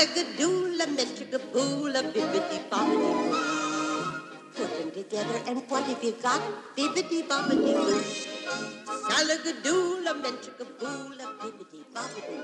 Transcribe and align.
Bibbidi 0.00 0.46
bobbidi. 2.70 3.10
Put 4.54 4.70
them 4.78 4.90
together 4.92 5.38
and 5.46 5.62
what 5.68 5.84
have 5.84 6.02
you 6.02 6.12
got? 6.22 6.40
Bibbidi 6.74 7.22
bobbidi 7.28 7.74
boo. 7.74 8.00
Salagadoola, 9.10 10.14
bibbidi 10.14 10.64
bobbidi. 10.80 12.40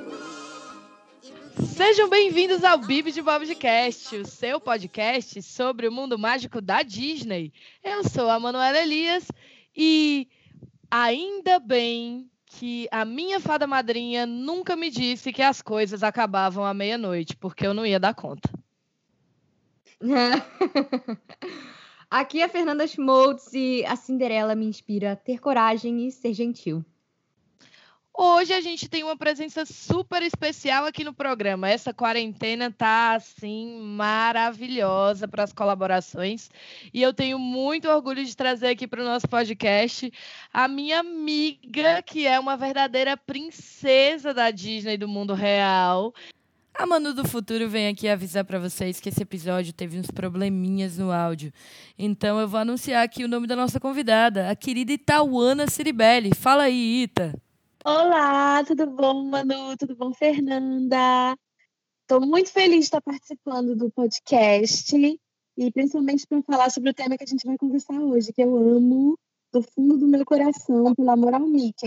Sejam 1.75 2.11
bem-vindos 2.11 2.63
ao 2.63 2.77
Bibi 2.77 3.11
de 3.11 3.23
Bobcast, 3.23 4.15
o 4.17 4.27
seu 4.27 4.61
podcast 4.61 5.43
sobre 5.43 5.89
o 5.89 5.93
mundo 5.93 6.19
mágico 6.19 6.61
da 6.61 6.83
Disney. 6.83 7.55
Eu 7.83 8.05
sou 8.05 8.29
a 8.29 8.39
Manuela 8.39 8.79
Elias 8.79 9.27
e 9.75 10.29
ainda 10.91 11.59
bem 11.59 12.31
que 12.59 12.89
a 12.91 13.05
minha 13.05 13.39
fada 13.39 13.67
madrinha 13.67 14.25
nunca 14.25 14.75
me 14.75 14.91
disse 14.91 15.31
que 15.31 15.43
as 15.43 15.61
coisas 15.61 16.03
acabavam 16.03 16.65
à 16.65 16.73
meia-noite, 16.73 17.37
porque 17.37 17.67
eu 17.67 17.75
não 17.75 17.85
ia 17.85 18.01
dar 18.01 18.15
conta. 18.15 18.51
Aqui 22.11 22.41
é 22.41 22.45
a 22.45 22.49
Fernanda 22.49 22.87
Schmoltz 22.87 23.53
e 23.53 23.85
a 23.85 23.95
Cinderela 23.95 24.55
me 24.55 24.65
inspira 24.65 25.13
a 25.13 25.17
ter 25.17 25.39
coragem 25.39 26.07
e 26.07 26.11
ser 26.11 26.33
gentil. 26.33 26.83
Hoje 28.19 28.55
a 28.55 28.63
gente 28.63 28.89
tem 28.89 29.05
uma 29.05 29.15
presença 29.15 29.67
super 29.67 30.23
especial 30.23 30.87
aqui 30.87 31.05
no 31.05 31.13
programa. 31.13 31.69
Essa 31.69 31.93
quarentena 31.93 32.73
tá 32.73 33.15
assim 33.15 33.79
maravilhosa 33.79 35.29
para 35.29 35.43
as 35.45 35.53
colaborações 35.53 36.49
e 36.95 37.03
eu 37.03 37.13
tenho 37.13 37.39
muito 37.39 37.87
orgulho 37.91 38.25
de 38.25 38.35
trazer 38.35 38.69
aqui 38.69 38.87
para 38.87 39.03
o 39.03 39.05
nosso 39.05 39.29
podcast 39.29 40.11
a 40.51 40.67
minha 40.67 41.01
amiga, 41.01 42.01
que 42.01 42.27
é 42.27 42.41
uma 42.41 42.57
verdadeira 42.57 43.19
princesa 43.19 44.33
da 44.33 44.51
Disney 44.51 44.97
do 44.97 45.07
mundo 45.07 45.35
real. 45.35 46.15
A 46.73 46.87
Manu 46.87 47.13
do 47.13 47.29
Futuro 47.29 47.69
vem 47.69 47.89
aqui 47.89 48.09
avisar 48.09 48.47
para 48.47 48.59
vocês 48.59 48.99
que 48.99 49.11
esse 49.11 49.23
episódio 49.23 49.75
teve 49.75 49.99
uns 49.99 50.11
probleminhas 50.11 50.97
no 50.97 51.13
áudio. 51.13 51.53
Então 51.99 52.41
eu 52.41 52.49
vou 52.49 52.61
anunciar 52.61 53.05
aqui 53.05 53.25
o 53.25 53.29
nome 53.29 53.47
da 53.47 53.57
nossa 53.57 53.79
convidada, 53.79 54.49
a 54.49 54.57
querida 54.57 54.93
Itauana 54.93 55.69
Ciribelli. 55.69 56.35
Fala 56.35 56.63
aí, 56.63 57.03
Ita. 57.03 57.46
Olá, 57.89 58.65
tudo 58.65 58.85
bom, 58.85 59.23
Manu? 59.23 59.77
Tudo 59.77 59.95
bom, 59.95 60.13
Fernanda? 60.13 61.39
Estou 62.03 62.21
muito 62.21 62.51
feliz 62.51 62.79
de 62.79 62.85
estar 62.87 63.01
participando 63.01 63.77
do 63.77 63.93
podcast 63.93 64.93
e 65.57 65.71
principalmente 65.71 66.27
para 66.27 66.43
falar 66.43 66.71
sobre 66.71 66.91
o 66.91 66.93
tema 66.93 67.17
que 67.17 67.23
a 67.23 67.27
gente 67.29 67.47
vai 67.47 67.57
conversar 67.57 67.95
hoje, 68.01 68.33
que 68.33 68.43
eu 68.43 68.57
amo 68.57 69.17
do 69.53 69.63
fundo 69.63 69.99
do 69.99 70.09
meu 70.09 70.25
coração, 70.25 70.97
pelo 70.97 71.11
amor 71.13 71.35
ao 71.35 71.47
Mickey. 71.47 71.87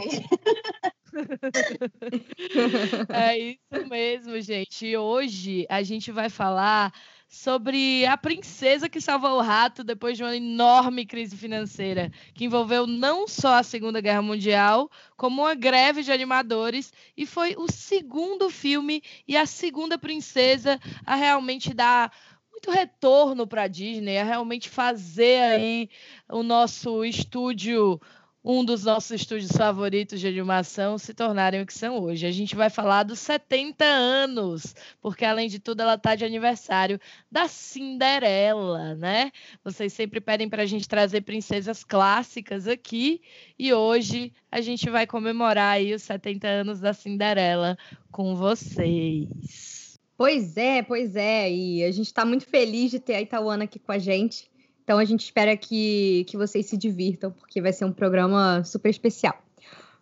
É 3.10 3.38
isso 3.38 3.90
mesmo, 3.90 4.40
gente. 4.40 4.96
Hoje 4.96 5.66
a 5.68 5.82
gente 5.82 6.12
vai 6.12 6.30
falar 6.30 6.94
sobre 7.30 8.08
a 8.08 8.18
princesa 8.18 8.90
que 8.90 9.00
salvou 9.00 9.38
o 9.38 9.42
rato 9.42 9.84
depois 9.84 10.18
de 10.18 10.24
uma 10.24 10.36
enorme 10.36 11.06
crise 11.06 11.38
financeira, 11.38 12.12
que 12.34 12.46
envolveu 12.46 12.88
não 12.88 13.28
só 13.28 13.54
a 13.54 13.64
Segunda 13.64 14.02
Guerra 14.02 14.24
Mundial, 14.24 14.90
como 15.16 15.44
uma 15.44 15.54
greve 15.54 16.02
de 16.02 16.12
animadores, 16.12 16.92
e 17.16 17.28
foi 17.28 17.56
o 17.56 17.72
segundo 17.72 18.50
filme 18.50 19.04
e 19.28 19.38
a 19.38 19.46
segunda 19.46 19.96
princesa 19.96 20.80
a 21.06 21.14
realmente 21.14 21.72
dar 21.72 22.12
muito 22.52 22.72
retorno 22.72 23.46
para 23.46 23.64
a 23.64 23.68
Disney, 23.68 24.18
a 24.18 24.24
realmente 24.24 24.68
fazer 24.68 25.40
aí 25.40 25.90
o 26.28 26.42
nosso 26.42 27.06
estúdio 27.06 28.02
um 28.44 28.64
dos 28.64 28.84
nossos 28.84 29.12
estúdios 29.12 29.52
favoritos 29.52 30.20
de 30.20 30.28
animação 30.28 30.98
se 30.98 31.14
tornarem 31.14 31.62
o 31.62 31.66
que 31.66 31.74
são 31.74 32.00
hoje. 32.00 32.26
A 32.26 32.32
gente 32.32 32.56
vai 32.56 32.70
falar 32.70 33.04
dos 33.04 33.20
70 33.20 33.84
anos, 33.84 34.74
porque 35.02 35.26
além 35.26 35.50
de 35.50 35.60
tudo 35.60 35.82
ela 35.82 35.96
está 35.96 36.16
de 36.16 36.24
aniversário 36.24 37.00
da 37.32 37.48
Cinderela, 37.48 38.96
né? 38.96 39.32
Vocês 39.64 39.92
sempre 39.94 40.22
pedem 40.22 40.48
para 40.48 40.64
a 40.64 40.66
gente 40.66 40.88
trazer 40.88 41.22
princesas 41.22 41.84
clássicas 41.84 42.68
aqui 42.68 43.22
e 43.58 43.74
hoje 43.74 44.32
a 44.52 44.62
gente 44.62 44.90
vai 44.90 45.06
comemorar 45.06 45.74
aí 45.74 45.94
os 45.94 46.04
70 46.04 46.48
anos 46.48 46.80
da 46.80 46.94
Cinderela 46.94 47.78
com 48.12 48.36
vocês. 48.36 50.00
Pois 50.20 50.58
é, 50.58 50.82
pois 50.82 51.16
é. 51.16 51.50
E 51.50 51.84
a 51.84 51.92
gente 51.92 52.08
está 52.08 52.26
muito 52.26 52.46
feliz 52.46 52.92
de 52.92 53.00
ter 53.00 53.16
a 53.16 53.22
Itaúana 53.22 53.64
aqui 53.64 53.80
com 53.80 53.92
a 53.92 53.98
gente. 53.98 54.49
Então 54.90 54.98
a 54.98 55.06
gente 55.06 55.24
espera 55.24 55.56
que, 55.56 56.26
que 56.28 56.36
vocês 56.36 56.66
se 56.66 56.76
divirtam, 56.76 57.32
porque 57.32 57.62
vai 57.62 57.72
ser 57.72 57.86
um 57.86 57.94
programa 57.94 58.64
super 58.64 58.90
especial. 58.90 59.40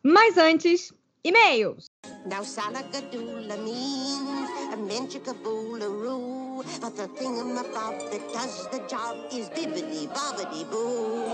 Mas 0.01 0.37
antes, 0.37 0.93
e-mails! 1.25 1.87
Now 2.25 2.41
means 4.87 5.13
a. 5.13 6.63
But 6.79 6.95
the 6.95 7.07
that 8.11 8.31
does 8.31 8.67
the 8.69 8.79
job 8.87 9.27
is 9.29 9.49
bibbidi 9.49 10.07
bobbidi 10.07 10.63
boo. 10.71 11.25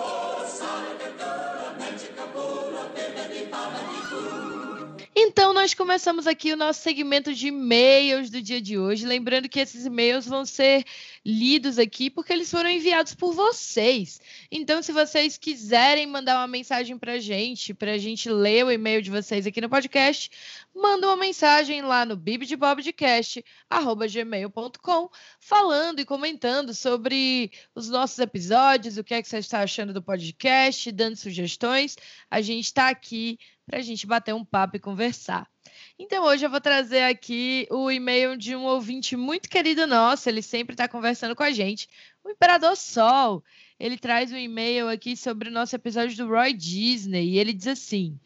Então, 5.15 5.53
nós 5.53 5.75
começamos 5.75 6.25
aqui 6.25 6.53
o 6.53 6.57
nosso 6.57 6.81
segmento 6.81 7.35
de 7.35 7.49
e-mails 7.49 8.31
do 8.31 8.41
dia 8.41 8.59
de 8.59 8.79
hoje. 8.79 9.05
Lembrando 9.05 9.47
que 9.47 9.59
esses 9.59 9.85
e-mails 9.85 10.25
vão 10.25 10.43
ser 10.43 10.83
lidos 11.23 11.77
aqui 11.77 12.09
porque 12.09 12.33
eles 12.33 12.49
foram 12.49 12.67
enviados 12.67 13.13
por 13.13 13.31
vocês. 13.31 14.19
Então, 14.51 14.81
se 14.81 14.91
vocês 14.91 15.37
quiserem 15.37 16.07
mandar 16.07 16.39
uma 16.39 16.47
mensagem 16.47 16.97
para 16.97 17.13
a 17.13 17.19
gente, 17.19 17.75
para 17.75 17.91
a 17.91 17.97
gente 17.99 18.27
ler 18.27 18.65
o 18.65 18.71
e-mail 18.71 19.03
de 19.03 19.11
vocês 19.11 19.45
aqui 19.45 19.61
no 19.61 19.69
podcast, 19.69 20.31
manda 20.73 21.05
uma 21.05 21.15
mensagem 21.15 21.83
lá 21.83 22.05
no 22.05 22.15
bibdebobdecast.gmail.com 22.15 25.09
falando 25.39 25.99
e 25.99 26.05
comentando 26.05 26.73
sobre 26.73 27.51
os 27.75 27.87
nossos 27.87 28.17
episódios, 28.17 28.97
o 28.97 29.03
que 29.03 29.13
é 29.13 29.21
que 29.21 29.27
você 29.27 29.37
está 29.37 29.61
achando 29.61 29.93
do 29.93 30.01
podcast, 30.01 30.91
dando 30.91 31.17
sugestões. 31.17 31.95
A 32.31 32.41
gente 32.41 32.65
está 32.65 32.89
aqui 32.89 33.37
para 33.65 33.79
a 33.79 33.81
gente 33.81 34.05
bater 34.05 34.33
um 34.33 34.43
papo 34.43 34.75
e 34.75 34.79
conversar. 34.79 35.47
Então, 35.97 36.23
hoje 36.25 36.45
eu 36.45 36.49
vou 36.49 36.59
trazer 36.59 37.03
aqui 37.03 37.67
o 37.71 37.89
e-mail 37.89 38.37
de 38.37 38.55
um 38.55 38.63
ouvinte 38.63 39.15
muito 39.15 39.49
querido 39.49 39.87
nosso, 39.87 40.27
ele 40.27 40.41
sempre 40.41 40.73
está 40.73 40.87
conversando 40.87 41.35
com 41.35 41.43
a 41.43 41.51
gente, 41.51 41.87
o 42.23 42.29
Imperador 42.29 42.75
Sol. 42.75 43.43
Ele 43.79 43.97
traz 43.97 44.31
um 44.31 44.37
e-mail 44.37 44.87
aqui 44.87 45.15
sobre 45.15 45.49
o 45.49 45.51
nosso 45.51 45.75
episódio 45.75 46.15
do 46.15 46.27
Roy 46.27 46.53
Disney 46.53 47.31
e 47.31 47.39
ele 47.39 47.53
diz 47.53 47.67
assim. 47.67 48.19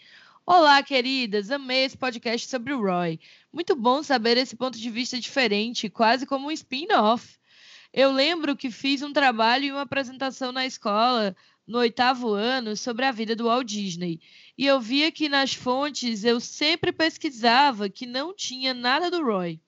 Olá, 0.46 0.82
queridas, 0.82 1.52
amei 1.52 1.84
esse 1.84 1.98
podcast 1.98 2.48
sobre 2.48 2.74
o 2.74 2.82
Roy. 2.82 3.20
Muito 3.52 3.76
bom 3.76 4.02
saber 4.02 4.38
esse 4.38 4.56
ponto 4.56 4.78
de 4.78 4.90
vista 4.90 5.20
diferente, 5.20 5.90
quase 5.90 6.26
como 6.26 6.48
um 6.48 6.52
spin-off. 6.52 7.38
Eu 7.94 8.12
lembro 8.12 8.56
que 8.56 8.72
fiz 8.72 9.02
um 9.02 9.12
trabalho 9.12 9.66
e 9.66 9.72
uma 9.72 9.82
apresentação 9.82 10.52
na 10.52 10.66
escola 10.66 11.36
no 11.68 11.80
oitavo 11.80 12.34
ano 12.34 12.78
sobre 12.78 13.04
a 13.04 13.12
vida 13.12 13.36
do 13.36 13.46
Walt 13.46 13.68
Disney. 13.68 14.22
E 14.58 14.66
eu 14.66 14.80
via 14.80 15.12
que 15.12 15.30
nas 15.30 15.54
fontes 15.54 16.24
eu 16.24 16.40
sempre 16.40 16.92
pesquisava 16.92 17.90
que 17.90 18.06
não 18.06 18.34
tinha 18.34 18.74
nada 18.74 19.12
do 19.12 19.24
Roy. 19.24 19.60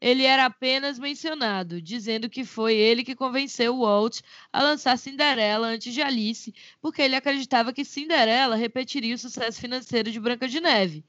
Ele 0.00 0.24
era 0.24 0.44
apenas 0.44 0.98
mencionado, 0.98 1.80
dizendo 1.80 2.28
que 2.28 2.44
foi 2.44 2.74
ele 2.74 3.04
que 3.04 3.14
convenceu 3.14 3.74
o 3.74 3.80
Walt 3.80 4.20
a 4.52 4.62
lançar 4.62 4.98
Cinderela 4.98 5.68
antes 5.68 5.94
de 5.94 6.02
Alice, 6.02 6.52
porque 6.80 7.00
ele 7.00 7.16
acreditava 7.16 7.72
que 7.72 7.84
Cinderela 7.84 8.56
repetiria 8.56 9.14
o 9.14 9.18
sucesso 9.18 9.60
financeiro 9.60 10.10
de 10.10 10.20
Branca 10.20 10.46
de 10.48 10.60
Neve, 10.60 11.04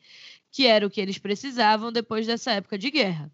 que 0.52 0.66
era 0.66 0.86
o 0.86 0.90
que 0.90 1.02
eles 1.02 1.18
precisavam 1.18 1.92
depois 1.92 2.26
dessa 2.26 2.52
época 2.52 2.78
de 2.78 2.90
guerra. 2.92 3.30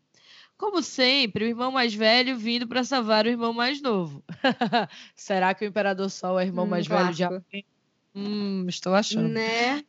Como 0.57 0.81
sempre, 0.81 1.45
o 1.45 1.47
irmão 1.47 1.71
mais 1.71 1.93
velho 1.93 2.37
vindo 2.37 2.67
para 2.67 2.83
salvar 2.83 3.25
o 3.25 3.29
irmão 3.29 3.53
mais 3.53 3.81
novo. 3.81 4.23
Será 5.15 5.53
que 5.53 5.65
o 5.65 5.67
Imperador 5.67 6.09
Sol 6.09 6.39
é 6.39 6.45
irmão 6.45 6.65
Hum, 6.65 6.69
mais 6.69 6.87
velho 6.87 7.13
de. 7.13 7.23
Hum, 8.15 8.65
estou 8.67 8.93
achando. 8.93 9.29
Né? 9.29 9.83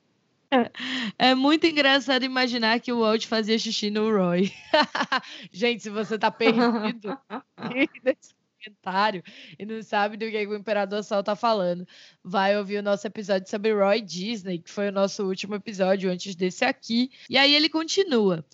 É 1.19 1.35
muito 1.35 1.67
engraçado 1.67 2.25
imaginar 2.25 2.79
que 2.79 2.93
o 2.93 3.01
Walt 3.01 3.27
fazia 3.27 3.59
xixi 3.59 3.91
no 3.91 4.11
Roy. 4.11 4.53
Gente, 5.51 5.83
se 5.83 5.91
você 5.91 6.19
tá 6.19 6.31
perdido 6.31 7.19
nesse 8.05 8.35
comentário 8.63 9.23
e 9.59 9.65
não 9.65 9.83
sabe 9.83 10.19
do 10.19 10.31
que 10.31 10.47
o 10.47 10.55
Imperador 10.55 11.03
Sol 11.03 11.23
tá 11.23 11.35
falando, 11.35 11.87
vai 12.23 12.57
ouvir 12.59 12.79
o 12.79 12.83
nosso 12.83 13.07
episódio 13.07 13.49
sobre 13.49 13.73
Roy 13.73 14.03
Disney, 14.03 14.59
que 14.59 14.71
foi 14.71 14.89
o 14.89 14.93
nosso 14.93 15.25
último 15.25 15.55
episódio 15.55 16.11
antes 16.11 16.35
desse 16.35 16.67
aqui. 16.67 17.11
E 17.31 17.39
aí 17.39 17.55
ele 17.55 17.71
continua. 17.71 18.45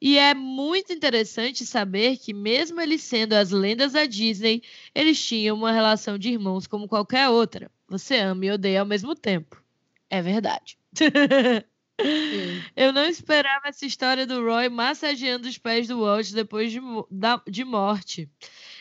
E 0.00 0.18
é 0.18 0.34
muito 0.34 0.92
interessante 0.92 1.64
saber 1.64 2.16
que, 2.16 2.34
mesmo 2.34 2.80
eles 2.80 3.02
sendo 3.02 3.34
as 3.34 3.50
lendas 3.52 3.92
da 3.92 4.04
Disney, 4.04 4.60
eles 4.92 5.24
tinham 5.24 5.56
uma 5.56 5.70
relação 5.70 6.18
de 6.18 6.30
irmãos 6.30 6.66
como 6.66 6.88
qualquer 6.88 7.28
outra. 7.28 7.70
Você 7.92 8.16
ama 8.16 8.46
e 8.46 8.50
odeia 8.50 8.80
ao 8.80 8.86
mesmo 8.86 9.14
tempo. 9.14 9.62
É 10.08 10.22
verdade. 10.22 10.78
Eu 12.74 12.90
não 12.90 13.04
esperava 13.04 13.68
essa 13.68 13.84
história 13.84 14.26
do 14.26 14.42
Roy 14.42 14.70
massageando 14.70 15.46
os 15.46 15.58
pés 15.58 15.86
do 15.86 16.00
Walt 16.00 16.32
depois 16.32 16.72
de, 16.72 16.80
da- 17.10 17.42
de 17.46 17.64
morte. 17.64 18.28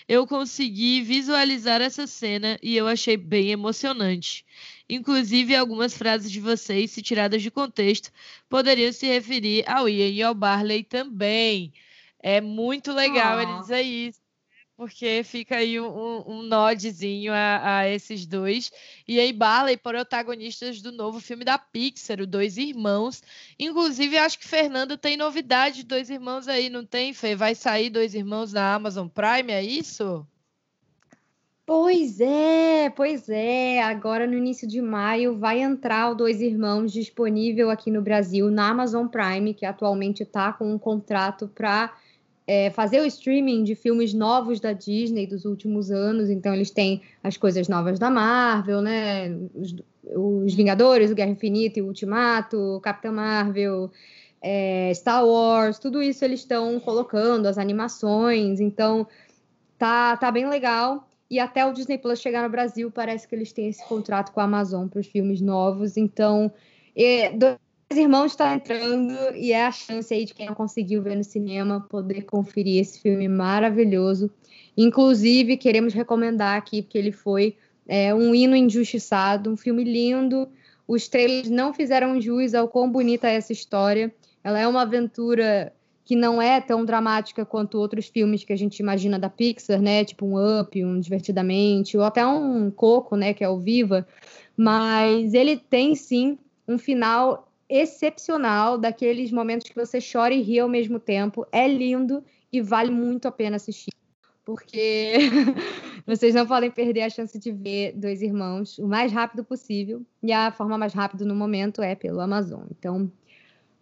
Eu 0.07 0.25
consegui 0.25 1.01
visualizar 1.01 1.81
essa 1.81 2.07
cena 2.07 2.57
e 2.63 2.75
eu 2.77 2.87
achei 2.87 3.17
bem 3.17 3.49
emocionante. 3.51 4.45
Inclusive, 4.89 5.53
algumas 5.57 5.93
frases 5.95 6.31
de 6.31 6.39
vocês, 6.39 6.91
se 6.91 7.01
tiradas 7.01 7.41
de 7.41 7.51
contexto, 7.51 8.09
poderiam 8.49 8.93
se 8.93 9.05
referir 9.07 9.69
ao 9.69 9.89
Ian 9.89 10.07
e 10.07 10.23
ao 10.23 10.33
Barley 10.33 10.83
também. 10.83 11.73
É 12.23 12.39
muito 12.39 12.93
legal 12.93 13.37
Ah. 13.39 13.43
ele 13.43 13.59
dizer 13.59 13.81
isso, 13.81 14.20
porque 14.81 15.21
fica 15.23 15.57
aí 15.57 15.79
um, 15.79 16.23
um 16.25 16.41
nodezinho 16.41 17.31
a, 17.31 17.81
a 17.81 17.87
esses 17.87 18.25
dois. 18.25 18.71
E 19.07 19.19
aí, 19.19 19.31
Barley, 19.31 19.77
protagonistas 19.77 20.81
do 20.81 20.91
novo 20.91 21.19
filme 21.19 21.45
da 21.45 21.55
Pixar, 21.55 22.19
o 22.19 22.25
Dois 22.25 22.57
Irmãos. 22.57 23.21
Inclusive, 23.59 24.17
acho 24.17 24.39
que 24.39 24.47
Fernanda 24.47 24.97
tem 24.97 25.15
novidade 25.15 25.75
de 25.75 25.83
Dois 25.83 26.09
Irmãos 26.09 26.47
aí, 26.47 26.67
não 26.67 26.83
tem, 26.83 27.13
Fê? 27.13 27.35
Vai 27.35 27.53
sair 27.53 27.91
Dois 27.91 28.15
Irmãos 28.15 28.53
na 28.53 28.73
Amazon 28.73 29.07
Prime, 29.07 29.51
é 29.51 29.61
isso? 29.61 30.25
Pois 31.63 32.19
é, 32.19 32.89
pois 32.89 33.29
é. 33.29 33.83
Agora 33.83 34.25
no 34.25 34.33
início 34.33 34.67
de 34.67 34.81
maio 34.81 35.37
vai 35.37 35.61
entrar 35.61 36.09
o 36.09 36.15
Dois 36.15 36.41
Irmãos 36.41 36.91
disponível 36.91 37.69
aqui 37.69 37.91
no 37.91 38.01
Brasil 38.01 38.49
na 38.49 38.69
Amazon 38.69 39.05
Prime, 39.05 39.53
que 39.53 39.63
atualmente 39.63 40.23
está 40.23 40.51
com 40.51 40.73
um 40.73 40.79
contrato 40.79 41.47
para 41.47 41.93
fazer 42.73 43.01
o 43.01 43.05
streaming 43.05 43.63
de 43.63 43.75
filmes 43.75 44.13
novos 44.13 44.59
da 44.59 44.73
Disney 44.73 45.27
dos 45.27 45.45
últimos 45.45 45.91
anos. 45.91 46.29
Então 46.29 46.53
eles 46.53 46.71
têm 46.71 47.01
as 47.23 47.37
coisas 47.37 47.67
novas 47.67 47.99
da 47.99 48.09
Marvel, 48.09 48.81
né? 48.81 49.29
Os, 49.53 49.75
os 50.15 50.53
Vingadores, 50.53 51.11
o 51.11 51.15
Guerra 51.15 51.31
Infinita 51.31 51.79
e 51.79 51.81
o 51.81 51.87
Ultimato, 51.87 52.79
Capitã 52.83 53.11
Marvel, 53.11 53.91
é, 54.41 54.91
Star 54.93 55.25
Wars, 55.25 55.77
tudo 55.77 56.01
isso 56.01 56.25
eles 56.25 56.39
estão 56.39 56.79
colocando, 56.79 57.45
as 57.45 57.57
animações. 57.57 58.59
Então 58.59 59.07
tá, 59.77 60.17
tá 60.17 60.31
bem 60.31 60.47
legal. 60.49 61.07
E 61.29 61.39
até 61.39 61.65
o 61.65 61.71
Disney 61.71 61.97
Plus 61.97 62.19
chegar 62.19 62.43
no 62.43 62.49
Brasil, 62.49 62.91
parece 62.91 63.25
que 63.25 63.33
eles 63.33 63.53
têm 63.53 63.69
esse 63.69 63.87
contrato 63.87 64.33
com 64.33 64.41
a 64.41 64.43
Amazon 64.43 64.87
para 64.87 64.99
os 64.99 65.07
filmes 65.07 65.39
novos. 65.39 65.95
Então, 65.95 66.51
é, 66.93 67.31
Irmãos 67.97 68.31
está 68.31 68.53
entrando 68.55 69.13
e 69.35 69.51
é 69.51 69.65
a 69.65 69.71
chance 69.71 70.13
aí 70.13 70.25
de 70.25 70.33
quem 70.33 70.47
não 70.47 70.55
conseguiu 70.55 71.01
ver 71.01 71.15
no 71.15 71.23
cinema 71.23 71.85
poder 71.89 72.23
conferir 72.23 72.81
esse 72.81 72.99
filme 72.99 73.27
maravilhoso. 73.27 74.29
Inclusive, 74.77 75.57
queremos 75.57 75.93
recomendar 75.93 76.57
aqui, 76.57 76.81
porque 76.81 76.97
ele 76.97 77.11
foi 77.11 77.55
é, 77.87 78.13
um 78.13 78.33
hino 78.33 78.55
injustiçado, 78.55 79.49
um 79.49 79.57
filme 79.57 79.83
lindo. 79.83 80.47
Os 80.87 81.07
trailers 81.07 81.49
não 81.49 81.73
fizeram 81.73 82.19
jus 82.19 82.53
ao 82.53 82.67
quão 82.67 82.89
bonita 82.89 83.27
é 83.27 83.35
essa 83.35 83.51
história. 83.51 84.13
Ela 84.43 84.59
é 84.59 84.67
uma 84.67 84.81
aventura 84.81 85.73
que 86.03 86.15
não 86.15 86.41
é 86.41 86.59
tão 86.59 86.83
dramática 86.83 87.45
quanto 87.45 87.77
outros 87.77 88.07
filmes 88.07 88.43
que 88.43 88.51
a 88.51 88.55
gente 88.57 88.79
imagina 88.79 89.19
da 89.19 89.29
Pixar, 89.29 89.81
né? 89.81 90.03
Tipo 90.03 90.25
um 90.25 90.59
Up, 90.59 90.83
um 90.83 90.99
Divertidamente, 90.99 91.97
ou 91.97 92.03
até 92.03 92.25
um 92.25 92.71
Coco, 92.71 93.15
né? 93.15 93.33
Que 93.33 93.43
é 93.43 93.49
o 93.49 93.59
Viva. 93.59 94.07
Mas 94.57 95.33
ele 95.33 95.57
tem 95.57 95.95
sim 95.95 96.37
um 96.67 96.77
final 96.77 97.50
excepcional, 97.71 98.77
daqueles 98.77 99.31
momentos 99.31 99.69
que 99.69 99.75
você 99.75 99.99
chora 100.01 100.33
e 100.33 100.41
ri 100.41 100.59
ao 100.59 100.67
mesmo 100.67 100.99
tempo. 100.99 101.47
É 101.51 101.65
lindo 101.67 102.21
e 102.51 102.61
vale 102.61 102.91
muito 102.91 103.29
a 103.29 103.31
pena 103.31 103.55
assistir. 103.55 103.91
Porque 104.43 105.13
vocês 106.05 106.35
não 106.35 106.45
podem 106.45 106.69
perder 106.69 107.03
a 107.03 107.09
chance 107.09 107.39
de 107.39 107.51
ver 107.51 107.93
Dois 107.93 108.21
Irmãos 108.21 108.77
o 108.77 108.87
mais 108.87 109.13
rápido 109.13 109.45
possível. 109.45 110.05
E 110.21 110.33
a 110.33 110.51
forma 110.51 110.77
mais 110.77 110.93
rápida 110.93 111.23
no 111.23 111.33
momento 111.33 111.81
é 111.81 111.95
pelo 111.95 112.19
Amazon. 112.19 112.63
Então, 112.77 113.09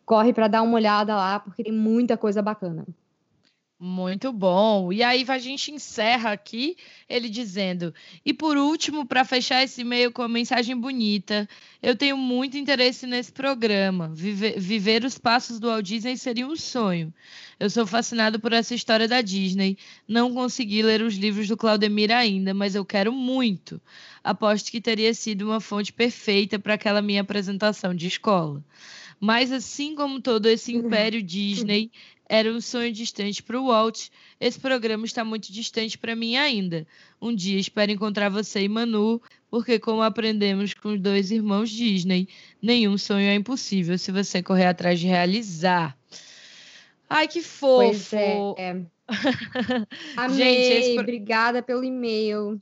corre 0.06 0.34
para 0.34 0.48
dar 0.48 0.62
uma 0.62 0.76
olhada 0.76 1.16
lá, 1.16 1.40
porque 1.40 1.64
tem 1.64 1.74
muita 1.74 2.16
coisa 2.16 2.44
bacana. 2.44 2.86
Muito 3.82 4.34
bom. 4.34 4.92
E 4.92 5.02
aí 5.02 5.24
a 5.26 5.38
gente 5.38 5.72
encerra 5.72 6.34
aqui 6.34 6.76
ele 7.08 7.30
dizendo: 7.30 7.94
"E 8.26 8.34
por 8.34 8.58
último, 8.58 9.06
para 9.06 9.24
fechar 9.24 9.64
esse 9.64 9.82
e-mail 9.82 10.12
com 10.12 10.22
uma 10.22 10.28
mensagem 10.28 10.76
bonita, 10.76 11.48
eu 11.82 11.96
tenho 11.96 12.18
muito 12.18 12.58
interesse 12.58 13.08
nesse 13.08 13.32
programa. 13.32 14.10
Viver, 14.14 14.60
viver 14.60 15.06
os 15.06 15.18
passos 15.18 15.62
do 15.62 15.68
Walt 15.68 15.86
Disney 15.86 16.18
seria 16.18 16.46
um 16.46 16.58
sonho. 16.58 17.14
Eu 17.58 17.70
sou 17.70 17.88
fascinado 17.88 18.38
por 18.38 18.52
essa 18.52 18.76
história 18.76 19.08
da 19.08 19.22
Disney. 19.22 19.78
Não 20.06 20.34
consegui 20.34 20.82
ler 20.84 21.02
os 21.02 21.16
livros 21.16 21.48
do 21.48 21.56
Claudemir 21.56 22.12
ainda, 22.12 22.54
mas 22.54 22.76
eu 22.76 22.84
quero 22.84 23.14
muito. 23.14 23.82
Aposto 24.22 24.72
que 24.72 24.82
teria 24.82 25.14
sido 25.14 25.44
uma 25.44 25.62
fonte 25.62 25.94
perfeita 25.94 26.60
para 26.60 26.74
aquela 26.74 27.02
minha 27.02 27.22
apresentação 27.22 27.96
de 27.96 28.08
escola. 28.08 28.62
Mas 29.22 29.52
assim 29.52 29.96
como 29.96 30.22
todo 30.22 30.48
esse 30.48 30.74
império 30.76 31.24
Disney, 31.24 31.92
era 32.30 32.54
um 32.54 32.62
sonho 32.62 32.94
distante 32.94 33.42
para 33.42 33.60
o 33.60 33.68
Walt. 33.68 34.10
Esse 34.40 34.60
programa 34.60 35.04
está 35.04 35.26
muito 35.26 35.52
distante 35.52 35.98
para 35.98 36.16
mim 36.16 36.38
ainda. 36.38 36.86
Um 37.20 37.34
dia 37.34 37.60
espero 37.60 37.92
encontrar 37.92 38.30
você 38.30 38.62
e 38.62 38.70
Manu, 38.70 39.20
porque 39.50 39.80
como 39.80 40.04
aprendemos 40.04 40.76
com 40.76 40.94
os 40.94 41.02
dois 41.02 41.32
irmãos 41.32 41.72
Disney, 41.72 42.30
nenhum 42.62 42.98
sonho 43.00 43.28
é 43.28 43.34
impossível 43.34 43.98
se 43.98 44.12
você 44.12 44.44
correr 44.44 44.68
atrás 44.68 45.00
de 45.00 45.08
realizar. 45.08 45.98
Ai, 47.10 47.28
que 47.28 47.42
fofo! 47.42 47.90
Pois 47.90 48.14
é. 48.14 48.86
Amei, 50.16 50.38
Gente, 50.38 50.74
esse 50.74 51.00
obrigada 51.00 51.64
pelo 51.64 51.84
e-mail. 51.84 52.62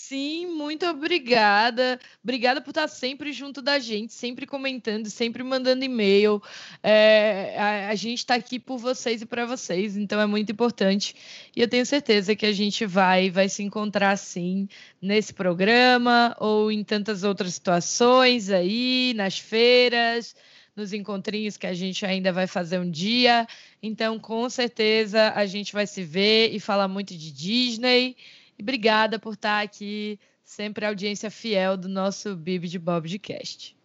Sim, 0.00 0.46
muito 0.46 0.86
obrigada. 0.86 1.98
Obrigada 2.22 2.60
por 2.60 2.70
estar 2.70 2.86
sempre 2.86 3.32
junto 3.32 3.60
da 3.60 3.80
gente, 3.80 4.12
sempre 4.12 4.46
comentando, 4.46 5.10
sempre 5.10 5.42
mandando 5.42 5.84
e-mail. 5.84 6.40
É, 6.84 7.56
a, 7.58 7.88
a 7.88 7.94
gente 7.96 8.18
está 8.18 8.36
aqui 8.36 8.60
por 8.60 8.78
vocês 8.78 9.22
e 9.22 9.26
para 9.26 9.44
vocês, 9.44 9.96
então 9.96 10.20
é 10.20 10.26
muito 10.26 10.52
importante. 10.52 11.16
E 11.54 11.60
eu 11.60 11.66
tenho 11.66 11.84
certeza 11.84 12.36
que 12.36 12.46
a 12.46 12.52
gente 12.52 12.86
vai, 12.86 13.28
vai 13.28 13.48
se 13.48 13.64
encontrar 13.64 14.16
sim 14.16 14.68
nesse 15.02 15.34
programa 15.34 16.36
ou 16.38 16.70
em 16.70 16.84
tantas 16.84 17.24
outras 17.24 17.54
situações 17.54 18.50
aí, 18.50 19.12
nas 19.16 19.36
feiras, 19.40 20.36
nos 20.76 20.92
encontrinhos 20.92 21.56
que 21.56 21.66
a 21.66 21.74
gente 21.74 22.06
ainda 22.06 22.32
vai 22.32 22.46
fazer 22.46 22.78
um 22.78 22.88
dia. 22.88 23.48
Então, 23.82 24.16
com 24.16 24.48
certeza, 24.48 25.32
a 25.34 25.44
gente 25.44 25.72
vai 25.72 25.88
se 25.88 26.04
ver 26.04 26.54
e 26.54 26.60
falar 26.60 26.86
muito 26.86 27.16
de 27.16 27.32
Disney. 27.32 28.16
E 28.58 28.62
obrigada 28.62 29.18
por 29.18 29.34
estar 29.34 29.62
aqui, 29.62 30.18
sempre 30.42 30.84
a 30.84 30.88
audiência 30.88 31.30
fiel 31.30 31.76
do 31.76 31.88
nosso 31.88 32.34
Bibi 32.34 32.68
de 32.68 32.78
Bob 32.78 33.08
de 33.08 33.18
Cast. 33.18 33.76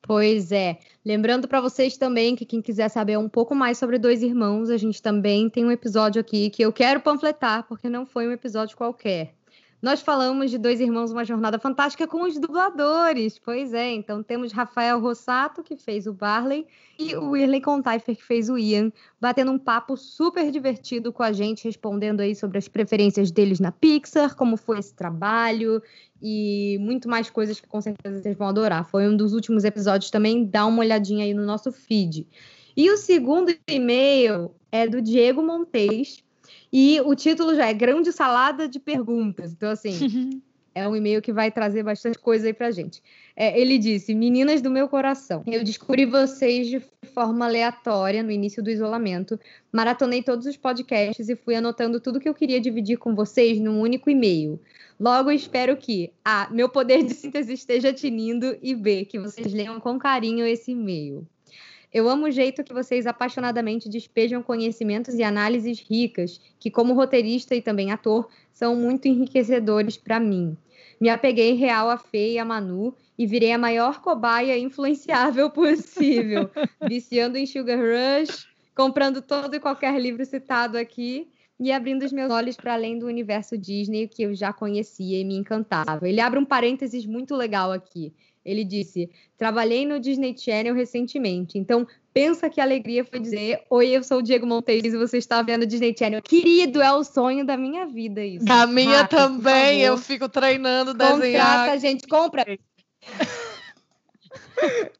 Pois 0.00 0.50
é. 0.50 0.78
Lembrando 1.04 1.46
para 1.46 1.60
vocês 1.60 1.96
também 1.96 2.34
que 2.34 2.44
quem 2.44 2.60
quiser 2.60 2.88
saber 2.88 3.16
um 3.18 3.28
pouco 3.28 3.54
mais 3.54 3.78
sobre 3.78 3.98
Dois 3.98 4.22
Irmãos, 4.22 4.68
a 4.68 4.76
gente 4.76 5.00
também 5.00 5.48
tem 5.48 5.64
um 5.64 5.70
episódio 5.70 6.20
aqui 6.20 6.50
que 6.50 6.62
eu 6.62 6.72
quero 6.72 7.00
panfletar, 7.00 7.66
porque 7.68 7.88
não 7.88 8.04
foi 8.04 8.26
um 8.26 8.32
episódio 8.32 8.76
qualquer. 8.76 9.34
Nós 9.82 10.00
falamos 10.00 10.48
de 10.48 10.58
Dois 10.58 10.78
Irmãos, 10.80 11.10
uma 11.10 11.24
jornada 11.24 11.58
fantástica 11.58 12.06
com 12.06 12.22
os 12.22 12.38
dubladores. 12.38 13.36
Pois 13.36 13.74
é, 13.74 13.90
então 13.90 14.22
temos 14.22 14.52
Rafael 14.52 15.00
Rossato, 15.00 15.60
que 15.60 15.76
fez 15.76 16.06
o 16.06 16.12
Barley, 16.12 16.64
e 16.96 17.16
o 17.16 17.30
Whirley 17.30 17.60
Contaifer, 17.60 18.14
que 18.14 18.22
fez 18.22 18.48
o 18.48 18.56
Ian, 18.56 18.92
batendo 19.20 19.50
um 19.50 19.58
papo 19.58 19.96
super 19.96 20.52
divertido 20.52 21.12
com 21.12 21.24
a 21.24 21.32
gente, 21.32 21.64
respondendo 21.64 22.20
aí 22.20 22.32
sobre 22.32 22.58
as 22.58 22.68
preferências 22.68 23.32
deles 23.32 23.58
na 23.58 23.72
Pixar, 23.72 24.36
como 24.36 24.56
foi 24.56 24.78
esse 24.78 24.94
trabalho 24.94 25.82
e 26.22 26.78
muito 26.80 27.08
mais 27.08 27.28
coisas 27.28 27.58
que 27.58 27.66
com 27.66 27.80
certeza 27.80 28.22
vocês 28.22 28.36
vão 28.36 28.46
adorar. 28.46 28.88
Foi 28.88 29.08
um 29.08 29.16
dos 29.16 29.32
últimos 29.32 29.64
episódios 29.64 30.12
também, 30.12 30.44
dá 30.44 30.64
uma 30.64 30.78
olhadinha 30.78 31.24
aí 31.24 31.34
no 31.34 31.44
nosso 31.44 31.72
feed. 31.72 32.24
E 32.76 32.88
o 32.88 32.96
segundo 32.96 33.52
e-mail 33.66 34.54
é 34.70 34.86
do 34.86 35.02
Diego 35.02 35.42
Montes, 35.42 36.22
e 36.72 37.00
o 37.02 37.14
título 37.14 37.54
já 37.54 37.68
é 37.68 37.74
Grande 37.74 38.12
Salada 38.12 38.66
de 38.66 38.80
Perguntas. 38.80 39.52
Então, 39.52 39.70
assim, 39.70 40.40
é 40.74 40.88
um 40.88 40.96
e-mail 40.96 41.20
que 41.20 41.32
vai 41.32 41.50
trazer 41.50 41.82
bastante 41.82 42.18
coisa 42.18 42.46
aí 42.46 42.54
pra 42.54 42.70
gente. 42.70 43.02
É, 43.36 43.60
ele 43.60 43.78
disse: 43.78 44.14
Meninas 44.14 44.62
do 44.62 44.70
meu 44.70 44.88
coração, 44.88 45.42
eu 45.46 45.62
descobri 45.62 46.06
vocês 46.06 46.68
de 46.68 46.80
forma 47.12 47.44
aleatória 47.44 48.22
no 48.22 48.30
início 48.30 48.62
do 48.62 48.70
isolamento, 48.70 49.38
maratonei 49.70 50.22
todos 50.22 50.46
os 50.46 50.56
podcasts 50.56 51.28
e 51.28 51.36
fui 51.36 51.54
anotando 51.54 52.00
tudo 52.00 52.20
que 52.20 52.28
eu 52.28 52.34
queria 52.34 52.60
dividir 52.60 52.96
com 52.96 53.14
vocês 53.14 53.60
num 53.60 53.80
único 53.80 54.08
e-mail. 54.08 54.58
Logo, 54.98 55.30
espero 55.30 55.76
que 55.76 56.12
A. 56.24 56.48
Meu 56.50 56.68
poder 56.68 57.02
de 57.02 57.12
síntese 57.12 57.52
esteja 57.52 57.92
tinindo 57.92 58.56
e 58.62 58.74
B. 58.74 59.04
Que 59.04 59.18
vocês 59.18 59.52
leiam 59.52 59.80
com 59.80 59.98
carinho 59.98 60.46
esse 60.46 60.70
e-mail. 60.70 61.26
Eu 61.92 62.08
amo 62.08 62.26
o 62.26 62.30
jeito 62.30 62.64
que 62.64 62.72
vocês 62.72 63.06
apaixonadamente 63.06 63.88
despejam 63.88 64.42
conhecimentos 64.42 65.14
e 65.14 65.22
análises 65.22 65.78
ricas, 65.80 66.40
que, 66.58 66.70
como 66.70 66.94
roteirista 66.94 67.54
e 67.54 67.60
também 67.60 67.92
ator, 67.92 68.28
são 68.50 68.74
muito 68.74 69.06
enriquecedores 69.06 69.96
para 69.96 70.18
mim. 70.18 70.56
Me 70.98 71.10
apeguei 71.10 71.52
real 71.52 71.90
a 71.90 71.98
Fê 71.98 72.32
e 72.32 72.38
a 72.38 72.44
Manu 72.44 72.94
e 73.18 73.26
virei 73.26 73.52
a 73.52 73.58
maior 73.58 74.00
cobaia 74.00 74.58
influenciável 74.58 75.50
possível, 75.52 76.50
viciando 76.88 77.36
em 77.36 77.44
Sugar 77.44 77.78
Rush, 77.78 78.46
comprando 78.74 79.20
todo 79.20 79.54
e 79.54 79.60
qualquer 79.60 80.00
livro 80.00 80.24
citado 80.24 80.78
aqui 80.78 81.28
e 81.60 81.70
abrindo 81.70 82.04
os 82.04 82.12
meus 82.12 82.30
olhos 82.32 82.56
para 82.56 82.74
além 82.74 82.98
do 82.98 83.06
universo 83.06 83.56
Disney 83.56 84.08
que 84.08 84.22
eu 84.22 84.34
já 84.34 84.52
conhecia 84.52 85.20
e 85.20 85.24
me 85.24 85.36
encantava. 85.36 86.08
Ele 86.08 86.20
abre 86.20 86.38
um 86.38 86.44
parênteses 86.44 87.06
muito 87.06 87.36
legal 87.36 87.70
aqui. 87.70 88.12
Ele 88.44 88.64
disse: 88.64 89.08
Trabalhei 89.36 89.86
no 89.86 90.00
Disney 90.00 90.36
Channel 90.36 90.74
recentemente, 90.74 91.58
então 91.58 91.86
pensa 92.12 92.50
que 92.50 92.60
alegria 92.60 93.04
foi 93.04 93.20
dizer: 93.20 93.62
Oi, 93.70 93.88
eu 93.90 94.02
sou 94.02 94.18
o 94.18 94.22
Diego 94.22 94.46
Montes 94.46 94.92
e 94.92 94.96
você 94.96 95.18
está 95.18 95.40
vendo 95.42 95.62
o 95.62 95.66
Disney 95.66 95.94
Channel. 95.96 96.20
Querido, 96.22 96.82
é 96.82 96.92
o 96.92 97.04
sonho 97.04 97.46
da 97.46 97.56
minha 97.56 97.86
vida 97.86 98.24
isso. 98.24 98.44
Da 98.44 98.66
minha 98.66 99.06
também, 99.06 99.80
eu 99.80 99.96
fico 99.96 100.28
treinando 100.28 100.90
Contrata, 100.92 101.16
desenhar. 101.18 101.78
gente, 101.78 102.06
compra. 102.08 102.44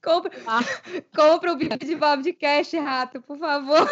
compra, 0.02 0.30
Ah. 0.46 0.60
compra 1.14 1.52
o 1.52 1.56
vídeo 1.56 1.78
de 2.22 2.32
Cash, 2.32 2.72
rato, 2.74 3.20
por 3.22 3.38
favor. 3.38 3.88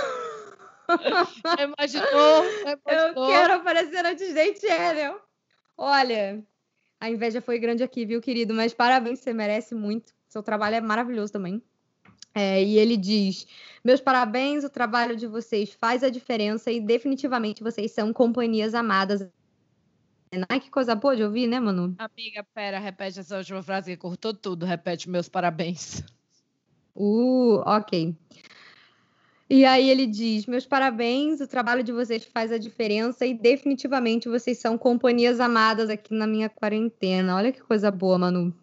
Imaginou? 1.63 2.45
Eu 2.87 3.27
quero 3.29 3.55
aparecer 3.55 4.03
na 4.03 4.13
Disney 4.13 4.55
Channel. 4.57 5.21
Olha, 5.77 6.43
a 7.01 7.11
inveja 7.11 7.41
foi 7.41 7.59
grande 7.59 7.83
aqui, 7.83 8.05
viu, 8.05 8.21
querido? 8.21 8.53
Mas 8.53 8.75
parabéns, 8.75 9.21
você 9.21 9.33
merece 9.33 9.75
muito. 9.75 10.13
Seu 10.29 10.43
trabalho 10.43 10.77
é 10.77 10.81
maravilhoso 10.81 11.33
também. 11.33 11.63
É, 12.35 12.63
e 12.63 12.79
ele 12.79 12.97
diz: 12.97 13.47
Meus 13.83 14.01
parabéns, 14.01 14.63
o 14.63 14.71
trabalho 14.71 15.17
de 15.17 15.27
vocês 15.27 15.73
faz 15.73 16.05
a 16.05 16.11
diferença 16.11 16.71
e 16.71 16.81
definitivamente 16.81 17.63
vocês 17.63 17.91
são 17.91 18.13
companhias 18.13 18.75
amadas. 18.75 19.27
Ai, 20.49 20.61
que 20.61 20.71
coisa 20.71 20.95
boa 20.95 21.17
de 21.17 21.25
ouvir, 21.25 21.49
né, 21.49 21.59
Manu? 21.59 21.95
Amiga, 21.99 22.47
pera, 22.55 22.79
repete 22.79 23.19
essa 23.19 23.39
última 23.39 23.63
frase 23.63 23.91
que 23.91 23.97
cortou 23.97 24.33
tudo. 24.33 24.65
Repete 24.65 25.11
meus 25.11 25.29
parabéns. 25.29 26.05
Uh, 26.95 27.57
ok. 27.67 28.15
E 29.51 29.65
aí 29.65 29.91
ele 29.91 30.07
diz: 30.07 30.47
Meus 30.47 30.65
parabéns, 30.65 31.41
o 31.41 31.47
trabalho 31.49 31.83
de 31.83 31.91
vocês 31.91 32.25
faz 32.25 32.53
a 32.53 32.59
diferença 32.59 33.27
e 33.27 33.35
definitivamente 33.35 34.29
vocês 34.29 34.59
são 34.59 34.79
companhias 34.79 35.41
amadas 35.41 35.91
aqui 35.91 36.15
na 36.15 36.25
minha 36.25 36.49
quarentena. 36.49 37.35
Olha 37.35 37.51
que 37.51 37.61
coisa 37.61 37.91
boa, 37.91 38.17
Manu. 38.17 38.55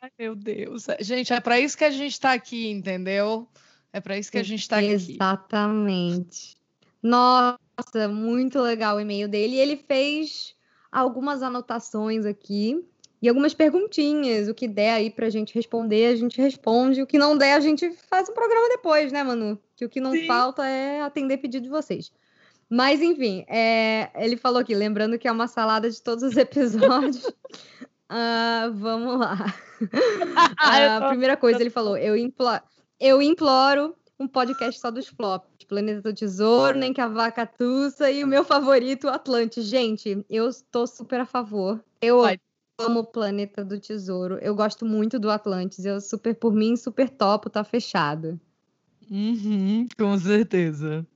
Ai, 0.00 0.12
meu 0.16 0.36
Deus. 0.36 0.86
Gente, 1.00 1.32
é 1.32 1.40
para 1.40 1.58
isso 1.58 1.76
que 1.76 1.82
a 1.82 1.90
gente 1.90 2.12
está 2.12 2.32
aqui, 2.34 2.70
entendeu? 2.70 3.48
É 3.92 4.00
para 4.00 4.16
isso 4.16 4.30
que 4.30 4.38
a 4.38 4.44
gente 4.44 4.60
está 4.60 4.78
aqui. 4.78 4.90
Exatamente. 4.90 6.56
Nossa, 7.02 8.08
muito 8.08 8.60
legal 8.60 8.96
o 8.96 9.00
e-mail 9.00 9.28
dele. 9.28 9.56
E 9.56 9.58
ele 9.58 9.76
fez 9.76 10.54
algumas 10.92 11.42
anotações 11.42 12.24
aqui 12.24 12.80
e 13.20 13.28
algumas 13.28 13.54
perguntinhas. 13.54 14.48
O 14.48 14.54
que 14.54 14.68
der 14.68 14.94
aí 14.94 15.10
para 15.10 15.26
a 15.26 15.30
gente 15.30 15.54
responder, 15.54 16.06
a 16.06 16.16
gente 16.16 16.40
responde. 16.40 17.02
O 17.02 17.06
que 17.06 17.18
não 17.18 17.36
der, 17.36 17.54
a 17.54 17.60
gente 17.60 17.90
faz 18.08 18.28
um 18.28 18.34
programa 18.34 18.68
depois, 18.68 19.12
né, 19.12 19.22
Manu? 19.22 19.58
Que 19.76 19.84
o 19.84 19.88
que 19.88 20.00
não 20.00 20.12
Sim. 20.12 20.26
falta 20.26 20.66
é 20.66 21.00
atender 21.00 21.38
pedido 21.38 21.64
de 21.64 21.68
vocês. 21.68 22.12
Mas, 22.70 23.00
enfim, 23.00 23.44
é... 23.48 24.10
ele 24.14 24.36
falou 24.36 24.60
aqui, 24.60 24.74
lembrando 24.74 25.18
que 25.18 25.26
é 25.26 25.32
uma 25.32 25.48
salada 25.48 25.90
de 25.90 26.00
todos 26.02 26.22
os 26.22 26.36
episódios. 26.36 27.24
Uh, 28.10 28.72
vamos 28.74 29.18
lá. 29.18 29.54
a 30.58 31.08
primeira 31.08 31.36
coisa, 31.36 31.60
ele 31.60 31.70
falou: 31.70 31.96
eu 31.96 32.16
imploro, 32.16 32.62
eu 32.98 33.20
imploro 33.20 33.94
um 34.18 34.26
podcast 34.26 34.80
só 34.80 34.90
dos 34.90 35.06
flops. 35.08 35.48
Planeta 35.68 36.00
do 36.00 36.14
Tesouro, 36.14 36.78
nem 36.78 36.94
que 36.94 37.00
a 37.00 37.06
vaca 37.06 37.46
tussa 37.46 38.10
e 38.10 38.24
o 38.24 38.26
meu 38.26 38.42
favorito, 38.42 39.06
o 39.06 39.10
Atlante. 39.10 39.60
Gente, 39.60 40.24
eu 40.30 40.48
estou 40.48 40.86
super 40.86 41.20
a 41.20 41.26
favor. 41.26 41.84
Eu 42.00 42.22
Vai. 42.22 42.40
Amo 42.78 43.00
o 43.00 43.04
Planeta 43.04 43.64
do 43.64 43.78
Tesouro. 43.78 44.38
Eu 44.40 44.54
gosto 44.54 44.86
muito 44.86 45.18
do 45.18 45.30
Atlantis. 45.30 45.84
Eu 45.84 46.00
super 46.00 46.34
por 46.34 46.54
mim, 46.54 46.76
super 46.76 47.10
topo, 47.10 47.50
tá 47.50 47.64
fechado. 47.64 48.40
Uhum, 49.10 49.88
com 49.98 50.18
certeza. 50.18 51.06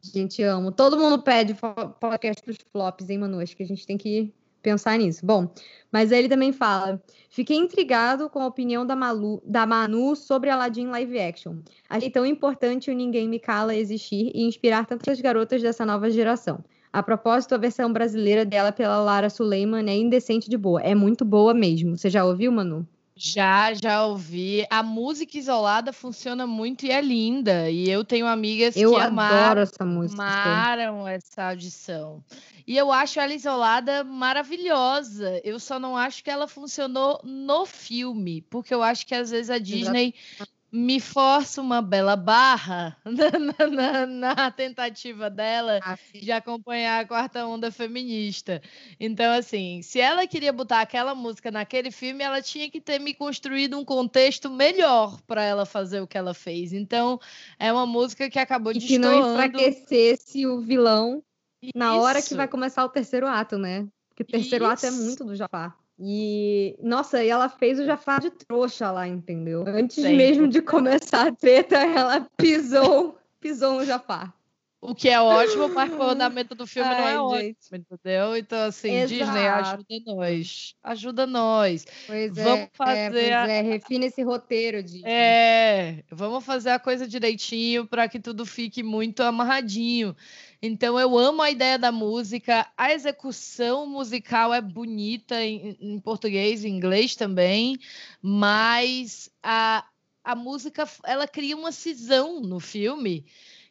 Gente, 0.00 0.42
amo. 0.42 0.72
Todo 0.72 0.98
mundo 0.98 1.22
pede 1.22 1.54
podcast 2.00 2.44
dos 2.46 2.56
flops, 2.72 3.10
hein, 3.10 3.18
Manu? 3.18 3.40
Acho 3.40 3.56
que 3.56 3.62
a 3.62 3.66
gente 3.66 3.86
tem 3.86 3.98
que 3.98 4.32
pensar 4.62 4.96
nisso. 4.96 5.24
Bom, 5.26 5.52
mas 5.92 6.12
ele 6.12 6.28
também 6.28 6.52
fala: 6.52 7.02
fiquei 7.28 7.56
intrigado 7.56 8.30
com 8.30 8.40
a 8.40 8.46
opinião 8.46 8.86
da, 8.86 8.96
Malu, 8.96 9.42
da 9.44 9.66
Manu 9.66 10.14
sobre 10.16 10.50
Aladdin 10.50 10.86
live 10.86 11.18
action. 11.18 11.58
Achei 11.90 12.10
tão 12.10 12.24
importante 12.24 12.90
o 12.90 12.94
Ninguém 12.94 13.28
Me 13.28 13.38
Cala 13.38 13.74
existir 13.74 14.30
e 14.34 14.44
inspirar 14.44 14.86
tantas 14.86 15.20
garotas 15.20 15.60
dessa 15.60 15.84
nova 15.84 16.08
geração. 16.10 16.64
A 16.92 17.02
propósito, 17.02 17.54
a 17.54 17.58
versão 17.58 17.92
brasileira 17.92 18.44
dela 18.44 18.72
pela 18.72 18.98
Lara 18.98 19.28
Suleiman 19.28 19.88
é 19.88 19.96
indecente 19.96 20.48
de 20.48 20.56
boa. 20.56 20.80
É 20.82 20.94
muito 20.94 21.24
boa 21.24 21.52
mesmo. 21.52 21.96
Você 21.96 22.08
já 22.08 22.24
ouviu, 22.24 22.50
Manu? 22.50 22.86
Já, 23.14 23.74
já 23.74 24.06
ouvi. 24.06 24.64
A 24.70 24.80
música 24.80 25.36
isolada 25.36 25.92
funciona 25.92 26.46
muito 26.46 26.86
e 26.86 26.92
é 26.92 27.00
linda. 27.00 27.68
E 27.68 27.90
eu 27.90 28.04
tenho 28.04 28.26
amigas 28.26 28.76
eu 28.76 28.94
que 28.94 29.00
amaram, 29.00 29.62
essa 29.62 29.84
música. 29.84 30.22
amaram 30.22 31.08
essa 31.08 31.48
audição. 31.50 32.22
E 32.64 32.76
eu 32.76 32.92
acho 32.92 33.18
ela 33.18 33.34
isolada 33.34 34.04
maravilhosa. 34.04 35.40
Eu 35.42 35.58
só 35.58 35.80
não 35.80 35.96
acho 35.96 36.22
que 36.22 36.30
ela 36.30 36.46
funcionou 36.46 37.20
no 37.24 37.66
filme, 37.66 38.42
porque 38.42 38.72
eu 38.72 38.84
acho 38.84 39.04
que 39.04 39.14
às 39.14 39.30
vezes 39.30 39.50
a 39.50 39.58
Disney 39.58 40.14
Exato 40.36 40.57
me 40.70 41.00
força 41.00 41.62
uma 41.62 41.80
bela 41.80 42.14
barra 42.14 42.96
na, 43.04 43.66
na, 43.66 44.06
na 44.06 44.50
tentativa 44.50 45.30
dela 45.30 45.80
ah, 45.82 45.98
de 46.12 46.30
acompanhar 46.30 47.02
a 47.02 47.06
quarta 47.06 47.46
onda 47.46 47.70
feminista. 47.70 48.60
Então, 49.00 49.32
assim, 49.32 49.80
se 49.82 49.98
ela 49.98 50.26
queria 50.26 50.52
botar 50.52 50.80
aquela 50.80 51.14
música 51.14 51.50
naquele 51.50 51.90
filme, 51.90 52.22
ela 52.22 52.42
tinha 52.42 52.70
que 52.70 52.80
ter 52.80 52.98
me 52.98 53.14
construído 53.14 53.78
um 53.78 53.84
contexto 53.84 54.50
melhor 54.50 55.20
para 55.22 55.42
ela 55.42 55.64
fazer 55.64 56.00
o 56.00 56.06
que 56.06 56.18
ela 56.18 56.34
fez. 56.34 56.72
Então, 56.72 57.18
é 57.58 57.72
uma 57.72 57.86
música 57.86 58.28
que 58.28 58.38
acabou 58.38 58.72
e 58.72 58.78
que 58.78 58.98
não 58.98 59.32
enfraquecesse 59.32 60.46
o 60.46 60.60
vilão 60.60 61.22
Isso. 61.62 61.72
na 61.74 61.96
hora 61.96 62.20
que 62.20 62.34
vai 62.34 62.46
começar 62.46 62.84
o 62.84 62.88
terceiro 62.90 63.26
ato, 63.26 63.56
né? 63.56 63.88
Porque 64.10 64.22
o 64.22 64.26
terceiro 64.26 64.64
Isso. 64.66 64.72
ato 64.72 64.86
é 64.86 64.90
muito 64.90 65.24
do 65.24 65.34
Jafar. 65.34 65.76
E, 66.00 66.78
nossa, 66.80 67.24
e 67.24 67.28
ela 67.28 67.48
fez 67.48 67.78
o 67.80 67.84
Jafar 67.84 68.20
de 68.20 68.30
trouxa 68.30 68.90
lá, 68.90 69.08
entendeu? 69.08 69.64
Antes 69.66 70.04
mesmo 70.04 70.46
de 70.46 70.62
começar 70.62 71.26
a 71.26 71.32
treta, 71.32 71.76
ela 71.76 72.26
pisou, 72.38 73.18
pisou 73.40 73.74
no 73.74 73.84
Jafar. 73.84 74.32
O 74.80 74.94
que 74.94 75.08
é 75.08 75.20
ótimo, 75.20 75.68
mas 75.68 75.92
o 75.92 76.02
andamento 76.02 76.54
do 76.54 76.64
filme 76.64 76.88
não 76.88 77.32
é 77.32 77.42
gente. 77.42 77.58
ótimo, 77.58 77.84
entendeu? 77.90 78.36
Então, 78.36 78.60
assim, 78.60 78.92
Exato. 78.92 79.24
Disney, 79.24 79.48
ajuda 79.48 80.14
nós. 80.14 80.74
Ajuda 80.84 81.26
nós. 81.26 81.86
Pois 82.06 82.34
vamos 82.36 82.60
é, 82.60 82.70
fazer. 82.72 83.24
É, 83.24 83.34
a... 83.34 83.48
é, 83.48 83.60
refina 83.60 84.06
esse 84.06 84.22
roteiro, 84.22 84.80
Disney. 84.80 85.02
É, 85.04 86.04
vamos 86.12 86.44
fazer 86.44 86.70
a 86.70 86.78
coisa 86.78 87.08
direitinho 87.08 87.88
para 87.88 88.08
que 88.08 88.20
tudo 88.20 88.46
fique 88.46 88.84
muito 88.84 89.20
amarradinho. 89.24 90.14
Então 90.62 90.98
eu 90.98 91.18
amo 91.18 91.42
a 91.42 91.50
ideia 91.50 91.76
da 91.76 91.90
música, 91.90 92.66
a 92.76 92.92
execução 92.92 93.84
musical 93.84 94.54
é 94.54 94.60
bonita 94.60 95.42
em, 95.42 95.76
em 95.80 95.98
português 95.98 96.62
e 96.62 96.68
inglês 96.68 97.16
também, 97.16 97.78
mas 98.22 99.28
a, 99.42 99.84
a 100.22 100.36
música 100.36 100.88
ela 101.04 101.26
cria 101.26 101.56
uma 101.56 101.72
cisão 101.72 102.40
no 102.40 102.60
filme 102.60 103.24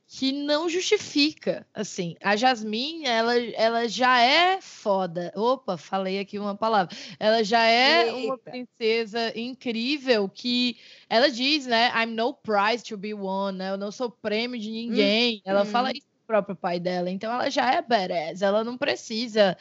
que 0.08 0.32
não 0.32 0.70
justifica. 0.70 1.68
Assim, 1.74 2.16
a 2.24 2.36
Jasmine, 2.36 3.06
ela, 3.06 3.38
ela 3.38 3.88
já 3.90 4.22
é 4.22 4.62
foda. 4.62 5.34
Opa, 5.36 5.78
falei 5.78 6.20
aqui 6.20 6.40
uma 6.40 6.56
palavra. 6.56 6.96
Ela 7.20 7.44
já 7.44 7.66
é 7.66 8.08
Eita. 8.08 8.18
uma 8.18 8.38
princesa 8.38 9.38
incrível 9.38 10.30
que 10.30 10.78
ela 11.10 11.30
diz, 11.30 11.66
né? 11.66 11.92
I'm 11.94 12.14
no 12.14 12.34
prize 12.34 12.84
to 12.86 12.98
be 12.98 13.14
won, 13.14 13.52
né? 13.52 13.72
Eu 13.72 13.78
não 13.78 13.92
sou 13.92 14.10
prêmio 14.10 14.60
de 14.60 14.72
ninguém. 14.72 15.38
Hum, 15.38 15.42
ela 15.44 15.64
hum. 15.64 15.66
fala 15.66 15.92
isso 15.92 16.08
próprio 16.28 16.56
pai 16.56 16.80
dela. 16.80 17.10
Então 17.10 17.32
ela 17.32 17.50
já 17.50 17.74
é 17.74 17.82
badass, 17.82 18.42
ela 18.42 18.64
não 18.64 18.78
precisa 18.78 19.58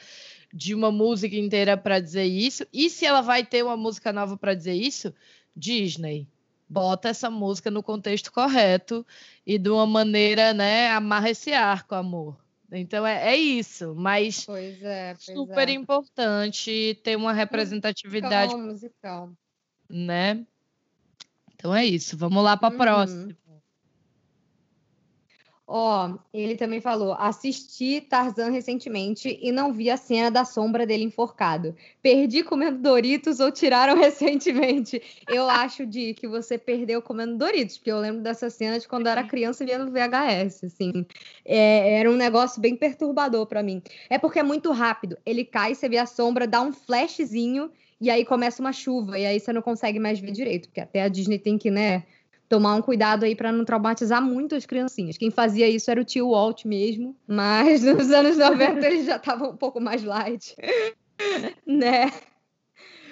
de 0.53 0.75
uma 0.75 0.91
música 0.91 1.35
inteira 1.35 1.77
para 1.77 1.99
dizer 1.99 2.25
isso. 2.25 2.65
E 2.73 2.89
se 2.89 3.05
ela 3.05 3.21
vai 3.21 3.45
ter 3.45 3.63
uma 3.63 3.77
música 3.77 4.11
nova 4.11 4.37
para 4.37 4.53
dizer 4.53 4.73
isso, 4.73 5.13
Disney, 5.55 6.27
bota 6.69 7.09
essa 7.09 7.29
música 7.29 7.71
no 7.71 7.81
contexto 7.81 8.31
correto 8.31 9.05
e 9.45 9.57
de 9.57 9.69
uma 9.69 9.85
maneira, 9.85 10.53
né, 10.53 10.91
amarra 10.91 11.29
esse 11.29 11.53
arco, 11.53 11.95
amor. 11.95 12.37
Então 12.71 13.07
é, 13.07 13.33
é 13.33 13.35
isso, 13.37 13.95
mas 13.95 14.45
pois 14.45 14.83
é, 14.83 15.13
pois 15.13 15.37
super 15.37 15.69
é. 15.69 15.71
importante 15.71 16.99
ter 17.01 17.15
uma 17.15 17.31
representatividade 17.31 18.53
musical, 18.55 19.27
musical. 19.27 19.31
né? 19.89 20.45
Então 21.55 21.73
é 21.73 21.85
isso, 21.85 22.17
vamos 22.17 22.43
lá 22.43 22.57
para 22.57 22.67
a 22.67 22.71
uhum. 22.71 22.77
próxima. 22.77 23.37
Ó, 25.69 26.07
oh, 26.07 26.19
ele 26.33 26.55
também 26.55 26.79
falou: 26.79 27.13
assisti 27.13 27.99
Tarzan 27.99 28.49
recentemente 28.51 29.37
e 29.41 29.51
não 29.51 29.73
vi 29.73 29.89
a 29.89 29.97
cena 29.97 30.31
da 30.31 30.45
sombra 30.45 30.87
dele 30.87 31.03
enforcado. 31.03 31.75
Perdi 32.01 32.41
comendo 32.41 32.77
Doritos 32.79 33.41
ou 33.41 33.51
tiraram 33.51 33.93
recentemente? 33.99 35.01
Eu 35.27 35.49
acho 35.49 35.85
de 35.85 36.13
que 36.13 36.25
você 36.25 36.57
perdeu 36.57 37.01
comendo 37.01 37.37
Doritos, 37.37 37.77
porque 37.77 37.91
eu 37.91 37.99
lembro 37.99 38.21
dessa 38.21 38.49
cena 38.49 38.79
de 38.79 38.87
quando 38.87 39.07
eu 39.07 39.11
era 39.11 39.25
criança 39.25 39.65
vendo 39.65 39.91
VHS, 39.91 40.63
assim. 40.63 41.05
É, 41.43 41.99
era 41.99 42.09
um 42.09 42.15
negócio 42.15 42.61
bem 42.61 42.73
perturbador 42.73 43.45
para 43.45 43.61
mim. 43.61 43.83
É 44.09 44.17
porque 44.17 44.39
é 44.39 44.43
muito 44.43 44.71
rápido. 44.71 45.17
Ele 45.25 45.43
cai, 45.43 45.75
você 45.75 45.89
vê 45.89 45.97
a 45.97 46.05
sombra, 46.05 46.47
dá 46.47 46.61
um 46.61 46.71
flashzinho 46.71 47.69
e 47.99 48.09
aí 48.09 48.23
começa 48.23 48.61
uma 48.61 48.71
chuva 48.71 49.19
e 49.19 49.25
aí 49.25 49.39
você 49.39 49.51
não 49.51 49.61
consegue 49.61 49.99
mais 49.99 50.19
ver 50.19 50.31
direito, 50.31 50.69
porque 50.69 50.79
até 50.79 51.01
a 51.01 51.07
Disney 51.07 51.39
tem 51.39 51.57
que, 51.57 51.69
né? 51.69 52.03
Tomar 52.49 52.75
um 52.75 52.81
cuidado 52.81 53.23
aí 53.25 53.35
para 53.35 53.51
não 53.51 53.65
traumatizar 53.65 54.21
muito 54.21 54.55
as 54.55 54.65
criancinhas. 54.65 55.17
Quem 55.17 55.29
fazia 55.31 55.67
isso 55.67 55.89
era 55.91 56.01
o 56.01 56.05
tio 56.05 56.31
Walt 56.31 56.65
mesmo, 56.65 57.15
mas 57.27 57.83
nos 57.83 58.11
anos 58.11 58.37
90 58.37 58.85
ele 58.85 59.03
já 59.03 59.17
estava 59.17 59.49
um 59.49 59.55
pouco 59.55 59.79
mais 59.79 60.03
light, 60.03 60.55
né? 61.65 62.11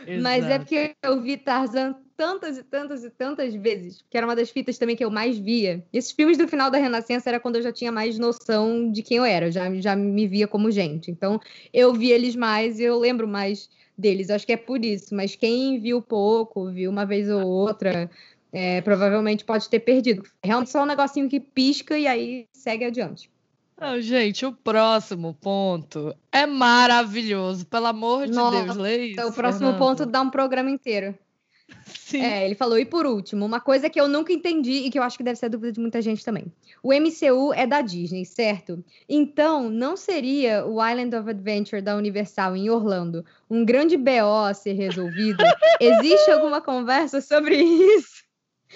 Exato. 0.07 0.21
Mas 0.21 0.45
é 0.45 0.59
porque 0.59 0.95
eu 1.01 1.21
vi 1.21 1.35
Tarzan 1.35 1.95
tantas 2.15 2.57
e 2.57 2.63
tantas 2.63 3.03
e 3.03 3.09
tantas 3.09 3.53
vezes, 3.55 4.05
que 4.09 4.17
era 4.17 4.25
uma 4.25 4.35
das 4.35 4.49
fitas 4.49 4.77
também 4.77 4.95
que 4.95 5.03
eu 5.03 5.09
mais 5.09 5.37
via. 5.37 5.83
Esses 5.91 6.11
filmes 6.11 6.37
do 6.37 6.47
final 6.47 6.69
da 6.69 6.77
Renascença 6.77 7.29
era 7.29 7.39
quando 7.39 7.57
eu 7.57 7.61
já 7.61 7.71
tinha 7.71 7.91
mais 7.91 8.17
noção 8.17 8.91
de 8.91 9.01
quem 9.01 9.17
eu 9.17 9.25
era, 9.25 9.47
eu 9.47 9.51
já, 9.51 9.73
já 9.75 9.95
me 9.95 10.27
via 10.27 10.47
como 10.47 10.71
gente. 10.71 11.09
Então 11.09 11.41
eu 11.73 11.93
vi 11.93 12.11
eles 12.11 12.35
mais 12.35 12.79
e 12.79 12.83
eu 12.83 12.97
lembro 12.99 13.27
mais 13.27 13.69
deles. 13.97 14.29
Acho 14.29 14.45
que 14.45 14.53
é 14.53 14.57
por 14.57 14.83
isso. 14.83 15.15
Mas 15.15 15.35
quem 15.35 15.79
viu 15.79 16.01
pouco, 16.01 16.69
viu 16.69 16.89
uma 16.89 17.05
vez 17.05 17.29
ou 17.29 17.45
outra, 17.45 18.09
É, 18.57 18.79
provavelmente 18.79 19.43
pode 19.43 19.67
ter 19.67 19.81
perdido. 19.81 20.23
Realmente 20.41 20.71
só 20.71 20.83
um 20.83 20.85
negocinho 20.85 21.27
que 21.27 21.41
pisca 21.41 21.97
e 21.97 22.07
aí 22.07 22.47
segue 22.53 22.85
adiante. 22.85 23.29
Não, 23.77 23.99
gente, 23.99 24.45
o 24.45 24.53
próximo 24.53 25.33
ponto 25.33 26.15
é 26.31 26.45
maravilhoso. 26.45 27.65
Pelo 27.65 27.87
amor 27.87 28.27
de 28.27 28.31
Nossa, 28.31 28.63
Deus, 28.63 28.77
lê 28.77 29.07
isso. 29.07 29.27
o 29.27 29.33
próximo 29.33 29.71
Fernanda. 29.71 29.77
ponto 29.77 30.05
dá 30.05 30.21
um 30.21 30.29
programa 30.29 30.71
inteiro. 30.71 31.13
Sim. 31.85 32.21
É, 32.21 32.45
ele 32.45 32.55
falou, 32.55 32.79
e 32.79 32.85
por 32.85 33.05
último, 33.05 33.45
uma 33.45 33.59
coisa 33.59 33.89
que 33.89 33.99
eu 33.99 34.07
nunca 34.07 34.31
entendi 34.31 34.85
e 34.85 34.89
que 34.89 34.97
eu 34.97 35.03
acho 35.03 35.17
que 35.17 35.23
deve 35.23 35.37
ser 35.37 35.49
dúvida 35.49 35.73
de 35.73 35.81
muita 35.81 36.01
gente 36.01 36.23
também. 36.23 36.45
O 36.81 36.93
MCU 36.93 37.53
é 37.53 37.67
da 37.67 37.81
Disney, 37.81 38.23
certo? 38.23 38.81
Então, 39.09 39.69
não 39.69 39.97
seria 39.97 40.65
o 40.65 40.81
Island 40.81 41.13
of 41.13 41.29
Adventure 41.29 41.81
da 41.81 41.97
Universal 41.97 42.55
em 42.55 42.69
Orlando 42.69 43.25
um 43.49 43.65
grande 43.65 43.97
BO 43.97 44.45
a 44.47 44.53
ser 44.53 44.73
resolvido? 44.73 45.43
Existe 45.81 46.31
alguma 46.31 46.61
conversa 46.61 47.19
sobre 47.19 47.57
isso? 47.61 48.23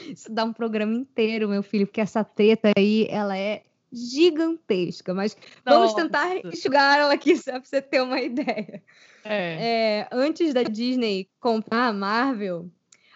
Isso 0.07 0.31
dá 0.31 0.43
um 0.43 0.53
programa 0.53 0.93
inteiro, 0.93 1.49
meu 1.49 1.63
filho, 1.63 1.85
porque 1.87 2.01
essa 2.01 2.23
treta 2.23 2.71
aí, 2.77 3.07
ela 3.09 3.37
é 3.37 3.63
gigantesca, 3.91 5.13
mas 5.13 5.35
vamos 5.65 5.91
Nossa. 5.91 6.03
tentar 6.03 6.45
enxugar 6.45 6.99
ela 6.99 7.13
aqui 7.13 7.35
só 7.37 7.53
pra 7.53 7.63
você 7.63 7.81
ter 7.81 8.01
uma 8.01 8.21
ideia. 8.21 8.83
É. 9.23 9.57
É, 9.59 10.07
antes 10.11 10.53
da 10.53 10.63
Disney 10.63 11.27
comprar 11.39 11.87
a 11.87 11.93
Marvel, 11.93 12.69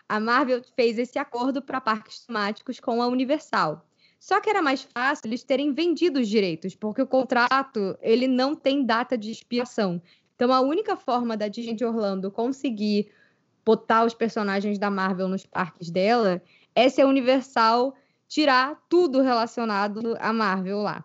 a 0.07 0.19
Marvel 0.19 0.61
fez 0.75 0.97
esse 0.97 1.17
acordo 1.17 1.61
para 1.61 1.79
parques 1.79 2.25
temáticos 2.25 2.79
com 2.79 3.01
a 3.01 3.07
Universal. 3.07 3.85
Só 4.19 4.39
que 4.39 4.49
era 4.49 4.61
mais 4.61 4.87
fácil 4.93 5.27
eles 5.27 5.43
terem 5.43 5.73
vendido 5.73 6.19
os 6.19 6.29
direitos, 6.29 6.75
porque 6.75 7.01
o 7.01 7.07
contrato 7.07 7.97
ele 8.01 8.27
não 8.27 8.55
tem 8.55 8.85
data 8.85 9.17
de 9.17 9.29
expiração. 9.29 10.01
Então 10.35 10.51
a 10.53 10.61
única 10.61 10.95
forma 10.95 11.35
da 11.35 11.47
Disney 11.47 11.75
de 11.75 11.83
Orlando 11.83 12.31
conseguir 12.31 13.11
botar 13.65 14.05
os 14.05 14.13
personagens 14.13 14.77
da 14.77 14.89
Marvel 14.89 15.27
nos 15.27 15.45
parques 15.45 15.89
dela 15.89 16.41
é 16.75 16.89
se 16.89 17.01
a 17.01 17.07
Universal 17.07 17.93
tirar 18.27 18.79
tudo 18.89 19.21
relacionado 19.21 20.15
à 20.19 20.33
Marvel 20.33 20.79
lá. 20.79 21.03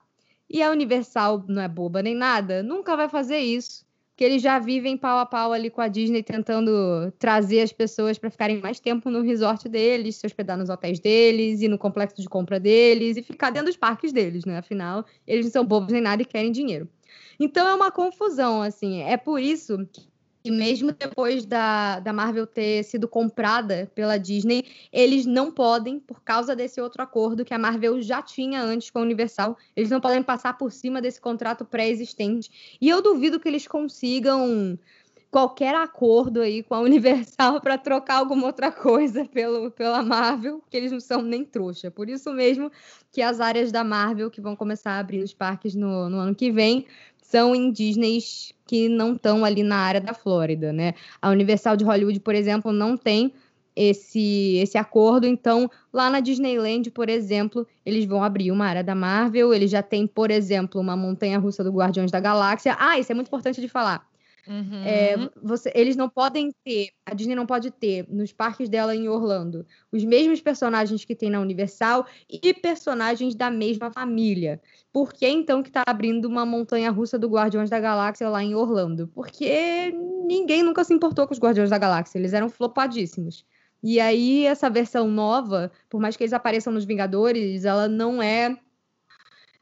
E 0.48 0.62
a 0.62 0.70
Universal 0.70 1.44
não 1.46 1.62
é 1.62 1.68
boba 1.68 2.02
nem 2.02 2.14
nada, 2.14 2.62
nunca 2.62 2.96
vai 2.96 3.08
fazer 3.08 3.38
isso 3.38 3.86
que 4.18 4.24
eles 4.24 4.42
já 4.42 4.58
vivem 4.58 4.96
pau 4.96 5.16
a 5.20 5.24
pau 5.24 5.52
ali 5.52 5.70
com 5.70 5.80
a 5.80 5.86
Disney, 5.86 6.24
tentando 6.24 6.72
trazer 7.20 7.60
as 7.60 7.72
pessoas 7.72 8.18
para 8.18 8.28
ficarem 8.28 8.60
mais 8.60 8.80
tempo 8.80 9.08
no 9.10 9.22
resort 9.22 9.68
deles, 9.68 10.16
se 10.16 10.26
hospedar 10.26 10.58
nos 10.58 10.68
hotéis 10.68 10.98
deles 10.98 11.62
e 11.62 11.68
no 11.68 11.78
complexo 11.78 12.20
de 12.20 12.28
compra 12.28 12.58
deles 12.58 13.16
e 13.16 13.22
ficar 13.22 13.50
dentro 13.50 13.68
dos 13.68 13.76
parques 13.76 14.12
deles, 14.12 14.44
né? 14.44 14.58
Afinal, 14.58 15.04
eles 15.24 15.44
não 15.44 15.52
são 15.52 15.64
bobos 15.64 15.92
nem 15.92 16.02
nada 16.02 16.20
e 16.20 16.24
querem 16.24 16.50
dinheiro. 16.50 16.88
Então 17.38 17.68
é 17.68 17.72
uma 17.72 17.92
confusão, 17.92 18.60
assim. 18.60 19.02
É 19.02 19.16
por 19.16 19.38
isso 19.38 19.86
que, 19.92 20.08
mesmo 20.50 20.92
depois 20.92 21.44
da, 21.44 22.00
da 22.00 22.12
Marvel 22.12 22.46
ter 22.46 22.82
sido 22.84 23.08
comprada 23.08 23.90
pela 23.94 24.18
Disney, 24.18 24.64
eles 24.92 25.26
não 25.26 25.50
podem, 25.50 25.98
por 25.98 26.22
causa 26.22 26.54
desse 26.54 26.80
outro 26.80 27.02
acordo 27.02 27.44
que 27.44 27.54
a 27.54 27.58
Marvel 27.58 28.00
já 28.00 28.22
tinha 28.22 28.62
antes 28.62 28.90
com 28.90 28.98
a 28.98 29.02
Universal, 29.02 29.56
eles 29.76 29.90
não 29.90 30.00
podem 30.00 30.22
passar 30.22 30.56
por 30.56 30.72
cima 30.72 31.00
desse 31.00 31.20
contrato 31.20 31.64
pré-existente. 31.64 32.78
E 32.80 32.88
eu 32.88 33.02
duvido 33.02 33.40
que 33.40 33.48
eles 33.48 33.66
consigam 33.66 34.78
qualquer 35.30 35.74
acordo 35.74 36.40
aí 36.40 36.62
com 36.62 36.74
a 36.74 36.80
Universal 36.80 37.60
para 37.62 37.76
trocar 37.76 38.16
alguma 38.16 38.46
outra 38.46 38.72
coisa 38.72 39.24
pelo, 39.24 39.70
pela 39.70 40.02
Marvel, 40.02 40.62
que 40.70 40.76
eles 40.76 40.92
não 40.92 41.00
são 41.00 41.22
nem 41.22 41.44
trouxa. 41.44 41.90
Por 41.90 42.08
isso 42.08 42.32
mesmo 42.32 42.70
que 43.12 43.22
as 43.22 43.40
áreas 43.40 43.70
da 43.70 43.84
Marvel 43.84 44.30
que 44.30 44.40
vão 44.40 44.56
começar 44.56 44.92
a 44.92 44.98
abrir 44.98 45.22
os 45.22 45.34
parques 45.34 45.74
no, 45.74 46.08
no 46.08 46.18
ano 46.18 46.34
que 46.34 46.50
vem 46.50 46.86
são 47.28 47.70
Disneys 47.70 48.54
que 48.66 48.88
não 48.88 49.12
estão 49.12 49.44
ali 49.44 49.62
na 49.62 49.76
área 49.76 50.00
da 50.00 50.14
Flórida, 50.14 50.72
né? 50.72 50.94
A 51.20 51.28
Universal 51.28 51.76
de 51.76 51.84
Hollywood, 51.84 52.20
por 52.20 52.34
exemplo, 52.34 52.72
não 52.72 52.96
tem 52.96 53.34
esse, 53.76 54.56
esse 54.56 54.78
acordo. 54.78 55.26
Então, 55.26 55.70
lá 55.92 56.08
na 56.08 56.20
Disneyland, 56.20 56.90
por 56.90 57.10
exemplo, 57.10 57.66
eles 57.84 58.06
vão 58.06 58.24
abrir 58.24 58.50
uma 58.50 58.64
área 58.64 58.82
da 58.82 58.94
Marvel. 58.94 59.52
Eles 59.52 59.70
já 59.70 59.82
têm, 59.82 60.06
por 60.06 60.30
exemplo, 60.30 60.80
uma 60.80 60.96
montanha 60.96 61.38
russa 61.38 61.62
do 61.62 61.70
Guardiões 61.70 62.10
da 62.10 62.18
Galáxia. 62.18 62.74
Ah, 62.78 62.98
isso 62.98 63.12
é 63.12 63.14
muito 63.14 63.28
importante 63.28 63.60
de 63.60 63.68
falar. 63.68 64.07
Uhum. 64.48 64.82
É, 64.82 65.14
você- 65.42 65.70
eles 65.74 65.94
não 65.94 66.08
podem 66.08 66.50
ter, 66.64 66.88
a 67.04 67.12
Disney 67.12 67.34
não 67.34 67.44
pode 67.44 67.70
ter 67.70 68.06
nos 68.08 68.32
parques 68.32 68.68
dela 68.68 68.96
em 68.96 69.06
Orlando 69.06 69.66
os 69.92 70.02
mesmos 70.04 70.40
personagens 70.40 71.04
que 71.04 71.14
tem 71.14 71.28
na 71.28 71.40
Universal 71.40 72.06
e 72.30 72.54
personagens 72.54 73.34
da 73.34 73.50
mesma 73.50 73.92
família. 73.92 74.60
Por 74.90 75.12
que 75.12 75.28
então 75.28 75.62
que 75.62 75.70
tá 75.70 75.82
abrindo 75.86 76.24
uma 76.24 76.46
montanha 76.46 76.90
russa 76.90 77.18
do 77.18 77.28
Guardiões 77.28 77.68
da 77.68 77.78
Galáxia 77.78 78.28
lá 78.30 78.42
em 78.42 78.54
Orlando? 78.54 79.08
Porque 79.08 79.92
ninguém 80.26 80.62
nunca 80.62 80.82
se 80.82 80.94
importou 80.94 81.26
com 81.26 81.34
os 81.34 81.40
Guardiões 81.40 81.68
da 81.68 81.76
Galáxia, 81.76 82.18
eles 82.18 82.32
eram 82.32 82.48
flopadíssimos. 82.48 83.44
E 83.82 84.00
aí, 84.00 84.44
essa 84.46 84.68
versão 84.70 85.08
nova, 85.08 85.70
por 85.88 86.00
mais 86.00 86.16
que 86.16 86.24
eles 86.24 86.32
apareçam 86.32 86.72
nos 86.72 86.84
Vingadores, 86.84 87.64
ela 87.64 87.86
não 87.86 88.20
é 88.22 88.58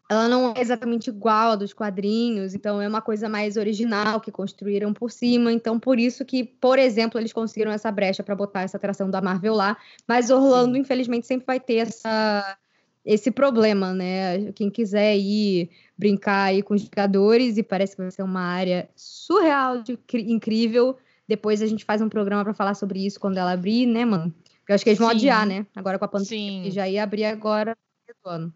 ela 0.09 0.29
não 0.29 0.53
é 0.57 0.61
exatamente 0.61 1.09
igual 1.09 1.53
a 1.53 1.57
dos 1.57 1.73
quadrinhos, 1.73 2.55
então 2.55 2.81
é 2.81 2.89
uma 2.89 3.03
coisa 3.03 3.29
mais 3.29 3.57
original 3.57 4.21
que 4.21 4.31
construíram 4.31 4.93
por 4.93 5.11
cima. 5.11 5.53
Então, 5.53 5.81
por 5.81 5.99
isso 5.99 6.25
que, 6.25 6.45
por 6.45 6.79
exemplo, 6.79 7.21
eles 7.21 7.33
conseguiram 7.33 7.73
essa 7.73 7.91
brecha 7.91 8.23
para 8.23 8.35
botar 8.37 8.63
essa 8.63 8.77
atração 8.77 9.11
da 9.11 9.21
Marvel 9.21 9.55
lá. 9.55 9.77
Mas 10.07 10.31
Orlando, 10.31 10.75
Sim. 10.75 10.81
infelizmente, 10.81 11.27
sempre 11.27 11.45
vai 11.45 11.59
ter 11.59 11.77
essa, 11.77 12.57
esse 13.05 13.33
problema, 13.33 13.93
né? 13.93 14.53
Quem 14.53 14.71
quiser 14.71 15.17
ir 15.17 15.71
brincar 15.99 16.45
aí 16.45 16.63
com 16.63 16.75
os 16.75 16.83
jogadores, 16.83 17.57
e 17.57 17.63
parece 17.63 17.97
que 17.97 18.03
vai 18.03 18.11
ser 18.11 18.23
uma 18.23 18.43
área 18.43 18.89
surreal, 18.95 19.83
de, 19.83 19.99
incrível. 20.15 20.97
Depois 21.27 21.61
a 21.63 21.67
gente 21.67 21.85
faz 21.85 22.01
um 22.01 22.09
programa 22.09 22.45
para 22.45 22.55
falar 22.55 22.75
sobre 22.75 23.05
isso 23.05 23.19
quando 23.19 23.39
ela 23.39 23.53
abrir, 23.53 23.87
né, 23.87 24.05
mano? 24.05 24.33
Eu 24.69 24.75
acho 24.75 24.85
que 24.85 24.91
eles 24.91 24.99
vão 24.99 25.11
Sim. 25.11 25.17
adiar, 25.17 25.47
né? 25.47 25.67
Agora 25.75 25.99
com 25.99 26.05
a 26.05 26.09
pandemia, 26.09 26.59
Sim. 26.59 26.63
que 26.63 26.71
já 26.71 26.89
ia 26.89 27.03
abrir 27.03 27.25
agora 27.25 27.77
no 28.25 28.31
ano. 28.31 28.55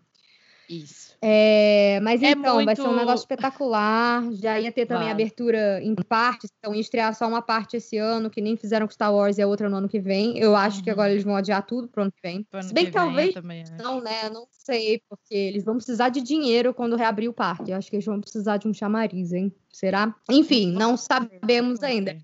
Isso. 0.70 1.10
É, 1.20 1.98
mas 2.02 2.22
É 2.22 2.30
então, 2.30 2.64
vai 2.64 2.76
ser 2.76 2.82
um 2.82 2.86
muito- 2.86 2.98
negócio 3.00 3.24
espetacular. 3.24 4.22
Já 4.32 4.58
ia 4.60 4.70
ter 4.72 4.86
também 4.86 5.04
Vai. 5.04 5.12
abertura 5.12 5.82
em 5.82 5.94
partes, 5.96 6.48
então 6.58 6.72
ia 6.74 6.80
estrear 6.80 7.14
só 7.14 7.26
uma 7.26 7.42
parte 7.42 7.76
esse 7.76 7.98
ano, 7.98 8.30
que 8.30 8.40
nem 8.40 8.56
fizeram 8.56 8.86
com 8.86 8.92
Star 8.92 9.12
Wars 9.12 9.36
e 9.36 9.42
a 9.42 9.46
outra 9.46 9.68
no 9.68 9.76
ano 9.76 9.88
que 9.88 9.98
vem. 9.98 10.38
Eu 10.38 10.54
acho 10.54 10.82
que 10.82 10.88
Uhum. 10.88 10.94
agora 10.94 11.10
eles 11.12 11.24
vão 11.24 11.34
adiar 11.36 11.66
tudo 11.66 11.88
pro 11.88 12.02
ano 12.02 12.12
que 12.12 12.22
vem. 12.22 12.46
Ano 12.52 12.62
Se 12.62 12.72
bem 12.72 12.84
que, 12.84 12.90
que 12.92 12.96
talvez 12.96 13.34
também 13.34 13.64
não, 13.78 14.00
né? 14.00 14.30
Não 14.30 14.46
sei, 14.50 15.02
porque 15.08 15.34
eles 15.34 15.64
vão 15.64 15.74
precisar 15.76 16.08
de 16.08 16.20
dinheiro 16.22 16.72
quando 16.72 16.96
reabrir 16.96 17.28
o 17.28 17.32
parque. 17.34 17.70
Eu 17.72 17.76
acho 17.76 17.90
que 17.90 17.96
eles 17.96 18.06
vão 18.06 18.20
precisar 18.20 18.56
de 18.56 18.68
um 18.68 18.72
chamariz, 18.72 19.32
hein? 19.32 19.52
Será? 19.72 20.14
Enfim, 20.30 20.72
não 20.72 20.96
sabemos 20.96 21.82
ainda. 21.82 22.16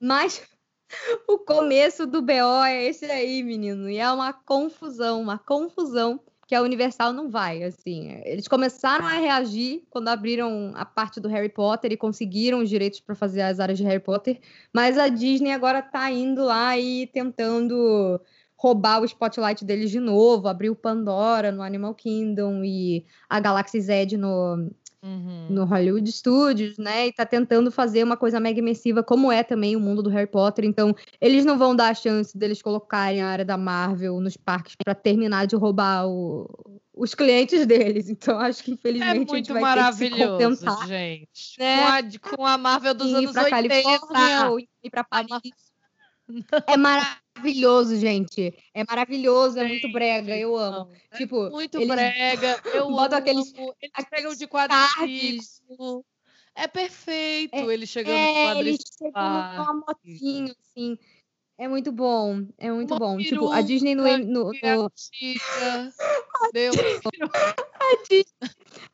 Mas 0.00 0.42
o 1.28 1.38
começo 1.38 2.06
do 2.06 2.20
BO 2.20 2.64
é 2.64 2.84
esse 2.86 3.04
aí, 3.06 3.42
menino. 3.42 3.88
E 3.88 3.96
é 3.98 4.10
uma 4.10 4.32
confusão, 4.32 5.22
uma 5.22 5.38
confusão 5.38 6.20
que 6.46 6.54
a 6.54 6.62
Universal 6.62 7.12
não 7.12 7.28
vai, 7.28 7.62
assim. 7.64 8.20
Eles 8.24 8.46
começaram 8.46 9.04
a 9.04 9.12
reagir 9.12 9.82
quando 9.90 10.08
abriram 10.08 10.70
a 10.74 10.84
parte 10.84 11.20
do 11.20 11.28
Harry 11.28 11.48
Potter 11.48 11.92
e 11.92 11.96
conseguiram 11.96 12.60
os 12.60 12.68
direitos 12.68 13.00
para 13.00 13.14
fazer 13.14 13.42
as 13.42 13.58
áreas 13.58 13.78
de 13.78 13.84
Harry 13.84 14.00
Potter, 14.00 14.38
mas 14.72 14.96
a 14.96 15.08
Disney 15.08 15.52
agora 15.52 15.82
tá 15.82 16.10
indo 16.10 16.44
lá 16.44 16.78
e 16.78 17.08
tentando 17.08 18.20
roubar 18.56 19.02
o 19.02 19.04
spotlight 19.04 19.64
deles 19.64 19.90
de 19.90 20.00
novo, 20.00 20.48
abrir 20.48 20.70
o 20.70 20.76
Pandora 20.76 21.52
no 21.52 21.62
Animal 21.62 21.94
Kingdom 21.94 22.64
e 22.64 23.04
a 23.28 23.38
Galaxy 23.38 23.80
Z 23.80 24.16
no, 24.16 24.70
Uhum. 25.06 25.46
no 25.50 25.64
Hollywood 25.64 26.10
Studios, 26.10 26.76
né? 26.76 27.06
E 27.06 27.12
tá 27.12 27.24
tentando 27.24 27.70
fazer 27.70 28.02
uma 28.02 28.16
coisa 28.16 28.40
mega 28.40 28.58
imersiva, 28.58 29.02
como 29.04 29.30
é 29.30 29.44
também 29.44 29.76
o 29.76 29.80
mundo 29.80 30.02
do 30.02 30.10
Harry 30.10 30.26
Potter. 30.28 30.64
Então, 30.64 30.92
eles 31.20 31.44
não 31.44 31.56
vão 31.56 31.76
dar 31.76 31.90
a 31.90 31.94
chance 31.94 32.36
deles 32.36 32.60
colocarem 32.60 33.22
a 33.22 33.28
área 33.28 33.44
da 33.44 33.56
Marvel 33.56 34.20
nos 34.20 34.36
parques 34.36 34.74
para 34.74 34.94
terminar 34.94 35.46
de 35.46 35.54
roubar 35.54 36.08
o- 36.08 36.48
os 36.92 37.14
clientes 37.14 37.64
deles. 37.66 38.08
Então, 38.10 38.38
acho 38.40 38.64
que 38.64 38.72
É 38.72 38.74
infelizmente 38.74 39.10
a 39.10 39.14
gente 39.14 39.28
muito 39.28 39.52
vai 39.52 39.62
ter 39.62 39.84
que 39.90 39.94
se 39.94 40.10
maravilhoso, 40.10 40.56
contentar 40.66 40.88
gente. 40.88 41.58
né? 41.58 41.76
Com, 42.20 42.30
a, 42.32 42.36
com 42.36 42.46
a 42.46 42.58
Marvel 42.58 42.94
dos 42.94 43.10
ir 43.10 43.14
anos 43.14 43.32
para 43.32 43.44
80. 43.44 43.68
Califórnia 43.68 44.50
ou 44.50 44.58
ir 44.58 44.68
para 44.90 45.04
Paris. 45.04 45.30
É 46.66 46.76
maravilhoso, 46.76 47.20
gente. 47.96 48.54
É 48.74 48.84
maravilhoso, 48.84 49.58
é 49.58 49.64
muito 49.66 49.90
brega, 49.92 50.36
eu 50.36 50.56
amo. 50.56 50.76
Não, 50.86 50.90
é 51.10 51.16
Tipo, 51.16 51.50
muito 51.50 51.78
eles 51.78 51.88
brega. 51.88 52.60
Eu 52.74 52.86
amo. 52.88 52.96
aqueles- 53.16 53.52
Eles 53.54 54.08
pegam 54.10 54.34
de 54.34 54.46
quadriciclo. 54.46 56.04
É 56.54 56.66
perfeito 56.66 57.70
eles 57.70 57.88
chegando 57.88 58.14
de 58.14 58.20
É, 58.20 58.58
eles 58.58 58.78
quadriciclo. 58.78 58.98
chegam 58.98 59.56
numa 59.56 59.74
motinho, 59.86 60.54
assim. 60.60 60.98
É 61.58 61.66
muito 61.68 61.90
bom, 61.90 62.46
é 62.58 62.70
muito 62.70 62.90
Uma 62.92 62.98
bom. 62.98 63.18
Tipo, 63.18 63.50
a 63.50 63.62
Disney 63.62 63.94
no, 63.94 64.02
no- 64.18 64.52
é 64.62 64.76
no- 64.76 64.90
chica. 64.94 65.92
Deu. 66.52 66.72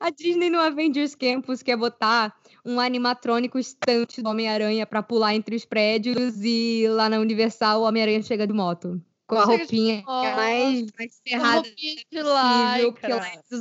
a 0.01 0.11
Disney 0.11 0.51
no 0.51 0.61
Avengers 0.61 1.15
Campus 1.15 1.63
quer 1.63 1.77
botar 1.77 2.37
um 2.65 2.79
animatrônico 2.81 3.59
estante 3.59 4.23
do 4.23 4.29
Homem-Aranha 4.31 4.87
pra 4.87 5.03
pular 5.03 5.35
entre 5.35 5.57
os 5.57 5.65
prédios 5.65 6.37
e 6.43 6.87
lá 6.89 7.09
na 7.09 7.19
Universal 7.19 7.81
o 7.81 7.85
Homem-Aranha 7.85 8.23
chega 8.23 8.47
de 8.47 8.53
moto. 8.53 9.01
Com 9.27 9.37
a 9.37 9.45
roupinha 9.45 10.03
mais, 10.07 10.87
mais 10.99 11.21
cerrada. 11.27 11.55
roupinha 11.69 11.97
de 11.97 12.05
porque 12.05 12.21
lá 12.23 12.79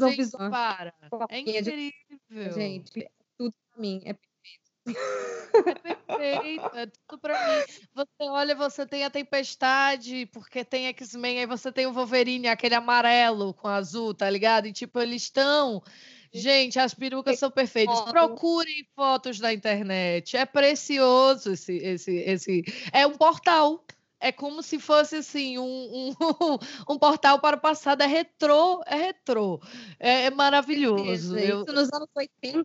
Gente, 0.09 0.17
visão. 0.17 0.49
para. 0.51 0.93
É 1.01 1.07
roupinha 1.09 1.61
de- 1.61 1.93
incrível. 2.29 2.53
Gente, 2.53 2.91
tudo 3.37 3.53
pra 3.71 3.81
mim. 3.81 4.01
É 4.03 4.13
perfeito. 4.13 4.99
É 6.07 6.17
perfeito, 6.17 6.71
é 6.75 6.85
tudo 7.07 7.19
pra 7.21 7.33
mim. 7.33 7.63
Você 7.95 8.07
olha, 8.29 8.55
você 8.55 8.85
tem 8.85 9.03
a 9.05 9.09
Tempestade, 9.09 10.25
porque 10.33 10.65
tem 10.65 10.87
X-Men, 10.87 11.39
aí 11.39 11.45
você 11.45 11.71
tem 11.71 11.85
o 11.87 11.93
Wolverine, 11.93 12.47
aquele 12.47 12.75
amarelo 12.75 13.53
com 13.53 13.67
azul, 13.67 14.13
tá 14.13 14.29
ligado? 14.29 14.67
E 14.67 14.73
tipo, 14.73 14.99
eles 14.99 15.23
estão. 15.23 15.81
Gente, 16.33 16.79
as 16.79 16.93
perucas 16.93 17.37
são 17.37 17.51
perfeitas. 17.51 18.01
Procurem 18.01 18.87
fotos 18.95 19.39
na 19.39 19.53
internet. 19.53 20.37
É 20.37 20.45
precioso 20.45 21.51
esse, 21.51 21.75
esse, 21.77 22.15
esse. 22.15 22.63
É 22.93 23.05
um 23.05 23.13
portal. 23.13 23.83
É 24.19 24.31
como 24.31 24.61
se 24.61 24.79
fosse 24.79 25.15
assim 25.15 25.57
um, 25.57 25.63
um, 25.63 26.15
um 26.89 26.97
portal 26.97 27.39
para 27.39 27.57
o 27.57 27.59
passado. 27.59 28.01
É 28.01 28.07
retrô, 28.07 28.81
é 28.85 28.95
retrô. 28.95 29.59
É, 29.99 30.25
é 30.25 30.29
maravilhoso. 30.29 31.37
Eu... 31.37 31.63
Isso 31.63 31.73
nos 31.73 31.91
anos 31.91 32.07
80 32.15 32.63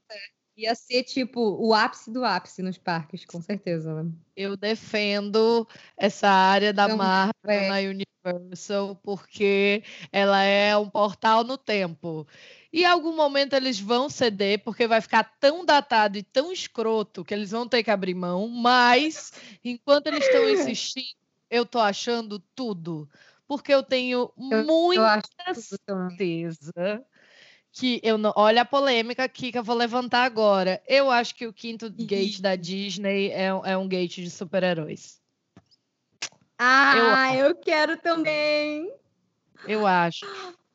Ia 0.57 0.75
ser 0.75 1.03
tipo 1.03 1.41
o 1.41 1.75
ápice 1.75 2.11
do 2.11 2.25
ápice 2.25 2.63
nos 2.63 2.79
parques, 2.79 3.27
com 3.27 3.43
certeza. 3.43 4.03
Né? 4.03 4.11
Eu 4.35 4.57
defendo 4.57 5.69
essa 5.97 6.29
área 6.29 6.73
da 6.73 6.87
então, 6.87 6.97
Marvel 6.97 7.33
é. 7.45 7.69
na 7.69 7.91
Universal 7.91 8.97
porque 9.03 9.83
ela 10.11 10.43
é 10.43 10.75
um 10.77 10.89
portal 10.89 11.45
no 11.45 11.59
tempo. 11.59 12.27
E 12.73 12.83
em 12.83 12.87
algum 12.87 13.15
momento 13.15 13.55
eles 13.55 13.79
vão 13.79 14.09
ceder, 14.09 14.63
porque 14.65 14.87
vai 14.87 15.01
ficar 15.01 15.25
tão 15.39 15.65
datado 15.65 16.17
e 16.17 16.23
tão 16.23 16.51
escroto 16.51 17.25
que 17.25 17.35
eles 17.35 17.51
vão 17.51 17.69
ter 17.69 17.83
que 17.83 17.91
abrir 17.91 18.15
mão. 18.15 18.49
Mas, 18.49 19.33
enquanto 19.63 20.07
eles 20.07 20.25
estão 20.25 20.49
insistindo, 20.49 21.17
eu 21.51 21.67
tô 21.67 21.79
achando 21.79 22.39
tudo. 22.55 23.09
Porque 23.47 23.73
eu 23.73 23.83
tenho 23.83 24.33
eu, 24.51 24.65
muita 24.65 25.23
eu 25.49 25.55
certeza 25.55 27.07
que 27.77 28.01
eu 28.03 28.17
não. 28.17 28.33
Olha 28.35 28.63
a 28.63 28.65
polêmica 28.65 29.23
aqui 29.23 29.53
que 29.53 29.59
eu 29.59 29.63
vou 29.63 29.77
levantar 29.77 30.25
agora. 30.25 30.83
Eu 30.89 31.11
acho 31.11 31.35
que 31.35 31.47
o 31.47 31.53
quinto 31.53 31.91
gate 31.91 32.41
da 32.41 32.57
Disney 32.57 33.29
é, 33.29 33.49
é 33.49 33.77
um 33.77 33.87
gate 33.87 34.17
de 34.17 34.31
super-heróis. 34.31 35.21
Ah, 36.59 37.37
eu, 37.37 37.49
eu 37.49 37.55
quero 37.55 37.99
também. 37.99 38.91
Eu 39.69 39.87
acho. 39.87 40.25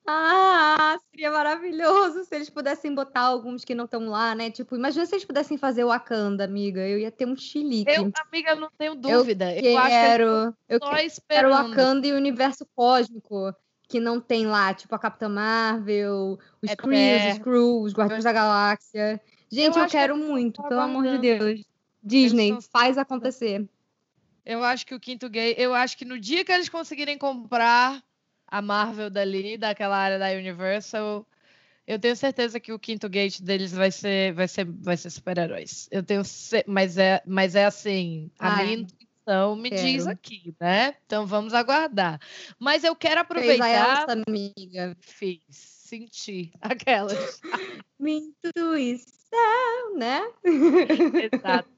Ah, 0.05 0.95
seria 1.09 1.31
maravilhoso 1.31 2.23
se 2.23 2.35
eles 2.35 2.51
pudessem 2.51 2.93
botar 2.93 3.21
alguns 3.21 3.65
que 3.65 3.73
não 3.73 3.85
estão 3.85 4.07
lá, 4.07 4.35
né? 4.35 4.51
Tipo, 4.51 4.75
imagina 4.75 5.05
se 5.05 5.15
eles 5.15 5.25
pudessem 5.25 5.57
fazer 5.57 5.83
o 5.83 5.87
Wakanda, 5.87 6.43
amiga. 6.43 6.87
Eu 6.87 6.99
ia 6.99 7.09
ter 7.09 7.25
um 7.25 7.35
chilique. 7.35 7.91
Eu, 7.91 8.11
amiga, 8.27 8.53
não 8.53 8.69
tenho 8.77 8.93
dúvida. 8.93 9.51
Eu, 9.55 9.71
eu 9.71 9.81
quero, 9.81 10.55
eu 10.69 10.79
quero 11.27 11.49
o 11.49 11.51
Wakanda 11.51 12.05
e 12.05 12.13
o 12.13 12.15
universo 12.15 12.63
cósmico 12.75 13.51
que 13.91 13.99
não 13.99 14.21
tem 14.21 14.47
lá, 14.47 14.73
tipo 14.73 14.95
a 14.95 14.99
Capitã 14.99 15.27
Marvel, 15.27 16.39
os 16.61 16.71
é 16.71 16.75
Kree, 16.77 17.29
os 17.29 17.35
Screw, 17.35 17.81
os 17.81 17.93
Guardiões 17.93 18.23
da 18.23 18.31
Galáxia. 18.31 19.19
Gente, 19.51 19.77
eu, 19.77 19.83
eu 19.83 19.89
quero 19.89 20.15
que 20.15 20.23
muito, 20.23 20.63
pelo 20.63 20.79
amor 20.79 21.03
de 21.03 21.17
Deus. 21.17 21.61
Disney, 22.01 22.57
faz 22.71 22.97
acontecer. 22.97 23.67
Eu 24.45 24.63
acho 24.63 24.85
que 24.85 24.95
o 24.95 24.99
quinto 24.99 25.29
gay, 25.29 25.55
eu 25.57 25.75
acho 25.75 25.97
que 25.97 26.05
no 26.05 26.17
dia 26.17 26.45
que 26.45 26.51
eles 26.53 26.69
conseguirem 26.69 27.17
comprar 27.17 28.01
a 28.47 28.61
Marvel 28.61 29.09
dali, 29.09 29.57
daquela 29.57 29.97
área 29.97 30.17
da 30.17 30.29
Universal, 30.29 31.27
eu 31.85 31.99
tenho 31.99 32.15
certeza 32.15 32.61
que 32.61 32.71
o 32.71 32.79
quinto 32.79 33.09
gate 33.09 33.41
deles 33.41 33.73
vai 33.73 33.91
ser, 33.91 34.33
vai 34.33 34.47
ser, 34.47 34.65
vai 34.65 34.95
ser 34.95 35.09
super-heróis. 35.09 35.89
Eu 35.91 36.01
tenho, 36.01 36.21
mas 36.65 36.97
é, 36.97 37.21
mas 37.27 37.55
é 37.55 37.65
assim, 37.65 38.31
a 38.39 38.55
Ai. 38.55 38.63
minha 38.63 38.87
então, 39.21 39.55
me 39.55 39.69
quero. 39.69 39.81
diz 39.81 40.07
aqui, 40.07 40.53
né? 40.59 40.95
Então 41.05 41.25
vamos 41.25 41.53
aguardar. 41.53 42.19
Mas 42.59 42.83
eu 42.83 42.95
quero 42.95 43.21
aproveitar. 43.21 44.05
Fez 44.05 44.09
a 44.09 44.23
amiga. 44.27 44.97
Fiz, 44.99 45.41
senti 45.49 46.51
aquelas. 46.61 47.39
Minha 47.99 48.31
intuição, 48.45 49.95
né? 49.95 50.21
Exato. 50.43 51.69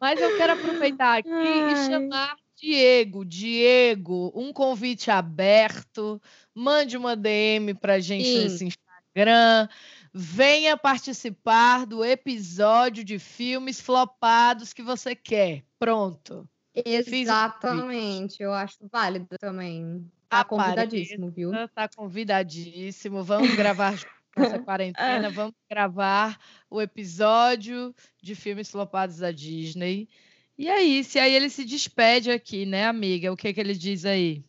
Mas 0.00 0.20
eu 0.20 0.36
quero 0.36 0.52
aproveitar 0.52 1.18
aqui 1.18 1.28
Ai. 1.30 1.72
e 1.72 1.76
chamar 1.86 2.36
Diego, 2.54 3.24
Diego, 3.24 4.32
um 4.34 4.52
convite 4.52 5.10
aberto. 5.10 6.20
Mande 6.54 6.96
uma 6.96 7.16
DM 7.16 7.74
pra 7.74 7.98
gente 7.98 8.24
Sim. 8.24 8.42
nesse 8.44 8.64
Instagram. 8.64 9.68
Venha 10.12 10.76
participar 10.76 11.86
do 11.86 12.04
episódio 12.04 13.04
de 13.04 13.18
filmes 13.18 13.80
flopados 13.80 14.72
que 14.72 14.82
você 14.82 15.14
quer. 15.14 15.64
Pronto. 15.78 16.48
Exatamente, 16.84 18.42
eu 18.42 18.52
acho 18.52 18.78
válido 18.90 19.36
também. 19.38 20.04
Tá 20.28 20.44
convidadíssimo, 20.44 21.30
viu? 21.30 21.52
Tá 21.74 21.88
convidadíssimo. 21.88 23.22
Vamos 23.24 23.54
gravar 23.54 23.94
essa 24.36 24.58
quarentena, 24.58 25.30
vamos 25.30 25.54
gravar 25.70 26.38
o 26.70 26.80
episódio 26.80 27.94
de 28.22 28.34
filmes 28.34 28.70
flopados 28.70 29.18
da 29.18 29.30
Disney. 29.32 30.08
E 30.56 30.68
é 30.68 30.82
isso, 30.82 31.16
e 31.16 31.20
aí 31.20 31.34
ele 31.34 31.48
se 31.48 31.64
despede 31.64 32.30
aqui, 32.30 32.66
né, 32.66 32.86
amiga? 32.86 33.32
O 33.32 33.36
que 33.36 33.52
que 33.54 33.60
ele 33.60 33.74
diz 33.74 34.04
aí? 34.04 34.44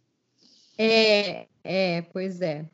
É, 0.78 1.48
é, 1.64 2.02
pois 2.02 2.42
é. 2.42 2.66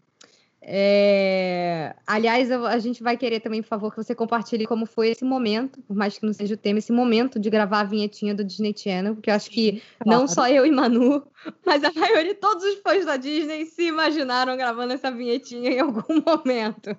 É... 0.68 1.96
Aliás, 2.08 2.52
a 2.52 2.80
gente 2.80 3.04
vai 3.04 3.16
querer 3.16 3.40
também, 3.40 3.62
por 3.62 3.68
favor, 3.68 3.92
que 3.92 3.98
você 3.98 4.16
compartilhe 4.16 4.66
como 4.66 4.88
foi 4.88 5.10
esse 5.10 5.24
momento, 5.24 5.80
por 5.84 5.96
mais 5.96 6.18
que 6.18 6.26
não 6.26 6.34
seja 6.34 6.56
o 6.56 6.58
tema, 6.58 6.80
esse 6.80 6.92
momento 6.92 7.40
de 7.40 7.52
gravar 7.52 7.82
a 7.82 7.84
vinhetinha 7.84 8.34
do 8.34 8.44
Disney 8.44 8.74
Channel, 8.76 9.14
porque 9.14 9.30
eu 9.30 9.36
acho 9.36 9.52
que 9.52 9.84
claro. 10.00 10.20
não 10.20 10.28
só 10.28 10.50
eu 10.50 10.66
e 10.66 10.72
Manu, 10.72 11.24
mas 11.64 11.84
a 11.84 11.92
maioria, 11.94 12.34
todos 12.34 12.64
os 12.64 12.80
fãs 12.80 13.06
da 13.06 13.16
Disney 13.16 13.68
se 13.68 13.84
imaginaram 13.84 14.58
gravando 14.58 14.94
essa 14.94 15.12
vinhetinha 15.12 15.70
em 15.70 15.80
algum 15.80 16.02
momento. 16.26 16.98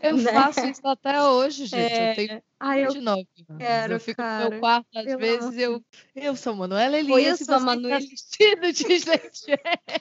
Eu 0.00 0.16
né? 0.16 0.32
faço 0.32 0.64
isso 0.66 0.86
até 0.86 1.20
hoje, 1.20 1.66
gente. 1.66 1.92
É... 1.92 2.10
Eu 2.10 2.14
tenho 2.14 2.42
Ai, 2.60 2.86
eu 2.86 2.90
de 2.90 3.00
novo. 3.00 3.26
Quero, 3.58 3.94
eu 3.94 4.00
fico 4.00 4.16
cara. 4.16 4.44
no 4.44 4.50
meu 4.50 4.60
quarto, 4.60 4.86
às 4.94 5.06
eu 5.06 5.18
vezes, 5.18 5.58
eu, 5.58 5.82
eu 6.14 6.36
sou 6.36 6.54
Manuela 6.54 6.96
Elias. 6.96 7.16
Oi, 7.16 7.30
eu 7.30 7.36
sou 7.36 7.54
a 7.54 7.60
Manuela. 7.60 7.96
assistindo 7.96 8.72
Disney 8.72 9.20
Channel. 9.32 10.00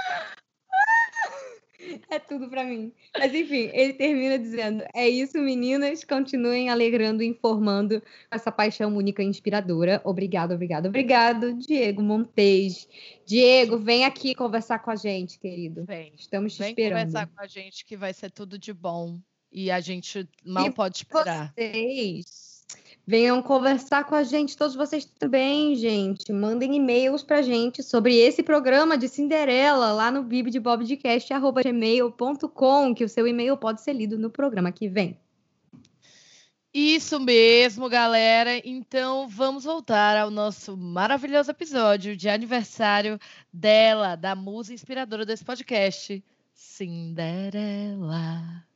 É 2.09 2.19
tudo 2.19 2.49
para 2.49 2.63
mim. 2.63 2.91
Mas 3.17 3.33
enfim, 3.33 3.69
ele 3.73 3.93
termina 3.93 4.37
dizendo: 4.37 4.83
É 4.93 5.07
isso, 5.07 5.37
meninas. 5.39 6.03
Continuem 6.03 6.69
alegrando 6.69 7.23
e 7.23 7.27
informando 7.27 8.01
essa 8.29 8.51
paixão 8.51 8.95
única 8.95 9.23
e 9.23 9.25
inspiradora. 9.25 10.01
Obrigado, 10.03 10.53
obrigado, 10.53 10.87
obrigado, 10.87 11.53
Diego 11.53 12.01
Montes. 12.01 12.87
Diego, 13.25 13.77
vem 13.77 14.05
aqui 14.05 14.35
conversar 14.35 14.79
com 14.79 14.91
a 14.91 14.95
gente, 14.95 15.39
querido. 15.39 15.85
Vem. 15.85 16.13
Estamos 16.17 16.53
te 16.53 16.59
vem 16.59 16.69
esperando. 16.69 16.97
Vem 16.97 17.05
conversar 17.07 17.27
com 17.27 17.41
a 17.41 17.47
gente 17.47 17.85
que 17.85 17.95
vai 17.95 18.13
ser 18.13 18.31
tudo 18.31 18.57
de 18.57 18.73
bom. 18.73 19.19
E 19.51 19.69
a 19.69 19.81
gente 19.81 20.27
mal 20.45 20.67
e 20.67 20.71
pode 20.71 20.97
esperar. 20.97 21.53
Vocês 21.53 22.50
Venham 23.05 23.41
conversar 23.41 24.05
com 24.05 24.15
a 24.15 24.23
gente, 24.23 24.55
todos 24.55 24.75
vocês 24.75 25.03
também, 25.05 25.75
gente. 25.75 26.31
Mandem 26.31 26.75
e-mails 26.75 27.23
pra 27.23 27.41
gente 27.41 27.81
sobre 27.81 28.15
esse 28.15 28.43
programa 28.43 28.95
de 28.97 29.07
Cinderela 29.07 29.91
lá 29.91 30.11
no 30.11 30.21
bibdebobdecast.gmail.com, 30.23 32.93
que 32.93 33.03
o 33.03 33.09
seu 33.09 33.27
e-mail 33.27 33.57
pode 33.57 33.81
ser 33.81 33.93
lido 33.93 34.19
no 34.19 34.29
programa 34.29 34.71
que 34.71 34.87
vem. 34.87 35.19
Isso 36.73 37.19
mesmo, 37.19 37.89
galera. 37.89 38.61
Então 38.65 39.27
vamos 39.27 39.65
voltar 39.65 40.17
ao 40.17 40.31
nosso 40.31 40.77
maravilhoso 40.77 41.51
episódio 41.51 42.15
de 42.15 42.29
aniversário 42.29 43.19
dela, 43.51 44.15
da 44.15 44.35
musa 44.35 44.73
inspiradora 44.73 45.25
desse 45.25 45.43
podcast, 45.43 46.23
Cinderela. 46.53 48.70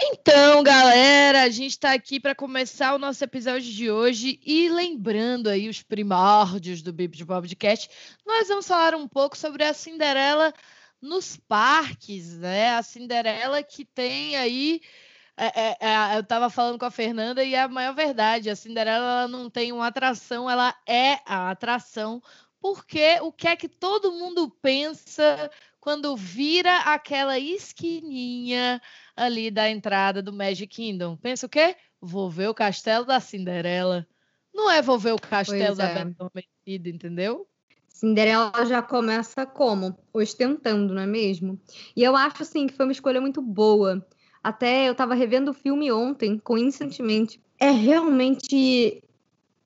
Então, 0.00 0.62
galera, 0.62 1.42
a 1.42 1.48
gente 1.48 1.72
está 1.72 1.92
aqui 1.92 2.20
para 2.20 2.32
começar 2.32 2.94
o 2.94 3.00
nosso 3.00 3.22
episódio 3.24 3.72
de 3.72 3.90
hoje 3.90 4.38
e 4.46 4.68
lembrando 4.68 5.48
aí 5.48 5.68
os 5.68 5.82
primórdios 5.82 6.82
do 6.82 6.92
Bip 6.92 7.16
de 7.16 7.26
Podcast, 7.26 7.90
nós 8.24 8.46
vamos 8.46 8.68
falar 8.68 8.94
um 8.94 9.08
pouco 9.08 9.36
sobre 9.36 9.64
a 9.64 9.74
Cinderela 9.74 10.54
nos 11.02 11.36
parques, 11.36 12.38
né? 12.38 12.76
A 12.76 12.82
Cinderela 12.84 13.60
que 13.60 13.84
tem 13.84 14.36
aí. 14.36 14.80
É, 15.36 15.46
é, 15.46 15.76
é, 15.80 16.16
eu 16.16 16.20
estava 16.20 16.48
falando 16.48 16.78
com 16.78 16.84
a 16.84 16.92
Fernanda 16.92 17.42
e 17.42 17.54
é 17.54 17.62
a 17.62 17.68
maior 17.68 17.94
verdade. 17.94 18.50
A 18.50 18.54
Cinderela 18.54 19.26
não 19.26 19.50
tem 19.50 19.72
uma 19.72 19.88
atração, 19.88 20.48
ela 20.48 20.76
é 20.86 21.18
a 21.26 21.50
atração. 21.50 22.22
Porque 22.60 23.18
o 23.20 23.32
que 23.32 23.48
é 23.48 23.56
que 23.56 23.68
todo 23.68 24.12
mundo 24.12 24.48
pensa 24.62 25.50
quando 25.80 26.16
vira 26.16 26.80
aquela 26.80 27.38
esquininha 27.38 28.80
ali 29.18 29.50
da 29.50 29.68
entrada 29.68 30.22
do 30.22 30.32
Magic 30.32 30.68
Kingdom. 30.68 31.16
Pensa 31.16 31.46
o 31.46 31.48
quê? 31.48 31.76
Vou 32.00 32.30
ver 32.30 32.48
o 32.48 32.54
castelo 32.54 33.04
da 33.04 33.18
Cinderela. 33.20 34.06
Não 34.54 34.70
é 34.70 34.80
vou 34.80 34.98
ver 34.98 35.12
o 35.12 35.18
castelo 35.18 35.76
pois 35.76 35.78
da 35.78 35.84
é. 35.84 35.94
Bela 35.94 36.10
Adormecida, 36.10 36.88
entendeu? 36.88 37.46
Cinderela 37.88 38.64
já 38.64 38.80
começa 38.80 39.44
como? 39.44 39.98
Ostentando, 40.12 40.94
não 40.94 41.02
é 41.02 41.06
mesmo? 41.06 41.60
E 41.96 42.02
eu 42.02 42.14
acho, 42.14 42.44
assim, 42.44 42.66
que 42.66 42.74
foi 42.74 42.86
uma 42.86 42.92
escolha 42.92 43.20
muito 43.20 43.42
boa. 43.42 44.06
Até 44.42 44.88
eu 44.88 44.92
estava 44.92 45.14
revendo 45.14 45.50
o 45.50 45.54
filme 45.54 45.90
ontem, 45.90 46.38
coincidentemente. 46.38 47.42
É 47.58 47.70
realmente 47.70 49.02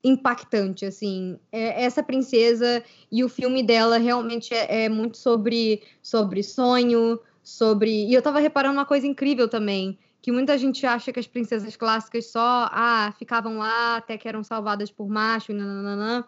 impactante, 0.03 0.85
assim. 0.85 1.37
É, 1.51 1.83
essa 1.83 2.01
princesa 2.01 2.83
e 3.11 3.23
o 3.23 3.29
filme 3.29 3.61
dela 3.61 3.97
realmente 3.97 4.53
é, 4.53 4.85
é 4.85 4.89
muito 4.89 5.17
sobre, 5.17 5.83
sobre 6.01 6.41
sonho, 6.41 7.19
sobre. 7.43 8.07
E 8.07 8.13
eu 8.13 8.21
tava 8.21 8.39
reparando 8.39 8.77
uma 8.77 8.85
coisa 8.85 9.05
incrível 9.05 9.47
também, 9.47 9.99
que 10.21 10.31
muita 10.31 10.57
gente 10.57 10.85
acha 10.85 11.11
que 11.11 11.19
as 11.19 11.27
princesas 11.27 11.75
clássicas 11.75 12.31
só 12.31 12.69
ah, 12.71 13.13
ficavam 13.19 13.57
lá 13.57 13.97
até 13.97 14.17
que 14.17 14.27
eram 14.27 14.43
salvadas 14.43 14.89
por 14.89 15.07
macho 15.07 15.51
e 15.51 15.55
nananã. 15.55 16.23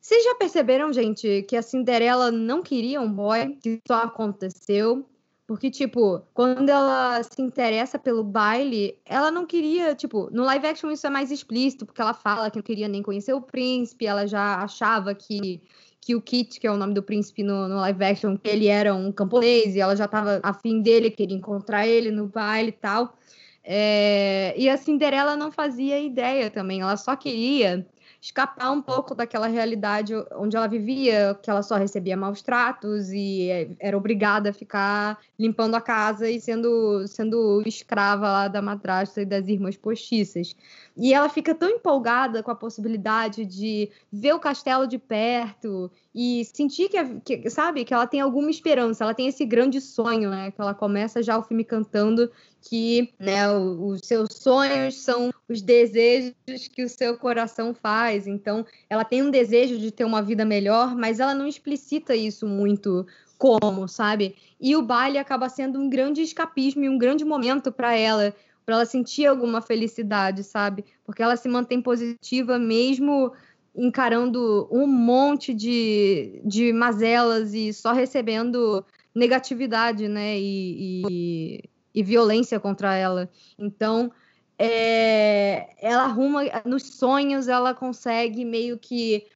Vocês 0.00 0.24
já 0.24 0.34
perceberam, 0.34 0.92
gente, 0.92 1.42
que 1.42 1.56
a 1.56 1.62
Cinderela 1.62 2.32
não 2.32 2.60
queria 2.60 3.00
um 3.00 3.12
boy, 3.12 3.56
que 3.62 3.80
só 3.86 4.02
aconteceu? 4.02 5.06
Porque, 5.46 5.70
tipo, 5.70 6.22
quando 6.32 6.68
ela 6.70 7.22
se 7.22 7.42
interessa 7.42 7.98
pelo 7.98 8.24
baile, 8.24 8.98
ela 9.04 9.30
não 9.30 9.44
queria, 9.44 9.94
tipo, 9.94 10.30
no 10.32 10.44
live 10.44 10.66
action 10.66 10.90
isso 10.90 11.06
é 11.06 11.10
mais 11.10 11.30
explícito, 11.30 11.84
porque 11.84 12.00
ela 12.00 12.14
fala 12.14 12.50
que 12.50 12.56
não 12.56 12.62
queria 12.62 12.88
nem 12.88 13.02
conhecer 13.02 13.32
o 13.32 13.42
príncipe, 13.42 14.06
ela 14.06 14.26
já 14.26 14.56
achava 14.62 15.14
que, 15.14 15.60
que 16.02 16.16
o 16.16 16.20
Kit, 16.20 16.58
que 16.58 16.66
é 16.66 16.70
o 16.70 16.76
nome 16.76 16.92
do 16.92 17.02
príncipe 17.02 17.44
no, 17.44 17.68
no 17.68 17.76
live 17.76 18.04
action, 18.04 18.36
que 18.36 18.50
ele 18.50 18.66
era 18.66 18.92
um 18.92 19.12
camponês, 19.12 19.76
e 19.76 19.80
ela 19.80 19.94
já 19.94 20.08
tava 20.08 20.40
afim 20.42 20.82
dele, 20.82 21.12
queria 21.12 21.36
encontrar 21.36 21.86
ele 21.86 22.10
no 22.10 22.26
baile 22.26 22.70
e 22.70 22.72
tal. 22.72 23.16
É... 23.64 24.52
E 24.58 24.68
a 24.68 24.76
Cinderela 24.76 25.36
não 25.36 25.52
fazia 25.52 26.00
ideia 26.00 26.50
também, 26.50 26.80
ela 26.80 26.96
só 26.96 27.14
queria 27.14 27.86
escapar 28.22 28.70
um 28.70 28.80
pouco 28.80 29.16
daquela 29.16 29.48
realidade 29.48 30.14
onde 30.36 30.56
ela 30.56 30.68
vivia, 30.68 31.36
que 31.42 31.50
ela 31.50 31.60
só 31.60 31.74
recebia 31.74 32.16
maus 32.16 32.40
tratos 32.40 33.10
e 33.10 33.50
é, 33.50 33.68
era 33.80 33.96
obrigada 33.96 34.50
a 34.50 34.52
ficar 34.52 35.18
limpando 35.36 35.74
a 35.74 35.80
casa 35.80 36.30
e 36.30 36.40
sendo, 36.40 37.04
sendo 37.08 37.60
escrava 37.66 38.30
lá 38.30 38.48
da 38.48 38.62
madrasta 38.62 39.22
e 39.22 39.26
das 39.26 39.48
irmãs 39.48 39.76
postiças. 39.76 40.54
E 40.96 41.12
ela 41.12 41.28
fica 41.28 41.52
tão 41.52 41.68
empolgada 41.68 42.44
com 42.44 42.50
a 42.52 42.54
possibilidade 42.54 43.44
de 43.44 43.90
ver 44.12 44.34
o 44.34 44.38
castelo 44.38 44.86
de 44.86 44.98
perto 44.98 45.90
e 46.14 46.44
sentir 46.44 46.90
que, 46.90 47.38
que, 47.38 47.48
sabe, 47.48 47.84
que 47.84 47.94
ela 47.94 48.06
tem 48.06 48.20
alguma 48.20 48.50
esperança, 48.50 49.02
ela 49.02 49.14
tem 49.14 49.28
esse 49.28 49.46
grande 49.46 49.80
sonho, 49.80 50.28
né? 50.28 50.50
Que 50.50 50.60
ela 50.60 50.74
começa 50.74 51.22
já 51.22 51.38
o 51.38 51.42
filme 51.42 51.64
cantando 51.64 52.30
que, 52.60 53.12
né, 53.18 53.50
os 53.50 54.00
seus 54.04 54.28
sonhos 54.34 54.96
são 55.02 55.32
os 55.48 55.62
desejos 55.62 56.34
que 56.72 56.84
o 56.84 56.88
seu 56.88 57.16
coração 57.16 57.74
faz. 57.74 58.26
Então, 58.26 58.64
ela 58.90 59.04
tem 59.04 59.22
um 59.22 59.30
desejo 59.30 59.78
de 59.78 59.90
ter 59.90 60.04
uma 60.04 60.22
vida 60.22 60.44
melhor, 60.44 60.94
mas 60.94 61.18
ela 61.18 61.34
não 61.34 61.46
explicita 61.46 62.14
isso 62.14 62.46
muito 62.46 63.06
como, 63.38 63.88
sabe? 63.88 64.36
E 64.60 64.76
o 64.76 64.82
baile 64.82 65.18
acaba 65.18 65.48
sendo 65.48 65.80
um 65.80 65.88
grande 65.88 66.22
escapismo 66.22 66.84
e 66.84 66.88
um 66.88 66.98
grande 66.98 67.24
momento 67.24 67.72
para 67.72 67.96
ela, 67.96 68.32
para 68.64 68.76
ela 68.76 68.86
sentir 68.86 69.26
alguma 69.26 69.60
felicidade, 69.60 70.44
sabe? 70.44 70.84
Porque 71.04 71.22
ela 71.22 71.36
se 71.36 71.48
mantém 71.48 71.82
positiva 71.82 72.58
mesmo 72.58 73.32
encarando 73.74 74.68
um 74.70 74.86
monte 74.86 75.54
de, 75.54 76.42
de 76.44 76.72
mazelas 76.72 77.54
e 77.54 77.72
só 77.72 77.92
recebendo 77.92 78.84
negatividade, 79.14 80.08
né? 80.08 80.38
E, 80.38 81.06
e, 81.08 81.70
e 81.94 82.02
violência 82.02 82.60
contra 82.60 82.94
ela. 82.94 83.30
Então, 83.58 84.10
é, 84.58 85.70
ela 85.80 86.04
arruma 86.04 86.42
nos 86.64 86.82
sonhos, 86.82 87.48
ela 87.48 87.74
consegue 87.74 88.44
meio 88.44 88.78
que 88.78 89.26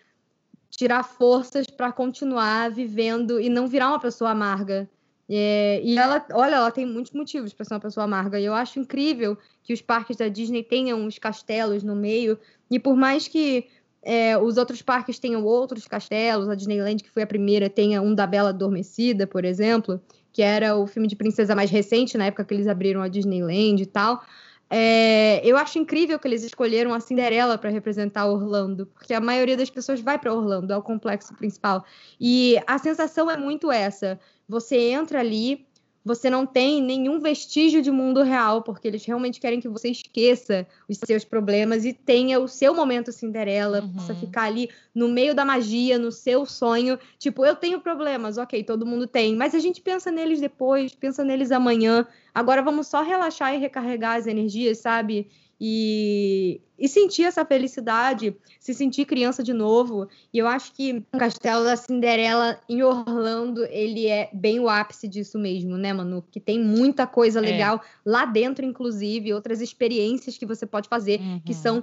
tirar 0.71 1.03
forças 1.03 1.67
para 1.67 1.91
continuar 1.91 2.71
vivendo 2.71 3.41
e 3.41 3.49
não 3.49 3.67
virar 3.67 3.89
uma 3.89 4.01
pessoa 4.01 4.31
amarga, 4.31 4.89
é, 5.29 5.81
e 5.83 5.99
ela, 5.99 6.25
olha, 6.33 6.55
ela 6.55 6.71
tem 6.71 6.87
muitos 6.87 7.13
motivos 7.13 7.53
para 7.53 7.65
ser 7.65 7.75
uma 7.75 7.81
pessoa 7.81 8.05
amarga. 8.05 8.39
E 8.39 8.45
eu 8.45 8.55
acho 8.55 8.79
incrível 8.79 9.37
que 9.63 9.73
os 9.73 9.83
parques 9.83 10.17
da 10.17 10.29
Disney 10.29 10.63
tenham 10.63 11.01
uns 11.01 11.19
castelos 11.19 11.83
no 11.83 11.97
meio. 11.97 12.39
E 12.71 12.79
por 12.79 12.97
mais 12.97 13.27
que 13.27 13.67
é, 14.09 14.39
os 14.39 14.57
outros 14.57 14.81
parques 14.81 15.19
tenham 15.19 15.45
outros 15.45 15.89
castelos, 15.89 16.49
a 16.49 16.55
Disneyland, 16.55 17.03
que 17.03 17.11
foi 17.11 17.25
a 17.25 17.27
primeira, 17.27 17.69
tenha 17.69 18.01
um 18.01 18.15
da 18.15 18.25
Bela 18.25 18.51
Adormecida, 18.51 19.27
por 19.27 19.45
exemplo, 19.45 20.01
que 20.33 20.43
era 20.43 20.77
o 20.77 20.87
filme 20.87 21.09
de 21.09 21.17
princesa 21.17 21.57
mais 21.57 21.73
recente, 21.73 22.17
na 22.17 22.27
época 22.27 22.45
que 22.45 22.55
eles 22.55 22.69
abriram 22.69 23.03
a 23.03 23.09
Disneyland 23.09 23.83
e 23.83 23.87
tal. 23.87 24.23
É, 24.71 25.41
eu 25.45 25.57
acho 25.57 25.81
incrível 25.81 26.21
que 26.21 26.29
eles 26.29 26.45
escolheram 26.45 26.95
a 26.95 27.01
Cinderela 27.01 27.59
para 27.59 27.69
representar 27.69 28.27
Orlando, 28.27 28.87
porque 28.87 29.13
a 29.13 29.21
maioria 29.21 29.57
das 29.57 29.71
pessoas 29.71 30.01
vai 30.01 30.21
para 30.21 30.33
Orlando, 30.33 30.73
é 30.73 30.77
o 30.77 30.83
complexo 30.83 31.35
principal. 31.35 31.85
E 32.21 32.57
a 32.65 32.79
sensação 32.79 33.29
é 33.29 33.37
muito 33.37 33.73
essa. 33.73 34.21
Você 34.49 34.77
entra 34.77 35.19
ali, 35.19 35.67
você 36.07 36.31
não 36.31 36.47
tem 36.47 36.81
nenhum 36.81 37.19
vestígio 37.19 37.83
de 37.83 37.91
mundo 37.91 38.23
real, 38.23 38.63
porque 38.63 38.87
eles 38.87 39.05
realmente 39.05 39.41
querem 39.41 39.61
que 39.61 39.67
você 39.69 39.89
esqueça 39.89 40.65
os 40.89 40.99
seus 40.99 41.25
problemas 41.25 41.85
e 41.85 41.93
tenha 41.93 42.39
o 42.39 42.47
seu 42.47 42.73
momento 42.73 43.11
Cinderela, 43.11 43.81
uhum. 43.81 43.93
possa 43.93 44.15
ficar 44.15 44.45
ali 44.45 44.71
no 44.95 45.09
meio 45.09 45.35
da 45.35 45.45
magia, 45.45 45.99
no 45.99 46.13
seu 46.13 46.47
sonho. 46.47 46.97
Tipo, 47.19 47.45
eu 47.45 47.57
tenho 47.57 47.81
problemas, 47.81 48.39
ok, 48.39 48.63
todo 48.63 48.87
mundo 48.87 49.09
tem, 49.09 49.35
mas 49.35 49.53
a 49.53 49.59
gente 49.59 49.81
pensa 49.81 50.09
neles 50.09 50.41
depois, 50.41 50.95
pensa 50.95 51.25
neles 51.25 51.51
amanhã. 51.51 52.07
Agora 52.33 52.63
vamos 52.63 52.87
só 52.87 53.03
relaxar 53.03 53.53
e 53.53 53.59
recarregar 53.59 54.15
as 54.15 54.29
energias, 54.29 54.79
sabe? 54.79 55.27
E, 55.61 56.61
e 56.79 56.89
sentir 56.89 57.25
essa 57.25 57.45
felicidade, 57.45 58.37
se 58.61 58.75
sentir 58.75 59.07
criança 59.07 59.43
de 59.43 59.53
novo. 59.53 60.09
E 60.33 60.39
eu 60.39 60.47
acho 60.47 60.73
que 60.73 61.05
o 61.13 61.19
Castelo 61.19 61.65
da 61.65 61.77
Cinderela 61.77 62.61
em 62.69 62.83
Orlando, 62.83 63.65
ele 63.67 64.07
é 64.07 64.31
bem 64.33 64.61
o 64.61 64.69
ápice 64.69 65.09
disso 65.09 65.39
mesmo, 65.39 65.77
né, 65.77 65.93
Manu? 65.93 66.23
Que 66.31 66.39
tem 66.39 66.63
muita 66.63 67.07
coisa 67.07 67.39
é. 67.39 67.43
legal 67.43 67.77
é. 67.77 67.81
lá 68.05 68.27
dentro, 68.27 68.65
inclusive, 68.65 69.33
outras 69.33 69.61
experiências 69.61 70.37
que 70.37 70.47
você 70.47 70.67
pode 70.67 70.89
fazer, 70.89 71.21
uhum. 71.21 71.41
que 71.41 71.55
são 71.55 71.83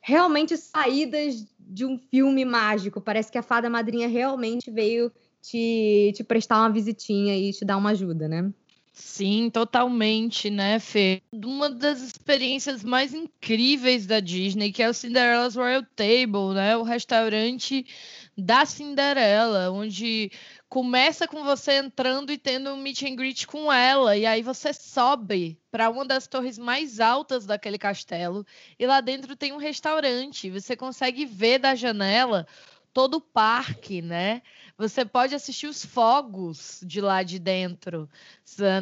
realmente 0.00 0.56
saídas 0.56 1.46
de 1.58 1.86
um 1.86 1.96
filme 1.96 2.44
mágico. 2.44 3.00
Parece 3.00 3.32
que 3.32 3.38
a 3.38 3.42
fada 3.42 3.70
madrinha 3.70 4.08
realmente 4.08 4.70
veio 4.70 5.10
te, 5.40 6.12
te 6.14 6.22
prestar 6.22 6.58
uma 6.58 6.70
visitinha 6.70 7.36
e 7.36 7.52
te 7.52 7.64
dar 7.64 7.76
uma 7.76 7.90
ajuda, 7.90 8.28
né? 8.28 8.52
Sim, 8.94 9.48
totalmente, 9.50 10.50
né, 10.50 10.78
Fê? 10.78 11.22
Uma 11.32 11.70
das 11.70 12.00
experiências 12.02 12.84
mais 12.84 13.14
incríveis 13.14 14.06
da 14.06 14.20
Disney, 14.20 14.70
que 14.70 14.82
é 14.82 14.88
o 14.88 14.92
Cinderella's 14.94 15.54
Royal 15.56 15.82
Table, 15.96 16.52
né? 16.54 16.76
O 16.76 16.82
restaurante 16.82 17.86
da 18.36 18.66
Cinderela, 18.66 19.70
onde 19.70 20.30
começa 20.68 21.26
com 21.26 21.42
você 21.42 21.78
entrando 21.78 22.32
e 22.32 22.38
tendo 22.38 22.70
um 22.70 22.76
meet 22.76 23.02
and 23.02 23.16
greet 23.16 23.46
com 23.46 23.72
ela, 23.72 24.16
e 24.16 24.26
aí 24.26 24.42
você 24.42 24.72
sobe 24.74 25.58
para 25.70 25.88
uma 25.90 26.04
das 26.04 26.26
torres 26.26 26.58
mais 26.58 27.00
altas 27.00 27.46
daquele 27.46 27.78
castelo, 27.78 28.44
e 28.78 28.86
lá 28.86 29.00
dentro 29.00 29.34
tem 29.36 29.52
um 29.52 29.58
restaurante, 29.58 30.50
você 30.50 30.76
consegue 30.76 31.24
ver 31.24 31.58
da 31.58 31.74
janela 31.74 32.46
todo 32.92 33.14
o 33.16 33.20
parque, 33.20 34.02
né? 34.02 34.42
Você 34.76 35.04
pode 35.04 35.34
assistir 35.34 35.66
os 35.66 35.84
fogos 35.84 36.80
de 36.84 37.00
lá 37.00 37.22
de 37.22 37.38
dentro, 37.38 38.08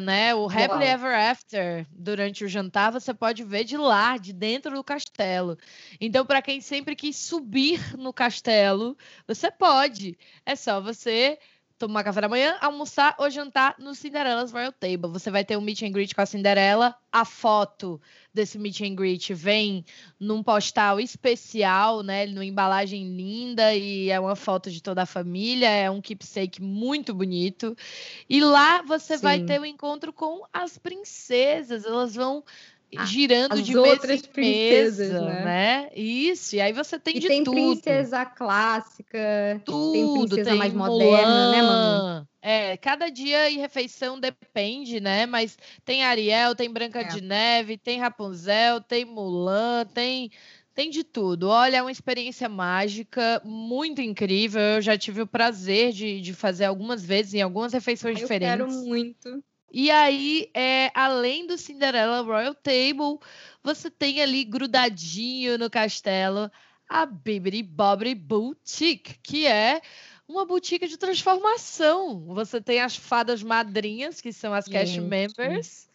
né? 0.01 0.33
O 0.33 0.45
Happily 0.45 0.85
Ever 0.85 1.13
After 1.13 1.85
durante 1.91 2.43
o 2.43 2.47
jantar 2.47 2.91
você 2.91 3.13
pode 3.13 3.43
ver 3.43 3.63
de 3.63 3.77
lá, 3.77 4.17
de 4.17 4.33
dentro 4.33 4.73
do 4.73 4.83
castelo. 4.83 5.57
Então, 5.99 6.25
para 6.25 6.41
quem 6.41 6.61
sempre 6.61 6.95
quis 6.95 7.17
subir 7.17 7.97
no 7.97 8.13
castelo, 8.13 8.97
você 9.27 9.51
pode. 9.51 10.17
É 10.45 10.55
só 10.55 10.81
você 10.81 11.37
tomar 11.87 12.03
café 12.03 12.21
da 12.21 12.29
manhã, 12.29 12.55
almoçar 12.61 13.15
ou 13.17 13.27
jantar 13.27 13.75
no 13.79 13.95
Cinderella's 13.95 14.51
Royal 14.51 14.71
Table. 14.71 15.11
Você 15.11 15.31
vai 15.31 15.43
ter 15.43 15.57
um 15.57 15.61
meet 15.61 15.81
and 15.81 15.91
greet 15.91 16.13
com 16.13 16.21
a 16.21 16.25
Cinderela. 16.27 16.95
A 17.11 17.25
foto 17.25 17.99
desse 18.33 18.57
meet 18.57 18.81
and 18.81 18.95
greet 18.95 19.33
vem 19.33 19.83
num 20.19 20.43
postal 20.43 20.99
especial, 20.99 22.03
né? 22.03 22.27
Numa 22.27 22.45
embalagem 22.45 23.15
linda 23.15 23.73
e 23.73 24.11
é 24.11 24.19
uma 24.19 24.35
foto 24.35 24.69
de 24.69 24.81
toda 24.81 25.01
a 25.01 25.05
família. 25.07 25.69
É 25.69 25.89
um 25.89 25.99
keepsake 25.99 26.61
muito 26.61 27.15
bonito. 27.15 27.75
E 28.29 28.39
lá 28.41 28.83
você 28.83 29.17
Sim. 29.17 29.23
vai 29.23 29.39
ter 29.41 29.59
o 29.59 29.63
um 29.63 29.65
encontro 29.65 30.13
com 30.13 30.45
as 30.53 30.77
princesas. 30.77 31.83
Elas 31.83 32.13
vão 32.13 32.43
girando 33.05 33.53
As 33.53 33.63
de 33.63 33.77
outras 33.77 34.21
princesas, 34.21 35.11
né? 35.11 35.45
né? 35.45 35.89
Isso, 35.95 36.55
e 36.55 36.61
aí 36.61 36.73
você 36.73 36.99
tem 36.99 37.17
e 37.17 37.19
de 37.19 37.27
tem 37.27 37.43
tudo. 37.43 37.55
Tem 37.55 37.65
princesa 37.65 38.25
clássica, 38.25 39.61
tudo, 39.65 39.91
tem 39.93 40.11
princesa 40.13 40.49
tem 40.49 40.59
mais 40.59 40.73
Mulan, 40.73 40.89
moderna, 40.89 41.51
né, 41.51 41.61
mano? 41.61 42.27
É, 42.41 42.75
cada 42.77 43.09
dia 43.09 43.49
e 43.49 43.57
refeição 43.57 44.19
depende, 44.19 44.99
né? 44.99 45.25
Mas 45.25 45.57
tem 45.85 46.03
Ariel, 46.03 46.55
tem 46.55 46.71
Branca 46.71 47.01
é. 47.01 47.03
de 47.03 47.21
Neve, 47.21 47.77
tem 47.77 47.99
Rapunzel, 47.99 48.81
tem 48.81 49.05
Mulan, 49.05 49.85
tem 49.93 50.31
tem 50.73 50.89
de 50.89 51.03
tudo. 51.03 51.49
Olha, 51.49 51.77
é 51.77 51.81
uma 51.81 51.91
experiência 51.91 52.47
mágica, 52.47 53.41
muito 53.43 54.01
incrível. 54.01 54.61
Eu 54.61 54.81
já 54.81 54.97
tive 54.97 55.21
o 55.21 55.27
prazer 55.27 55.91
de, 55.91 56.21
de 56.21 56.33
fazer 56.33 56.65
algumas 56.65 57.03
vezes 57.03 57.33
em 57.33 57.41
algumas 57.41 57.73
refeições 57.73 58.17
eu 58.17 58.21
diferentes. 58.21 58.59
Eu 58.59 58.67
quero 58.67 58.87
muito. 58.87 59.43
E 59.73 59.89
aí, 59.89 60.49
é, 60.53 60.91
além 60.93 61.47
do 61.47 61.57
Cinderella 61.57 62.21
Royal 62.21 62.53
Table, 62.53 63.19
você 63.63 63.89
tem 63.89 64.21
ali 64.21 64.43
grudadinho 64.43 65.57
no 65.57 65.69
castelo 65.69 66.51
a 66.89 67.05
Bibiri 67.05 67.63
Bobri 67.63 68.13
Boutique, 68.13 69.17
que 69.23 69.47
é 69.47 69.81
uma 70.27 70.45
boutique 70.45 70.87
de 70.87 70.97
transformação. 70.97 72.25
Você 72.33 72.59
tem 72.59 72.81
as 72.81 72.97
fadas 72.97 73.41
madrinhas, 73.41 74.19
que 74.19 74.33
são 74.33 74.53
as 74.53 74.65
Gente. 74.65 74.73
cast 74.73 74.99
members, 74.99 75.87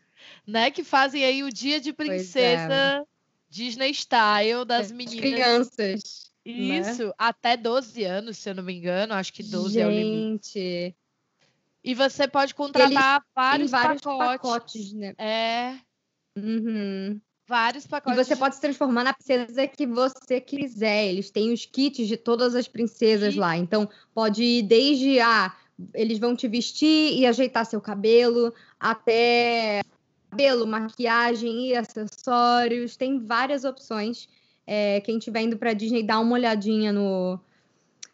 né? 0.47 0.71
Que 0.71 0.83
fazem 0.83 1.23
aí 1.23 1.43
o 1.43 1.53
dia 1.53 1.79
de 1.79 1.91
é. 1.91 1.93
princesa 1.93 2.73
é. 2.73 3.03
Disney 3.51 3.91
Style 3.91 4.65
das 4.65 4.91
meninas. 4.91 5.21
Crianças. 5.21 6.33
Né? 6.47 6.53
Isso, 6.53 7.07
né? 7.09 7.13
até 7.19 7.57
12 7.59 8.05
anos, 8.05 8.39
se 8.39 8.49
eu 8.49 8.55
não 8.55 8.63
me 8.63 8.73
engano. 8.73 9.13
Acho 9.13 9.33
que 9.35 9.43
12 9.43 9.75
Gente. 9.75 9.83
é 9.83 9.87
o 9.87 9.91
limite. 9.91 10.97
E 11.87 11.95
você 11.95 12.27
pode 12.27 12.55
contratar 12.55 13.23
vários, 13.35 13.71
vários 13.71 14.03
pacotes. 14.03 14.39
pacotes, 14.41 14.93
né? 14.93 15.15
É, 15.17 15.79
Uhum. 16.37 17.19
vários 17.49 17.85
E 17.85 17.89
pacotes. 17.89 18.27
você 18.27 18.37
pode 18.37 18.57
se 18.57 18.61
transformar 18.61 19.05
na 19.05 19.15
princesa 19.15 19.67
que 19.67 19.87
você 19.87 20.41
quiser. 20.41 21.07
Eles 21.07 21.31
têm 21.31 21.53
os 21.53 21.65
kits 21.65 22.07
de 22.07 22.17
todas 22.17 22.55
as 22.55 22.69
princesas 22.69 23.35
Sim. 23.35 23.41
lá. 23.41 23.57
Então, 23.57 23.89
pode 24.15 24.43
ir 24.43 24.63
desde 24.65 25.19
ah, 25.21 25.57
eles 25.95 26.19
vão 26.19 26.37
te 26.37 26.47
vestir 26.47 27.17
e 27.19 27.25
ajeitar 27.25 27.65
seu 27.65 27.81
cabelo, 27.81 28.53
até 28.79 29.81
cabelo, 30.31 30.67
maquiagem 30.67 31.69
e 31.69 31.75
acessórios. 31.75 32.97
Tem 32.97 33.19
várias 33.19 33.65
opções. 33.65 34.29
É, 34.67 35.01
quem 35.01 35.19
estiver 35.19 35.43
indo 35.43 35.57
para 35.57 35.73
Disney, 35.73 36.03
dá 36.03 36.19
uma 36.19 36.35
olhadinha 36.35 36.93
no, 36.93 37.41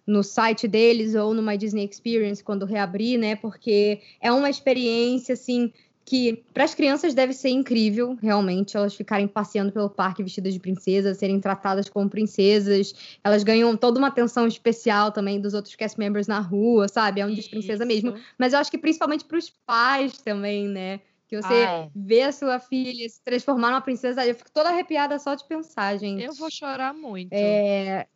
no 0.06 0.22
site 0.22 0.66
deles 0.66 1.14
ou 1.14 1.32
no 1.34 1.42
My 1.42 1.56
Disney 1.56 1.88
Experience 1.88 2.42
quando 2.42 2.66
reabrir, 2.66 3.18
né? 3.18 3.36
Porque 3.36 4.00
é 4.20 4.30
uma 4.32 4.50
experiência 4.50 5.34
assim 5.34 5.72
que 6.04 6.44
para 6.52 6.64
as 6.64 6.74
crianças 6.74 7.14
deve 7.14 7.32
ser 7.32 7.50
incrível, 7.50 8.18
realmente, 8.20 8.76
elas 8.76 8.94
ficarem 8.94 9.28
passeando 9.28 9.70
pelo 9.72 9.88
parque 9.88 10.22
vestidas 10.22 10.52
de 10.52 10.58
princesa, 10.58 11.14
serem 11.14 11.40
tratadas 11.40 11.88
como 11.88 12.10
princesas. 12.10 12.92
Elas 13.22 13.44
ganham 13.44 13.76
toda 13.76 13.98
uma 13.98 14.08
atenção 14.08 14.46
especial 14.46 15.12
também 15.12 15.40
dos 15.40 15.54
outros 15.54 15.76
cast 15.76 15.98
members 15.98 16.26
na 16.26 16.40
rua, 16.40 16.88
sabe? 16.88 17.20
É 17.20 17.26
um 17.26 17.32
de 17.32 17.48
princesa 17.48 17.84
mesmo. 17.84 18.14
Mas 18.36 18.52
eu 18.52 18.58
acho 18.58 18.70
que 18.70 18.78
principalmente 18.78 19.24
para 19.24 19.38
os 19.38 19.48
pais 19.64 20.18
também, 20.18 20.66
né? 20.68 21.00
Que 21.28 21.40
você 21.40 21.46
Ah, 21.66 21.84
é. 21.84 21.90
vê 21.94 22.22
a 22.22 22.32
sua 22.32 22.58
filha 22.58 23.08
se 23.08 23.22
transformar 23.24 23.70
numa 23.70 23.80
princesa, 23.80 24.26
eu 24.26 24.34
fico 24.34 24.50
toda 24.52 24.68
arrepiada 24.68 25.18
só 25.18 25.34
de 25.34 25.46
pensar, 25.46 25.96
gente. 25.98 26.22
Eu 26.22 26.34
vou 26.34 26.50
chorar 26.50 26.92
muito. 26.92 27.32
É, 27.32 28.06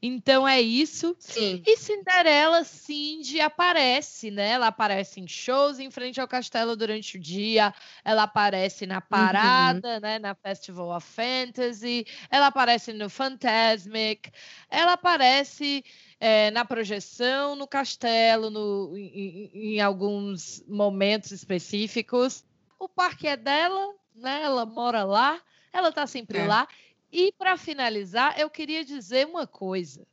Então 0.00 0.46
é 0.46 0.60
isso. 0.60 1.14
sim. 1.18 1.62
E 1.66 1.76
Cinderela 1.76 2.64
Cindy 2.64 3.40
aparece, 3.40 4.30
né? 4.30 4.50
Ela 4.50 4.66
aparece 4.68 5.20
em 5.20 5.26
shows 5.28 5.78
em 5.78 5.90
frente 5.90 6.20
ao 6.20 6.26
castelo 6.28 6.76
durante 6.76 7.16
o 7.16 7.20
dia. 7.20 7.72
Ela 8.04 8.24
aparece 8.24 8.86
na 8.86 9.00
parada, 9.00 10.00
né? 10.00 10.18
Na 10.18 10.34
Festival 10.34 10.96
of 10.96 11.06
Fantasy. 11.06 12.04
Ela 12.30 12.48
aparece 12.48 12.92
no 12.92 13.08
Fantasmic. 13.08 14.30
Ela 14.68 14.94
aparece 14.94 15.84
é, 16.18 16.50
na 16.50 16.64
projeção, 16.64 17.54
no 17.54 17.66
castelo, 17.66 18.50
no, 18.50 18.96
em, 18.96 19.50
em- 19.54 19.74
em 19.76 19.80
alguns 19.80 20.62
momentos 20.66 21.30
específicos. 21.30 22.44
O 22.78 22.88
parque 22.88 23.28
é 23.28 23.36
dela, 23.36 23.94
né? 24.14 24.42
Ela 24.42 24.66
mora 24.66 25.04
lá. 25.04 25.40
Ela 25.72 25.90
tá 25.92 26.06
sempre 26.06 26.38
É. 26.38 26.46
lá. 26.46 26.68
E 27.12 27.30
para 27.32 27.58
finalizar, 27.58 28.40
eu 28.40 28.48
queria 28.48 28.84
dizer 28.84 29.26
uma 29.26 29.46
coisa. 29.46 30.06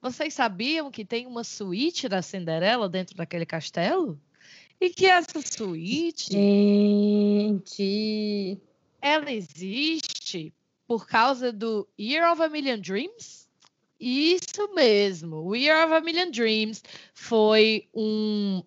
Vocês 0.00 0.32
sabiam 0.32 0.90
que 0.90 1.04
tem 1.04 1.26
uma 1.26 1.42
suíte 1.42 2.08
da 2.08 2.22
Cinderela 2.22 2.88
dentro 2.88 3.16
daquele 3.16 3.44
castelo? 3.44 4.16
E 4.80 4.90
que 4.90 5.06
essa 5.06 5.40
suíte, 5.42 6.30
Gente. 6.30 7.76
ela 9.02 9.32
existe 9.32 10.54
por 10.86 11.08
causa 11.08 11.52
do 11.52 11.88
Year 11.98 12.30
of 12.30 12.40
a 12.40 12.48
Million 12.48 12.78
Dreams? 12.78 13.48
Isso 13.98 14.72
mesmo. 14.72 15.38
O 15.44 15.56
Year 15.56 15.84
of 15.84 15.92
a 15.92 16.00
Million 16.00 16.30
Dreams 16.30 16.84
foi 17.12 17.88
um 17.92 18.62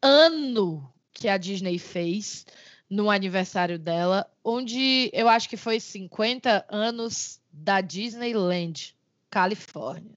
ano 0.00 0.90
que 1.12 1.28
a 1.28 1.36
Disney 1.36 1.78
fez 1.78 2.46
no 2.88 3.10
aniversário 3.10 3.78
dela, 3.78 4.26
onde 4.48 5.10
eu 5.12 5.28
acho 5.28 5.48
que 5.48 5.56
foi 5.56 5.80
50 5.80 6.64
anos 6.68 7.40
da 7.50 7.80
Disneyland, 7.80 8.94
Califórnia. 9.28 10.16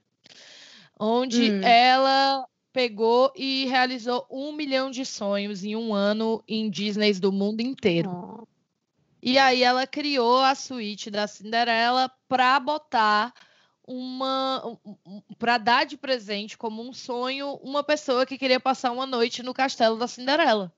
Onde 0.99 1.49
Hum. 1.49 1.61
ela 1.63 2.47
pegou 2.71 3.33
e 3.35 3.65
realizou 3.65 4.27
um 4.29 4.51
milhão 4.51 4.91
de 4.91 5.03
sonhos 5.03 5.63
em 5.63 5.75
um 5.75 5.95
ano 5.95 6.43
em 6.47 6.69
Disneys 6.69 7.19
do 7.19 7.31
mundo 7.31 7.61
inteiro. 7.61 8.45
E 9.19 9.39
aí 9.39 9.63
ela 9.63 9.87
criou 9.87 10.37
a 10.37 10.53
suíte 10.53 11.09
da 11.09 11.25
Cinderela 11.25 12.11
para 12.27 12.59
botar 12.59 13.33
uma 13.83 14.77
para 15.39 15.57
dar 15.57 15.85
de 15.85 15.97
presente 15.97 16.55
como 16.55 16.87
um 16.87 16.93
sonho 16.93 17.59
uma 17.63 17.83
pessoa 17.83 18.27
que 18.27 18.37
queria 18.37 18.59
passar 18.59 18.91
uma 18.91 19.07
noite 19.07 19.41
no 19.41 19.55
castelo 19.55 19.97
da 19.97 20.07
Cinderela. 20.07 20.71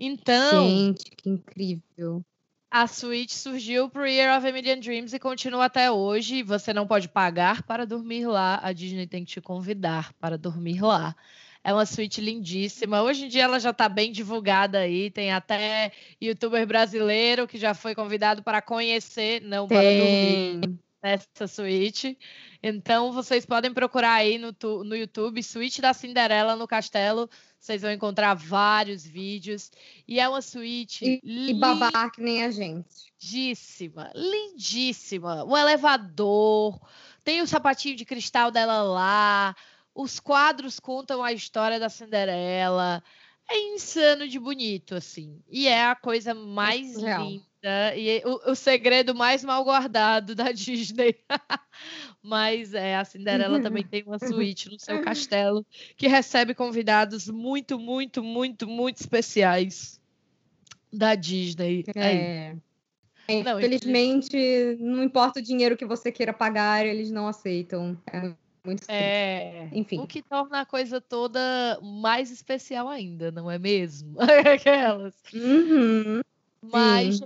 Então, 0.00 0.70
Gente, 0.70 1.10
que 1.10 1.28
incrível. 1.28 2.24
a 2.70 2.86
suíte 2.86 3.34
surgiu 3.34 3.90
pro 3.90 4.06
Year 4.06 4.34
of 4.34 4.48
a 4.48 4.50
Million 4.50 4.80
Dreams 4.80 5.12
e 5.12 5.18
continua 5.18 5.66
até 5.66 5.90
hoje. 5.90 6.42
Você 6.42 6.72
não 6.72 6.86
pode 6.86 7.06
pagar 7.06 7.62
para 7.64 7.84
dormir 7.84 8.26
lá. 8.26 8.58
A 8.62 8.72
Disney 8.72 9.06
tem 9.06 9.26
que 9.26 9.32
te 9.32 9.40
convidar 9.42 10.14
para 10.14 10.38
dormir 10.38 10.80
lá. 10.80 11.14
É 11.62 11.74
uma 11.74 11.84
suíte 11.84 12.22
lindíssima. 12.22 13.02
Hoje 13.02 13.26
em 13.26 13.28
dia 13.28 13.42
ela 13.42 13.60
já 13.60 13.68
está 13.70 13.90
bem 13.90 14.10
divulgada 14.10 14.78
aí. 14.78 15.10
Tem 15.10 15.30
até 15.30 15.92
youtuber 16.18 16.66
brasileiro 16.66 17.46
que 17.46 17.58
já 17.58 17.74
foi 17.74 17.94
convidado 17.94 18.42
para 18.42 18.62
conhecer, 18.62 19.42
não 19.42 19.68
para 19.68 19.82
dormir 19.82 20.60
Tem. 20.62 20.78
Nessa 21.02 21.46
suíte. 21.46 22.18
Então 22.62 23.12
vocês 23.12 23.46
podem 23.46 23.72
procurar 23.72 24.14
aí 24.14 24.38
no, 24.38 24.54
no 24.84 24.94
YouTube 24.94 25.42
Suíte 25.42 25.80
da 25.80 25.92
Cinderela 25.92 26.56
no 26.56 26.68
Castelo. 26.68 27.28
Vocês 27.58 27.82
vão 27.82 27.90
encontrar 27.90 28.34
vários 28.34 29.06
vídeos. 29.06 29.70
E 30.06 30.18
é 30.18 30.28
uma 30.28 30.42
suíte 30.42 31.20
E 31.22 31.54
babar 31.54 32.10
que 32.10 32.22
nem 32.22 32.44
a 32.44 32.50
gente. 32.50 33.12
lindíssima, 33.22 34.10
lindíssima. 34.14 35.44
O 35.44 35.56
elevador, 35.56 36.80
tem 37.22 37.40
o 37.42 37.46
sapatinho 37.46 37.96
de 37.96 38.04
cristal 38.04 38.50
dela 38.50 38.82
lá. 38.82 39.54
Os 39.94 40.18
quadros 40.20 40.80
contam 40.80 41.22
a 41.22 41.32
história 41.32 41.78
da 41.78 41.88
Cinderela. 41.88 43.02
É 43.50 43.58
insano 43.74 44.28
de 44.28 44.38
bonito, 44.38 44.94
assim. 44.94 45.42
E 45.50 45.66
é 45.66 45.84
a 45.84 45.96
coisa 45.96 46.32
mais 46.32 46.94
surreal. 46.94 47.28
linda 47.28 47.96
e 47.96 48.08
é 48.08 48.22
o, 48.24 48.52
o 48.52 48.54
segredo 48.54 49.12
mais 49.12 49.42
mal 49.42 49.64
guardado 49.64 50.36
da 50.36 50.52
Disney. 50.52 51.16
Mas 52.22 52.74
é, 52.74 52.96
a 52.96 53.04
Cinderela 53.04 53.60
também 53.60 53.84
tem 53.84 54.04
uma 54.06 54.20
suíte 54.20 54.70
no 54.70 54.78
seu 54.78 55.02
castelo 55.02 55.66
que 55.96 56.06
recebe 56.06 56.54
convidados 56.54 57.28
muito, 57.28 57.76
muito, 57.76 58.22
muito, 58.22 58.68
muito 58.68 59.00
especiais 59.00 60.00
da 60.92 61.16
Disney. 61.16 61.84
É 61.96 62.00
É. 62.00 62.56
É, 63.26 63.42
Não, 63.42 63.58
Infelizmente, 63.58 64.76
não 64.80 65.02
importa 65.02 65.40
o 65.40 65.42
dinheiro 65.42 65.76
que 65.76 65.84
você 65.84 66.10
queira 66.10 66.32
pagar, 66.32 66.86
eles 66.86 67.10
não 67.10 67.26
aceitam. 67.28 67.96
É 68.12 68.32
muito 68.64 68.86
triste. 68.86 68.92
É, 68.92 69.68
Enfim. 69.72 69.98
o 69.98 70.06
que 70.06 70.22
torna 70.22 70.60
a 70.60 70.66
coisa 70.66 71.00
toda 71.00 71.40
mais 71.82 72.30
especial 72.30 72.88
ainda, 72.88 73.30
não 73.30 73.50
é 73.50 73.58
mesmo? 73.58 74.16
Aquelas. 74.54 75.14
Uhum. 75.32 76.20
Mas 76.62 77.18
Sim. 77.18 77.24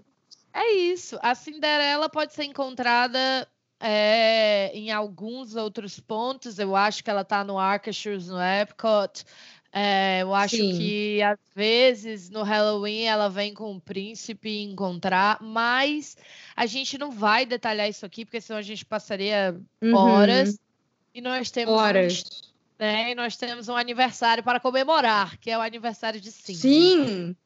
é 0.53 0.73
isso. 0.73 1.19
A 1.23 1.35
Cinderela 1.35 2.09
pode 2.09 2.35
ser 2.35 2.45
encontrada 2.45 3.49
é, 3.81 4.71
em 4.73 4.91
alguns 4.91 5.57
outros 5.57 6.01
pontos. 6.01 6.59
Eu 6.59 6.75
acho 6.77 7.03
que 7.03 7.11
ela 7.11 7.23
está 7.23 7.45
no 7.45 7.59
Arcachers, 7.59 8.29
no 8.29 8.41
Epcot. 8.41 9.25
É, 9.77 10.23
eu 10.23 10.33
acho 10.33 10.55
Sim. 10.55 10.79
que 10.79 11.21
às 11.21 11.41
vezes 11.53 12.31
no 12.31 12.45
Halloween 12.45 13.07
ela 13.07 13.29
vem 13.29 13.53
com 13.53 13.75
o 13.75 13.81
príncipe 13.81 14.63
encontrar, 14.63 15.43
mas 15.43 16.17
a 16.55 16.65
gente 16.65 16.97
não 16.97 17.11
vai 17.11 17.45
detalhar 17.45 17.89
isso 17.89 18.07
aqui, 18.07 18.25
porque 18.25 18.41
senão 18.41 18.61
a 18.61 18.63
gente 18.63 18.85
passaria 18.85 19.61
Uhum. 19.83 19.91
E 21.15 21.21
nós 21.21 21.51
temos 21.51 21.73
um 21.73 21.79
Horas. 21.79 22.25
né? 22.79 23.13
E 23.13 23.15
nós 23.15 23.37
temos 23.37 23.69
um 23.69 23.77
aniversário 23.77 24.43
para 24.43 24.59
comemorar, 24.59 25.39
que 25.39 25.49
é 25.51 25.57
o 25.57 25.61
aniversário 25.61 26.21
de 26.21 26.33
Cindy. 26.33 26.59
Sim. 26.59 27.37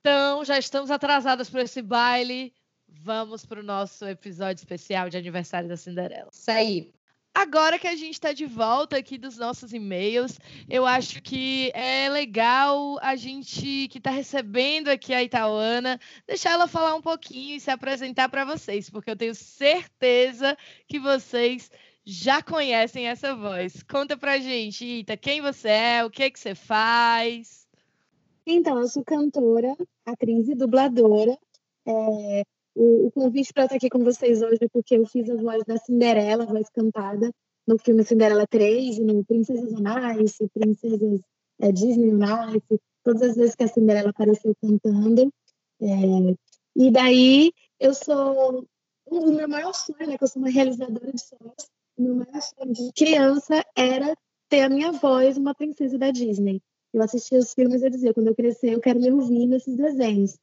Então, 0.00 0.44
já 0.44 0.58
estamos 0.58 0.90
atrasadas 0.90 1.50
para 1.50 1.62
esse 1.62 1.82
baile. 1.82 2.54
Vamos 2.88 3.44
para 3.44 3.60
o 3.60 3.62
nosso 3.62 4.06
episódio 4.06 4.60
especial 4.60 5.10
de 5.10 5.18
aniversário 5.18 5.68
da 5.68 5.76
Cinderela. 5.76 6.30
Isso 6.32 6.50
aí. 6.50 6.90
Agora 7.34 7.78
que 7.78 7.86
a 7.86 7.94
gente 7.94 8.14
está 8.14 8.32
de 8.32 8.46
volta 8.46 8.96
aqui 8.96 9.16
dos 9.16 9.36
nossos 9.36 9.72
e-mails, 9.72 10.40
eu 10.68 10.84
acho 10.84 11.22
que 11.22 11.70
é 11.72 12.08
legal 12.08 12.98
a 13.00 13.14
gente 13.14 13.86
que 13.88 13.98
está 13.98 14.10
recebendo 14.10 14.88
aqui 14.88 15.14
a 15.14 15.22
Itauana, 15.22 16.00
deixar 16.26 16.52
ela 16.52 16.66
falar 16.66 16.96
um 16.96 17.02
pouquinho 17.02 17.56
e 17.56 17.60
se 17.60 17.70
apresentar 17.70 18.28
para 18.28 18.44
vocês, 18.44 18.90
porque 18.90 19.10
eu 19.10 19.16
tenho 19.16 19.34
certeza 19.36 20.58
que 20.88 20.98
vocês 20.98 21.70
já 22.10 22.42
conhecem 22.42 23.06
essa 23.06 23.34
voz. 23.34 23.82
Conta 23.82 24.16
pra 24.16 24.38
gente, 24.38 24.82
Ita, 24.82 25.14
quem 25.14 25.42
você 25.42 25.68
é, 25.68 26.04
o 26.06 26.10
que 26.10 26.30
que 26.30 26.40
você 26.40 26.54
faz? 26.54 27.68
Então, 28.46 28.78
eu 28.78 28.88
sou 28.88 29.04
cantora, 29.04 29.76
atriz 30.06 30.48
e 30.48 30.54
dubladora. 30.54 31.38
É, 31.86 32.42
o, 32.74 33.08
o 33.08 33.12
convite 33.12 33.52
para 33.52 33.64
estar 33.64 33.76
aqui 33.76 33.90
com 33.90 34.02
vocês 34.02 34.40
hoje 34.40 34.56
é 34.62 34.68
porque 34.72 34.96
eu 34.96 35.04
fiz 35.04 35.28
a 35.28 35.36
voz 35.36 35.62
da 35.66 35.76
Cinderela, 35.76 36.44
a 36.44 36.46
voz 36.46 36.70
cantada, 36.70 37.30
no 37.66 37.78
filme 37.78 38.02
Cinderela 38.02 38.46
3, 38.46 38.96
e 38.96 39.00
no 39.02 39.22
Princesas 39.26 39.70
on 39.74 40.48
Princesas 40.54 41.20
é, 41.60 41.70
Disney 41.70 42.14
on 42.14 42.58
todas 43.04 43.20
as 43.20 43.36
vezes 43.36 43.54
que 43.54 43.64
a 43.64 43.68
Cinderela 43.68 44.08
apareceu 44.08 44.56
cantando. 44.62 45.30
É, 45.82 46.34
e 46.74 46.90
daí, 46.90 47.52
eu 47.78 47.92
sou... 47.92 48.66
O 49.10 49.30
meu 49.30 49.48
maior 49.48 49.74
sonho, 49.74 50.06
né, 50.06 50.16
que 50.18 50.24
eu 50.24 50.28
sou 50.28 50.40
uma 50.40 50.50
realizadora 50.50 51.10
de 51.10 51.20
sonhos, 51.20 51.66
meu 51.98 52.14
maior 52.14 52.40
sonho 52.40 52.72
de 52.72 52.92
criança 52.92 53.64
era 53.76 54.16
ter 54.48 54.62
a 54.62 54.68
minha 54.68 54.92
voz 54.92 55.36
uma 55.36 55.54
princesa 55.54 55.98
da 55.98 56.10
Disney. 56.10 56.62
Eu 56.92 57.02
assistia 57.02 57.38
os 57.38 57.52
filmes 57.52 57.82
e 57.82 57.90
dizia, 57.90 58.14
quando 58.14 58.28
eu 58.28 58.34
crescer, 58.34 58.72
eu 58.72 58.80
quero 58.80 59.00
me 59.00 59.10
ouvir 59.10 59.46
nesses 59.46 59.76
desenhos. 59.76 60.38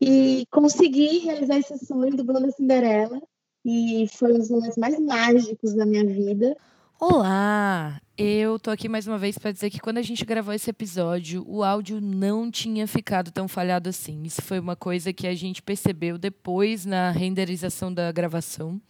E 0.00 0.46
consegui 0.50 1.18
realizar 1.18 1.58
esse 1.58 1.84
sonho 1.84 2.16
do 2.16 2.24
Banda 2.24 2.50
Cinderela, 2.50 3.20
e 3.64 4.08
foi 4.14 4.32
um 4.32 4.38
dos 4.38 4.50
momentos 4.50 4.76
mais 4.76 4.98
mágicos 4.98 5.74
da 5.74 5.86
minha 5.86 6.04
vida. 6.04 6.56
Olá! 6.98 8.00
Eu 8.16 8.58
tô 8.58 8.70
aqui 8.70 8.88
mais 8.88 9.06
uma 9.06 9.18
vez 9.18 9.36
para 9.36 9.52
dizer 9.52 9.70
que 9.70 9.80
quando 9.80 9.98
a 9.98 10.02
gente 10.02 10.24
gravou 10.24 10.54
esse 10.54 10.70
episódio, 10.70 11.44
o 11.48 11.62
áudio 11.62 12.00
não 12.00 12.50
tinha 12.50 12.86
ficado 12.86 13.30
tão 13.30 13.48
falhado 13.48 13.88
assim. 13.88 14.22
Isso 14.22 14.40
foi 14.42 14.58
uma 14.58 14.76
coisa 14.76 15.12
que 15.12 15.26
a 15.26 15.34
gente 15.34 15.62
percebeu 15.62 16.16
depois 16.16 16.86
na 16.86 17.10
renderização 17.10 17.92
da 17.92 18.10
gravação. 18.12 18.80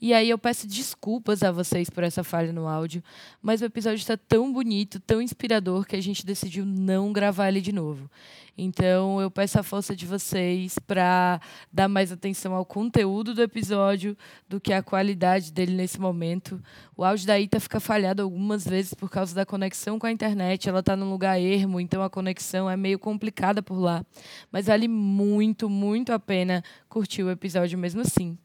E 0.00 0.14
aí 0.14 0.30
eu 0.30 0.38
peço 0.38 0.66
desculpas 0.66 1.42
a 1.42 1.52
vocês 1.52 1.90
por 1.90 2.02
essa 2.02 2.24
falha 2.24 2.52
no 2.52 2.66
áudio, 2.66 3.02
mas 3.42 3.60
o 3.60 3.66
episódio 3.66 3.98
está 3.98 4.16
tão 4.16 4.50
bonito, 4.50 4.98
tão 4.98 5.20
inspirador, 5.20 5.84
que 5.84 5.94
a 5.94 6.00
gente 6.00 6.24
decidiu 6.24 6.64
não 6.64 7.12
gravar 7.12 7.48
ele 7.48 7.60
de 7.60 7.70
novo. 7.70 8.10
Então 8.56 9.20
eu 9.20 9.30
peço 9.30 9.58
a 9.58 9.62
força 9.62 9.94
de 9.94 10.04
vocês 10.06 10.78
para 10.78 11.40
dar 11.72 11.88
mais 11.88 12.12
atenção 12.12 12.54
ao 12.54 12.64
conteúdo 12.64 13.34
do 13.34 13.42
episódio 13.42 14.16
do 14.48 14.60
que 14.60 14.72
à 14.72 14.82
qualidade 14.82 15.52
dele 15.52 15.74
nesse 15.74 16.00
momento. 16.00 16.62
O 16.96 17.04
áudio 17.04 17.26
da 17.26 17.38
Ita 17.38 17.60
fica 17.60 17.80
falhado 17.80 18.22
algumas 18.22 18.66
vezes 18.66 18.92
por 18.92 19.10
causa 19.10 19.34
da 19.34 19.46
conexão 19.46 19.98
com 19.98 20.06
a 20.06 20.12
internet. 20.12 20.68
Ela 20.68 20.80
está 20.80 20.94
num 20.96 21.10
lugar 21.10 21.40
ermo, 21.40 21.80
então 21.80 22.02
a 22.02 22.10
conexão 22.10 22.68
é 22.68 22.76
meio 22.76 22.98
complicada 22.98 23.62
por 23.62 23.78
lá. 23.78 24.04
Mas 24.50 24.66
vale 24.66 24.88
muito, 24.88 25.68
muito 25.68 26.12
a 26.12 26.18
pena 26.18 26.62
curtir 26.88 27.22
o 27.22 27.30
episódio 27.30 27.78
mesmo 27.78 28.00
assim. 28.02 28.36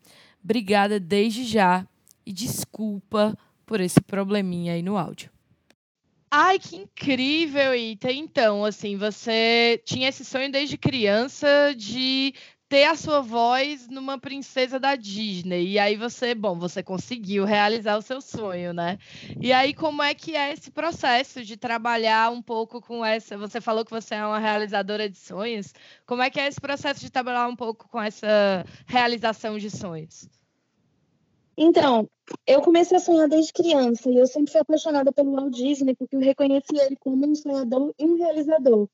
Obrigada 0.46 1.00
desde 1.00 1.44
já 1.44 1.88
e 2.24 2.32
desculpa 2.32 3.36
por 3.66 3.82
esse 3.82 4.00
probleminha 4.00 4.74
aí 4.74 4.84
no 4.84 4.96
áudio. 4.96 5.32
Ai, 6.30 6.60
que 6.60 6.76
incrível, 6.76 7.74
Ita. 7.74 8.12
Então, 8.12 8.64
assim, 8.64 8.96
você 8.96 9.82
tinha 9.84 10.08
esse 10.08 10.24
sonho 10.24 10.52
desde 10.52 10.78
criança 10.78 11.74
de 11.76 12.36
ter 12.68 12.86
a 12.86 12.96
sua 12.96 13.22
voz 13.22 13.88
numa 13.88 14.20
princesa 14.20 14.80
da 14.80 14.96
Disney. 14.96 15.68
E 15.68 15.80
aí 15.80 15.96
você, 15.96 16.34
bom, 16.34 16.58
você 16.58 16.82
conseguiu 16.82 17.46
realizar 17.46 17.98
o 17.98 18.02
seu 18.02 18.20
sonho, 18.20 18.74
né? 18.74 18.98
E 19.40 19.54
aí 19.54 19.74
como 19.74 20.02
é 20.02 20.14
que 20.14 20.36
é 20.36 20.52
esse 20.52 20.72
processo 20.72 21.44
de 21.44 21.58
trabalhar 21.58 22.32
um 22.32 22.42
pouco 22.42 22.82
com 22.82 23.06
essa, 23.06 23.38
você 23.38 23.62
falou 23.62 23.86
que 23.86 23.92
você 23.92 24.16
é 24.16 24.26
uma 24.26 24.40
realizadora 24.40 25.10
de 25.10 25.18
sonhos. 25.18 25.74
Como 26.06 26.22
é 26.22 26.30
que 26.30 26.40
é 26.40 26.48
esse 26.48 26.60
processo 26.60 27.02
de 27.02 27.12
trabalhar 27.12 27.48
um 27.48 27.56
pouco 27.56 27.88
com 27.88 28.02
essa 28.02 28.66
realização 28.88 29.58
de 29.58 29.70
sonhos? 29.70 30.28
Então, 31.58 32.10
eu 32.46 32.62
comecei 32.62 32.98
a 32.98 33.00
sonhar 33.00 33.30
desde 33.30 33.54
criança 33.54 34.10
e 34.10 34.18
eu 34.18 34.28
sempre 34.28 34.52
fui 34.52 34.60
apaixonada 34.60 35.12
pelo 35.14 35.32
Walt 35.32 35.54
Disney 35.54 35.96
porque 35.96 36.16
eu 36.16 36.20
reconheci 36.20 36.76
ele 36.78 36.98
como 36.98 37.26
um 37.26 37.36
sonhador 37.36 37.94
e 37.98 38.06
um 38.06 38.18
realizador. 38.18 38.90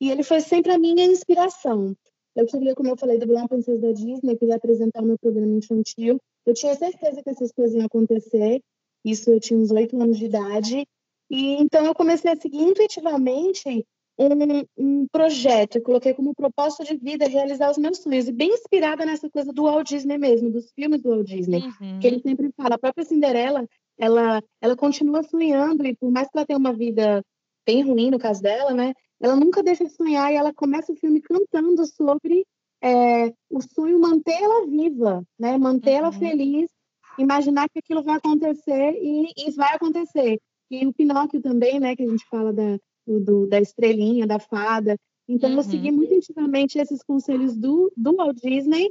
E 0.00 0.10
ele 0.10 0.22
foi 0.22 0.40
sempre 0.40 0.72
a 0.72 0.78
minha 0.78 1.04
inspiração. 1.04 1.94
Eu 2.36 2.46
queria, 2.46 2.74
como 2.74 2.88
eu 2.88 2.96
falei, 2.96 3.18
dublar 3.18 3.42
uma 3.42 3.48
princesa 3.48 3.80
da 3.80 3.92
Disney, 3.92 4.36
queria 4.36 4.56
apresentar 4.56 5.02
o 5.02 5.06
meu 5.06 5.18
programa 5.18 5.56
infantil. 5.56 6.18
Eu 6.46 6.54
tinha 6.54 6.74
certeza 6.74 7.22
que 7.22 7.30
essas 7.30 7.52
coisas 7.52 7.74
iam 7.74 7.86
acontecer. 7.86 8.60
Isso 9.04 9.30
eu 9.30 9.40
tinha 9.40 9.58
uns 9.58 9.70
oito 9.70 10.00
anos 10.00 10.18
de 10.18 10.26
idade. 10.26 10.86
E 11.30 11.54
então 11.54 11.84
eu 11.84 11.94
comecei 11.94 12.32
a 12.32 12.36
seguir 12.36 12.62
intuitivamente 12.62 13.84
um, 14.18 14.66
um 14.76 15.06
projeto, 15.10 15.76
eu 15.76 15.82
coloquei 15.82 16.12
como 16.12 16.34
propósito 16.34 16.84
de 16.84 16.96
vida 16.96 17.26
realizar 17.26 17.70
os 17.70 17.78
meus 17.78 17.98
sonhos, 17.98 18.28
e 18.28 18.32
bem 18.32 18.52
inspirada 18.52 19.06
nessa 19.06 19.30
coisa 19.30 19.50
do 19.52 19.62
Walt 19.62 19.88
Disney 19.88 20.18
mesmo, 20.18 20.50
dos 20.50 20.70
filmes 20.72 21.00
do 21.00 21.08
Walt 21.08 21.26
Disney, 21.26 21.62
uhum. 21.80 21.98
que 22.00 22.06
ele 22.06 22.20
sempre 22.20 22.50
fala, 22.54 22.74
a 22.74 22.78
própria 22.78 23.04
Cinderela, 23.04 23.66
ela, 23.98 24.42
ela 24.60 24.76
continua 24.76 25.22
sonhando, 25.22 25.86
e 25.86 25.96
por 25.96 26.10
mais 26.10 26.28
que 26.28 26.36
ela 26.36 26.46
tenha 26.46 26.58
uma 26.58 26.72
vida 26.72 27.24
bem 27.66 27.82
ruim 27.82 28.10
no 28.10 28.18
caso 28.18 28.42
dela, 28.42 28.74
né, 28.74 28.92
ela 29.20 29.36
nunca 29.36 29.62
deixa 29.62 29.84
de 29.84 29.90
sonhar, 29.90 30.32
e 30.32 30.36
ela 30.36 30.52
começa 30.52 30.92
o 30.92 30.96
filme 30.96 31.20
cantando 31.20 31.84
sobre 31.86 32.46
é, 32.82 33.28
o 33.50 33.60
sonho 33.60 34.00
manter 34.00 34.40
ela 34.42 34.66
viva, 34.66 35.22
né, 35.38 35.58
manter 35.58 35.90
uhum. 35.90 35.96
ela 35.96 36.12
feliz, 36.12 36.70
imaginar 37.18 37.68
que 37.68 37.78
aquilo 37.78 38.02
vai 38.02 38.16
acontecer, 38.16 38.98
e, 39.00 39.32
e 39.36 39.50
vai 39.52 39.74
acontecer. 39.74 40.40
E 40.70 40.86
o 40.86 40.92
Pinóquio 40.92 41.42
também, 41.42 41.78
né, 41.78 41.94
que 41.94 42.02
a 42.02 42.08
gente 42.08 42.24
fala 42.30 42.52
da, 42.52 42.78
do, 43.06 43.46
da 43.46 43.60
estrelinha, 43.60 44.26
da 44.26 44.38
fada. 44.38 44.96
Então, 45.28 45.50
uhum. 45.50 45.56
eu 45.56 45.62
segui 45.62 45.90
muito 45.90 46.14
intimamente 46.14 46.78
esses 46.78 47.02
conselhos 47.02 47.56
do, 47.56 47.92
do 47.96 48.16
Walt 48.16 48.38
Disney 48.40 48.90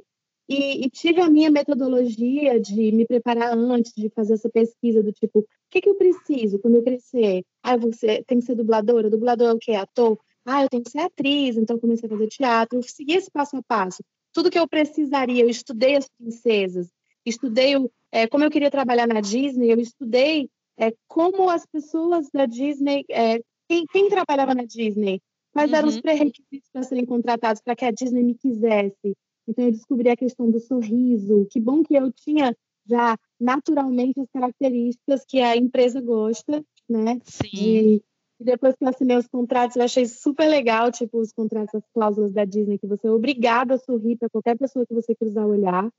e, 0.50 0.86
e, 0.86 0.90
tive 0.90 1.22
a 1.22 1.30
minha 1.30 1.52
metodologia 1.52 2.60
de 2.60 2.92
me 2.92 3.06
preparar 3.06 3.56
antes, 3.56 3.94
de 3.96 4.10
fazer 4.10 4.34
essa 4.34 4.50
pesquisa 4.50 5.04
do 5.04 5.12
tipo, 5.12 5.40
o 5.40 5.46
que, 5.70 5.80
que 5.80 5.90
eu 5.90 5.96
preciso 5.96 6.58
quando 6.58 6.76
eu 6.76 6.84
crescer? 6.84 7.44
Ah, 7.62 7.78
você 7.78 8.24
tem 8.24 8.40
que 8.40 8.46
ser 8.46 8.56
dubladora? 8.56 9.10
Dublador 9.10 9.50
é 9.50 9.54
o 9.54 9.60
quê? 9.60 9.74
Ator? 9.74 10.18
Ah, 10.44 10.64
eu 10.64 10.70
tenho 10.70 10.84
que 10.84 10.90
ser 10.90 11.00
atriz, 11.00 11.56
então 11.56 11.78
comecei 11.78 12.08
a 12.08 12.10
fazer 12.10 12.28
teatro. 12.28 12.80
Eu 12.80 12.84
segui 12.84 13.14
esse 13.14 13.30
passo 13.30 13.58
a 13.58 13.62
passo. 13.62 14.04
Tudo 14.34 14.50
que 14.50 14.58
eu 14.58 14.68
precisaria, 14.68 15.44
eu 15.44 15.50
estudei 15.50 15.96
as 15.96 16.08
princesas, 16.18 16.90
estudei 17.26 17.78
o, 17.78 17.92
é, 18.12 18.28
como 18.28 18.44
eu 18.44 18.50
queria 18.50 18.72
trabalhar 18.72 19.08
na 19.08 19.22
Disney, 19.22 19.72
eu 19.72 19.80
estudei 19.80 20.50
é, 20.78 20.92
como 21.08 21.50
as 21.50 21.66
pessoas 21.66 22.28
da 22.34 22.46
Disney 22.46 23.06
é, 23.10 23.40
quem, 23.70 23.86
quem 23.86 24.10
trabalhava 24.10 24.56
na 24.56 24.64
Disney? 24.64 25.22
Quais 25.54 25.70
uhum. 25.70 25.78
eram 25.78 25.88
os 25.88 25.96
uhum. 25.96 26.02
pré-requisitos 26.02 26.70
para 26.74 26.84
serem 26.84 27.06
contratados 27.06 27.62
para 27.62 27.76
que 27.76 27.86
a 27.86 27.92
Disney 27.92 28.24
me 28.24 28.34
quisesse? 28.34 29.16
Então, 29.50 29.66
eu 29.66 29.72
descobri 29.72 30.10
a 30.10 30.16
questão 30.16 30.52
do 30.52 30.60
sorriso. 30.60 31.48
Que 31.50 31.60
bom 31.60 31.82
que 31.82 31.96
eu 31.96 32.12
tinha 32.12 32.56
já 32.86 33.18
naturalmente 33.40 34.20
as 34.20 34.30
características 34.32 35.26
que 35.26 35.42
a 35.42 35.58
empresa 35.58 36.00
gosta, 36.00 36.64
né? 36.88 37.20
Sim. 37.26 37.50
E, 37.52 38.04
depois 38.40 38.76
que 38.76 38.84
eu 38.84 38.88
assinei 38.88 39.18
os 39.18 39.28
contratos, 39.28 39.76
eu 39.76 39.84
achei 39.84 40.06
super 40.06 40.48
legal, 40.48 40.92
tipo, 40.92 41.20
os 41.20 41.34
contratos, 41.34 41.74
as 41.76 41.84
cláusulas 41.94 42.32
da 42.32 42.46
Disney, 42.46 42.78
que 42.78 42.88
você 42.88 43.08
é 43.08 43.12
obrigado 43.12 43.72
a 43.72 43.78
sorrir 43.80 44.18
para 44.18 44.30
qualquer 44.30 44.56
pessoa 44.56 44.86
que 44.86 44.94
você 44.94 45.16
cruzar 45.16 45.46
o 45.46 45.50
olhar. 45.50 45.92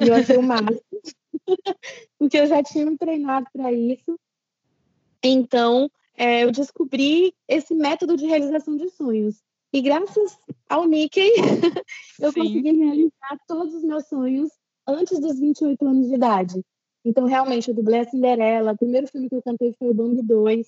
E 0.00 0.08
eu 0.08 0.14
achei 0.14 0.36
o 0.36 0.42
máximo, 0.42 0.80
porque 2.18 2.38
eu 2.38 2.46
já 2.46 2.62
tinha 2.62 2.84
me 2.84 2.98
treinado 2.98 3.46
para 3.52 3.72
isso. 3.72 4.18
Então, 5.22 5.88
é, 6.16 6.42
eu 6.44 6.50
descobri 6.50 7.32
esse 7.48 7.72
método 7.72 8.16
de 8.16 8.26
realização 8.26 8.76
de 8.76 8.90
sonhos. 8.90 9.40
E 9.72 9.82
graças 9.82 10.38
ao 10.68 10.86
Mickey, 10.86 11.30
eu 12.20 12.32
Sim. 12.32 12.40
consegui 12.40 12.72
realizar 12.72 13.38
todos 13.46 13.74
os 13.74 13.84
meus 13.84 14.06
sonhos 14.08 14.50
antes 14.86 15.18
dos 15.20 15.38
28 15.38 15.86
anos 15.86 16.08
de 16.08 16.14
idade. 16.14 16.62
Então, 17.04 17.26
realmente, 17.26 17.68
eu 17.68 17.74
dublei 17.74 18.00
a 18.00 18.04
Cinderela. 18.04 18.72
O 18.72 18.78
primeiro 18.78 19.06
filme 19.06 19.28
que 19.28 19.34
eu 19.34 19.42
cantei 19.42 19.72
foi 19.78 19.90
o 19.90 19.94
Bambi 19.94 20.22
2, 20.22 20.66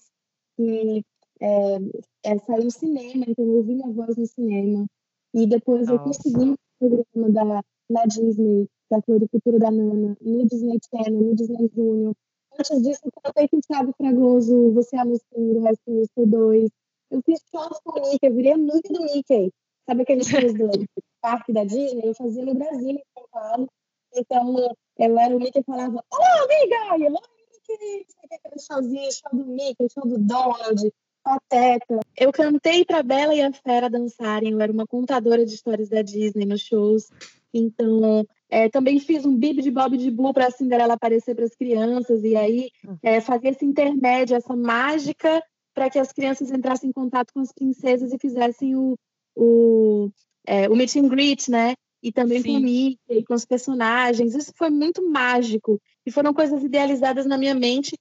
que 0.57 1.05
é, 1.41 1.79
é, 2.25 2.39
saiu 2.39 2.65
no 2.65 2.71
cinema, 2.71 3.25
então 3.27 3.45
eu 3.45 3.57
ouvi 3.57 3.75
minha 3.75 3.91
voz 3.91 4.17
no 4.17 4.27
cinema. 4.27 4.87
E 5.35 5.47
depois 5.47 5.87
Nossa. 5.87 5.93
eu 5.93 5.99
consegui 6.01 6.51
um 6.51 6.55
programa 6.79 7.33
da, 7.33 7.65
na 7.91 8.07
Disney, 8.07 8.69
da 8.91 9.01
Floricultura 9.03 9.59
da 9.59 9.71
Nana, 9.71 10.17
no 10.21 10.47
Disney 10.47 10.79
Channel, 10.91 11.21
no 11.21 11.35
Disney 11.35 11.71
Junior, 11.75 12.15
Antes 12.59 12.83
disso, 12.83 13.01
eu 13.05 13.13
cantei 13.23 13.47
com 13.49 13.59
o 13.59 13.61
Thiago 13.61 13.95
Fragoso, 13.97 14.73
Você 14.73 14.97
é 14.97 15.01
a 15.01 15.05
música 15.05 15.29
do 15.37 15.61
Resto 15.61 15.91
Música 15.91 16.27
2. 16.27 16.71
Eu 17.11 17.23
fiz 17.25 17.41
shows 17.51 17.79
com 17.85 17.99
o 17.99 18.11
Mickey, 18.11 18.27
eu 18.27 18.35
virei 18.35 18.53
amiga 18.53 18.89
do 18.91 19.03
Mickey. 19.03 19.53
Sabe 19.87 20.03
aqueles 20.03 20.27
shows 20.27 20.55
do 20.55 20.69
parque 21.21 21.53
da 21.53 21.65
Disney? 21.65 22.03
Eu 22.05 22.15
fazia 22.15 22.45
no 22.45 22.55
Brasil, 22.55 22.91
em 22.91 23.03
São 23.15 23.27
Paulo. 23.31 23.69
Então, 24.15 24.57
eu 24.99 25.19
era 25.19 25.37
o 25.37 25.39
Mickey 25.39 25.61
e 25.61 25.65
falava, 25.65 26.05
olá, 26.11 26.45
amiga! 26.45 26.99
E 26.99 27.07
eu, 27.07 27.13
Mickey! 27.13 28.07
Aquele 28.25 28.61
showzinho, 28.61 29.13
show 29.13 29.31
do 29.33 29.47
Mickey, 29.47 29.87
show 29.93 30.07
do 30.07 30.19
Donald, 30.19 30.93
Pateta. 31.23 32.01
Eu 32.17 32.33
cantei 32.33 32.85
para 32.85 33.03
Bela 33.03 33.35
e 33.35 33.43
a 33.43 33.53
Fera 33.53 33.91
dançarem, 33.91 34.53
eu 34.53 34.61
era 34.61 34.73
uma 34.73 34.87
contadora 34.87 35.45
de 35.45 35.55
histórias 35.55 35.89
da 35.89 36.03
Disney 36.03 36.47
nos 36.47 36.63
shows. 36.63 37.11
Então, 37.53 38.27
é, 38.49 38.69
também 38.69 38.99
fiz 38.99 39.25
um 39.25 39.37
bib 39.37 39.63
de 39.63 39.71
Bob 39.71 39.97
de 39.97 40.11
Bull 40.11 40.33
para 40.33 40.47
a 40.47 40.51
Cinderela 40.51 40.95
aparecer 40.95 41.35
para 41.35 41.45
as 41.45 41.55
crianças, 41.55 42.25
e 42.25 42.37
aí 42.37 42.71
é, 43.03 43.21
fazer 43.21 43.49
esse 43.49 43.65
intermédio, 43.65 44.37
essa 44.37 44.55
mágica, 44.57 45.43
para 45.79 45.89
que 45.89 45.99
as 46.01 46.11
crianças 46.11 46.51
entrassem 46.51 46.91
em 46.91 46.93
contato 46.93 47.33
com 47.33 47.39
as 47.39 47.53
princesas 47.53 48.12
e 48.12 48.18
fizessem 48.18 48.74
o, 48.74 48.99
o, 49.37 50.11
é, 50.45 50.68
o 50.68 50.74
meet 50.74 50.97
and 50.97 51.07
greet, 51.07 51.49
né? 51.49 51.74
E 52.03 52.11
também 52.11 52.43
Sim. 52.43 52.55
com 52.55 52.59
o 52.59 52.61
Mickey, 52.62 53.24
com 53.24 53.35
os 53.35 53.45
personagens. 53.45 54.35
Isso 54.35 54.53
foi 54.57 54.70
muito 54.70 55.09
mágico. 55.09 55.81
E 56.05 56.11
foram 56.11 56.35
coisas 56.35 56.64
idealizadas 56.64 57.26
na 57.26 57.39
minha 57.39 57.55
mente 57.55 57.97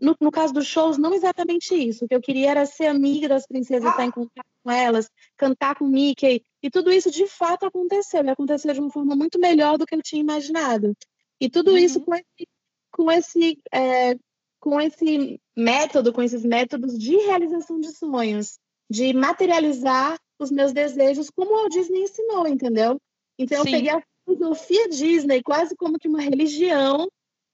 no, 0.00 0.16
no, 0.18 0.30
caso 0.30 0.54
dos 0.54 0.66
shows, 0.66 0.96
não 0.96 1.12
exatamente 1.12 1.74
isso. 1.74 2.04
O 2.04 2.08
que 2.08 2.14
eu 2.14 2.20
queria 2.20 2.52
era 2.52 2.64
ser 2.64 2.86
amiga 2.86 3.28
das 3.28 3.46
princesas, 3.46 3.90
estar 3.90 4.06
em 4.06 4.10
contato 4.10 4.46
com 4.62 4.70
elas, 4.70 5.10
cantar 5.36 5.74
com 5.74 5.86
Mickey. 5.86 6.42
E 6.62 6.70
tudo 6.70 6.90
isso 6.90 7.10
de 7.10 7.26
fato 7.26 7.66
aconteceu. 7.66 8.24
E 8.24 8.30
aconteceu 8.30 8.72
de 8.72 8.80
uma 8.80 8.90
forma 8.90 9.14
muito 9.14 9.38
melhor 9.38 9.76
do 9.76 9.84
que 9.84 9.94
eu 9.94 10.02
tinha 10.02 10.22
imaginado. 10.22 10.96
E 11.38 11.50
tudo 11.50 11.72
uhum. 11.72 11.76
isso 11.76 12.00
com 12.00 12.14
esse, 12.14 12.48
com, 12.90 13.10
esse, 13.10 13.58
é, 13.70 14.14
com 14.60 14.80
esse 14.80 15.40
método, 15.56 16.12
com 16.12 16.22
esses 16.22 16.44
métodos 16.44 16.98
de 16.98 17.16
realização 17.16 17.80
de 17.80 17.92
sonhos, 17.92 18.58
de 18.90 19.12
materializar 19.12 20.18
os 20.38 20.50
meus 20.50 20.72
desejos, 20.72 21.30
como 21.30 21.50
o 21.52 21.56
Walt 21.56 21.72
Disney 21.72 22.02
ensinou, 22.02 22.46
entendeu? 22.46 23.00
Então 23.38 23.62
Sim. 23.62 23.68
eu 23.68 23.76
peguei 23.76 23.90
a 23.90 24.02
filosofia 24.24 24.88
Disney 24.88 25.42
quase 25.42 25.76
como 25.76 25.98
que 25.98 26.08
uma 26.08 26.20
religião 26.20 27.08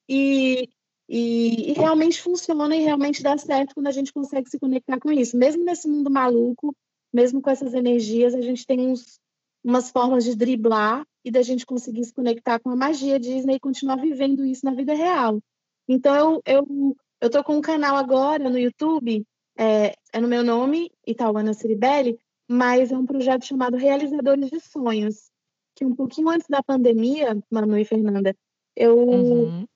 e 0.09 0.69
E, 1.09 1.71
e, 1.71 1.73
realmente 1.75 2.23
funciona 2.23 2.75
e 2.75 2.83
realmente 2.83 3.23
dá 3.23 3.37
certo 3.37 3.75
quando 3.75 3.89
a 3.89 3.93
gente 3.93 4.13
consegue 4.13 4.49
se 4.49 4.59
conectar 4.59 4.99
com 4.99 5.13
isso. 5.13 5.37
Mesmo 5.37 5.63
nesse 5.63 5.87
mundo 5.87 6.11
maluco, 6.11 6.75
mesmo 7.13 7.43
com 7.43 7.51
essas 7.51 7.75
energias, 7.75 8.35
a 8.35 8.41
gente 8.41 8.67
tem 8.67 8.81
uns, 8.81 9.21
umas 9.63 9.91
formas 9.91 10.25
de 10.25 10.35
driblar 10.35 11.07
e 11.23 11.31
da 11.31 11.43
gente 11.43 11.67
conseguir 11.67 12.05
se 12.05 12.13
conectar 12.13 12.59
com 12.59 12.71
a 12.71 12.77
magia 12.77 13.21
Disney 13.21 13.57
e 13.57 13.61
continuar 13.61 13.97
vivendo 13.97 14.45
isso 14.47 14.65
na 14.65 14.73
vida 14.73 14.95
real. 14.95 15.41
Então, 15.89 16.41
eu, 16.47 16.66
eu, 16.66 16.97
eu 17.20 17.30
tô 17.30 17.43
com 17.45 17.57
um 17.57 17.61
canal 17.61 17.97
agora 17.97 18.49
no 18.49 18.59
YouTube, 18.59 19.24
é, 19.57 19.95
é 20.12 20.20
no 20.20 20.28
meu 20.28 20.43
nome, 20.43 20.91
Itauana 21.07 21.55
Ciribelli, 21.55 22.18
mas 22.49 22.93
é 22.93 22.97
um 22.97 23.07
projeto 23.07 23.45
chamado 23.45 23.76
Realizadores 23.76 24.51
de 24.51 24.61
Sonhos, 24.61 25.30
que 25.74 25.85
um 25.85 25.95
pouquinho 25.95 26.28
antes 26.28 26.47
da 26.49 26.62
pandemia, 26.62 27.37
Manu 27.51 27.78
e 27.78 27.85
Fernanda, 27.85 28.37
eu 28.76 28.99
uhum. 28.99 29.66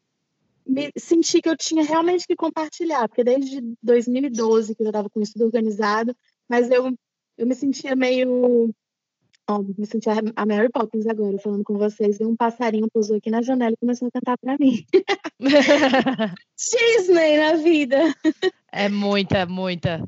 me 0.67 0.91
senti 0.97 1.41
que 1.41 1.49
eu 1.49 1.57
tinha 1.57 1.85
realmente 1.85 2.27
que 2.27 2.37
compartilhar, 2.37 3.09
porque 3.09 3.25
desde 3.25 3.63
2012 3.83 4.75
que 4.75 4.83
eu 4.83 4.87
já 4.87 4.91
estava 4.91 5.11
com 5.11 5.21
isso 5.21 5.33
tudo 5.33 5.47
organizado, 5.47 6.15
mas 6.49 6.71
eu, 6.71 6.93
eu 7.37 7.47
me 7.47 7.55
sentia 7.55 7.95
meio 7.95 8.75
Ó, 9.51 9.63
me 9.63 9.87
senti 9.87 10.11
a 10.11 10.47
Mary 10.47 10.69
Poppins 10.69 11.07
agora, 11.07 11.39
falando 11.39 11.65
com 11.65 11.79
vocês. 11.79 12.21
E 12.21 12.25
um 12.25 12.37
passarinho 12.37 12.91
pousou 12.93 13.17
aqui 13.17 13.31
na 13.31 13.41
janela 13.41 13.73
e 13.73 13.79
começou 13.79 14.09
a 14.09 14.11
cantar 14.11 14.37
para 14.37 14.59
mim. 14.59 14.85
Disney 16.55 17.39
na 17.39 17.55
vida. 17.55 18.15
É 18.71 18.91
muita, 18.91 19.47
muita. 19.47 20.07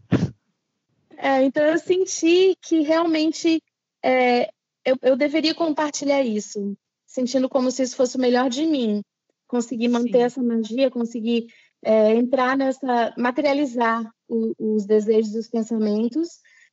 É, 1.16 1.43
então 1.43 1.64
eu 1.64 1.78
senti 1.78 2.55
que 2.61 2.80
realmente 2.80 3.62
é, 4.05 4.51
eu, 4.84 4.97
eu 5.01 5.16
deveria 5.16 5.55
compartilhar 5.55 6.22
isso, 6.22 6.76
sentindo 7.07 7.49
como 7.49 7.70
se 7.70 7.82
isso 7.82 7.97
fosse 7.97 8.18
o 8.18 8.20
melhor 8.20 8.51
de 8.51 8.66
mim. 8.66 9.03
Conseguir 9.49 9.88
manter 9.88 10.18
Sim. 10.18 10.24
essa 10.24 10.43
magia, 10.43 10.91
conseguir 10.91 11.47
é, 11.82 12.14
entrar 12.14 12.59
nessa, 12.59 13.14
materializar 13.16 14.05
o, 14.28 14.53
os 14.59 14.84
desejos 14.84 15.34
e 15.34 15.38
os 15.38 15.49
pensamentos 15.49 16.28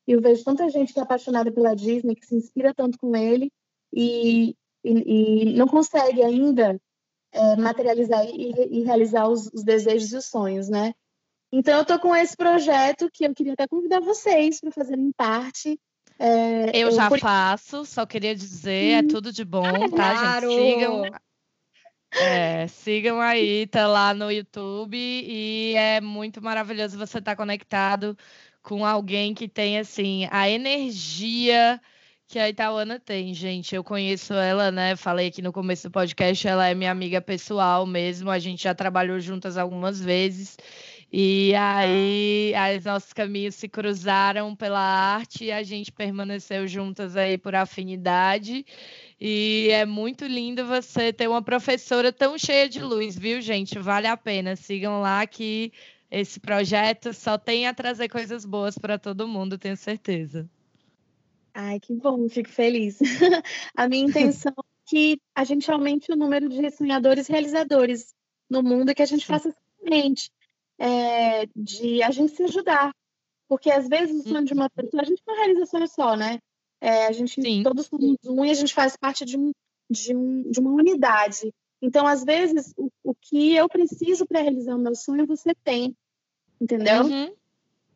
e 0.08 0.14
eu 0.14 0.22
vejo 0.22 0.44
tanta 0.44 0.70
gente 0.70 0.94
que 0.94 1.00
é 1.00 1.04
apaixonada 1.04 1.52
pela 1.52 1.76
Disney, 1.76 2.16
que 2.16 2.26
se 2.26 2.36
inspira 2.36 2.74
tanto 2.74 2.98
com 2.98 3.16
ele 3.16 3.52
e, 3.94 4.56
e, 4.84 5.52
e 5.52 5.54
não 5.54 5.68
consegue 5.68 6.24
ainda 6.24 6.80
é, 7.34 7.56
materializar 7.58 8.26
e, 8.26 8.80
e 8.80 8.84
realizar 8.84 9.28
os, 9.28 9.48
os, 9.54 9.64
desejos 9.64 10.14
e 10.14 10.18
os 10.18 10.26
sonhos, 10.26 10.70
né? 10.70 10.94
Então, 11.52 11.76
eu 11.76 11.82
estou 11.82 12.00
com 12.00 12.16
esse 12.16 12.36
projeto 12.36 13.10
que 13.12 13.26
eu 13.26 13.34
queria 13.34 13.54
até 13.54 13.68
convidar 13.68 14.00
vocês 14.00 14.60
para 14.60 14.72
fazerem 14.72 15.12
parte. 15.12 15.80
É, 16.20 16.70
eu, 16.70 16.88
eu, 16.88 16.92
já 16.92 17.10
por... 17.10 17.20
faço, 17.20 17.86
só 17.86 18.06
queria 18.06 18.36
dizer, 18.36 18.96
hum. 18.96 19.00
é 19.00 19.04
tudo 19.04 19.32
de 19.32 19.44
bom, 19.44 19.66
ah, 19.66 19.90
tá, 19.90 19.90
claro. 19.90 20.50
gente? 20.50 20.74
Sigam, 20.74 21.04
é, 22.12 22.68
sigam 22.68 23.22
aí, 23.22 23.68
tá 23.68 23.88
lá 23.88 24.14
no 24.14 24.32
YouTube 24.32 24.98
e 24.98 25.74
é 25.76 26.02
muito 26.02 26.42
maravilhoso 26.42 26.98
você 26.98 27.20
estar 27.20 27.32
tá 27.32 27.36
conectado 27.36 28.18
com 28.68 28.86
alguém 28.86 29.34
que 29.34 29.48
tem 29.48 29.80
assim 29.80 30.28
a 30.30 30.50
energia 30.50 31.80
que 32.28 32.38
a 32.38 32.50
Itauana 32.50 33.00
tem, 33.00 33.34
gente. 33.34 33.74
Eu 33.74 33.82
conheço 33.82 34.34
ela, 34.34 34.70
né? 34.70 34.98
Falei 34.98 35.28
aqui 35.28 35.42
no 35.42 35.54
começo 35.54 35.88
do 35.88 35.92
podcast, 35.94 36.46
ela 36.46 36.68
é 36.68 36.76
minha 36.76 36.92
amiga 36.92 37.22
pessoal 37.22 37.86
mesmo. 37.86 38.30
A 38.30 38.38
gente 38.38 38.64
já 38.64 38.76
trabalhou 38.76 39.22
juntas 39.22 39.58
algumas 39.58 40.02
vezes. 40.04 40.58
E 41.10 41.56
aí, 41.56 42.52
os 42.78 42.84
nossos 42.84 43.14
caminhos 43.14 43.56
se 43.56 43.70
cruzaram 43.70 44.54
pela 44.54 44.82
arte 44.82 45.46
e 45.46 45.52
a 45.54 45.64
gente 45.64 45.90
permaneceu 45.90 46.68
juntas 46.68 47.16
aí 47.16 47.38
por 47.38 47.56
afinidade. 47.56 48.66
E 49.18 49.70
é 49.72 49.86
muito 49.86 50.26
lindo 50.26 50.66
você 50.66 51.14
ter 51.14 51.30
uma 51.30 51.42
professora 51.42 52.12
tão 52.12 52.38
cheia 52.38 52.68
de 52.68 52.82
luz, 52.82 53.18
viu, 53.18 53.40
gente? 53.40 53.80
Vale 53.80 54.08
a 54.08 54.18
pena. 54.18 54.58
Sigam 54.58 55.00
lá 55.00 55.26
que 55.26 55.72
esse 56.10 56.40
projeto 56.40 57.14
só 57.14 57.38
tem 57.38 57.68
a 57.68 57.74
trazer 57.74 58.10
coisas 58.10 58.46
boas 58.46 58.78
para 58.78 58.98
todo 58.98 59.28
mundo, 59.28 59.58
tenho 59.58 59.76
certeza. 59.76 60.50
Ai, 61.54 61.80
que 61.80 61.94
bom, 61.94 62.30
fico 62.30 62.50
feliz. 62.50 63.00
a 63.76 63.88
minha 63.90 64.06
intenção 64.06 64.54
é 64.58 64.64
que 64.86 65.20
a 65.36 65.44
gente 65.44 65.70
aumente 65.72 66.12
o 66.12 66.16
número 66.16 66.48
de 66.48 66.70
sonhadores 66.72 67.28
e 67.28 67.32
realizadores 67.32 68.14
no 68.50 68.62
mundo 68.62 68.92
e 68.92 68.96
que 68.96 69.02
a 69.02 69.08
gente 69.08 69.26
Sim. 69.26 69.34
faça 69.34 69.52
simplesmente 69.52 70.32
é, 70.78 71.48
de 71.56 72.04
a 72.04 72.12
gente 72.12 72.36
se 72.36 72.44
ajudar. 72.44 72.94
Porque 73.50 73.72
às 73.72 73.88
vezes 73.88 74.26
o 74.26 74.30
sonho 74.30 74.46
de 74.46 74.54
uma 74.54 74.66
uhum. 74.66 74.70
pessoa, 74.76 75.02
a 75.02 75.06
gente 75.06 75.24
não 75.26 75.36
realiza 75.36 75.66
sonho 75.66 75.88
só, 75.88 76.16
né? 76.16 76.40
É, 76.80 77.08
a 77.08 77.12
gente, 77.12 77.42
Sim. 77.42 77.64
todos 77.64 77.88
somos 77.88 78.18
um 78.26 78.46
e 78.46 78.52
a 78.52 78.54
gente 78.54 78.74
faz 78.74 78.96
parte 78.96 79.26
de, 79.26 79.38
um, 79.38 79.52
de, 79.90 80.16
um, 80.16 80.52
de 80.52 80.60
uma 80.60 80.72
unidade. 80.72 81.52
Então, 81.82 82.08
às 82.08 82.24
vezes, 82.24 82.74
o, 82.78 82.90
o 83.04 83.14
que 83.14 83.56
eu 83.56 83.70
preciso 83.70 84.26
para 84.26 84.42
realizar 84.42 84.76
o 84.76 84.80
meu 84.80 84.96
sonho, 84.96 85.28
você 85.28 85.54
tem, 85.64 85.96
entendeu? 86.60 87.04
Uhum. 87.04 87.34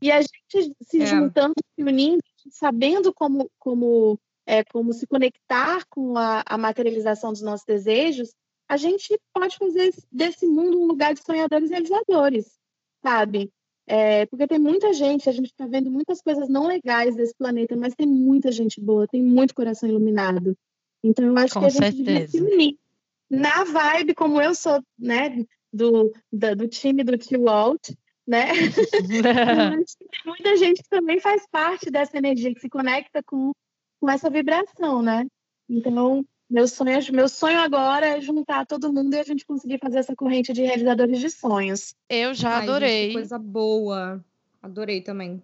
E 0.01 0.11
a 0.11 0.21
gente 0.21 0.75
se 0.81 1.01
é. 1.01 1.05
juntando, 1.05 1.53
se 1.75 1.83
unindo, 1.83 2.21
sabendo 2.49 3.13
como, 3.13 3.49
como, 3.59 4.19
é, 4.45 4.63
como 4.63 4.93
se 4.93 5.05
conectar 5.05 5.85
com 5.89 6.17
a, 6.17 6.43
a 6.45 6.57
materialização 6.57 7.31
dos 7.31 7.41
nossos 7.41 7.65
desejos, 7.65 8.33
a 8.67 8.77
gente 8.77 9.19
pode 9.33 9.57
fazer 9.57 9.93
desse 10.11 10.47
mundo 10.47 10.79
um 10.79 10.87
lugar 10.87 11.13
de 11.13 11.23
sonhadores 11.23 11.69
e 11.69 11.73
realizadores, 11.73 12.57
sabe? 13.03 13.51
É, 13.85 14.25
porque 14.27 14.47
tem 14.47 14.59
muita 14.59 14.93
gente, 14.93 15.27
a 15.27 15.31
gente 15.33 15.47
está 15.47 15.67
vendo 15.67 15.91
muitas 15.91 16.21
coisas 16.21 16.47
não 16.47 16.67
legais 16.67 17.15
desse 17.15 17.35
planeta, 17.35 17.75
mas 17.75 17.95
tem 17.95 18.07
muita 18.07 18.51
gente 18.51 18.79
boa, 18.79 19.07
tem 19.07 19.21
muito 19.21 19.53
coração 19.53 19.89
iluminado. 19.89 20.57
Então 21.03 21.25
eu 21.25 21.37
acho 21.37 21.53
Com 21.53 21.59
que 21.61 21.65
a 21.65 21.69
gente 21.69 21.97
certeza. 21.97 22.03
devia 22.03 22.27
se 22.27 22.41
unir 22.41 22.80
na 23.31 23.63
vibe, 23.63 24.13
como 24.13 24.41
eu 24.41 24.53
sou, 24.53 24.83
né, 24.99 25.43
do, 25.71 26.11
do, 26.31 26.55
do 26.55 26.67
time 26.67 27.01
do 27.01 27.17
Tio 27.17 27.43
Walt, 27.43 27.91
né? 28.27 28.47
tem 29.07 30.21
muita 30.25 30.57
gente 30.57 30.83
que 30.83 30.89
também 30.89 31.19
faz 31.21 31.47
parte 31.49 31.89
dessa 31.89 32.17
energia, 32.17 32.53
que 32.53 32.59
se 32.59 32.69
conecta 32.69 33.23
com, 33.23 33.53
com 34.01 34.09
essa 34.09 34.29
vibração, 34.29 35.01
né? 35.01 35.25
Então, 35.69 36.25
meu 36.49 36.67
sonho, 36.67 36.99
meu 37.13 37.29
sonho 37.29 37.59
agora 37.59 38.05
é 38.17 38.21
juntar 38.21 38.65
todo 38.65 38.91
mundo 38.91 39.13
e 39.13 39.19
a 39.19 39.23
gente 39.23 39.45
conseguir 39.45 39.79
fazer 39.79 39.99
essa 39.99 40.13
corrente 40.13 40.51
de 40.51 40.63
realizadores 40.63 41.19
de 41.19 41.29
sonhos. 41.29 41.95
Eu 42.09 42.33
já 42.33 42.57
Ai, 42.57 42.63
adorei. 42.63 43.03
Gente, 43.05 43.13
coisa 43.13 43.39
boa. 43.39 44.23
Adorei 44.61 44.99
também. 44.99 45.41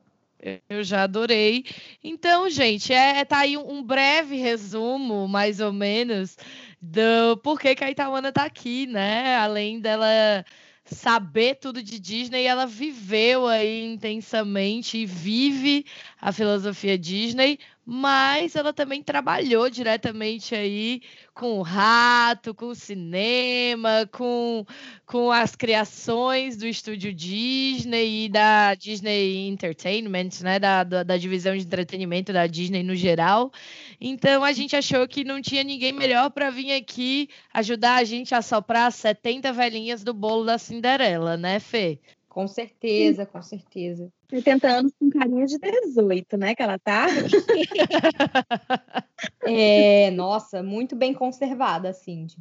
Eu 0.69 0.83
já 0.83 1.03
adorei. 1.03 1.65
Então, 2.03 2.49
gente, 2.49 2.93
é, 2.93 3.25
tá 3.25 3.39
aí 3.39 3.57
um 3.57 3.81
breve 3.83 4.35
resumo, 4.35 5.27
mais 5.27 5.59
ou 5.59 5.73
menos, 5.73 6.38
do 6.81 7.38
porquê 7.38 7.73
que 7.75 7.83
a 7.83 7.89
Itaúana 7.89 8.31
tá 8.31 8.43
aqui, 8.43 8.85
né? 8.85 9.35
Além 9.38 9.79
dela 9.79 10.45
saber 10.85 11.55
tudo 11.55 11.83
de 11.83 11.99
Disney, 11.99 12.45
ela 12.45 12.65
viveu 12.65 13.47
aí 13.47 13.83
intensamente 13.85 14.99
e 14.99 15.05
vive 15.05 15.85
a 16.19 16.31
filosofia 16.31 16.97
Disney, 16.97 17.59
mas 17.89 18.53
ela 18.57 18.73
também 18.73 19.01
trabalhou 19.01 19.69
diretamente 19.69 20.53
aí 20.53 21.01
com 21.33 21.57
o 21.57 21.61
rato, 21.61 22.53
com 22.53 22.65
o 22.65 22.75
cinema, 22.75 24.05
com, 24.11 24.65
com 25.05 25.31
as 25.31 25.55
criações 25.55 26.57
do 26.57 26.67
estúdio 26.67 27.13
Disney 27.13 28.25
e 28.25 28.29
da 28.29 28.75
Disney 28.75 29.47
Entertainment, 29.47 30.31
né, 30.41 30.59
da, 30.59 30.83
da, 30.83 31.03
da 31.03 31.15
divisão 31.15 31.55
de 31.55 31.63
entretenimento 31.63 32.33
da 32.33 32.45
Disney 32.45 32.83
no 32.83 32.93
geral. 32.93 33.53
Então 34.01 34.43
a 34.43 34.51
gente 34.51 34.75
achou 34.75 35.07
que 35.07 35.23
não 35.23 35.41
tinha 35.41 35.63
ninguém 35.63 35.93
melhor 35.93 36.29
para 36.31 36.49
vir 36.49 36.73
aqui 36.73 37.29
ajudar 37.53 37.95
a 37.95 38.03
gente 38.03 38.35
a 38.35 38.41
soprar 38.41 38.91
70 38.91 39.53
velhinhas 39.53 40.03
do 40.03 40.13
bolo 40.13 40.43
da 40.43 40.57
Cinderela, 40.57 41.38
né, 41.38 41.57
Fê? 41.61 42.01
Com 42.27 42.49
certeza, 42.49 43.25
com 43.25 43.41
certeza. 43.41 44.11
80 44.32 44.67
anos 44.67 44.91
com 44.99 45.09
carinha 45.09 45.45
de 45.45 45.57
18, 45.57 46.38
né? 46.38 46.53
Que 46.53 46.63
ela 46.63 46.78
tá. 46.78 47.07
é, 49.45 50.11
nossa, 50.11 50.61
muito 50.61 50.95
bem 50.95 51.13
conservada, 51.13 51.93
Cindy. 51.93 52.38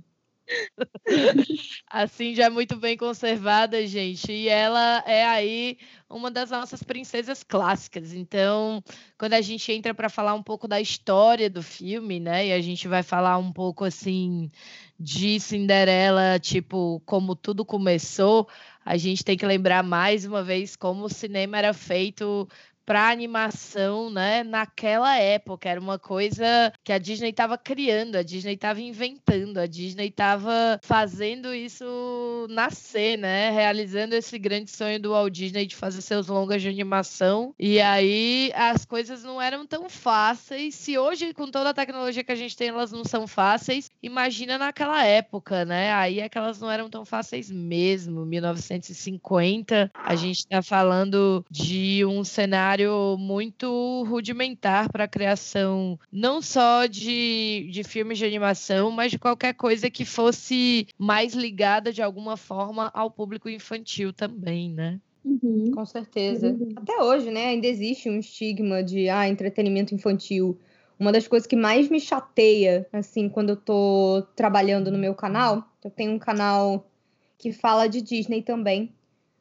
A 1.90 2.06
Cindy 2.06 2.42
é 2.42 2.48
muito 2.48 2.76
bem 2.76 2.96
conservada, 2.96 3.84
gente, 3.86 4.30
e 4.30 4.48
ela 4.48 5.02
é 5.06 5.24
aí 5.24 5.78
uma 6.08 6.30
das 6.30 6.50
nossas 6.50 6.82
princesas 6.82 7.42
clássicas. 7.42 8.12
Então, 8.12 8.82
quando 9.18 9.34
a 9.34 9.40
gente 9.40 9.72
entra 9.72 9.94
para 9.94 10.08
falar 10.08 10.34
um 10.34 10.42
pouco 10.42 10.68
da 10.68 10.80
história 10.80 11.50
do 11.50 11.62
filme, 11.62 12.20
né, 12.20 12.48
e 12.48 12.52
a 12.52 12.60
gente 12.60 12.86
vai 12.86 13.02
falar 13.02 13.38
um 13.38 13.52
pouco 13.52 13.84
assim 13.84 14.50
de 14.98 15.40
Cinderela, 15.40 16.38
tipo, 16.38 17.02
como 17.04 17.34
tudo 17.34 17.64
começou, 17.64 18.48
a 18.86 18.96
gente 18.96 19.24
tem 19.24 19.36
que 19.36 19.44
lembrar 19.44 19.82
mais 19.82 20.24
uma 20.24 20.44
vez 20.44 20.76
como 20.76 21.04
o 21.04 21.08
cinema 21.08 21.58
era 21.58 21.74
feito 21.74 22.48
para 22.86 23.10
animação, 23.10 24.08
né, 24.08 24.44
naquela 24.44 25.18
época. 25.18 25.68
Era 25.68 25.80
uma 25.80 25.98
coisa 25.98 26.72
que 26.84 26.92
a 26.92 26.98
Disney 26.98 27.30
estava 27.30 27.58
criando, 27.58 28.14
a 28.14 28.22
Disney 28.22 28.54
estava 28.54 28.80
inventando, 28.80 29.58
a 29.58 29.66
Disney 29.66 30.06
estava 30.06 30.78
fazendo 30.82 31.52
isso 31.52 32.46
nascer, 32.48 33.18
né, 33.18 33.50
realizando 33.50 34.14
esse 34.14 34.38
grande 34.38 34.70
sonho 34.70 35.00
do 35.00 35.10
Walt 35.10 35.32
Disney 35.32 35.66
de 35.66 35.74
fazer 35.74 36.00
seus 36.00 36.28
longas 36.28 36.62
de 36.62 36.68
animação. 36.68 37.52
E 37.58 37.80
aí 37.80 38.52
as 38.54 38.84
coisas 38.84 39.24
não 39.24 39.42
eram 39.42 39.66
tão 39.66 39.90
fáceis. 39.90 40.76
Se 40.76 40.96
hoje, 40.96 41.34
com 41.34 41.50
toda 41.50 41.70
a 41.70 41.74
tecnologia 41.74 42.22
que 42.22 42.32
a 42.32 42.36
gente 42.36 42.56
tem, 42.56 42.68
elas 42.68 42.92
não 42.92 43.04
são 43.04 43.26
fáceis, 43.26 43.90
imagina 44.00 44.56
naquela 44.56 45.04
época, 45.04 45.64
né? 45.64 45.92
Aí 45.92 46.20
é 46.20 46.28
que 46.28 46.38
elas 46.38 46.60
não 46.60 46.70
eram 46.70 46.88
tão 46.88 47.04
fáceis 47.04 47.50
mesmo. 47.50 48.24
1950, 48.24 49.90
a 49.92 50.14
gente 50.14 50.38
está 50.38 50.62
falando 50.62 51.44
de 51.50 52.04
um 52.04 52.22
cenário 52.22 52.75
muito 53.18 54.04
rudimentar 54.08 54.90
para 54.90 55.04
a 55.04 55.08
criação 55.08 55.98
não 56.12 56.42
só 56.42 56.86
de, 56.86 57.68
de 57.70 57.84
filmes 57.84 58.18
de 58.18 58.24
animação, 58.24 58.90
mas 58.90 59.10
de 59.10 59.18
qualquer 59.18 59.54
coisa 59.54 59.90
que 59.90 60.04
fosse 60.04 60.86
mais 60.98 61.34
ligada 61.34 61.92
de 61.92 62.02
alguma 62.02 62.36
forma 62.36 62.90
ao 62.94 63.10
público 63.10 63.48
infantil 63.48 64.12
também, 64.12 64.70
né? 64.70 65.00
Uhum. 65.24 65.72
Com 65.74 65.84
certeza. 65.84 66.48
Uhum. 66.48 66.68
Até 66.76 67.02
hoje, 67.02 67.30
né, 67.30 67.46
ainda 67.46 67.66
existe 67.66 68.08
um 68.08 68.18
estigma 68.18 68.82
de 68.82 69.08
ah, 69.08 69.28
entretenimento 69.28 69.94
infantil. 69.94 70.58
Uma 70.98 71.12
das 71.12 71.26
coisas 71.26 71.46
que 71.46 71.56
mais 71.56 71.88
me 71.88 72.00
chateia, 72.00 72.86
assim, 72.92 73.28
quando 73.28 73.50
eu 73.50 73.56
tô 73.56 74.22
trabalhando 74.34 74.90
no 74.90 74.98
meu 74.98 75.14
canal, 75.14 75.68
eu 75.84 75.90
tenho 75.90 76.12
um 76.12 76.18
canal 76.18 76.88
que 77.36 77.52
fala 77.52 77.86
de 77.86 78.00
Disney 78.00 78.40
também, 78.40 78.94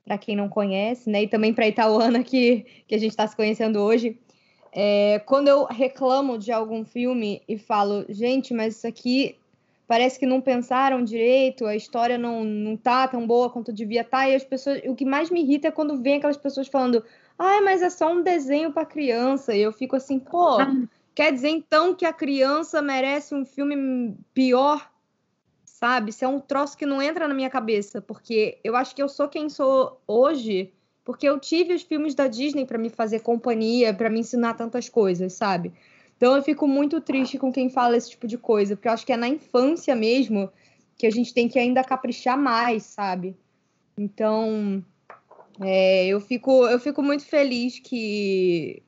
para 0.06 0.18
quem 0.18 0.36
não 0.36 0.48
conhece, 0.48 1.10
né? 1.10 1.24
E 1.24 1.28
também 1.28 1.54
para 1.54 1.68
Itaúana, 1.68 2.24
que, 2.24 2.66
que 2.88 2.94
a 2.94 2.98
gente 2.98 3.12
está 3.12 3.28
se 3.28 3.36
conhecendo 3.36 3.80
hoje. 3.80 4.18
É, 4.72 5.20
quando 5.26 5.48
eu 5.48 5.66
reclamo 5.66 6.38
de 6.38 6.52
algum 6.52 6.86
filme 6.86 7.42
e 7.48 7.58
falo, 7.58 8.06
gente, 8.10 8.54
mas 8.54 8.76
isso 8.76 8.88
aqui 8.88 9.38
parece 9.88 10.20
que 10.20 10.26
não 10.26 10.42
pensaram 10.42 11.04
direito, 11.04 11.66
a 11.66 11.76
história 11.76 12.18
não, 12.18 12.44
não 12.44 12.76
tá 12.76 13.08
tão 13.08 13.26
boa 13.26 13.50
quanto 13.50 13.72
devia 13.72 14.02
estar, 14.02 14.20
tá, 14.20 14.30
e 14.30 14.36
as 14.36 14.44
pessoas. 14.44 14.82
O 14.86 14.96
que 14.96 15.06
mais 15.06 15.30
me 15.30 15.42
irrita 15.42 15.70
é 15.70 15.72
quando 15.72 16.02
vem 16.02 16.18
aquelas 16.18 16.38
pessoas 16.38 16.68
falando, 16.68 17.04
ai, 17.38 17.60
ah, 17.60 17.62
mas 17.62 17.82
é 17.82 17.90
só 17.90 18.12
um 18.12 18.22
desenho 18.22 18.72
para 18.72 18.86
criança, 18.86 19.56
e 19.56 19.62
eu 19.62 19.72
fico 19.72 19.96
assim, 19.96 20.20
pô. 20.20 20.60
Ah. 20.60 20.74
Quer 21.16 21.32
dizer 21.32 21.50
então 21.50 21.96
que 21.96 22.06
a 22.06 22.12
criança 22.12 22.82
merece 22.82 23.34
um 23.34 23.46
filme 23.46 24.14
pior? 24.34 24.92
Sabe? 25.76 26.12
Isso 26.12 26.24
é 26.24 26.28
um 26.28 26.40
troço 26.40 26.78
que 26.78 26.86
não 26.86 27.02
entra 27.02 27.28
na 27.28 27.34
minha 27.34 27.50
cabeça, 27.50 28.02
porque 28.02 28.58
eu 28.64 28.78
acho 28.78 28.96
que 28.96 29.04
eu 29.04 29.10
sou 29.10 29.28
quem 29.28 29.50
sou 29.50 30.02
hoje, 30.08 30.72
porque 31.04 31.28
eu 31.28 31.38
tive 31.38 31.74
os 31.74 31.82
filmes 31.82 32.16
da 32.16 32.28
Disney 32.28 32.66
para 32.66 32.78
me 32.78 32.90
fazer 32.90 33.20
companhia, 33.20 33.94
para 33.94 34.10
me 34.10 34.22
ensinar 34.22 34.54
tantas 34.54 34.88
coisas, 34.88 35.34
sabe? 35.34 35.74
Então 36.16 36.34
eu 36.34 36.42
fico 36.42 36.66
muito 36.66 37.02
triste 37.02 37.38
com 37.38 37.52
quem 37.52 37.70
fala 37.70 37.98
esse 37.98 38.12
tipo 38.12 38.26
de 38.26 38.38
coisa, 38.38 38.78
porque 38.78 38.88
eu 38.88 38.94
acho 38.94 39.06
que 39.06 39.12
é 39.12 39.18
na 39.18 39.28
infância 39.28 39.94
mesmo 39.94 40.50
que 40.98 41.06
a 41.06 41.12
gente 41.12 41.34
tem 41.34 41.50
que 41.50 41.60
ainda 41.60 41.84
caprichar 41.84 42.38
mais, 42.38 42.84
sabe? 42.84 43.36
Então, 43.98 44.82
é, 45.60 46.08
eu, 46.08 46.22
fico, 46.22 46.66
eu 46.68 46.80
fico 46.80 47.04
muito 47.04 47.26
feliz 47.26 47.80
que 47.80 48.82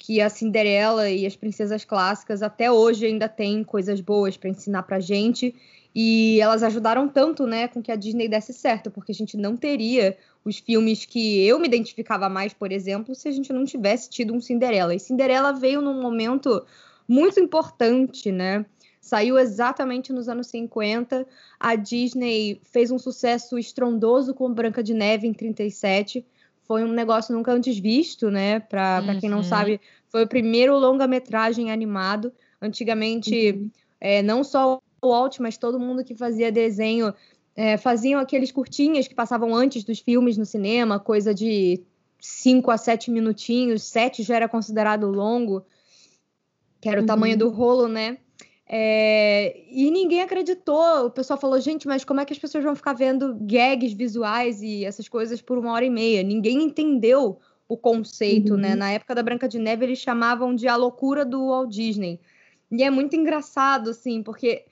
que 0.00 0.20
a 0.20 0.28
Cinderela 0.28 1.10
e 1.10 1.26
as 1.26 1.34
princesas 1.34 1.84
clássicas 1.84 2.40
até 2.40 2.70
hoje 2.70 3.04
ainda 3.04 3.28
têm 3.28 3.64
coisas 3.64 4.00
boas 4.00 4.36
para 4.36 4.48
ensinar 4.48 4.84
para 4.84 5.00
gente 5.00 5.52
e 5.94 6.40
elas 6.40 6.62
ajudaram 6.62 7.08
tanto, 7.08 7.46
né, 7.46 7.68
com 7.68 7.82
que 7.82 7.90
a 7.90 7.96
Disney 7.96 8.28
desse 8.28 8.52
certo, 8.52 8.90
porque 8.90 9.12
a 9.12 9.14
gente 9.14 9.36
não 9.36 9.56
teria 9.56 10.16
os 10.44 10.58
filmes 10.58 11.04
que 11.04 11.46
eu 11.46 11.58
me 11.58 11.66
identificava 11.66 12.28
mais, 12.28 12.52
por 12.52 12.70
exemplo, 12.70 13.14
se 13.14 13.28
a 13.28 13.32
gente 13.32 13.52
não 13.52 13.64
tivesse 13.64 14.08
tido 14.08 14.32
um 14.32 14.40
Cinderela. 14.40 14.94
E 14.94 15.00
Cinderela 15.00 15.52
veio 15.52 15.80
num 15.80 16.00
momento 16.00 16.64
muito 17.06 17.40
importante, 17.40 18.30
né? 18.30 18.64
Saiu 19.00 19.38
exatamente 19.38 20.12
nos 20.12 20.28
anos 20.28 20.48
50. 20.48 21.26
A 21.58 21.74
Disney 21.74 22.60
fez 22.64 22.90
um 22.90 22.98
sucesso 22.98 23.58
estrondoso 23.58 24.34
com 24.34 24.52
Branca 24.52 24.82
de 24.82 24.92
Neve 24.92 25.26
em 25.26 25.32
37 25.32 26.24
foi 26.68 26.84
um 26.84 26.92
negócio 26.92 27.34
nunca 27.34 27.50
antes 27.50 27.78
visto, 27.78 28.30
né? 28.30 28.60
Para 28.60 29.02
uhum. 29.02 29.18
quem 29.18 29.30
não 29.30 29.38
uhum. 29.38 29.42
sabe, 29.42 29.80
foi 30.10 30.24
o 30.24 30.28
primeiro 30.28 30.78
longa-metragem 30.78 31.72
animado. 31.72 32.30
Antigamente, 32.60 33.52
uhum. 33.52 33.70
é, 33.98 34.22
não 34.22 34.44
só 34.44 34.78
Walt, 35.02 35.38
mas 35.38 35.56
todo 35.56 35.78
mundo 35.78 36.04
que 36.04 36.14
fazia 36.14 36.50
desenho 36.50 37.14
é, 37.56 37.76
faziam 37.76 38.20
aqueles 38.20 38.52
curtinhas 38.52 39.08
que 39.08 39.14
passavam 39.14 39.54
antes 39.54 39.84
dos 39.84 39.98
filmes 39.98 40.36
no 40.36 40.46
cinema, 40.46 41.00
coisa 41.00 41.34
de 41.34 41.82
5 42.20 42.70
a 42.70 42.76
7 42.76 43.10
minutinhos, 43.10 43.82
7 43.82 44.22
já 44.22 44.36
era 44.36 44.48
considerado 44.48 45.08
longo, 45.08 45.64
que 46.80 46.88
era 46.88 46.98
o 46.98 47.00
uhum. 47.00 47.06
tamanho 47.06 47.36
do 47.36 47.48
rolo, 47.48 47.88
né? 47.88 48.18
É, 48.70 49.60
e 49.70 49.90
ninguém 49.90 50.20
acreditou. 50.20 51.06
O 51.06 51.10
pessoal 51.10 51.40
falou, 51.40 51.58
gente, 51.58 51.88
mas 51.88 52.04
como 52.04 52.20
é 52.20 52.24
que 52.24 52.32
as 52.32 52.38
pessoas 52.38 52.62
vão 52.62 52.76
ficar 52.76 52.92
vendo 52.92 53.34
gags 53.40 53.94
visuais 53.94 54.62
e 54.62 54.84
essas 54.84 55.08
coisas 55.08 55.40
por 55.40 55.58
uma 55.58 55.72
hora 55.72 55.84
e 55.84 55.90
meia? 55.90 56.22
Ninguém 56.22 56.62
entendeu 56.62 57.40
o 57.66 57.76
conceito, 57.76 58.56
né? 58.56 58.68
uhum. 58.68 58.74
né? 58.74 58.76
Na 58.76 58.90
época 58.90 59.14
da 59.14 59.22
Branca 59.22 59.48
de 59.48 59.58
Neve, 59.58 59.86
eles 59.86 59.98
chamavam 59.98 60.54
de 60.54 60.68
a 60.68 60.76
loucura 60.76 61.24
do 61.24 61.48
Walt 61.48 61.70
Disney. 61.70 62.20
E 62.70 62.82
é 62.82 62.90
muito 62.90 63.16
engraçado, 63.16 63.90
assim, 63.90 64.22
porque 64.22 64.66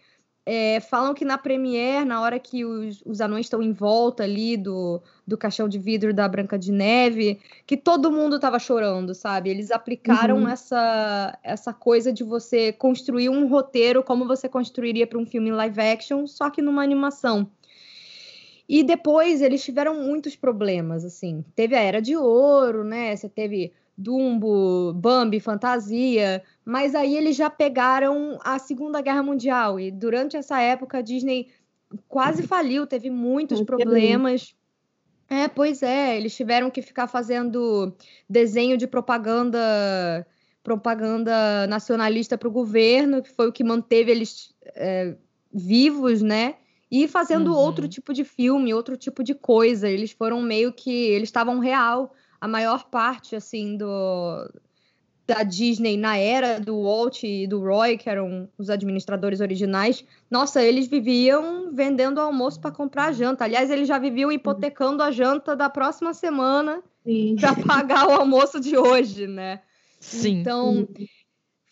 é, 0.48 0.78
falam 0.78 1.12
que 1.12 1.24
na 1.24 1.36
Premiere, 1.36 2.04
na 2.04 2.20
hora 2.20 2.38
que 2.38 2.64
os, 2.64 3.02
os 3.04 3.20
anões 3.20 3.46
estão 3.46 3.60
em 3.60 3.72
volta 3.72 4.22
ali 4.22 4.56
do, 4.56 5.02
do 5.26 5.36
caixão 5.36 5.68
de 5.68 5.76
vidro 5.76 6.14
da 6.14 6.28
Branca 6.28 6.56
de 6.56 6.70
Neve, 6.70 7.40
que 7.66 7.76
todo 7.76 8.12
mundo 8.12 8.36
estava 8.36 8.60
chorando, 8.60 9.12
sabe? 9.12 9.50
Eles 9.50 9.72
aplicaram 9.72 10.42
uhum. 10.42 10.48
essa, 10.48 11.36
essa 11.42 11.72
coisa 11.72 12.12
de 12.12 12.22
você 12.22 12.72
construir 12.72 13.28
um 13.28 13.48
roteiro 13.48 14.04
como 14.04 14.24
você 14.24 14.48
construiria 14.48 15.04
para 15.04 15.18
um 15.18 15.26
filme 15.26 15.50
live 15.50 15.80
action, 15.80 16.28
só 16.28 16.48
que 16.48 16.62
numa 16.62 16.82
animação. 16.82 17.50
E 18.68 18.84
depois 18.84 19.42
eles 19.42 19.64
tiveram 19.64 20.00
muitos 20.00 20.36
problemas, 20.36 21.04
assim. 21.04 21.44
Teve 21.56 21.74
a 21.74 21.80
Era 21.80 22.00
de 22.00 22.16
Ouro, 22.16 22.84
né? 22.84 23.16
Você 23.16 23.28
teve 23.28 23.72
Dumbo, 23.96 24.92
Bambi, 24.92 25.40
Fantasia, 25.40 26.42
mas 26.64 26.94
aí 26.94 27.16
eles 27.16 27.34
já 27.34 27.48
pegaram 27.48 28.38
a 28.44 28.58
Segunda 28.58 29.00
Guerra 29.00 29.22
Mundial 29.22 29.80
e 29.80 29.90
durante 29.90 30.36
essa 30.36 30.60
época 30.60 30.98
a 30.98 31.02
Disney 31.02 31.48
quase 32.08 32.42
faliu, 32.42 32.86
teve 32.86 33.08
muitos 33.08 33.62
problemas. 33.62 34.54
É, 35.28 35.48
pois 35.48 35.82
é, 35.82 36.16
eles 36.16 36.36
tiveram 36.36 36.70
que 36.70 36.82
ficar 36.82 37.06
fazendo 37.08 37.92
desenho 38.28 38.76
de 38.76 38.86
propaganda 38.86 40.26
propaganda 40.62 41.66
nacionalista 41.68 42.36
para 42.36 42.48
o 42.48 42.50
governo, 42.50 43.22
que 43.22 43.30
foi 43.30 43.48
o 43.48 43.52
que 43.52 43.62
manteve 43.62 44.10
eles 44.10 44.52
é, 44.74 45.14
vivos, 45.52 46.20
né? 46.20 46.56
E 46.90 47.06
fazendo 47.06 47.52
uhum. 47.52 47.56
outro 47.56 47.88
tipo 47.88 48.12
de 48.12 48.24
filme, 48.24 48.74
outro 48.74 48.96
tipo 48.96 49.22
de 49.22 49.32
coisa. 49.32 49.88
Eles 49.88 50.10
foram 50.10 50.42
meio 50.42 50.72
que. 50.72 50.90
Eles 50.90 51.28
estavam 51.28 51.60
real 51.60 52.12
a 52.40 52.48
maior 52.48 52.84
parte 52.90 53.36
assim 53.36 53.76
do 53.76 54.50
da 55.26 55.42
Disney 55.42 55.96
na 55.96 56.16
era 56.16 56.60
do 56.60 56.82
Walt 56.82 57.24
e 57.24 57.48
do 57.48 57.60
Roy, 57.60 57.98
que 57.98 58.08
eram 58.08 58.48
os 58.56 58.70
administradores 58.70 59.40
originais, 59.40 60.04
nossa, 60.30 60.62
eles 60.62 60.86
viviam 60.86 61.72
vendendo 61.74 62.20
almoço 62.20 62.60
para 62.60 62.70
comprar 62.70 63.12
janta. 63.12 63.42
Aliás, 63.44 63.68
eles 63.68 63.88
já 63.88 63.98
viviam 63.98 64.30
hipotecando 64.30 65.02
a 65.02 65.10
janta 65.10 65.56
da 65.56 65.68
próxima 65.68 66.14
semana 66.14 66.80
para 67.40 67.56
pagar 67.66 68.08
o 68.08 68.12
almoço 68.12 68.60
de 68.60 68.76
hoje, 68.76 69.26
né? 69.26 69.62
Sim. 69.98 70.40
Então, 70.40 70.88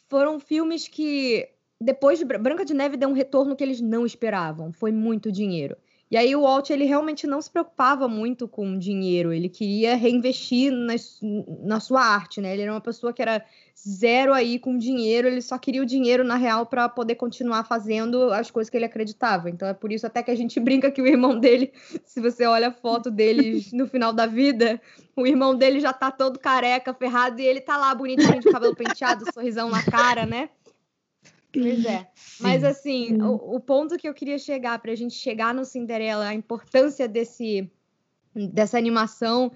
foram 0.09 0.41
filmes 0.41 0.89
que 0.89 1.49
depois 1.81 2.19
de 2.19 2.25
Branca 2.25 2.65
de 2.65 2.75
Neve 2.75 2.97
deu 2.97 3.09
um 3.09 3.13
retorno 3.13 3.55
que 3.55 3.63
eles 3.63 3.81
não 3.81 4.05
esperavam. 4.05 4.73
Foi 4.73 4.91
muito 4.91 5.31
dinheiro. 5.31 5.77
E 6.11 6.17
aí 6.17 6.37
o 6.37 6.43
Walt 6.43 6.71
ele 6.71 6.85
realmente 6.85 7.27
não 7.27 7.41
se 7.41 7.51
preocupava 7.51 8.07
muito 8.07 8.47
com 8.47 8.79
dinheiro, 8.79 9.33
ele 9.33 9.49
queria 9.49 9.97
reinvestir 9.97 10.71
na, 10.71 10.95
na 11.65 11.81
sua 11.81 12.03
arte, 12.03 12.41
né? 12.41 12.53
Ele 12.53 12.63
era 12.63 12.73
uma 12.73 12.81
pessoa 12.81 13.13
que 13.13 13.23
era 13.23 13.45
zero 13.77 14.33
aí 14.33 14.59
com 14.59 14.79
dinheiro, 14.79 15.27
ele 15.27 15.43
só 15.43 15.59
queria 15.59 15.83
o 15.83 15.87
dinheiro 15.87 16.23
na 16.23 16.37
real 16.37 16.67
para 16.67 16.89
poder 16.89 17.17
continuar 17.17 17.65
fazendo 17.65 18.33
as 18.33 18.51
coisas 18.51 18.71
que 18.71 18.77
ele 18.77 18.85
acreditava. 18.85 19.51
Então 19.51 19.67
é 19.67 19.75
por 19.75 19.91
isso 19.91 20.07
até 20.07 20.23
que 20.23 20.31
a 20.31 20.37
gente 20.37 20.61
brinca 20.61 20.91
que 20.91 21.03
o 21.03 21.07
irmão 21.07 21.39
dele, 21.39 21.73
se 22.05 22.21
você 22.21 22.47
olha 22.47 22.69
a 22.69 22.73
foto 22.73 23.11
deles 23.11 23.73
no 23.75 23.87
final 23.87 24.13
da 24.13 24.27
vida, 24.27 24.81
o 25.17 25.27
irmão 25.27 25.55
dele 25.55 25.81
já 25.81 25.93
tá 25.93 26.11
todo 26.11 26.39
careca, 26.39 26.95
ferrado 26.95 27.41
e 27.41 27.47
ele 27.47 27.61
tá 27.61 27.77
lá 27.77 27.95
bonitinho 27.95 28.41
de 28.41 28.51
cabelo 28.51 28.77
penteado, 28.77 29.25
sorrisão 29.33 29.71
na 29.71 29.83
cara, 29.83 30.27
né? 30.27 30.49
Pois 31.61 31.85
é. 31.85 32.09
Sim. 32.15 32.43
Mas 32.43 32.65
assim, 32.65 33.23
o, 33.23 33.57
o, 33.57 33.61
ponto 33.61 33.97
que 33.97 34.09
eu 34.09 34.15
queria 34.15 34.39
chegar 34.39 34.79
para 34.81 34.93
a 34.93 34.95
gente 34.95 35.15
chegar 35.15 35.55
no 35.55 35.65
Cinderela, 35.65 36.27
a 36.27 36.35
importância 36.35 37.09
desse 37.09 37.71
dessa 38.35 38.77
animação 38.77 39.53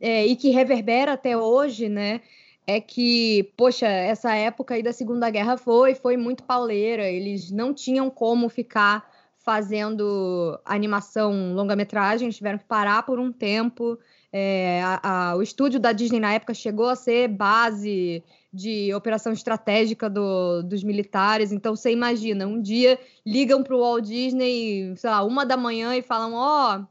é, 0.00 0.26
e 0.26 0.34
que 0.34 0.48
reverbera 0.50 1.12
até 1.12 1.36
hoje, 1.36 1.88
né? 1.88 2.22
É 2.66 2.80
que, 2.80 3.52
poxa, 3.56 3.86
essa 3.86 4.34
época 4.34 4.74
aí 4.74 4.82
da 4.82 4.92
Segunda 4.92 5.28
Guerra 5.28 5.56
foi 5.56 5.94
foi 5.94 6.16
muito 6.16 6.42
pauleira. 6.44 7.08
Eles 7.08 7.50
não 7.50 7.74
tinham 7.74 8.08
como 8.08 8.48
ficar 8.48 9.10
fazendo 9.36 10.58
animação 10.64 11.52
longa-metragem, 11.54 12.30
tiveram 12.30 12.58
que 12.58 12.64
parar 12.64 13.02
por 13.02 13.18
um 13.18 13.32
tempo. 13.32 13.98
É, 14.32 14.80
a, 14.82 15.30
a, 15.30 15.36
o 15.36 15.42
estúdio 15.42 15.78
da 15.78 15.92
Disney 15.92 16.18
na 16.18 16.32
época 16.32 16.54
chegou 16.54 16.88
a 16.88 16.96
ser 16.96 17.28
base 17.28 18.22
de 18.52 18.92
operação 18.94 19.32
estratégica 19.32 20.08
do, 20.08 20.62
dos 20.62 20.82
militares. 20.82 21.52
Então 21.52 21.76
você 21.76 21.90
imagina, 21.92 22.46
um 22.46 22.60
dia 22.60 22.98
ligam 23.26 23.62
para 23.62 23.76
o 23.76 23.80
Walt 23.80 24.04
Disney, 24.04 24.94
sei 24.96 25.10
lá, 25.10 25.22
uma 25.22 25.44
da 25.44 25.56
manhã 25.56 25.94
e 25.94 26.02
falam: 26.02 26.32
Ó, 26.34 26.78
oh, 26.78 26.86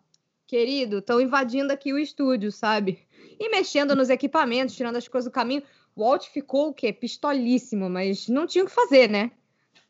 querido, 0.45 0.99
estão 0.99 1.19
invadindo 1.19 1.73
aqui 1.73 1.91
o 1.91 1.97
estúdio, 1.97 2.51
sabe? 2.51 2.99
E 3.39 3.49
mexendo 3.49 3.95
nos 3.95 4.09
equipamentos, 4.09 4.75
tirando 4.75 4.97
as 4.97 5.07
coisas 5.07 5.29
do 5.29 5.33
caminho. 5.33 5.63
O 5.95 6.03
Walt 6.03 6.27
ficou 6.27 6.69
o 6.69 6.73
quê? 6.73 6.93
Pistolíssimo, 6.93 7.89
mas 7.89 8.27
não 8.29 8.47
tinha 8.47 8.63
o 8.63 8.67
que 8.67 8.73
fazer, 8.73 9.09
né? 9.09 9.31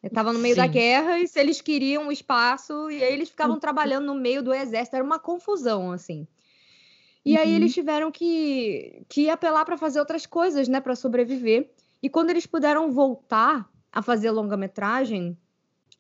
Estava 0.01 0.33
no 0.33 0.39
meio 0.39 0.55
Sim. 0.55 0.61
da 0.61 0.67
guerra 0.67 1.19
e 1.19 1.27
se 1.27 1.39
eles 1.39 1.61
queriam 1.61 2.07
o 2.07 2.11
espaço, 2.11 2.89
e 2.89 3.03
aí 3.03 3.13
eles 3.13 3.29
ficavam 3.29 3.53
Uhum. 3.55 3.59
trabalhando 3.59 4.05
no 4.07 4.15
meio 4.15 4.41
do 4.41 4.51
exército, 4.51 4.95
era 4.95 5.05
uma 5.05 5.19
confusão, 5.19 5.91
assim. 5.91 6.27
E 7.23 7.37
aí 7.37 7.49
Uhum. 7.49 7.55
eles 7.55 7.73
tiveram 7.73 8.11
que, 8.11 9.03
que 9.07 9.29
apelar 9.29 9.63
para 9.63 9.77
fazer 9.77 9.99
outras 9.99 10.25
coisas, 10.25 10.67
né, 10.67 10.79
para 10.79 10.95
sobreviver. 10.95 11.69
E 12.01 12.09
quando 12.09 12.31
eles 12.31 12.45
puderam 12.45 12.91
voltar 12.91 13.69
a 13.91 14.01
fazer 14.01 14.31
longa-metragem, 14.31 15.37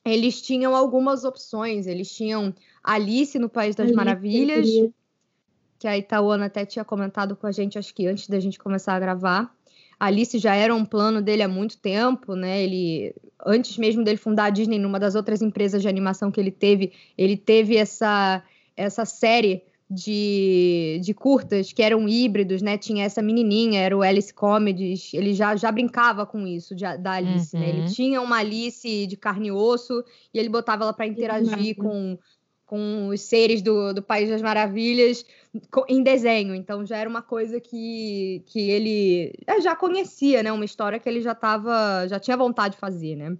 eles 0.03 0.41
tinham 0.41 0.75
algumas 0.75 1.23
opções. 1.23 1.85
Eles 1.85 2.11
tinham 2.11 2.53
Alice 2.83 3.37
no 3.37 3.49
País 3.49 3.75
das 3.75 3.85
Alice, 3.85 3.95
Maravilhas, 3.95 4.67
que 5.77 5.87
a 5.87 5.97
Itaúana 5.97 6.45
até 6.45 6.65
tinha 6.65 6.83
comentado 6.83 7.35
com 7.35 7.45
a 7.45 7.51
gente, 7.51 7.77
acho 7.77 7.93
que 7.93 8.07
antes 8.07 8.27
da 8.27 8.39
gente 8.39 8.57
começar 8.57 8.95
a 8.95 8.99
gravar. 8.99 9.55
Alice 9.99 10.39
já 10.39 10.55
era 10.55 10.73
um 10.73 10.83
plano 10.83 11.21
dele 11.21 11.43
há 11.43 11.47
muito 11.47 11.77
tempo, 11.77 12.33
né? 12.33 12.63
Ele, 12.63 13.13
antes 13.45 13.77
mesmo 13.77 14.03
dele 14.03 14.17
fundar 14.17 14.45
a 14.45 14.49
Disney, 14.49 14.79
numa 14.79 14.99
das 14.99 15.13
outras 15.13 15.43
empresas 15.43 15.83
de 15.83 15.87
animação 15.87 16.31
que 16.31 16.39
ele 16.39 16.49
teve, 16.49 16.91
ele 17.15 17.37
teve 17.37 17.77
essa, 17.77 18.43
essa 18.75 19.05
série 19.05 19.63
de, 19.93 21.01
de 21.03 21.13
curtas 21.13 21.73
que 21.73 21.83
eram 21.83 22.07
híbridos, 22.07 22.61
né? 22.61 22.77
Tinha 22.77 23.03
essa 23.03 23.21
menininha, 23.21 23.81
era 23.81 23.97
o 23.97 24.01
Alice 24.01 24.33
Comedies, 24.33 25.13
ele 25.13 25.33
já, 25.33 25.53
já 25.57 25.69
brincava 25.69 26.25
com 26.25 26.47
isso 26.47 26.73
de- 26.73 26.97
da 26.97 27.11
Alice, 27.11 27.57
né? 27.57 27.67
Ele 27.67 27.79
Uhum. 27.79 27.85
tinha 27.93 28.21
uma 28.21 28.37
Alice 28.37 29.05
de 29.05 29.17
carne 29.17 29.49
e 29.49 29.51
osso 29.51 30.01
e 30.33 30.39
ele 30.39 30.47
botava 30.47 30.83
ela 30.85 30.93
para 30.93 31.05
interagir 31.05 31.75
com, 31.75 32.17
com 32.65 33.09
os 33.09 33.19
seres 33.19 33.61
do, 33.61 33.93
do 33.93 34.01
País 34.01 34.29
das 34.29 34.41
Maravilhas 34.41 35.25
em 35.89 36.01
desenho. 36.01 36.55
Então 36.55 36.85
já 36.85 36.95
era 36.95 37.09
uma 37.09 37.21
coisa 37.21 37.59
que, 37.59 38.41
que 38.45 38.69
ele 38.69 39.33
é, 39.45 39.59
já 39.59 39.75
conhecia, 39.75 40.41
né? 40.41 40.53
Uma 40.53 40.63
história 40.63 40.99
que 40.99 41.09
ele 41.09 41.19
já 41.21 41.35
tava, 41.35 42.07
já 42.07 42.17
tinha 42.17 42.37
vontade 42.37 42.75
de 42.75 42.79
fazer, 42.79 43.17
né? 43.17 43.37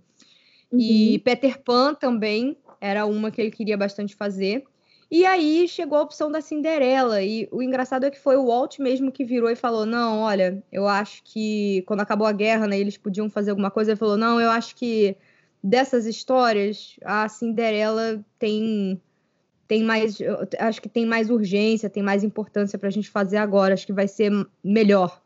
E 0.73 1.13
Uhum. 1.15 1.19
Peter 1.23 1.61
Pan 1.63 1.93
também 1.93 2.57
era 2.81 3.05
uma 3.05 3.31
que 3.31 3.39
ele 3.39 3.51
queria 3.51 3.77
bastante 3.77 4.15
fazer. 4.15 4.65
E 5.11 5.25
aí 5.25 5.67
chegou 5.67 5.97
a 5.97 6.03
opção 6.03 6.31
da 6.31 6.39
Cinderela. 6.39 7.21
E 7.21 7.45
o 7.51 7.61
engraçado 7.61 8.05
é 8.05 8.09
que 8.09 8.17
foi 8.17 8.37
o 8.37 8.45
Walt 8.45 8.79
mesmo 8.79 9.11
que 9.11 9.25
virou 9.25 9.49
e 9.49 9.57
falou: 9.57 9.85
Não, 9.85 10.21
olha, 10.21 10.63
eu 10.71 10.87
acho 10.87 11.21
que 11.25 11.83
quando 11.85 11.99
acabou 11.99 12.25
a 12.25 12.31
guerra, 12.31 12.65
né, 12.65 12.79
eles 12.79 12.97
podiam 12.97 13.29
fazer 13.29 13.49
alguma 13.49 13.69
coisa. 13.69 13.91
Ele 13.91 13.99
falou: 13.99 14.15
Não, 14.15 14.39
eu 14.39 14.49
acho 14.49 14.73
que 14.73 15.17
dessas 15.61 16.05
histórias, 16.05 16.95
a 17.03 17.27
Cinderela 17.27 18.23
tem. 18.39 19.01
Tem 19.67 19.83
mais, 19.83 20.17
acho 20.59 20.81
que 20.81 20.89
tem 20.89 21.05
mais 21.05 21.29
urgência, 21.29 21.89
tem 21.89 22.03
mais 22.03 22.25
importância 22.25 22.77
pra 22.77 22.89
gente 22.89 23.09
fazer 23.09 23.37
agora. 23.37 23.73
Acho 23.73 23.85
que 23.85 23.93
vai 23.93 24.07
ser 24.07 24.29
melhor. 24.61 25.21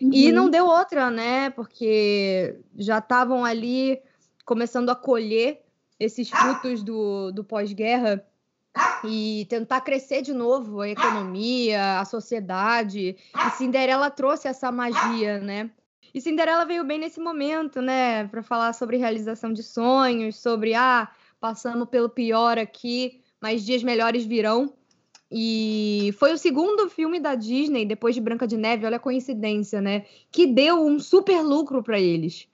E 0.00 0.28
Uhum. 0.28 0.34
não 0.34 0.50
deu 0.50 0.66
outra, 0.66 1.12
né? 1.12 1.50
Porque 1.50 2.56
já 2.76 2.98
estavam 2.98 3.44
ali 3.44 4.00
começando 4.44 4.90
a 4.90 4.96
colher 4.96 5.60
esses 5.98 6.28
frutos 6.28 6.82
do, 6.82 7.30
do 7.30 7.44
pós-guerra 7.44 8.26
e 9.04 9.46
tentar 9.48 9.80
crescer 9.80 10.22
de 10.22 10.32
novo 10.32 10.80
a 10.80 10.88
economia, 10.88 12.00
a 12.00 12.04
sociedade. 12.04 13.16
E 13.34 13.50
Cinderela 13.50 14.10
trouxe 14.10 14.48
essa 14.48 14.70
magia, 14.70 15.38
né? 15.38 15.70
E 16.14 16.20
Cinderela 16.20 16.64
veio 16.64 16.84
bem 16.84 16.98
nesse 16.98 17.20
momento, 17.20 17.80
né? 17.80 18.26
Para 18.28 18.42
falar 18.42 18.72
sobre 18.72 18.96
realização 18.96 19.52
de 19.52 19.62
sonhos, 19.62 20.36
sobre 20.36 20.74
ah, 20.74 21.08
passamos 21.40 21.88
pelo 21.88 22.08
pior 22.08 22.58
aqui, 22.58 23.22
mas 23.40 23.64
dias 23.64 23.82
melhores 23.82 24.24
virão. 24.24 24.72
E 25.30 26.14
foi 26.18 26.32
o 26.34 26.38
segundo 26.38 26.90
filme 26.90 27.18
da 27.18 27.34
Disney, 27.34 27.86
depois 27.86 28.14
de 28.14 28.20
Branca 28.20 28.46
de 28.46 28.58
Neve, 28.58 28.84
olha 28.84 28.96
a 28.96 29.00
coincidência, 29.00 29.80
né? 29.80 30.04
Que 30.30 30.46
deu 30.46 30.84
um 30.84 30.98
super 30.98 31.40
lucro 31.40 31.82
para 31.82 31.98
eles. 31.98 32.46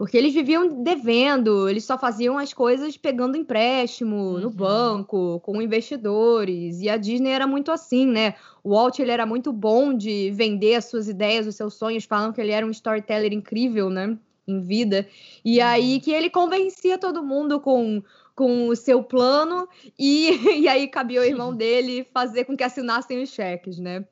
Porque 0.00 0.16
eles 0.16 0.32
viviam 0.32 0.82
devendo, 0.82 1.68
eles 1.68 1.84
só 1.84 1.98
faziam 1.98 2.38
as 2.38 2.54
coisas 2.54 2.96
pegando 2.96 3.36
empréstimo 3.36 4.38
no 4.38 4.46
Uhum. 4.46 4.50
banco, 4.50 5.40
com 5.40 5.60
investidores. 5.60 6.80
E 6.80 6.88
a 6.88 6.96
Disney 6.96 7.28
era 7.28 7.46
muito 7.46 7.70
assim, 7.70 8.06
né? 8.06 8.32
O 8.64 8.70
Walt 8.70 8.98
ele 8.98 9.10
era 9.10 9.26
muito 9.26 9.52
bom 9.52 9.92
de 9.94 10.30
vender 10.30 10.76
as 10.76 10.86
suas 10.86 11.06
ideias, 11.06 11.46
os 11.46 11.54
seus 11.54 11.74
sonhos, 11.74 12.04
falam 12.06 12.32
que 12.32 12.40
ele 12.40 12.50
era 12.50 12.64
um 12.64 12.70
storyteller 12.70 13.30
incrível, 13.34 13.90
né? 13.90 14.16
Em 14.48 14.58
vida. 14.62 15.06
E 15.44 15.58
Uhum. 15.58 15.66
aí 15.66 16.00
que 16.00 16.12
ele 16.12 16.30
convencia 16.30 16.96
todo 16.96 17.22
mundo 17.22 17.60
com, 17.60 18.02
com 18.40 18.68
o 18.68 18.74
seu 18.74 19.02
plano, 19.02 19.68
e, 19.98 20.30
e 20.64 20.66
aí 20.66 20.88
cabia 20.88 21.20
o 21.20 21.24
irmão 21.24 21.54
dele 21.54 22.08
fazer 22.10 22.46
com 22.46 22.56
que 22.56 22.64
assinassem 22.64 23.22
os 23.22 23.28
cheques, 23.28 23.78
né? 23.78 24.02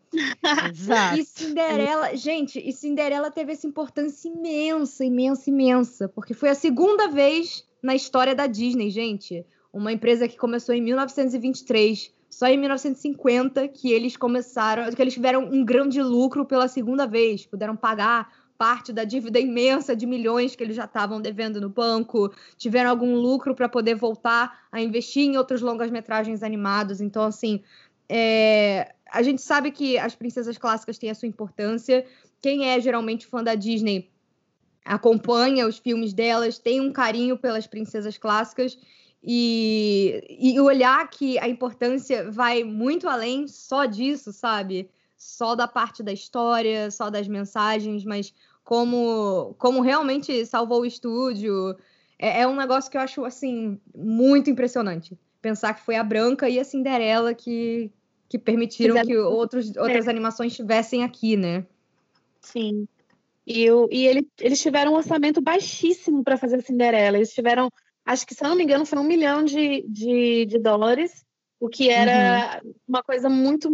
Exato. 0.71 1.19
E 1.19 1.25
Cinderela, 1.25 2.15
gente, 2.15 2.59
e 2.63 2.71
Cinderela 2.71 3.31
teve 3.31 3.53
essa 3.53 3.67
importância 3.67 4.29
imensa, 4.29 5.03
imensa, 5.03 5.49
imensa, 5.49 6.09
porque 6.11 6.35
foi 6.35 6.51
a 6.51 6.55
segunda 6.55 7.09
vez 7.09 7.65
na 7.83 7.95
história 7.95 8.35
da 8.35 8.47
Disney, 8.47 8.91
gente. 8.91 9.47
Uma 9.73 9.93
empresa 9.93 10.29
que 10.29 10.37
começou 10.37 10.75
em 10.75 10.83
1923, 10.83 12.13
só 12.29 12.49
em 12.49 12.59
1950 12.59 13.67
que 13.69 13.91
eles 13.91 14.15
começaram, 14.15 14.93
que 14.93 15.01
eles 15.01 15.15
tiveram 15.15 15.45
um 15.45 15.65
grande 15.65 16.03
lucro 16.03 16.45
pela 16.45 16.69
segunda 16.69 17.07
vez, 17.07 17.47
puderam 17.47 17.75
pagar 17.75 18.31
parte 18.59 18.93
da 18.93 19.05
dívida 19.05 19.39
imensa 19.39 19.95
de 19.95 20.05
milhões 20.05 20.57
que 20.57 20.65
eles 20.65 20.75
já 20.75 20.85
estavam 20.85 21.21
devendo 21.21 21.61
no 21.61 21.69
banco, 21.69 22.35
tiveram 22.57 22.91
algum 22.91 23.15
lucro 23.15 23.55
para 23.55 23.69
poder 23.69 23.95
voltar 23.95 24.67
a 24.71 24.83
investir 24.83 25.23
em 25.23 25.39
outros 25.39 25.63
longas-metragens 25.63 26.43
animados. 26.43 27.01
Então, 27.01 27.23
assim, 27.23 27.63
é, 28.09 28.93
a 29.11 29.23
gente 29.23 29.41
sabe 29.41 29.71
que 29.71 29.97
as 29.97 30.17
princesas 30.17 30.59
clássicas 30.59 30.99
têm 30.99 31.09
a 31.09 31.15
sua 31.15 31.29
importância. 31.29 32.05
Quem 32.43 32.69
é 32.69 32.81
geralmente 32.81 33.27
fã 33.27 33.43
da 33.45 33.55
Disney 33.55 34.11
acompanha 34.85 35.67
os 35.67 35.79
filmes 35.79 36.13
delas, 36.13 36.59
tem 36.59 36.81
um 36.81 36.93
carinho 36.93 37.37
pelas 37.37 37.67
princesas 37.67 38.17
clássicas 38.17 38.79
e, 39.23 40.25
e 40.29 40.59
olhar 40.59 41.09
que 41.11 41.39
a 41.39 41.49
importância 41.49 42.31
vai 42.31 42.65
muito 42.65 43.09
além 43.09 43.47
só 43.47 43.85
disso, 43.85 44.33
sabe? 44.33 44.91
Só 45.19 45.55
da 45.57 45.67
parte 45.67 46.03
da 46.03 46.13
história, 46.13 46.91
só 46.91 47.11
das 47.11 47.27
mensagens, 47.27 48.05
mas 48.05 48.33
como, 48.63 49.55
como 49.59 49.81
realmente 49.81 50.47
salvou 50.47 50.83
o 50.83 50.87
estúdio. 50.87 51.77
É, 52.19 52.43
é 52.43 52.47
um 52.47 52.55
negócio 52.55 52.91
que 52.91 52.97
eu 52.97 53.01
acho, 53.01 53.25
assim, 53.25 53.81
muito 53.95 54.49
impressionante. 54.49 55.19
Pensar 55.43 55.75
que 55.75 55.85
foi 55.85 55.97
a 55.97 56.05
Branca 56.05 56.49
e 56.49 56.59
a 56.59 56.65
Cinderela 56.65 57.35
que, 57.35 57.91
que 58.29 58.39
permitiram 58.39 58.95
Fizeram- 58.97 59.09
que 59.09 59.17
outros, 59.17 59.77
outras 59.77 60.07
animações 60.07 60.53
estivessem 60.53 61.03
aqui, 61.03 61.37
né? 61.37 61.67
Sim. 62.41 62.87
E, 63.47 63.71
o, 63.71 63.89
e 63.91 64.07
ele, 64.07 64.29
eles 64.39 64.61
tiveram 64.61 64.93
um 64.93 64.97
orçamento 64.97 65.41
baixíssimo 65.41 66.23
para 66.23 66.37
fazer 66.37 66.57
a 66.57 66.61
Cinderela. 66.63 67.17
Eles 67.17 67.33
tiveram, 67.33 67.71
acho 68.05 68.27
que, 68.27 68.35
se 68.35 68.45
eu 68.45 68.49
não 68.49 68.57
me 68.57 68.63
engano, 68.65 68.85
foi 68.85 68.99
um 68.99 69.05
milhão 69.05 69.43
de, 69.43 69.83
de, 69.89 70.45
de 70.45 70.59
dólares, 70.59 71.25
o 71.59 71.69
que 71.69 71.89
era 71.89 72.61
uma 72.87 73.03
coisa 73.03 73.29
muito, 73.31 73.71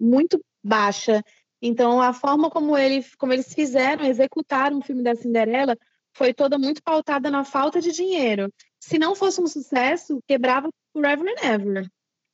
muito 0.00 0.44
baixa. 0.68 1.24
Então, 1.60 2.00
a 2.00 2.12
forma 2.12 2.50
como, 2.50 2.76
ele, 2.76 3.04
como 3.18 3.32
eles 3.32 3.52
fizeram, 3.52 4.04
executaram 4.04 4.78
o 4.78 4.82
filme 4.82 5.02
da 5.02 5.16
Cinderela, 5.16 5.76
foi 6.12 6.32
toda 6.32 6.58
muito 6.58 6.82
pautada 6.82 7.30
na 7.30 7.44
falta 7.44 7.80
de 7.80 7.90
dinheiro. 7.92 8.52
Se 8.78 8.98
não 8.98 9.14
fosse 9.14 9.40
um 9.40 9.46
sucesso, 9.46 10.22
quebrava 10.26 10.68
Forever 10.92 11.26
and 11.26 11.46
Ever. 11.46 11.90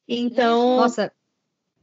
Então, 0.07 0.77
Nossa, 0.77 1.11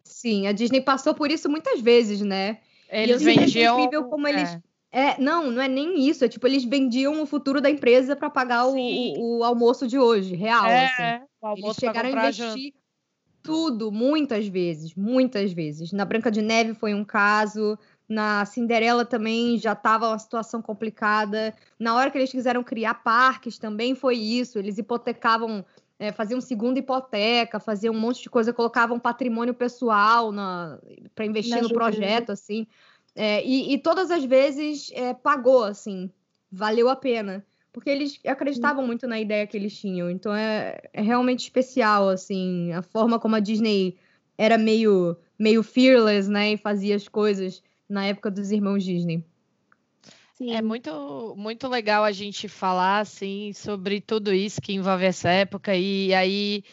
sim, 0.04 0.48
a 0.48 0.52
Disney 0.52 0.82
passou 0.82 1.16
por 1.16 1.32
isso 1.32 1.50
muitas 1.50 1.82
vezes, 1.82 2.22
né? 2.22 2.60
Eles 2.90 3.22
achei 3.22 3.36
vendiam. 3.36 3.80
incrível 3.80 4.06
como 4.06 4.28
é. 4.28 4.32
eles. 4.32 4.58
É, 4.92 5.20
não, 5.20 5.50
não 5.50 5.62
é 5.62 5.70
nem 5.70 6.08
isso. 6.08 6.26
É 6.26 6.28
tipo, 6.28 6.46
eles 6.46 6.66
vendiam 6.66 7.24
o 7.24 7.26
futuro 7.26 7.62
da 7.62 7.70
empresa 7.70 8.16
para 8.16 8.30
pagar 8.30 8.68
o, 8.68 8.76
o, 8.76 9.40
o 9.40 9.44
almoço 9.44 9.88
de 9.88 9.98
hoje, 9.98 10.36
real. 10.36 10.66
assim. 10.66 11.02
É, 11.02 11.24
o 11.42 11.48
Eles 11.48 11.64
almoço 11.64 11.80
pra 11.80 11.90
chegaram 11.90 12.10
a 12.10 12.12
investir 12.12 12.74
tudo, 13.44 13.92
muitas 13.92 14.48
vezes, 14.48 14.94
muitas 14.96 15.52
vezes. 15.52 15.92
Na 15.92 16.06
Branca 16.06 16.30
de 16.32 16.42
Neve 16.42 16.74
foi 16.74 16.94
um 16.94 17.04
caso, 17.04 17.78
na 18.08 18.46
Cinderela 18.46 19.06
também 19.06 19.58
já 19.58 19.74
estava 19.74 20.10
uma 20.10 20.20
situação 20.20 20.62
complicada. 20.62 21.54
Na 21.80 21.96
hora 21.96 22.12
que 22.12 22.18
eles 22.18 22.32
quiseram 22.32 22.64
criar 22.64 22.96
parques 22.96 23.58
também 23.58 23.96
foi 23.96 24.16
isso. 24.16 24.60
Eles 24.60 24.78
hipotecavam, 24.78 25.66
é, 25.98 26.12
faziam 26.12 26.42
segunda 26.42 26.80
hipoteca, 26.80 27.60
faziam 27.60 27.94
um 27.94 28.00
monte 28.00 28.22
de 28.22 28.30
coisa, 28.30 28.54
colocavam 28.54 29.00
patrimônio 29.00 29.54
pessoal 29.54 30.32
para 31.16 31.26
investir 31.26 31.56
Na 31.56 31.62
no 31.62 31.70
jogada. 31.70 31.92
projeto, 31.92 32.32
assim. 32.32 32.68
É, 33.16 33.46
e, 33.46 33.74
e 33.74 33.78
todas 33.78 34.12
as 34.12 34.24
vezes 34.24 34.90
é, 34.94 35.14
pagou, 35.14 35.64
assim, 35.64 36.10
valeu 36.52 36.90
a 36.90 36.96
pena. 36.96 37.46
Porque 37.74 37.90
eles 37.90 38.20
acreditavam 38.26 38.86
muito 38.86 39.08
na 39.08 39.20
ideia 39.20 39.48
que 39.48 39.56
eles 39.56 39.78
tinham. 39.78 40.10
Então 40.10 40.36
é, 40.36 40.82
é 40.94 41.02
realmente 41.02 41.42
especial, 41.42 42.10
assim, 42.10 42.72
a 42.74 42.82
forma 42.82 43.20
como 43.20 43.36
a 43.36 43.40
Disney 43.40 43.98
era 44.38 44.58
meio, 44.58 45.18
meio 45.40 45.64
fearless, 45.64 46.30
né? 46.30 46.54
E 46.54 46.58
fazia 46.58 46.96
as 46.96 47.08
coisas 47.08 47.64
na 47.88 48.06
época 48.06 48.32
dos 48.32 48.52
irmãos 48.52 48.84
Disney. 48.84 49.24
sim. 50.34 50.52
É 50.54 50.62
muito, 50.62 51.36
muito 51.38 51.68
legal 51.68 52.04
a 52.04 52.12
gente 52.12 52.48
falar 52.48 53.00
assim 53.00 53.54
sobre 53.54 54.02
tudo 54.02 54.34
isso 54.34 54.62
que 54.62 54.74
envolve 54.74 55.06
essa 55.06 55.30
época 55.30 55.76
e 55.76 56.14
aí 56.14 56.64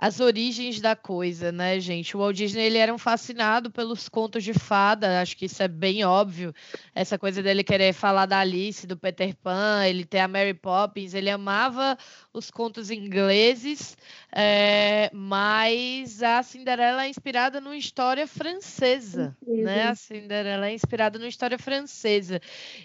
as 0.00 0.18
origens 0.18 0.80
da 0.80 0.96
coisa, 0.96 1.52
né, 1.52 1.78
gente? 1.78 2.16
O 2.16 2.20
Walt 2.20 2.34
Disney 2.34 2.62
ele 2.62 2.78
era 2.78 2.92
um 2.92 2.96
fascinado 2.96 3.70
pelos 3.70 4.08
contos 4.08 4.42
de 4.42 4.54
fada, 4.54 5.20
acho 5.20 5.36
que 5.36 5.44
isso 5.44 5.62
é 5.62 5.68
bem 5.68 6.02
óbvio. 6.04 6.54
Essa 6.94 7.18
coisa 7.18 7.42
dele 7.42 7.62
querer 7.62 7.92
falar 7.92 8.24
da 8.24 8.38
Alice, 8.38 8.86
do 8.86 8.96
Peter 8.96 9.36
Pan, 9.36 9.84
ele 9.86 10.06
ter 10.06 10.20
a 10.20 10.28
Mary 10.28 10.54
Poppins, 10.54 11.12
ele 11.12 11.28
amava 11.28 11.98
os 12.32 12.50
contos 12.50 12.90
ingleses, 12.90 13.94
é, 14.32 15.10
mas 15.12 16.22
a 16.22 16.42
Cinderela 16.42 17.04
é 17.04 17.10
inspirada 17.10 17.60
numa 17.60 17.76
história 17.76 18.26
francesa, 18.26 19.36
né? 19.46 19.88
A 19.88 19.94
Cinderela 19.94 20.68
é 20.68 20.72
inspirada 20.72 21.18
numa 21.18 21.28
história 21.28 21.58
francesa. 21.58 22.40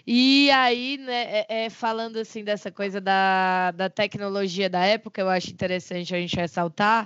E 0.06 0.50
aí, 0.50 0.98
né, 0.98 1.22
é, 1.22 1.46
é, 1.48 1.70
falando 1.70 2.18
assim 2.18 2.44
dessa 2.44 2.70
coisa 2.70 3.00
da, 3.00 3.70
da 3.70 3.88
tecnologia 3.88 4.68
da 4.68 4.84
época, 4.84 5.18
eu 5.18 5.30
acho 5.30 5.50
interessante 5.50 6.14
a 6.14 6.18
gente 6.18 6.36
ressaltar 6.36 7.05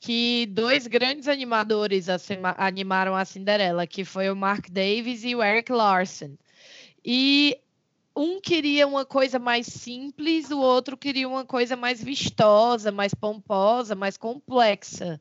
que 0.00 0.46
dois 0.50 0.86
grandes 0.86 1.28
animadores 1.28 2.06
animaram 2.58 3.16
a 3.16 3.24
Cinderela, 3.24 3.86
que 3.86 4.04
foi 4.04 4.30
o 4.30 4.36
Mark 4.36 4.68
Davis 4.68 5.24
e 5.24 5.34
o 5.34 5.42
Eric 5.42 5.72
Larson. 5.72 6.36
E 7.04 7.58
um 8.14 8.40
queria 8.40 8.86
uma 8.86 9.04
coisa 9.04 9.38
mais 9.38 9.66
simples, 9.66 10.50
o 10.50 10.60
outro 10.60 10.96
queria 10.96 11.28
uma 11.28 11.44
coisa 11.44 11.76
mais 11.76 12.02
vistosa, 12.02 12.92
mais 12.92 13.14
pomposa, 13.14 13.94
mais 13.94 14.16
complexa. 14.16 15.20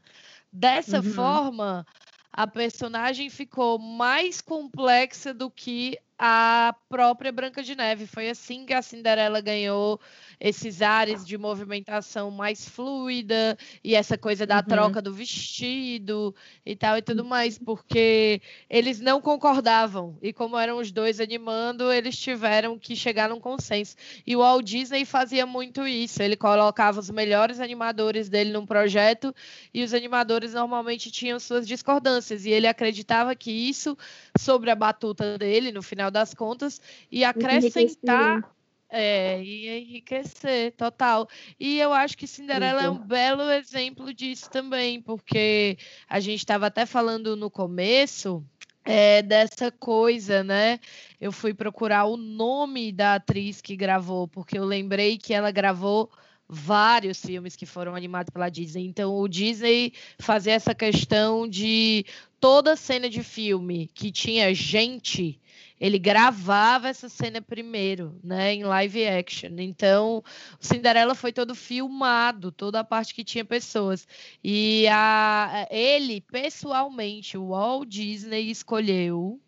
Dessa 0.51 0.97
uhum. 0.97 1.13
forma, 1.13 1.87
a 2.31 2.45
personagem 2.45 3.29
ficou 3.29 3.79
mais 3.79 4.41
complexa 4.41 5.33
do 5.33 5.49
que 5.49 5.97
a 6.17 6.75
própria 6.89 7.31
Branca 7.31 7.63
de 7.63 7.75
Neve. 7.75 8.05
Foi 8.05 8.29
assim 8.29 8.65
que 8.65 8.73
a 8.73 8.81
Cinderela 8.81 9.41
ganhou 9.41 9.99
esses 10.39 10.81
ares 10.81 11.25
de 11.25 11.37
movimentação 11.37 12.29
mais 12.29 12.67
fluida 12.67 13.57
e 13.83 13.95
essa 13.95 14.17
coisa 14.17 14.45
da 14.45 14.57
uhum. 14.57 14.63
troca 14.63 15.01
do 15.01 15.13
vestido 15.13 16.35
e 16.65 16.75
tal 16.75 16.97
e 16.97 17.01
tudo 17.01 17.23
mais, 17.23 17.57
porque 17.57 18.41
eles 18.69 18.99
não 18.99 19.21
concordavam 19.21 20.17
e 20.21 20.33
como 20.33 20.57
eram 20.57 20.77
os 20.77 20.91
dois 20.91 21.19
animando, 21.19 21.91
eles 21.91 22.17
tiveram 22.17 22.77
que 22.77 22.95
chegar 22.95 23.29
num 23.29 23.39
consenso. 23.39 23.95
E 24.25 24.35
o 24.35 24.39
Walt 24.39 24.65
Disney 24.65 25.05
fazia 25.05 25.45
muito 25.45 25.87
isso, 25.87 26.21
ele 26.21 26.35
colocava 26.35 26.99
os 26.99 27.09
melhores 27.09 27.59
animadores 27.59 28.29
dele 28.29 28.51
num 28.51 28.65
projeto 28.65 29.33
e 29.73 29.83
os 29.83 29.93
animadores 29.93 30.53
normalmente 30.53 31.11
tinham 31.11 31.39
suas 31.39 31.67
discordâncias 31.67 32.45
e 32.45 32.49
ele 32.49 32.67
acreditava 32.67 33.35
que 33.35 33.51
isso 33.51 33.97
sobre 34.37 34.69
a 34.69 34.75
batuta 34.75 35.37
dele 35.37 35.71
no 35.71 35.81
final 35.81 36.02
das 36.11 36.33
contas 36.33 36.81
e 37.11 37.23
acrescentar 37.23 38.53
é, 38.93 39.41
ia 39.41 39.79
enriquecer, 39.79 40.71
total. 40.73 41.27
E 41.59 41.79
eu 41.79 41.91
acho 41.91 42.15
que 42.15 42.27
Cinderela 42.27 42.83
é 42.83 42.89
um 42.89 42.99
belo 42.99 43.49
exemplo 43.49 44.13
disso 44.13 44.47
também, 44.51 45.01
porque 45.01 45.79
a 46.07 46.19
gente 46.19 46.39
estava 46.39 46.67
até 46.67 46.85
falando 46.85 47.35
no 47.35 47.49
começo 47.49 48.45
é, 48.85 49.23
dessa 49.23 49.71
coisa, 49.71 50.43
né? 50.43 50.79
Eu 51.19 51.31
fui 51.31 51.55
procurar 51.55 52.05
o 52.05 52.15
nome 52.15 52.91
da 52.91 53.15
atriz 53.15 53.61
que 53.61 53.75
gravou, 53.75 54.27
porque 54.27 54.59
eu 54.59 54.63
lembrei 54.63 55.17
que 55.17 55.33
ela 55.33 55.49
gravou 55.49 56.11
vários 56.47 57.19
filmes 57.19 57.55
que 57.55 57.65
foram 57.65 57.95
animados 57.95 58.29
pela 58.29 58.49
Disney. 58.49 58.85
Então, 58.85 59.15
o 59.15 59.27
Disney 59.27 59.93
fazia 60.19 60.53
essa 60.53 60.75
questão 60.75 61.47
de 61.47 62.05
toda 62.39 62.75
cena 62.75 63.09
de 63.09 63.23
filme 63.23 63.89
que 63.91 64.11
tinha 64.11 64.53
gente 64.53 65.41
ele 65.83 65.99
gravava 65.99 66.87
essa 66.87 67.09
cena 67.09 67.41
primeiro, 67.41 68.17
né, 68.23 68.53
em 68.53 68.63
live 68.63 69.05
action. 69.05 69.49
Então, 69.57 70.23
Cinderela 70.57 71.13
foi 71.13 71.33
todo 71.33 71.53
filmado, 71.53 72.53
toda 72.53 72.79
a 72.79 72.85
parte 72.85 73.13
que 73.13 73.21
tinha 73.21 73.43
pessoas. 73.43 74.07
E 74.41 74.87
a, 74.87 75.67
ele, 75.69 76.21
pessoalmente, 76.21 77.37
o 77.37 77.49
Walt 77.49 77.89
Disney 77.89 78.49
escolheu 78.49 79.41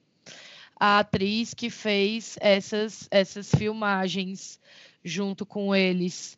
a 0.78 1.00
atriz 1.00 1.54
que 1.54 1.70
fez 1.70 2.38
essas, 2.42 3.08
essas 3.10 3.50
filmagens 3.50 4.60
junto 5.06 5.46
com 5.46 5.74
eles. 5.74 6.38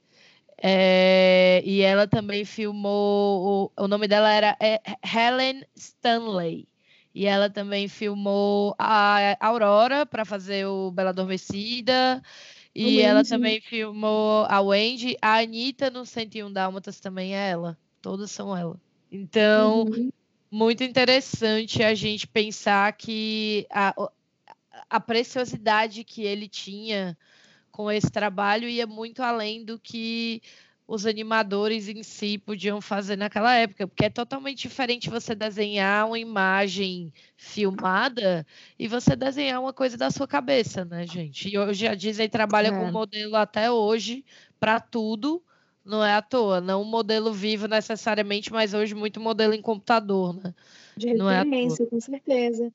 É, 0.62 1.60
e 1.66 1.82
ela 1.82 2.08
também 2.08 2.46
filmou. 2.46 3.72
O, 3.76 3.84
o 3.84 3.88
nome 3.88 4.08
dela 4.08 4.32
era 4.32 4.56
é, 4.60 4.80
Helen 5.04 5.66
Stanley. 5.76 6.68
E 7.18 7.26
ela 7.26 7.50
também 7.50 7.88
filmou 7.88 8.76
a 8.78 9.36
Aurora 9.44 10.06
para 10.06 10.24
fazer 10.24 10.68
o 10.68 10.92
Bela 10.92 11.10
Adormecida. 11.10 12.22
E 12.76 13.02
ela 13.02 13.24
também 13.24 13.60
filmou 13.60 14.46
a 14.48 14.62
Wendy. 14.62 15.18
A 15.20 15.40
Anitta 15.40 15.90
no 15.90 16.06
101 16.06 16.54
Dálmatas 16.54 17.00
também 17.00 17.36
é 17.36 17.50
ela. 17.50 17.76
Todas 18.04 18.30
são 18.30 18.56
ela. 18.56 18.80
Então, 19.12 19.86
uhum. 19.86 20.12
muito 20.52 20.84
interessante 20.84 21.82
a 21.82 21.96
gente 21.96 22.28
pensar 22.28 22.94
que 22.94 23.66
a, 23.72 23.96
a 24.88 25.00
preciosidade 25.00 26.04
que 26.04 26.22
ele 26.22 26.48
tinha 26.48 27.18
com 27.72 27.92
esse 27.92 28.12
trabalho 28.12 28.70
ia 28.70 28.86
muito 28.86 29.24
além 29.24 29.66
do 29.66 29.80
que 29.80 30.40
os 30.88 31.06
animadores 31.06 31.90
em 31.90 32.02
si 32.02 32.38
podiam 32.38 32.80
fazer 32.80 33.18
naquela 33.18 33.54
época, 33.54 33.86
porque 33.86 34.06
é 34.06 34.10
totalmente 34.10 34.62
diferente 34.62 35.10
você 35.10 35.36
desenhar 35.36 36.08
uma 36.08 36.18
imagem 36.18 37.12
filmada 37.36 38.48
e 38.80 38.88
você 38.88 39.14
desenhar 39.14 39.62
uma 39.62 39.74
coisa 39.74 39.98
da 39.98 40.10
sua 40.10 40.28
cabeça, 40.28 40.86
né, 40.86 41.06
gente? 41.06 41.50
E 41.50 41.58
hoje 41.58 41.88
a 41.88 41.94
Disney 41.94 42.30
trabalha 42.30 42.70
é. 42.70 42.72
com 42.72 42.90
modelo 42.90 43.36
até 43.36 43.70
hoje 43.70 44.24
para 44.58 44.80
tudo, 44.80 45.44
não 45.84 46.04
é 46.04 46.14
à 46.14 46.22
toa, 46.22 46.62
não 46.62 46.84
um 46.84 46.86
modelo 46.86 47.34
vivo 47.34 47.68
necessariamente, 47.68 48.52
mas 48.52 48.74
hoje 48.74 48.96
muito 48.96 49.20
modelo 49.20 49.54
em 49.54 49.62
computador, 49.62 50.34
né? 50.34 50.56
De 50.96 51.14
não 51.14 51.28
referência, 51.28 51.84
é 51.84 51.88
com 51.88 52.00
certeza. 52.00 52.72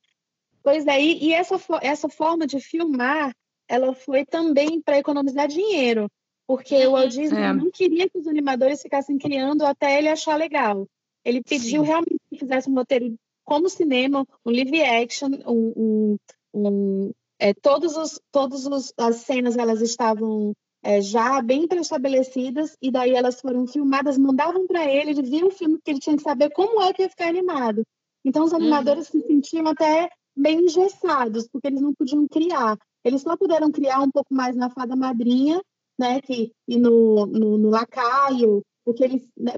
Pois 0.63 0.87
é, 0.87 1.01
e, 1.01 1.29
e 1.29 1.33
essa, 1.33 1.59
essa 1.81 2.09
forma 2.11 2.47
de 2.47 2.61
filmar, 2.61 3.35
ela 3.67 3.95
foi 3.95 4.27
também 4.27 4.83
para 4.83 4.99
economizar 4.99 5.49
dinheiro 5.49 6.11
porque 6.53 6.87
o 6.87 6.93
Walt 6.93 7.11
Disney 7.11 7.41
é. 7.41 7.55
não 7.55 7.71
queria 7.71 8.11
que 8.11 8.19
os 8.19 8.27
animadores 8.27 8.83
ficassem 8.83 9.17
criando 9.17 9.65
até 9.65 9.97
ele 9.97 10.11
achar 10.11 10.37
legal. 10.37 10.87
Ele 11.25 11.43
pediu 11.43 11.81
Sim. 11.81 11.87
realmente 11.87 12.21
que 12.29 12.39
fizesse 12.39 12.69
um 12.69 12.75
roteiro 12.75 13.15
como 13.43 13.71
cinema, 13.71 14.27
um 14.45 14.51
live 14.51 14.83
action, 14.83 15.31
um, 15.47 15.73
um, 15.75 16.17
um 16.53 17.11
é, 17.39 17.55
todos 17.55 17.97
os, 17.97 18.21
todos 18.31 18.67
os, 18.67 18.93
as 18.99 19.17
cenas 19.17 19.57
elas 19.57 19.81
estavam 19.81 20.53
é, 20.83 21.01
já 21.01 21.41
bem 21.41 21.67
pré-estabelecidas 21.67 22.77
e 22.83 22.91
daí 22.91 23.15
elas 23.15 23.41
foram 23.41 23.67
filmadas, 23.67 24.19
mandavam 24.19 24.67
para 24.67 24.85
ele, 24.85 25.13
ele 25.13 25.23
via 25.23 25.47
o 25.47 25.51
filme 25.51 25.79
que 25.83 25.91
ele 25.91 26.01
tinha 26.01 26.19
que 26.19 26.23
saber 26.23 26.51
como 26.51 26.83
é 26.83 26.93
que 26.93 27.01
ia 27.01 27.09
ficar 27.09 27.29
animado. 27.29 27.83
Então 28.23 28.45
os 28.45 28.53
animadores 28.53 29.09
uhum. 29.09 29.23
se 29.23 29.27
sentiam 29.27 29.67
até 29.69 30.11
bem 30.37 30.67
engessados, 30.67 31.49
porque 31.51 31.69
eles 31.69 31.81
não 31.81 31.95
podiam 31.95 32.29
criar. 32.29 32.77
Eles 33.03 33.23
só 33.23 33.39
puderam 33.39 33.73
criar 33.73 34.03
um 34.03 34.11
pouco 34.11 34.35
mais 34.35 34.55
na 34.55 34.69
Fada 34.69 34.95
Madrinha 34.95 35.63
né, 36.03 36.21
que, 36.21 36.53
e 36.67 36.77
no, 36.77 37.27
no, 37.27 37.57
no 37.57 37.71
Lacaio, 37.71 38.61
porque 38.85 39.05
eles 39.05 39.23
né, 39.37 39.53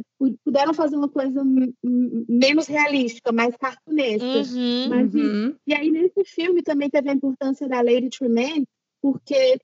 puderam 0.44 0.74
fazer 0.74 0.96
uma 0.96 1.08
coisa 1.08 1.42
menos 1.82 2.66
realística, 2.66 3.32
mais 3.32 3.56
cartunesca. 3.56 4.54
Uhum, 4.54 4.88
Mas, 4.90 5.14
uhum. 5.14 5.56
E, 5.66 5.72
e, 5.72 5.74
aí, 5.74 5.90
nesse 5.90 6.22
filme, 6.26 6.62
também 6.62 6.90
teve 6.90 7.08
a 7.08 7.14
importância 7.14 7.66
da 7.66 7.80
Lady 7.80 8.10
Tremaine, 8.10 8.66
porque 9.00 9.58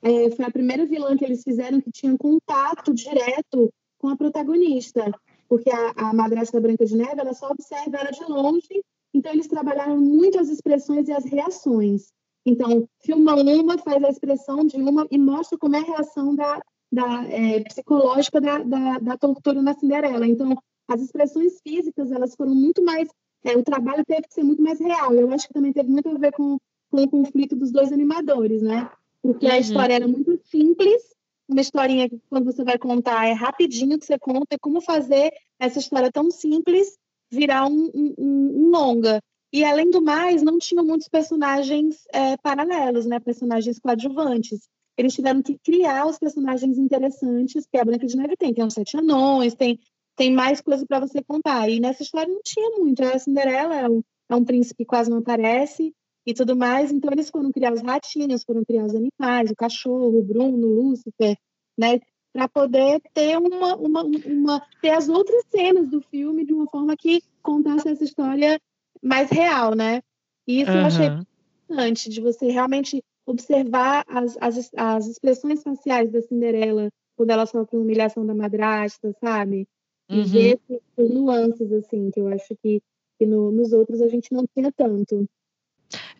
é, 0.00 0.30
foi 0.30 0.44
a 0.44 0.50
primeira 0.50 0.86
vilã 0.86 1.16
que 1.16 1.24
eles 1.24 1.42
fizeram 1.42 1.80
que 1.80 1.90
tinha 1.90 2.16
contato 2.16 2.94
direto 2.94 3.72
com 3.98 4.08
a 4.08 4.16
protagonista, 4.16 5.12
porque 5.48 5.70
a, 5.70 5.92
a 5.96 6.12
madrasta 6.12 6.60
Branca 6.60 6.86
de 6.86 6.96
Neve, 6.96 7.20
ela 7.20 7.34
só 7.34 7.50
observa 7.50 7.98
ela 7.98 8.10
de 8.10 8.24
longe, 8.24 8.84
então 9.12 9.32
eles 9.32 9.48
trabalharam 9.48 9.98
muito 9.98 10.38
as 10.38 10.48
expressões 10.48 11.08
e 11.08 11.12
as 11.12 11.24
reações. 11.24 12.12
Então, 12.44 12.88
filma 13.00 13.34
uma, 13.34 13.78
faz 13.78 14.02
a 14.02 14.08
expressão 14.08 14.66
de 14.66 14.76
uma 14.76 15.06
e 15.10 15.18
mostra 15.18 15.56
como 15.58 15.76
é 15.76 15.78
a 15.78 15.84
reação 15.84 16.34
da, 16.34 16.60
da 16.90 17.24
é, 17.28 17.60
psicológica 17.60 18.40
da, 18.40 18.58
da, 18.58 18.98
da, 18.98 19.16
tortura 19.16 19.62
na 19.62 19.74
Cinderela. 19.74 20.26
Então, 20.26 20.56
as 20.88 21.00
expressões 21.00 21.60
físicas, 21.62 22.10
elas 22.10 22.34
foram 22.34 22.54
muito 22.54 22.82
mais... 22.84 23.08
É, 23.44 23.56
o 23.56 23.62
trabalho 23.62 24.04
teve 24.06 24.22
que 24.22 24.34
ser 24.34 24.44
muito 24.44 24.62
mais 24.62 24.78
real. 24.80 25.12
Eu 25.14 25.32
acho 25.32 25.46
que 25.46 25.54
também 25.54 25.72
teve 25.72 25.90
muito 25.90 26.08
a 26.08 26.18
ver 26.18 26.32
com, 26.32 26.58
com 26.90 27.02
o 27.02 27.08
conflito 27.08 27.56
dos 27.56 27.72
dois 27.72 27.92
animadores, 27.92 28.62
né? 28.62 28.90
Porque 29.20 29.46
uhum. 29.46 29.52
a 29.52 29.58
história 29.58 29.94
era 29.94 30.06
muito 30.06 30.36
simples, 30.44 31.12
uma 31.48 31.60
historinha 31.60 32.08
que 32.08 32.20
quando 32.28 32.44
você 32.44 32.64
vai 32.64 32.78
contar 32.78 33.26
é 33.26 33.32
rapidinho 33.32 33.98
que 33.98 34.06
você 34.06 34.18
conta, 34.18 34.54
é 34.54 34.58
como 34.58 34.80
fazer 34.80 35.32
essa 35.58 35.78
história 35.78 36.10
tão 36.10 36.30
simples 36.30 36.96
virar 37.30 37.66
um, 37.66 37.90
um, 37.94 38.14
um 38.18 38.70
longa. 38.70 39.22
E, 39.52 39.64
além 39.64 39.90
do 39.90 40.00
mais, 40.00 40.42
não 40.42 40.58
tinham 40.58 40.84
muitos 40.84 41.08
personagens 41.08 42.04
é, 42.12 42.36
paralelos, 42.38 43.04
né? 43.04 43.20
personagens 43.20 43.78
coadjuvantes. 43.78 44.68
Eles 44.96 45.14
tiveram 45.14 45.42
que 45.42 45.58
criar 45.58 46.06
os 46.06 46.18
personagens 46.18 46.78
interessantes 46.78 47.66
que 47.66 47.76
a 47.76 47.84
Branca 47.84 48.06
de 48.06 48.16
Neve 48.16 48.36
tem. 48.36 48.54
Tem 48.54 48.64
os 48.64 48.72
sete 48.72 48.96
anões, 48.96 49.54
tem, 49.54 49.78
tem 50.16 50.32
mais 50.32 50.60
coisa 50.62 50.86
para 50.86 51.00
você 51.00 51.22
contar. 51.22 51.68
E 51.68 51.80
nessa 51.80 52.02
história 52.02 52.32
não 52.32 52.40
tinha 52.42 52.70
muito. 52.78 53.02
A 53.02 53.18
Cinderela 53.18 53.74
é 53.74 53.88
um, 53.88 54.02
é 54.30 54.34
um 54.34 54.44
príncipe 54.44 54.84
que 54.84 54.88
quase 54.88 55.10
não 55.10 55.18
aparece 55.18 55.94
e 56.26 56.32
tudo 56.32 56.56
mais. 56.56 56.90
Então, 56.90 57.10
eles 57.12 57.28
foram 57.28 57.52
criar 57.52 57.74
os 57.74 57.82
ratinhos, 57.82 58.44
foram 58.44 58.64
criar 58.64 58.86
os 58.86 58.94
animais, 58.94 59.50
o 59.50 59.56
cachorro, 59.56 60.18
o 60.18 60.22
Bruno, 60.22 60.66
o 60.66 60.82
Lúcifer, 60.82 61.36
né? 61.76 62.00
para 62.32 62.48
poder 62.48 63.00
ter 63.12 63.36
uma, 63.36 63.76
uma, 63.76 64.02
uma, 64.02 64.66
ter 64.80 64.90
as 64.90 65.08
outras 65.08 65.44
cenas 65.50 65.88
do 65.90 66.00
filme 66.00 66.46
de 66.46 66.54
uma 66.54 66.66
forma 66.66 66.96
que 66.96 67.22
contasse 67.42 67.88
essa 67.88 68.04
história 68.04 68.58
mais 69.02 69.30
real, 69.30 69.74
né? 69.74 70.02
E 70.46 70.60
isso 70.60 70.70
uhum. 70.70 70.78
eu 70.78 70.86
achei 70.86 71.06
importante, 71.06 72.08
de 72.08 72.20
você 72.20 72.50
realmente 72.50 73.02
observar 73.26 74.04
as, 74.08 74.36
as, 74.40 74.70
as 74.76 75.06
expressões 75.06 75.62
faciais 75.62 76.10
da 76.10 76.20
Cinderela 76.22 76.88
quando 77.16 77.30
ela 77.30 77.46
sofre 77.46 77.76
humilhação 77.76 78.26
da 78.26 78.34
madrasta, 78.34 79.14
sabe? 79.20 79.66
E 80.08 80.18
uhum. 80.18 80.24
ver 80.24 80.60
as 80.98 81.10
nuances, 81.10 81.72
assim, 81.72 82.10
que 82.10 82.20
eu 82.20 82.28
acho 82.28 82.56
que, 82.62 82.82
que 83.18 83.26
no, 83.26 83.50
nos 83.50 83.72
outros 83.72 84.00
a 84.00 84.08
gente 84.08 84.32
não 84.32 84.44
tinha 84.54 84.72
tanto. 84.72 85.26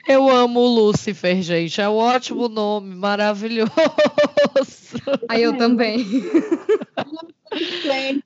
Eu 0.06 0.28
amo 0.28 0.60
Lúcifer, 0.60 1.40
gente. 1.42 1.80
É 1.80 1.88
um 1.88 1.94
ótimo 1.94 2.48
nome, 2.48 2.94
maravilhoso. 2.94 3.72
Aí 5.28 5.42
eu 5.42 5.56
também. 5.56 5.98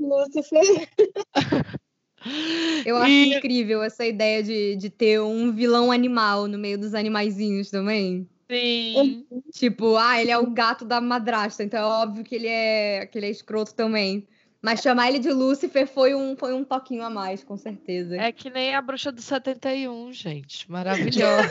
Lúcifer. 0.00 0.88
Eu 2.84 2.96
acho 2.96 3.10
e... 3.10 3.34
incrível 3.34 3.82
essa 3.82 4.06
ideia 4.06 4.42
de, 4.42 4.76
de 4.76 4.90
ter 4.90 5.20
um 5.20 5.52
vilão 5.52 5.90
animal 5.90 6.46
no 6.46 6.58
meio 6.58 6.78
dos 6.78 6.94
animaizinhos 6.94 7.70
também. 7.70 8.28
Sim. 8.50 9.24
Tipo, 9.52 9.96
ah, 9.96 10.20
ele 10.20 10.30
é 10.30 10.38
o 10.38 10.50
gato 10.50 10.84
da 10.84 11.00
madrasta, 11.00 11.62
então 11.62 11.78
é 11.78 11.84
óbvio 11.84 12.24
que 12.24 12.34
ele 12.34 12.48
é, 12.48 13.06
que 13.06 13.16
ele 13.16 13.26
é 13.26 13.30
escroto 13.30 13.74
também. 13.74 14.26
Mas 14.62 14.80
chamar 14.80 15.08
ele 15.08 15.18
de 15.18 15.30
Lúcifer 15.30 15.86
foi 15.86 16.14
um, 16.14 16.36
foi 16.36 16.52
um 16.52 16.62
toquinho 16.62 17.02
a 17.02 17.08
mais, 17.08 17.42
com 17.42 17.56
certeza. 17.56 18.16
É 18.16 18.30
que 18.30 18.50
nem 18.50 18.74
a 18.74 18.82
bruxa 18.82 19.10
do 19.10 19.22
71, 19.22 20.12
gente. 20.12 20.68
Maravilhosa. 20.70 21.48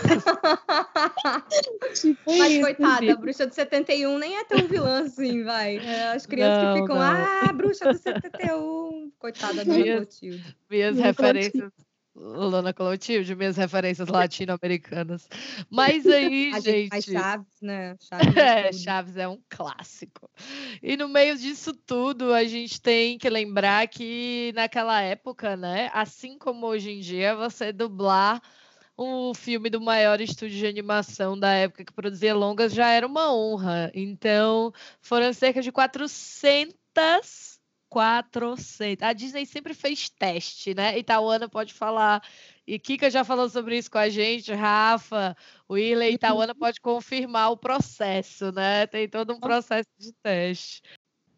tipo 2.00 2.38
Mas, 2.38 2.52
isso, 2.52 2.62
coitada, 2.62 3.02
gente. 3.02 3.12
a 3.12 3.16
bruxa 3.16 3.48
do 3.48 3.56
71 3.56 4.18
nem 4.20 4.38
é 4.38 4.44
tão 4.44 4.60
vilã 4.68 5.02
assim, 5.04 5.44
vai. 5.44 5.78
É, 5.78 6.12
as 6.12 6.28
crianças 6.28 6.64
não, 6.64 6.74
que 6.74 6.82
ficam, 6.82 6.96
não. 6.98 7.04
ah, 7.04 7.52
bruxa 7.52 7.92
do 7.92 7.98
71. 7.98 9.12
Coitada 9.18 9.66
do 9.66 9.74
minhas, 9.74 10.20
minhas 10.70 10.98
referências. 10.98 11.72
Lona 12.20 12.74
Clotilde, 12.74 13.34
minhas 13.34 13.56
referências 13.56 14.08
latino-americanas. 14.10 15.28
Mas 15.70 16.06
aí, 16.06 16.52
a 16.54 16.60
gente. 16.60 16.90
Faz 16.90 17.06
Chaves, 17.06 17.62
né? 17.62 17.96
Chaves 18.04 18.38
é, 18.38 18.74
Chaves 18.74 19.18
é 19.18 19.28
um 19.28 19.40
clássico. 19.50 20.30
E 20.84 20.98
no 20.98 21.08
meio 21.08 21.38
disso 21.38 21.74
tudo, 21.74 22.34
a 22.34 22.44
gente 22.44 22.82
tem 22.82 23.18
que 23.18 23.30
lembrar 23.30 23.88
que 23.88 24.52
naquela 24.54 25.02
época, 25.02 25.56
né? 25.56 25.90
Assim 25.94 26.38
como 26.38 26.68
hoje 26.68 26.92
em 26.92 27.00
dia, 27.00 27.36
você 27.36 27.72
dublar 27.72 28.42
um 28.98 29.34
filme 29.34 29.70
do 29.70 29.80
maior 29.80 30.20
estúdio 30.20 30.58
de 30.58 30.68
animação 30.68 31.40
da 31.40 31.54
época 31.54 31.86
que 31.86 31.94
produzia 31.94 32.36
longas 32.36 32.74
já 32.74 32.90
era 32.90 33.08
uma 33.08 33.34
honra. 33.34 33.90
Então, 33.94 34.74
foram 35.02 35.32
cerca 35.32 35.62
de 35.62 35.72
400 35.72 37.59
400. 37.90 39.02
A 39.02 39.14
Disney 39.14 39.46
sempre 39.46 39.74
fez 39.74 40.10
teste, 40.10 40.74
né? 40.74 40.98
E 40.98 41.04
Tauana 41.04 41.50
pode 41.50 41.74
falar. 41.74 42.24
E 42.66 42.78
Kika 42.78 43.10
já 43.10 43.24
falou 43.24 43.50
sobre 43.50 43.78
isso 43.78 43.90
com 43.90 43.98
a 43.98 44.10
gente, 44.10 44.54
Rafa, 44.54 45.36
Willen 45.70 46.14
e 46.14 46.18
Tauana 46.18 46.54
pode 46.54 46.80
confirmar 46.80 47.52
o 47.52 47.58
processo, 47.58 48.52
né? 48.52 48.86
Tem 48.86 49.10
todo 49.10 49.34
um 49.34 49.40
processo 49.40 49.90
de 49.98 50.14
teste. 50.22 50.82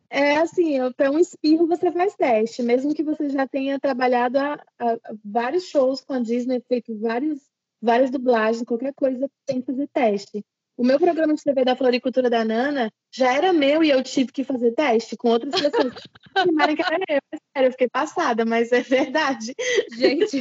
É 0.10 0.36
assim, 0.36 0.78
para 0.97 1.10
um 1.10 1.18
espirro 1.18 1.66
você 1.66 1.89
faz 1.89 2.14
teste, 2.16 2.62
mesmo 2.62 2.93
que 2.93 3.02
você 3.02 3.30
já 3.30 3.47
tenha 3.47 3.80
trabalhado 3.80 4.38
a, 4.38 4.54
a, 4.78 4.91
a 4.91 4.99
vários 5.24 5.64
shows 5.68 6.02
com 6.02 6.12
a 6.12 6.20
Disney, 6.20 6.62
feito 6.68 6.93
vários, 6.99 7.39
várias 7.82 8.12
dublagens, 8.12 8.66
qualquer 8.66 8.93
coisa 8.93 9.32
tem 9.45 9.62
que 9.62 9.68
fazer 9.68 9.88
teste. 9.88 10.43
O 10.78 10.84
meu 10.84 10.99
programa 10.99 11.34
de 11.34 11.43
TV 11.43 11.63
da 11.63 11.76
Floricultura 11.76 12.30
da 12.30 12.43
Nana 12.43 12.91
já 13.11 13.34
era 13.34 13.53
meu 13.53 13.84
e 13.84 13.89
eu 13.89 14.01
tive 14.03 14.32
que 14.32 14.43
fazer 14.43 14.72
teste 14.72 15.15
com 15.17 15.30
outras 15.30 15.53
pessoas 15.53 15.93
que 16.74 16.76
que 16.76 16.82
era 16.82 17.03
eu. 17.09 17.22
Sério, 17.55 17.67
eu 17.67 17.72
fiquei 17.72 17.89
passada, 17.89 18.45
mas 18.45 18.72
é 18.72 18.82
verdade. 18.82 19.53
Gente. 19.95 20.39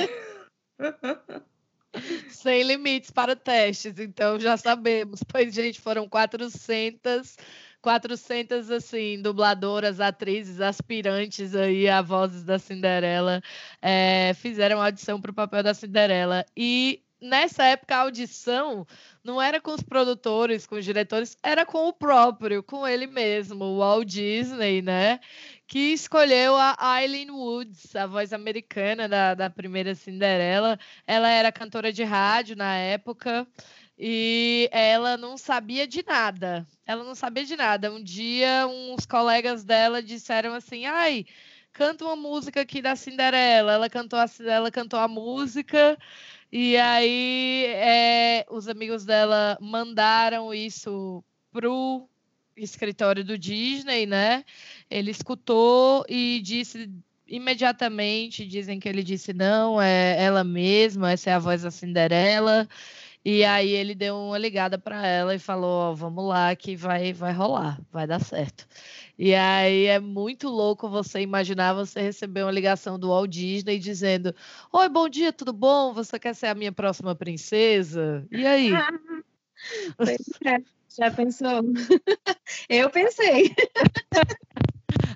Sem 2.28 2.62
limites 2.62 3.10
para 3.10 3.34
testes, 3.34 3.98
então 3.98 4.38
já 4.38 4.56
sabemos. 4.56 5.20
Pois, 5.26 5.52
gente, 5.52 5.80
foram 5.80 6.08
400 6.08 7.36
400 7.82 8.70
assim 8.70 9.20
dubladoras, 9.20 10.00
atrizes, 10.00 10.60
aspirantes 10.60 11.54
aí 11.54 11.88
a 11.88 12.02
vozes 12.02 12.44
da 12.44 12.58
Cinderela 12.58 13.42
é, 13.80 14.32
fizeram 14.34 14.82
audição 14.82 15.20
para 15.20 15.30
o 15.30 15.34
papel 15.34 15.62
da 15.62 15.74
Cinderela 15.74 16.44
e 16.56 17.02
nessa 17.20 17.64
época 17.64 17.94
a 17.94 18.00
audição 18.00 18.86
não 19.22 19.40
era 19.40 19.60
com 19.60 19.72
os 19.72 19.82
produtores, 19.82 20.66
com 20.66 20.76
os 20.76 20.84
diretores, 20.84 21.36
era 21.42 21.66
com 21.66 21.88
o 21.88 21.92
próprio, 21.92 22.62
com 22.62 22.86
ele 22.86 23.06
mesmo, 23.06 23.64
o 23.64 23.78
Walt 23.78 24.08
Disney, 24.08 24.82
né? 24.82 25.20
Que 25.66 25.92
escolheu 25.92 26.54
a 26.56 27.02
Eileen 27.02 27.30
Woods, 27.30 27.94
a 27.94 28.06
voz 28.06 28.32
americana 28.32 29.08
da, 29.08 29.34
da 29.34 29.50
primeira 29.50 29.94
Cinderela. 29.94 30.78
Ela 31.06 31.28
era 31.30 31.52
cantora 31.52 31.92
de 31.92 32.02
rádio 32.02 32.56
na 32.56 32.74
época 32.76 33.46
e 33.98 34.68
ela 34.72 35.16
não 35.16 35.36
sabia 35.36 35.86
de 35.86 36.02
nada. 36.02 36.66
Ela 36.86 37.04
não 37.04 37.14
sabia 37.14 37.44
de 37.44 37.54
nada. 37.56 37.92
Um 37.92 38.02
dia, 38.02 38.66
uns 38.66 39.04
colegas 39.06 39.62
dela 39.62 40.02
disseram 40.02 40.54
assim: 40.54 40.86
ai 40.86 41.26
canta 41.72 42.04
uma 42.04 42.16
música 42.16 42.60
aqui 42.60 42.82
da 42.82 42.96
Cinderela. 42.96 43.72
Ela 43.72 43.90
cantou 43.90 44.18
a, 44.18 44.26
ela 44.46 44.70
cantou 44.70 44.98
a 44.98 45.08
música 45.08 45.98
e 46.53 46.76
aí 46.76 47.64
é, 47.66 48.46
os 48.51 48.68
amigos 48.68 49.05
dela 49.05 49.57
mandaram 49.61 50.53
isso 50.53 51.22
pro 51.53 52.09
escritório 52.57 53.24
do 53.24 53.38
Disney, 53.38 54.07
né? 54.07 54.44
Ele 54.90 55.11
escutou 55.11 56.05
e 56.09 56.40
disse 56.40 56.90
imediatamente, 57.26 58.44
dizem 58.44 58.80
que 58.80 58.88
ele 58.88 59.05
disse 59.05 59.32
não, 59.32 59.80
é 59.80 60.20
ela 60.20 60.42
mesma, 60.42 61.12
essa 61.12 61.30
é 61.30 61.32
a 61.32 61.38
voz 61.38 61.62
da 61.62 61.70
Cinderela. 61.70 62.68
E 63.24 63.44
aí 63.44 63.70
ele 63.70 63.94
deu 63.94 64.16
uma 64.16 64.38
ligada 64.38 64.78
para 64.78 65.06
ela 65.06 65.34
e 65.34 65.38
falou: 65.38 65.92
oh, 65.92 65.94
"Vamos 65.94 66.24
lá 66.26 66.54
que 66.56 66.74
vai 66.76 67.12
vai 67.12 67.32
rolar, 67.32 67.78
vai 67.90 68.06
dar 68.06 68.20
certo". 68.20 68.66
E 69.18 69.34
aí 69.34 69.84
é 69.86 70.00
muito 70.00 70.48
louco 70.48 70.88
você 70.88 71.20
imaginar 71.20 71.74
você 71.74 72.00
receber 72.00 72.42
uma 72.42 72.50
ligação 72.50 72.98
do 72.98 73.08
Walt 73.08 73.30
Disney 73.30 73.78
dizendo: 73.78 74.34
Oi, 74.72 74.88
bom 74.88 75.08
dia, 75.08 75.32
tudo 75.32 75.52
bom? 75.52 75.92
Você 75.92 76.18
quer 76.18 76.34
ser 76.34 76.46
a 76.46 76.54
minha 76.54 76.72
próxima 76.72 77.14
princesa? 77.14 78.26
E 78.30 78.46
aí? 78.46 78.70
É, 80.46 80.56
já 80.96 81.10
pensou? 81.10 81.60
Eu 82.68 82.88
pensei. 82.88 83.54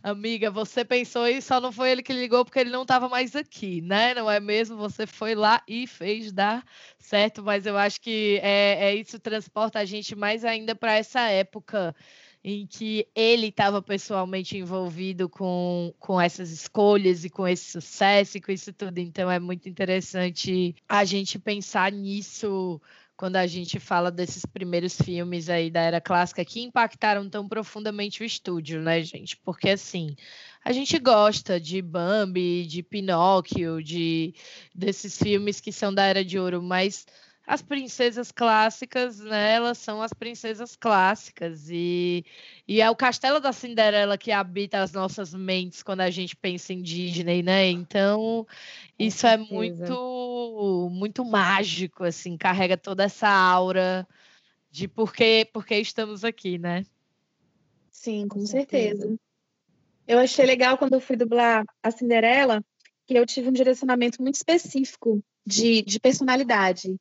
Amiga, 0.04 0.50
você 0.50 0.84
pensou 0.84 1.26
e 1.26 1.40
só 1.40 1.58
não 1.58 1.72
foi 1.72 1.90
ele 1.90 2.02
que 2.02 2.12
ligou 2.12 2.44
porque 2.44 2.58
ele 2.58 2.68
não 2.68 2.82
estava 2.82 3.08
mais 3.08 3.34
aqui, 3.34 3.80
né? 3.80 4.12
Não 4.12 4.30
é 4.30 4.38
mesmo? 4.38 4.76
Você 4.76 5.06
foi 5.06 5.34
lá 5.34 5.62
e 5.66 5.86
fez 5.86 6.30
dar 6.30 6.62
certo, 6.98 7.42
mas 7.42 7.64
eu 7.64 7.74
acho 7.78 7.98
que 8.02 8.38
é, 8.42 8.90
é 8.90 8.94
isso 8.94 9.18
transporta 9.18 9.78
a 9.78 9.84
gente 9.86 10.14
mais 10.14 10.44
ainda 10.44 10.74
para 10.74 10.92
essa 10.94 11.20
época 11.30 11.96
em 12.44 12.66
que 12.66 13.08
ele 13.14 13.46
estava 13.46 13.80
pessoalmente 13.80 14.58
envolvido 14.58 15.26
com, 15.26 15.94
com 15.98 16.20
essas 16.20 16.50
escolhas 16.50 17.24
e 17.24 17.30
com 17.30 17.48
esse 17.48 17.64
sucesso 17.72 18.36
e 18.36 18.42
com 18.42 18.52
isso 18.52 18.74
tudo. 18.74 18.98
Então 18.98 19.30
é 19.30 19.38
muito 19.38 19.70
interessante 19.70 20.76
a 20.86 21.02
gente 21.06 21.38
pensar 21.38 21.90
nisso 21.90 22.78
quando 23.16 23.36
a 23.36 23.46
gente 23.46 23.78
fala 23.78 24.10
desses 24.10 24.44
primeiros 24.44 25.00
filmes 25.00 25.48
aí 25.48 25.70
da 25.70 25.80
era 25.80 26.00
clássica 26.00 26.44
que 26.44 26.60
impactaram 26.60 27.28
tão 27.28 27.48
profundamente 27.48 28.22
o 28.22 28.24
estúdio, 28.24 28.80
né, 28.80 29.02
gente? 29.02 29.36
Porque 29.36 29.70
assim, 29.70 30.16
a 30.64 30.72
gente 30.72 30.98
gosta 30.98 31.60
de 31.60 31.80
Bambi, 31.80 32.66
de 32.66 32.82
Pinóquio, 32.82 33.82
de 33.82 34.34
desses 34.74 35.16
filmes 35.16 35.60
que 35.60 35.70
são 35.70 35.94
da 35.94 36.04
era 36.04 36.24
de 36.24 36.38
ouro, 36.38 36.62
mas 36.62 37.06
as 37.46 37.60
princesas 37.60 38.32
clássicas, 38.32 39.20
né, 39.20 39.54
elas 39.54 39.76
são 39.78 40.00
as 40.00 40.12
princesas 40.12 40.74
clássicas 40.76 41.68
e, 41.68 42.24
e 42.66 42.80
é 42.80 42.90
o 42.90 42.96
castelo 42.96 43.38
da 43.38 43.52
Cinderela 43.52 44.16
que 44.16 44.32
habita 44.32 44.82
as 44.82 44.92
nossas 44.92 45.34
mentes 45.34 45.82
quando 45.82 46.00
a 46.00 46.10
gente 46.10 46.34
pensa 46.34 46.72
em 46.72 46.80
Disney, 46.80 47.42
né? 47.42 47.68
Então, 47.68 48.46
isso 48.98 49.26
é 49.26 49.36
muito 49.36 50.88
muito 50.90 51.24
mágico 51.24 52.04
assim, 52.04 52.36
carrega 52.36 52.76
toda 52.76 53.04
essa 53.04 53.28
aura 53.28 54.08
de 54.70 54.88
por 54.88 55.12
que, 55.12 55.44
por 55.52 55.66
que 55.66 55.76
estamos 55.76 56.24
aqui, 56.24 56.58
né? 56.58 56.84
Sim, 57.90 58.26
com, 58.26 58.40
com 58.40 58.46
certeza. 58.46 59.02
certeza. 59.02 59.20
Eu 60.06 60.18
achei 60.18 60.44
legal 60.44 60.76
quando 60.76 60.94
eu 60.94 61.00
fui 61.00 61.16
dublar 61.16 61.64
a 61.82 61.90
Cinderela, 61.90 62.62
que 63.06 63.14
eu 63.14 63.24
tive 63.24 63.48
um 63.48 63.52
direcionamento 63.52 64.20
muito 64.20 64.34
específico 64.34 65.22
de, 65.46 65.82
de 65.82 66.00
personalidade. 66.00 66.96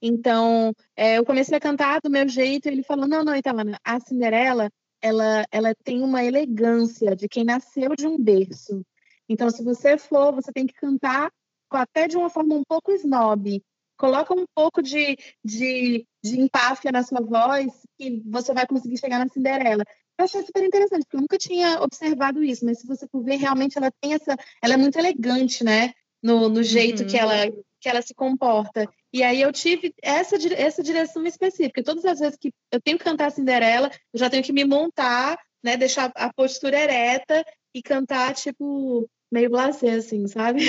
Então, 0.00 0.72
é, 0.94 1.18
eu 1.18 1.24
comecei 1.24 1.56
a 1.56 1.60
cantar 1.60 2.00
do 2.00 2.10
meu 2.10 2.28
jeito, 2.28 2.68
e 2.68 2.72
ele 2.72 2.82
falou: 2.82 3.06
não, 3.06 3.24
não, 3.24 3.34
Itamana, 3.34 3.78
a 3.84 3.98
Cinderela, 4.00 4.70
ela, 5.00 5.44
ela 5.50 5.74
tem 5.84 6.02
uma 6.02 6.24
elegância 6.24 7.14
de 7.14 7.28
quem 7.28 7.44
nasceu 7.44 7.94
de 7.96 8.06
um 8.06 8.18
berço. 8.18 8.84
Então, 9.28 9.50
se 9.50 9.62
você 9.62 9.98
for, 9.98 10.32
você 10.32 10.52
tem 10.52 10.66
que 10.66 10.74
cantar 10.74 11.30
até 11.70 12.06
de 12.06 12.16
uma 12.16 12.30
forma 12.30 12.54
um 12.54 12.62
pouco 12.64 12.92
snob. 12.92 13.62
Coloca 13.96 14.34
um 14.34 14.44
pouco 14.54 14.82
de, 14.82 15.16
de, 15.42 16.06
de 16.22 16.40
empáfia 16.40 16.92
na 16.92 17.02
sua 17.02 17.20
voz 17.20 17.72
e 17.98 18.22
você 18.26 18.52
vai 18.52 18.66
conseguir 18.66 18.98
chegar 18.98 19.18
na 19.18 19.28
Cinderela. 19.28 19.84
Eu 20.18 20.24
achei 20.24 20.42
super 20.42 20.64
interessante, 20.64 21.04
porque 21.04 21.16
eu 21.16 21.20
nunca 21.20 21.38
tinha 21.38 21.80
observado 21.82 22.42
isso, 22.42 22.64
mas 22.64 22.78
se 22.80 22.86
você 22.86 23.06
for 23.08 23.22
ver, 23.22 23.36
realmente 23.36 23.76
ela 23.76 23.90
tem 24.00 24.14
essa. 24.14 24.36
Ela 24.62 24.74
é 24.74 24.76
muito 24.76 24.98
elegante, 24.98 25.64
né? 25.64 25.92
No, 26.22 26.48
no 26.48 26.62
jeito 26.62 27.02
uhum. 27.02 27.08
que, 27.08 27.16
ela, 27.16 27.50
que 27.80 27.88
ela 27.88 28.02
se 28.02 28.14
comporta. 28.14 28.88
E 29.16 29.22
aí 29.22 29.40
eu 29.40 29.50
tive 29.50 29.94
essa, 30.02 30.36
essa 30.52 30.82
direção 30.82 31.24
específica. 31.24 31.82
Todas 31.82 32.04
as 32.04 32.18
vezes 32.18 32.36
que 32.38 32.52
eu 32.70 32.78
tenho 32.82 32.98
que 32.98 33.04
cantar 33.04 33.32
Cinderela, 33.32 33.90
eu 34.12 34.20
já 34.20 34.28
tenho 34.28 34.42
que 34.42 34.52
me 34.52 34.62
montar, 34.62 35.38
né? 35.64 35.74
Deixar 35.74 36.12
a 36.14 36.30
postura 36.34 36.78
ereta 36.78 37.42
e 37.74 37.80
cantar, 37.80 38.34
tipo, 38.34 39.08
meio 39.32 39.48
blasé, 39.48 39.92
assim, 39.92 40.26
sabe? 40.28 40.60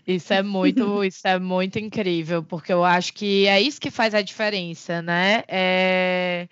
Isso 0.05 0.31
é 0.31 0.43
muito, 0.43 1.03
isso 1.03 1.27
é 1.27 1.39
muito 1.39 1.79
incrível, 1.79 2.43
porque 2.43 2.71
eu 2.71 2.85
acho 2.85 3.11
que 3.11 3.47
é 3.47 3.59
isso 3.59 3.81
que 3.81 3.89
faz 3.89 4.13
a 4.13 4.21
diferença, 4.21 5.01
né? 5.01 5.43
É 5.47 6.47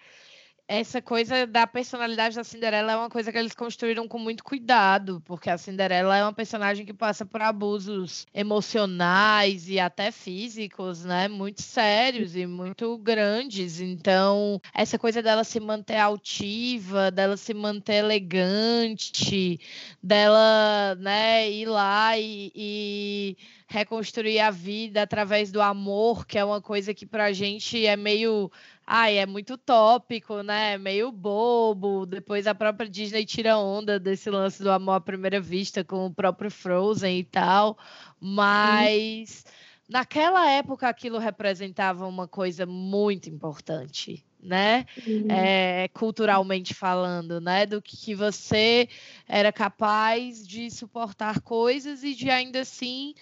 essa 0.67 1.01
coisa 1.01 1.47
da 1.47 1.65
personalidade 1.65 2.35
da 2.35 2.43
Cinderela 2.43 2.91
é 2.91 2.95
uma 2.97 3.09
coisa 3.09 3.31
que 3.31 3.37
eles 3.37 3.55
construíram 3.55 4.05
com 4.05 4.19
muito 4.19 4.43
cuidado, 4.43 5.21
porque 5.23 5.49
a 5.49 5.57
Cinderela 5.57 6.17
é 6.17 6.23
uma 6.23 6.33
personagem 6.33 6.85
que 6.85 6.93
passa 6.93 7.25
por 7.25 7.41
abusos 7.41 8.27
emocionais 8.33 9.69
e 9.69 9.79
até 9.79 10.11
físicos, 10.11 11.05
né? 11.05 11.29
Muito 11.29 11.61
sérios 11.61 12.35
e 12.35 12.45
muito 12.45 12.97
grandes. 12.97 13.79
Então, 13.79 14.59
essa 14.73 14.99
coisa 14.99 15.21
dela 15.23 15.45
se 15.45 15.59
manter 15.59 15.97
altiva, 15.97 17.09
dela 17.11 17.37
se 17.37 17.53
manter 17.53 17.95
elegante, 17.95 19.59
dela, 20.03 20.95
né, 20.95 21.49
ir 21.49 21.65
lá 21.65 22.17
e, 22.17 22.51
e 22.53 23.37
reconstruir 23.67 24.39
a 24.39 24.49
vida 24.49 25.01
através 25.01 25.51
do 25.51 25.61
amor, 25.61 26.25
que 26.25 26.37
é 26.37 26.43
uma 26.43 26.61
coisa 26.61 26.93
que 26.93 27.05
pra 27.05 27.31
gente 27.31 27.85
é 27.85 27.95
meio 27.95 28.51
ai, 28.87 29.17
é 29.17 29.25
muito 29.25 29.57
tópico, 29.57 30.41
né? 30.41 30.77
Meio 30.77 31.11
bobo. 31.11 32.05
Depois 32.05 32.47
a 32.47 32.55
própria 32.55 32.89
Disney 32.89 33.25
tira 33.25 33.57
onda 33.57 33.99
desse 33.99 34.29
lance 34.29 34.63
do 34.63 34.71
amor 34.71 34.93
à 34.93 35.01
primeira 35.01 35.41
vista 35.41 35.83
com 35.83 36.05
o 36.05 36.13
próprio 36.13 36.49
Frozen 36.49 37.19
e 37.19 37.23
tal. 37.25 37.77
Mas 38.17 39.43
uhum. 39.45 39.51
naquela 39.89 40.49
época 40.49 40.87
aquilo 40.87 41.17
representava 41.17 42.07
uma 42.07 42.29
coisa 42.29 42.65
muito 42.65 43.29
importante. 43.29 44.23
Né? 44.41 44.85
Uhum. 45.05 45.27
É, 45.29 45.89
culturalmente 45.89 46.73
falando, 46.73 47.41
né? 47.41 47.65
Do 47.65 47.81
que 47.81 48.15
você 48.15 48.87
era 49.27 49.51
capaz 49.51 50.47
de 50.47 50.71
suportar 50.71 51.41
coisas 51.41 52.03
e 52.03 52.13
de 52.13 52.29
ainda 52.29 52.61
assim 52.61 53.13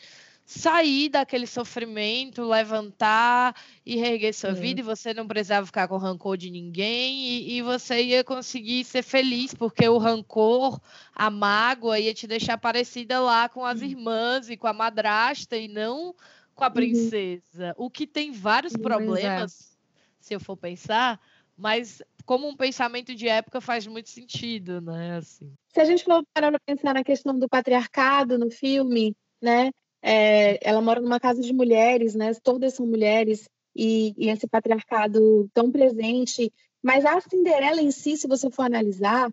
sair 0.46 1.10
daquele 1.10 1.48
sofrimento, 1.48 2.48
levantar 2.48 3.56
e 3.84 3.96
reerguer 3.96 4.32
sua 4.32 4.54
vida, 4.54 4.80
e 4.80 4.84
você 4.84 5.12
não 5.12 5.28
precisava 5.28 5.66
ficar 5.66 5.88
com 5.88 5.98
rancor 5.98 6.38
de 6.38 6.52
ninguém, 6.52 7.26
e, 7.26 7.58
e, 7.58 7.62
você 7.64 8.04
ia 8.04 8.24
conseguir 8.24 8.84
ser 8.84 9.02
feliz, 9.02 9.56
porque 9.56 9.90
o 9.90 9.98
rancor, 9.98 10.80
a 11.14 11.32
mágoa, 11.32 12.00
ia 12.00 12.14
te 12.14 12.28
deixar 12.28 12.60
parecida 12.60 13.20
lá 13.20 13.50
com 13.50 13.66
as 13.66 13.82
irmãs 13.82 14.48
e 14.48 14.56
com 14.56 14.68
a 14.68 14.74
madrasta, 14.74 15.58
e 15.58 15.68
não 15.68 16.14
com 16.54 16.64
a 16.64 16.68
uhum. 16.68 16.74
princesa. 16.74 17.76
Uhum. 17.78 17.86
O 17.86 17.90
que 17.90 18.06
tem 18.06 18.32
vários 18.32 18.74
problemas, 18.74 19.76
se 20.20 20.36
eu 20.36 20.40
for 20.40 20.56
pensar, 20.56 21.20
mas 21.58 22.04
como 22.24 22.48
um 22.48 22.56
pensamento 22.56 23.16
de 23.16 23.28
época 23.28 23.60
faz 23.60 23.88
muito 23.88 24.10
sentido, 24.10 24.80
né? 24.80 25.18
Assim. 25.18 25.52
Se 25.74 25.82
a 25.82 25.86
gente 25.86 26.04
for 26.04 26.24
parar 26.34 26.52
para 26.52 26.60
pensar 26.60 26.94
na 26.94 27.04
questão 27.04 27.38
do 27.38 27.50
patriarcado 27.50 28.38
no 28.38 28.52
filme, 28.52 29.16
né? 29.42 29.72
É, 30.08 30.60
ela 30.62 30.82
mora 30.84 31.02
numa 31.02 31.20
casa 31.20 31.42
de 31.42 31.52
mulheres, 31.52 32.14
né? 32.14 32.32
Todas 32.36 32.76
são 32.76 32.86
mulheres 32.86 33.50
e, 33.76 34.14
e, 34.16 34.30
esse 34.30 34.48
patriarcado 34.48 35.50
tão 35.52 35.72
presente. 35.72 36.54
Mas 36.84 37.04
a 37.04 37.20
Cinderela 37.20 37.82
em 37.82 37.90
si, 37.90 38.16
se 38.16 38.28
você 38.28 38.52
for 38.52 38.62
analisar, 38.62 39.32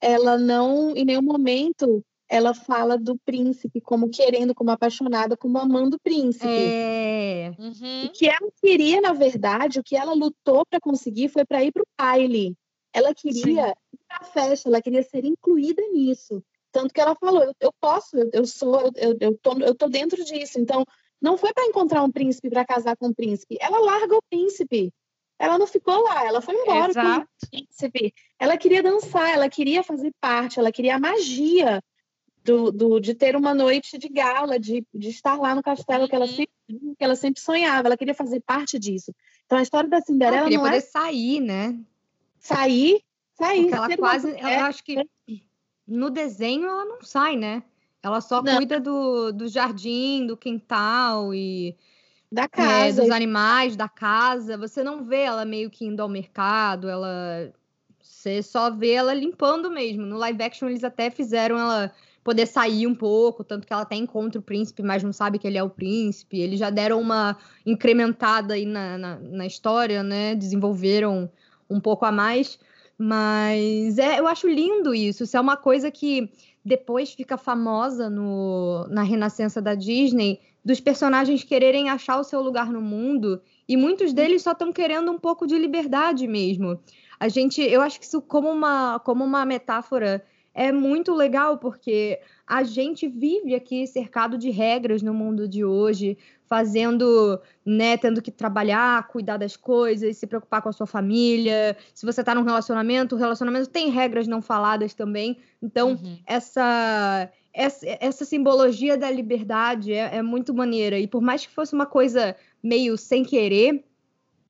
ela 0.00 0.38
não, 0.38 0.96
em 0.96 1.04
nenhum 1.04 1.20
momento, 1.20 2.02
ela 2.26 2.54
fala 2.54 2.96
do 2.96 3.18
príncipe 3.18 3.82
como 3.82 4.08
querendo, 4.08 4.54
como 4.54 4.70
apaixonada, 4.70 5.36
como 5.36 5.58
amando 5.58 5.96
o 5.96 6.00
príncipe. 6.00 6.46
É. 6.46 7.52
Uhum. 7.58 8.06
O 8.06 8.10
que 8.10 8.26
ela 8.26 8.50
queria, 8.62 9.02
na 9.02 9.12
verdade, 9.12 9.78
o 9.78 9.84
que 9.84 9.94
ela 9.94 10.14
lutou 10.14 10.64
para 10.64 10.80
conseguir 10.80 11.28
foi 11.28 11.44
para 11.44 11.62
ir 11.62 11.70
para 11.70 11.82
o 11.82 11.86
baile. 11.98 12.56
Ela 12.94 13.14
queria 13.14 13.42
Sim. 13.42 13.72
ir 13.92 13.98
para 14.08 14.18
a 14.20 14.24
festa, 14.24 14.70
ela 14.70 14.80
queria 14.80 15.02
ser 15.02 15.26
incluída 15.26 15.82
nisso. 15.92 16.42
Tanto 16.74 16.92
que 16.92 17.00
ela 17.00 17.14
falou, 17.14 17.40
eu, 17.40 17.54
eu 17.60 17.72
posso, 17.80 18.16
eu, 18.16 18.30
eu 18.32 18.44
sou, 18.44 18.90
eu, 18.96 19.16
eu, 19.20 19.38
tô, 19.38 19.56
eu 19.60 19.76
tô 19.76 19.88
dentro 19.88 20.24
disso. 20.24 20.58
Então, 20.58 20.84
não 21.22 21.38
foi 21.38 21.52
para 21.52 21.66
encontrar 21.66 22.02
um 22.02 22.10
príncipe 22.10 22.50
para 22.50 22.64
casar 22.64 22.96
com 22.96 23.06
um 23.06 23.14
príncipe. 23.14 23.56
Ela 23.60 23.78
larga 23.78 24.16
o 24.16 24.22
príncipe. 24.28 24.92
Ela 25.38 25.56
não 25.56 25.68
ficou 25.68 26.02
lá, 26.02 26.26
ela 26.26 26.40
foi 26.40 26.56
embora 26.56 26.90
Exato. 26.90 27.26
com 27.26 27.46
o 27.46 27.50
príncipe. 27.50 28.12
Ela 28.40 28.56
queria 28.56 28.82
dançar, 28.82 29.30
ela 29.30 29.48
queria 29.48 29.84
fazer 29.84 30.12
parte, 30.20 30.58
ela 30.58 30.72
queria 30.72 30.96
a 30.96 30.98
magia 30.98 31.80
do, 32.42 32.72
do, 32.72 32.98
de 32.98 33.14
ter 33.14 33.36
uma 33.36 33.54
noite 33.54 33.96
de 33.96 34.08
gala, 34.08 34.58
de, 34.58 34.84
de 34.92 35.08
estar 35.10 35.36
lá 35.36 35.54
no 35.54 35.62
castelo 35.62 36.08
que 36.08 36.14
ela, 36.16 36.26
uhum. 36.26 36.32
sempre, 36.32 36.52
que 36.98 37.04
ela 37.04 37.14
sempre 37.14 37.40
sonhava, 37.40 37.86
ela 37.86 37.96
queria 37.96 38.14
fazer 38.14 38.40
parte 38.40 38.80
disso. 38.80 39.14
Então 39.46 39.58
a 39.58 39.62
história 39.62 39.88
da 39.88 40.00
Cinderela 40.00 40.38
ela 40.38 40.44
queria 40.44 40.58
não 40.58 40.64
poder 40.64 40.78
é... 40.78 40.80
sair, 40.80 41.40
né? 41.40 41.78
Sair, 42.40 43.00
sair. 43.38 43.70
Porque 43.70 43.92
ela 43.92 43.96
quase, 43.96 44.28
eu 44.28 44.60
acho 44.64 44.82
que 44.82 45.06
no 45.86 46.10
desenho 46.10 46.68
ela 46.68 46.84
não 46.84 47.02
sai, 47.02 47.36
né? 47.36 47.62
Ela 48.02 48.20
só 48.20 48.42
não. 48.42 48.56
cuida 48.56 48.78
do, 48.78 49.32
do 49.32 49.48
jardim, 49.48 50.26
do 50.26 50.36
quintal 50.36 51.34
e 51.34 51.76
da 52.30 52.42
é, 52.42 52.48
casa, 52.48 53.00
é, 53.00 53.04
dos 53.04 53.10
animais, 53.10 53.76
da 53.76 53.88
casa. 53.88 54.58
Você 54.58 54.82
não 54.82 55.04
vê 55.04 55.22
ela 55.22 55.44
meio 55.44 55.70
que 55.70 55.86
indo 55.86 56.00
ao 56.00 56.08
mercado, 56.08 56.88
ela 56.88 57.52
você 58.00 58.42
só 58.42 58.70
vê 58.70 58.92
ela 58.92 59.14
limpando 59.14 59.70
mesmo. 59.70 60.04
No 60.04 60.18
live 60.18 60.42
action 60.42 60.68
eles 60.68 60.84
até 60.84 61.10
fizeram 61.10 61.58
ela 61.58 61.92
poder 62.22 62.46
sair 62.46 62.86
um 62.86 62.94
pouco, 62.94 63.44
tanto 63.44 63.66
que 63.66 63.72
ela 63.72 63.82
até 63.82 63.96
encontra 63.96 64.40
o 64.40 64.42
príncipe, 64.42 64.82
mas 64.82 65.02
não 65.02 65.12
sabe 65.12 65.38
que 65.38 65.46
ele 65.46 65.58
é 65.58 65.62
o 65.62 65.68
príncipe. 65.68 66.40
Eles 66.40 66.58
já 66.58 66.70
deram 66.70 67.00
uma 67.00 67.36
incrementada 67.66 68.54
aí 68.54 68.64
na, 68.64 68.96
na, 68.96 69.18
na 69.18 69.46
história, 69.46 70.02
né? 70.02 70.34
Desenvolveram 70.34 71.30
um 71.68 71.78
pouco 71.78 72.04
a 72.04 72.12
mais. 72.12 72.58
Mas 72.98 73.98
é, 73.98 74.18
eu 74.18 74.26
acho 74.26 74.48
lindo 74.48 74.94
isso. 74.94 75.24
Isso 75.24 75.36
é 75.36 75.40
uma 75.40 75.56
coisa 75.56 75.90
que 75.90 76.30
depois 76.64 77.12
fica 77.12 77.36
famosa 77.36 78.08
no, 78.08 78.86
na 78.88 79.02
renascença 79.02 79.60
da 79.60 79.74
Disney, 79.74 80.40
dos 80.64 80.80
personagens 80.80 81.44
quererem 81.44 81.90
achar 81.90 82.18
o 82.18 82.24
seu 82.24 82.40
lugar 82.40 82.72
no 82.72 82.80
mundo, 82.80 83.42
e 83.68 83.76
muitos 83.76 84.14
deles 84.14 84.42
só 84.42 84.52
estão 84.52 84.72
querendo 84.72 85.10
um 85.12 85.18
pouco 85.18 85.46
de 85.46 85.58
liberdade 85.58 86.26
mesmo. 86.26 86.80
A 87.20 87.28
gente, 87.28 87.60
eu 87.60 87.82
acho 87.82 87.98
que 87.98 88.06
isso 88.06 88.22
como 88.22 88.50
uma, 88.50 88.98
como 89.00 89.22
uma 89.22 89.44
metáfora 89.44 90.24
é 90.54 90.70
muito 90.70 91.12
legal, 91.12 91.58
porque 91.58 92.20
a 92.46 92.62
gente 92.62 93.08
vive 93.08 93.54
aqui 93.54 93.86
cercado 93.86 94.38
de 94.38 94.50
regras 94.50 95.02
no 95.02 95.12
mundo 95.12 95.48
de 95.48 95.64
hoje, 95.64 96.16
fazendo, 96.46 97.40
né, 97.66 97.96
tendo 97.96 98.22
que 98.22 98.30
trabalhar, 98.30 99.08
cuidar 99.08 99.36
das 99.36 99.56
coisas, 99.56 100.16
se 100.16 100.26
preocupar 100.26 100.62
com 100.62 100.68
a 100.68 100.72
sua 100.72 100.86
família. 100.86 101.76
Se 101.92 102.06
você 102.06 102.20
está 102.20 102.34
num 102.34 102.42
relacionamento, 102.42 103.16
o 103.16 103.18
relacionamento 103.18 103.68
tem 103.68 103.90
regras 103.90 104.28
não 104.28 104.40
faladas 104.40 104.94
também. 104.94 105.38
Então, 105.60 105.92
uhum. 105.92 106.18
essa, 106.26 107.28
essa, 107.52 107.86
essa 108.00 108.24
simbologia 108.24 108.96
da 108.96 109.10
liberdade 109.10 109.92
é, 109.92 110.16
é 110.16 110.22
muito 110.22 110.54
maneira. 110.54 110.98
E 110.98 111.08
por 111.08 111.20
mais 111.20 111.44
que 111.44 111.52
fosse 111.52 111.74
uma 111.74 111.86
coisa 111.86 112.36
meio 112.62 112.96
sem 112.96 113.24
querer, 113.24 113.84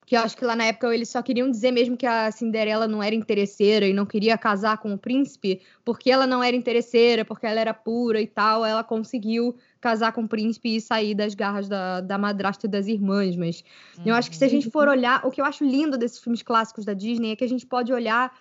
que 0.07 0.17
eu 0.17 0.21
acho 0.21 0.37
que 0.37 0.45
lá 0.45 0.55
na 0.55 0.65
época 0.65 0.95
eles 0.95 1.09
só 1.09 1.23
queriam 1.23 1.51
dizer 1.51 1.71
mesmo 1.71 1.97
que 1.97 2.07
a 2.07 2.31
Cinderela 2.31 2.87
não 2.87 3.03
era 3.03 3.15
interesseira 3.15 3.87
e 3.87 3.93
não 3.93 4.05
queria 4.05 4.37
casar 4.37 4.79
com 4.79 4.93
o 4.93 4.99
príncipe, 4.99 5.63
porque 5.85 6.11
ela 6.11 6.27
não 6.27 6.43
era 6.43 6.57
interesseira, 6.57 7.25
porque 7.25 7.47
ela 7.47 7.61
era 7.61 7.73
pura 7.73 8.21
e 8.21 8.27
tal, 8.27 8.65
ela 8.65 8.85
conseguiu 8.85 9.57
casar 9.81 10.13
com 10.13 10.23
o 10.23 10.29
príncipe 10.29 10.77
e 10.77 10.81
sair 10.81 11.15
das 11.15 11.35
garras 11.35 11.69
da, 11.69 12.01
da 12.01 12.19
madrasta 12.19 12.67
e 12.67 12.71
das 12.71 12.87
irmãs. 12.87 13.37
Mas 13.37 13.65
uhum. 13.99 14.05
eu 14.07 14.15
acho 14.15 14.31
que 14.31 14.37
se 14.37 14.45
a 14.45 14.49
gente 14.49 14.71
for 14.71 14.89
olhar, 14.89 15.25
o 15.27 15.31
que 15.31 15.41
eu 15.41 15.45
acho 15.45 15.65
lindo 15.65 15.97
desses 15.97 16.19
filmes 16.19 16.43
clássicos 16.43 16.85
da 16.85 16.93
Disney 16.93 17.33
é 17.33 17.37
que 17.37 17.45
a 17.45 17.49
gente 17.49 17.67
pode 17.67 17.93
olhar 17.93 18.37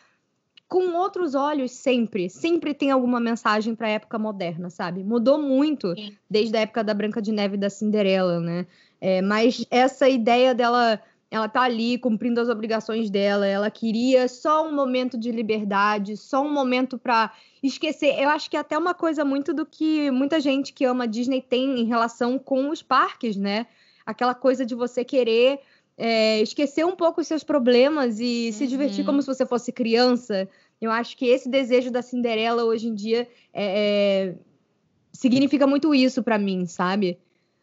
com 0.68 0.96
outros 0.96 1.36
olhos 1.36 1.72
sempre. 1.72 2.30
Sempre 2.30 2.74
tem 2.74 2.90
alguma 2.90 3.20
mensagem 3.20 3.76
para 3.76 3.88
a 3.88 3.92
época 3.92 4.18
moderna, 4.18 4.70
sabe? 4.70 5.04
Mudou 5.04 5.40
muito 5.40 5.94
Sim. 5.96 6.18
desde 6.30 6.58
a 6.58 6.62
época 6.62 6.84
da 6.84 6.94
Branca 6.94 7.22
de 7.22 7.32
Neve 7.32 7.56
e 7.56 7.60
da 7.60 7.70
Cinderela, 7.70 8.40
né? 8.40 8.66
É, 9.00 9.22
mas 9.22 9.66
essa 9.70 10.10
ideia 10.10 10.56
dela 10.56 11.00
ela 11.34 11.50
tá 11.50 11.64
ali 11.64 11.98
cumprindo 11.98 12.40
as 12.40 12.48
obrigações 12.48 13.10
dela, 13.10 13.48
ela 13.48 13.72
queria 13.72 14.28
só 14.28 14.68
um 14.68 14.72
momento 14.72 15.18
de 15.18 15.32
liberdade, 15.32 16.16
só 16.16 16.46
um 16.46 16.54
momento 16.54 16.96
para 16.96 17.34
esquecer. 17.64 18.20
Eu 18.22 18.30
acho 18.30 18.48
que 18.48 18.56
é 18.56 18.60
até 18.60 18.78
uma 18.78 18.94
coisa 18.94 19.26
muito 19.26 19.52
do 19.52 19.66
que 19.66 20.12
muita 20.12 20.40
gente 20.40 20.72
que 20.72 20.86
ama 20.86 21.08
Disney 21.08 21.42
tem 21.42 21.80
em 21.80 21.86
relação 21.86 22.38
com 22.38 22.70
os 22.70 22.84
parques, 22.84 23.36
né? 23.36 23.66
Aquela 24.06 24.36
coisa 24.36 24.64
de 24.64 24.76
você 24.76 25.04
querer 25.04 25.60
é, 25.98 26.40
esquecer 26.40 26.86
um 26.86 26.96
pouco 26.96 27.20
os 27.20 27.26
seus 27.26 27.44
problemas 27.44 28.20
e 28.20 28.50
uhum. 28.52 28.54
se 28.54 28.68
divertir 28.68 29.04
como 29.04 29.18
uhum. 29.18 29.24
se 29.24 29.28
você 29.28 29.44
fosse 29.44 29.72
criança. 29.72 30.48
Eu 30.80 30.92
acho 30.92 31.18
que 31.18 31.26
esse 31.26 31.50
desejo 31.50 31.90
da 31.90 32.04
Cinderela 32.04 32.64
hoje 32.64 32.90
em 32.90 32.94
dia 32.94 33.28
é, 33.52 34.28
é, 34.30 34.36
significa 35.12 35.66
muito 35.66 35.96
isso 35.96 36.22
para 36.22 36.38
mim, 36.38 36.68
sabe? 36.68 37.18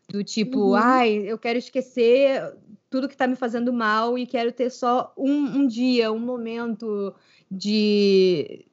Do 0.08 0.24
tipo, 0.24 0.58
uhum. 0.58 0.74
ai, 0.74 1.22
eu 1.24 1.38
quero 1.38 1.56
esquecer 1.56 2.52
tudo 2.90 3.08
que 3.08 3.16
tá 3.16 3.26
me 3.26 3.36
fazendo 3.36 3.72
mal 3.72 4.18
e 4.18 4.26
quero 4.26 4.50
ter 4.52 4.68
só 4.68 5.12
um, 5.16 5.60
um 5.60 5.66
dia, 5.66 6.12
um 6.12 6.18
momento 6.18 7.14
de 7.50 8.66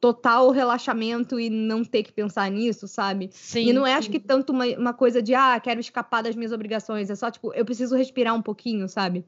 total 0.00 0.50
relaxamento 0.50 1.40
e 1.40 1.48
não 1.48 1.82
ter 1.82 2.02
que 2.02 2.12
pensar 2.12 2.50
nisso, 2.50 2.86
sabe? 2.86 3.30
Sim. 3.32 3.68
E 3.68 3.72
não 3.72 3.86
é, 3.86 3.94
acho 3.94 4.10
que, 4.10 4.20
tanto 4.20 4.52
uma, 4.52 4.66
uma 4.76 4.92
coisa 4.92 5.22
de, 5.22 5.34
ah, 5.34 5.58
quero 5.58 5.80
escapar 5.80 6.22
das 6.22 6.36
minhas 6.36 6.52
obrigações. 6.52 7.08
É 7.08 7.14
só, 7.14 7.30
tipo, 7.30 7.54
eu 7.54 7.64
preciso 7.64 7.96
respirar 7.96 8.34
um 8.34 8.42
pouquinho, 8.42 8.86
sabe? 8.86 9.24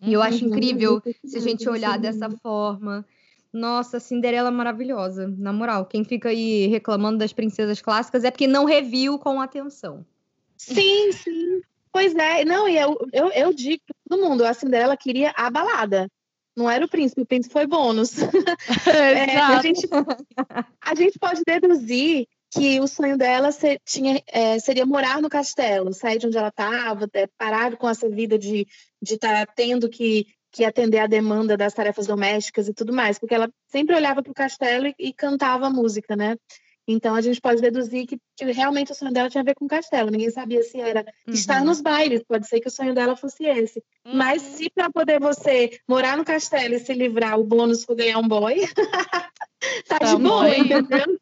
E 0.00 0.12
eu 0.12 0.22
acho 0.22 0.44
Uhum. 0.44 0.50
incrível 0.50 1.02
se 1.24 1.36
a 1.36 1.40
gente 1.40 1.68
olhar 1.68 1.96
Sim. 1.96 2.00
dessa 2.00 2.30
forma. 2.30 3.04
Nossa, 3.52 3.98
Cinderela 4.00 4.48
é 4.48 4.52
maravilhosa. 4.52 5.28
Na 5.36 5.52
moral, 5.52 5.86
quem 5.86 6.04
fica 6.04 6.28
aí 6.28 6.66
reclamando 6.66 7.18
das 7.18 7.32
princesas 7.32 7.82
clássicas 7.82 8.24
é 8.24 8.30
porque 8.30 8.46
não 8.46 8.64
reviu 8.64 9.18
com 9.18 9.40
atenção. 9.40 10.04
Sim, 10.56 11.12
sim. 11.12 11.60
Pois 11.96 12.14
é. 12.14 12.44
Não, 12.44 12.68
e 12.68 12.76
eu, 12.76 12.94
eu, 13.10 13.32
eu 13.32 13.54
digo 13.54 13.82
pra 13.86 13.96
todo 14.10 14.28
mundo, 14.28 14.44
a 14.44 14.52
Cinderela 14.52 14.98
queria 14.98 15.32
a 15.34 15.48
balada. 15.48 16.06
Não 16.54 16.70
era 16.70 16.84
o 16.84 16.88
príncipe, 16.90 17.22
o 17.22 17.26
príncipe 17.26 17.54
foi 17.54 17.66
bônus. 17.66 18.10
É, 18.86 19.38
a, 19.38 19.62
gente, 19.62 19.88
a 20.82 20.94
gente 20.94 21.18
pode 21.18 21.42
deduzir 21.46 22.26
que 22.50 22.78
o 22.80 22.86
sonho 22.86 23.16
dela 23.16 23.50
ser- 23.50 23.80
tinha, 23.82 24.22
é, 24.28 24.58
seria 24.58 24.84
morar 24.84 25.22
no 25.22 25.30
castelo, 25.30 25.94
sair 25.94 26.18
de 26.18 26.26
onde 26.26 26.36
ela 26.36 26.48
estava, 26.48 27.08
parar 27.38 27.76
com 27.76 27.88
essa 27.88 28.10
vida 28.10 28.38
de 28.38 28.66
estar 29.02 29.46
tendo 29.54 29.88
que, 29.88 30.26
que 30.52 30.66
atender 30.66 30.98
a 30.98 31.06
demanda 31.06 31.56
das 31.56 31.72
tarefas 31.72 32.06
domésticas 32.06 32.68
e 32.68 32.74
tudo 32.74 32.92
mais, 32.92 33.18
porque 33.18 33.34
ela 33.34 33.50
sempre 33.68 33.96
olhava 33.96 34.22
para 34.22 34.30
o 34.30 34.34
castelo 34.34 34.86
e, 34.86 34.94
e 34.98 35.12
cantava 35.14 35.70
música, 35.70 36.14
né? 36.14 36.36
Então 36.88 37.14
a 37.14 37.20
gente 37.20 37.40
pode 37.40 37.60
deduzir 37.60 38.06
que, 38.06 38.18
realmente 38.52 38.92
o 38.92 38.94
sonho 38.94 39.12
dela 39.12 39.28
tinha 39.28 39.42
a 39.42 39.44
ver 39.44 39.54
com 39.54 39.64
o 39.64 39.68
castelo. 39.68 40.10
Ninguém 40.10 40.30
sabia 40.30 40.62
se 40.62 40.78
era 40.80 41.04
estar 41.32 41.58
Uhum. 41.60 41.66
nos 41.66 41.80
bailes, 41.80 42.22
pode 42.22 42.46
ser 42.46 42.60
que 42.60 42.68
o 42.68 42.70
sonho 42.70 42.94
dela 42.94 43.16
fosse 43.16 43.44
esse. 43.44 43.82
Mas 44.06 44.42
Uhum. 44.42 44.48
se 44.56 44.70
para 44.70 44.90
poder 44.90 45.18
você 45.18 45.78
morar 45.88 46.16
no 46.16 46.24
castelo 46.24 46.74
e 46.74 46.78
se 46.78 46.92
livrar, 46.92 47.38
o 47.38 47.44
bônus 47.44 47.82
for 47.84 47.96
ganhar 47.96 48.18
um 48.18 48.28
boy, 48.28 48.54
tá 49.88 49.98
de 49.98 50.16
boa, 50.22 50.56
entendeu? 50.56 51.18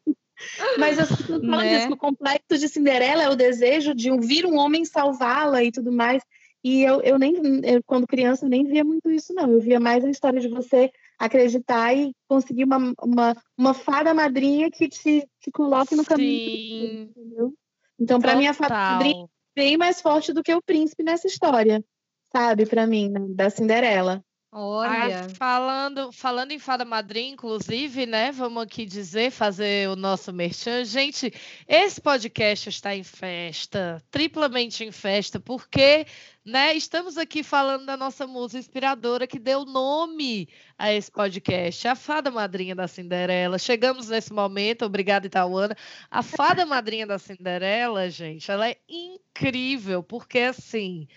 Mas 0.77 0.97
eu 0.99 1.39
Né? 1.39 1.77
isso, 1.77 1.93
o 1.93 1.97
complexo 1.97 2.57
de 2.59 2.69
Cinderela 2.69 3.23
é 3.23 3.29
o 3.29 3.35
desejo 3.35 3.95
de 3.95 4.11
vir 4.19 4.45
um 4.45 4.57
homem 4.57 4.85
salvá-la 4.85 5.63
e 5.63 5.71
tudo 5.71 5.91
mais. 5.91 6.21
E 6.63 6.83
eu, 6.83 7.01
eu 7.01 7.17
nem, 7.19 7.35
eu, 7.63 7.81
quando 7.85 8.07
criança, 8.07 8.47
nem 8.49 8.65
via 8.65 8.83
muito 8.83 9.09
isso, 9.11 9.33
não. 9.33 9.51
Eu 9.51 9.59
via 9.59 9.79
mais 9.79 10.03
a 10.03 10.09
história 10.09 10.39
de 10.39 10.47
você 10.47 10.91
acreditar 11.17 11.95
e 11.95 12.13
conseguir 12.27 12.63
uma, 12.63 12.93
uma, 13.01 13.35
uma 13.57 13.73
fada 13.73 14.13
madrinha 14.13 14.69
que 14.69 14.87
te, 14.87 15.27
te 15.39 15.51
coloque 15.51 15.95
no 15.95 16.05
caminho. 16.05 16.89
Sim. 16.89 17.01
Entendeu? 17.03 17.53
Então, 17.99 18.19
para 18.19 18.35
mim, 18.35 18.47
a 18.47 18.53
fada 18.53 18.75
madrinha 18.75 19.25
é 19.25 19.27
bem 19.55 19.77
mais 19.77 20.01
forte 20.01 20.33
do 20.33 20.43
que 20.43 20.53
o 20.53 20.61
príncipe 20.61 21.03
nessa 21.03 21.27
história, 21.27 21.83
sabe? 22.31 22.65
Para 22.65 22.85
mim, 22.85 23.09
né? 23.09 23.19
da 23.29 23.49
Cinderela. 23.49 24.23
Olha, 24.57 25.23
Ai, 25.23 25.29
falando, 25.37 26.13
falando 26.13 26.53
em 26.53 26.59
fada 26.59 26.85
madrinha, 26.85 27.33
inclusive, 27.33 28.05
né? 28.05 28.31
Vamos 28.31 28.63
aqui 28.63 28.85
dizer, 28.85 29.29
fazer 29.29 29.89
o 29.89 29.97
nosso 29.97 30.31
merchan. 30.31 30.85
Gente, 30.85 31.29
esse 31.67 31.99
podcast 31.99 32.69
está 32.69 32.95
em 32.95 33.03
festa, 33.03 34.01
triplamente 34.09 34.85
em 34.85 34.93
festa, 34.93 35.41
porque, 35.41 36.07
né? 36.45 36.73
Estamos 36.73 37.17
aqui 37.17 37.43
falando 37.43 37.85
da 37.85 37.97
nossa 37.97 38.25
musa 38.25 38.57
inspiradora 38.57 39.27
que 39.27 39.39
deu 39.39 39.65
nome 39.65 40.47
a 40.77 40.93
esse 40.93 41.11
podcast, 41.11 41.89
a 41.89 41.93
fada 41.93 42.31
madrinha 42.31 42.73
da 42.73 42.87
Cinderela. 42.87 43.59
Chegamos 43.59 44.07
nesse 44.07 44.31
momento, 44.31 44.85
obrigada, 44.85 45.27
Itauana. 45.27 45.75
A 46.09 46.23
fada 46.23 46.65
madrinha 46.65 47.05
da 47.05 47.19
Cinderela, 47.19 48.09
gente, 48.09 48.49
ela 48.49 48.69
é 48.69 48.77
incrível, 48.87 50.01
porque 50.01 50.39
assim. 50.39 51.09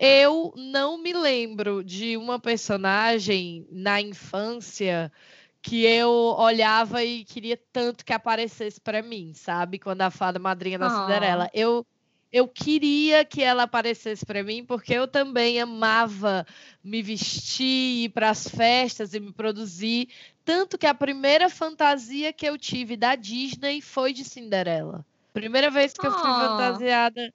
Eu 0.00 0.52
não 0.56 0.98
me 0.98 1.12
lembro 1.12 1.82
de 1.84 2.16
uma 2.16 2.38
personagem 2.38 3.66
na 3.70 4.00
infância 4.00 5.12
que 5.60 5.84
eu 5.84 6.10
olhava 6.10 7.02
e 7.04 7.24
queria 7.24 7.56
tanto 7.72 8.04
que 8.04 8.12
aparecesse 8.12 8.80
para 8.80 9.02
mim, 9.02 9.32
sabe? 9.34 9.78
Quando 9.78 10.02
a 10.02 10.10
fada 10.10 10.38
madrinha 10.38 10.78
da 10.78 10.86
Ah. 10.86 10.90
Cinderela. 10.90 11.50
Eu 11.52 11.84
eu 12.30 12.46
queria 12.46 13.24
que 13.24 13.42
ela 13.42 13.62
aparecesse 13.62 14.24
para 14.26 14.42
mim 14.44 14.62
porque 14.64 14.92
eu 14.92 15.08
também 15.08 15.58
amava 15.60 16.46
me 16.84 17.02
vestir, 17.02 18.04
ir 18.04 18.08
para 18.10 18.28
as 18.30 18.46
festas 18.46 19.14
e 19.14 19.20
me 19.20 19.32
produzir, 19.32 20.08
tanto 20.44 20.76
que 20.76 20.86
a 20.86 20.94
primeira 20.94 21.48
fantasia 21.48 22.30
que 22.32 22.46
eu 22.46 22.58
tive 22.58 22.96
da 22.98 23.14
Disney 23.16 23.80
foi 23.80 24.12
de 24.12 24.24
Cinderela. 24.24 25.06
Primeira 25.32 25.70
vez 25.70 25.94
que 25.94 26.06
eu 26.06 26.12
fui 26.12 26.32
Ah. 26.32 26.34
fantasiada 26.34 27.32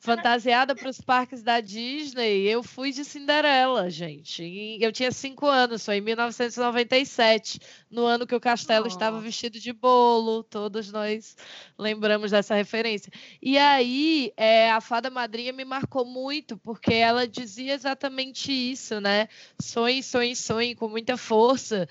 fantasiada 0.00 0.74
para 0.74 0.88
os 0.88 0.98
parques 0.98 1.42
da 1.42 1.60
Disney, 1.60 2.42
eu 2.48 2.62
fui 2.62 2.90
de 2.90 3.04
Cinderela, 3.04 3.90
gente. 3.90 4.42
E 4.42 4.82
eu 4.82 4.90
tinha 4.90 5.12
cinco 5.12 5.46
anos, 5.46 5.84
foi 5.84 5.96
em 5.98 6.00
1997, 6.00 7.60
no 7.90 8.06
ano 8.06 8.26
que 8.26 8.34
o 8.34 8.40
castelo 8.40 8.86
estava 8.86 9.18
Oh. 9.18 9.20
vestido 9.20 9.60
de 9.60 9.72
bolo. 9.74 10.42
Todos 10.42 10.90
nós 10.90 11.36
lembramos 11.78 12.30
dessa 12.30 12.54
referência. 12.54 13.12
E 13.42 13.58
aí, 13.58 14.32
é, 14.38 14.70
a 14.70 14.80
fada 14.80 15.10
madrinha 15.10 15.52
me 15.52 15.64
marcou 15.66 16.04
muito, 16.06 16.56
porque 16.56 16.94
ela 16.94 17.28
dizia 17.28 17.74
exatamente 17.74 18.50
isso, 18.50 19.00
né? 19.00 19.28
Sonhe, 19.60 20.02
sonhe, 20.02 20.34
sonhe 20.34 20.74
com 20.74 20.88
muita 20.88 21.16
força. 21.18 21.86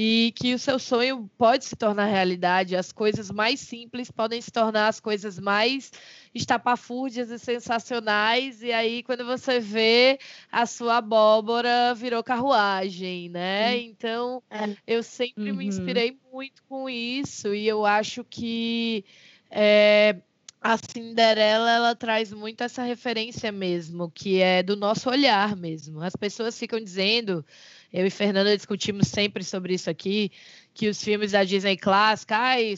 E 0.00 0.32
que 0.36 0.54
o 0.54 0.58
seu 0.60 0.78
sonho 0.78 1.28
pode 1.36 1.64
se 1.64 1.74
tornar 1.74 2.04
realidade. 2.06 2.76
As 2.76 2.92
coisas 2.92 3.30
mais 3.32 3.58
simples 3.58 4.10
podem 4.12 4.40
se 4.40 4.50
tornar 4.52 4.86
as 4.86 5.00
coisas 5.00 5.40
mais 5.40 5.90
estapafúrdias 6.32 7.30
e 7.30 7.38
sensacionais. 7.38 8.62
E 8.62 8.70
aí, 8.72 9.02
quando 9.02 9.24
você 9.24 9.58
vê, 9.58 10.20
a 10.52 10.66
sua 10.66 10.98
abóbora 10.98 11.94
virou 11.96 12.22
carruagem, 12.22 13.28
né? 13.28 13.76
Então, 13.78 14.40
É. 14.50 14.76
eu 14.86 15.02
sempre 15.02 15.50
Uhum. 15.50 15.56
me 15.56 15.66
inspirei 15.66 16.16
muito 16.32 16.62
com 16.68 16.88
isso. 16.88 17.52
E 17.52 17.66
eu 17.66 17.84
acho 17.84 18.22
que 18.24 19.04
é, 19.50 20.16
a 20.60 20.76
Cinderela 20.76 21.70
ela 21.70 21.94
traz 21.96 22.32
muito 22.32 22.62
essa 22.62 22.82
referência 22.82 23.50
mesmo, 23.52 24.10
que 24.10 24.40
é 24.40 24.62
do 24.62 24.76
nosso 24.76 25.08
olhar 25.10 25.56
mesmo. 25.56 26.00
As 26.02 26.14
pessoas 26.16 26.58
ficam 26.58 26.80
dizendo, 26.80 27.44
eu 27.92 28.06
e 28.06 28.10
Fernanda 28.10 28.54
discutimos 28.56 29.08
sempre 29.08 29.42
sobre 29.42 29.74
isso 29.74 29.88
aqui, 29.88 30.30
que 30.74 30.88
os 30.88 31.02
filmes 31.02 31.32
da 31.32 31.42
Disney 31.42 31.76
clássica, 31.76 32.36
ai, 32.36 32.74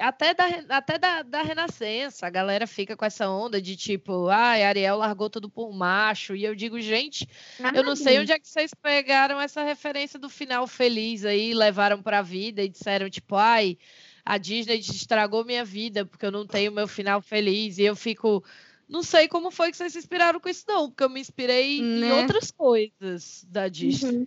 até, 0.00 0.32
da, 0.34 0.46
até 0.70 0.98
da, 0.98 1.22
da 1.22 1.42
Renascença, 1.42 2.26
a 2.26 2.30
galera 2.30 2.66
fica 2.66 2.96
com 2.96 3.04
essa 3.04 3.28
onda 3.28 3.60
de 3.60 3.76
tipo, 3.76 4.28
ai, 4.28 4.64
Ariel 4.64 4.96
largou 4.96 5.28
tudo 5.28 5.48
por 5.50 5.72
macho. 5.72 6.34
E 6.34 6.44
eu 6.44 6.54
digo, 6.54 6.80
gente, 6.80 7.28
eu 7.76 7.82
não 7.84 7.94
sei 7.94 8.18
onde 8.18 8.32
é 8.32 8.38
que 8.38 8.48
vocês 8.48 8.72
pegaram 8.74 9.40
essa 9.40 9.62
referência 9.62 10.18
do 10.18 10.28
final 10.28 10.66
feliz 10.66 11.24
aí, 11.24 11.52
levaram 11.54 12.02
pra 12.02 12.22
vida 12.22 12.62
e 12.62 12.68
disseram, 12.68 13.08
tipo, 13.10 13.36
ai, 13.36 13.76
a 14.24 14.38
Disney 14.38 14.78
estragou 14.78 15.44
minha 15.44 15.64
vida 15.64 16.06
porque 16.06 16.24
eu 16.24 16.32
não 16.32 16.46
tenho 16.46 16.72
meu 16.72 16.88
final 16.88 17.20
feliz. 17.20 17.76
E 17.78 17.82
eu 17.82 17.94
fico. 17.94 18.42
Não 18.88 19.02
sei 19.02 19.28
como 19.28 19.50
foi 19.50 19.70
que 19.70 19.76
vocês 19.76 19.92
se 19.92 19.98
inspiraram 19.98 20.38
com 20.40 20.48
isso, 20.48 20.64
não, 20.68 20.88
porque 20.90 21.04
eu 21.04 21.08
me 21.10 21.20
inspirei 21.20 21.78
em 21.80 22.00
Né? 22.00 22.14
outras 22.14 22.50
coisas 22.50 23.44
da 23.48 23.68
Disney. 23.68 24.18
Uhum. 24.18 24.26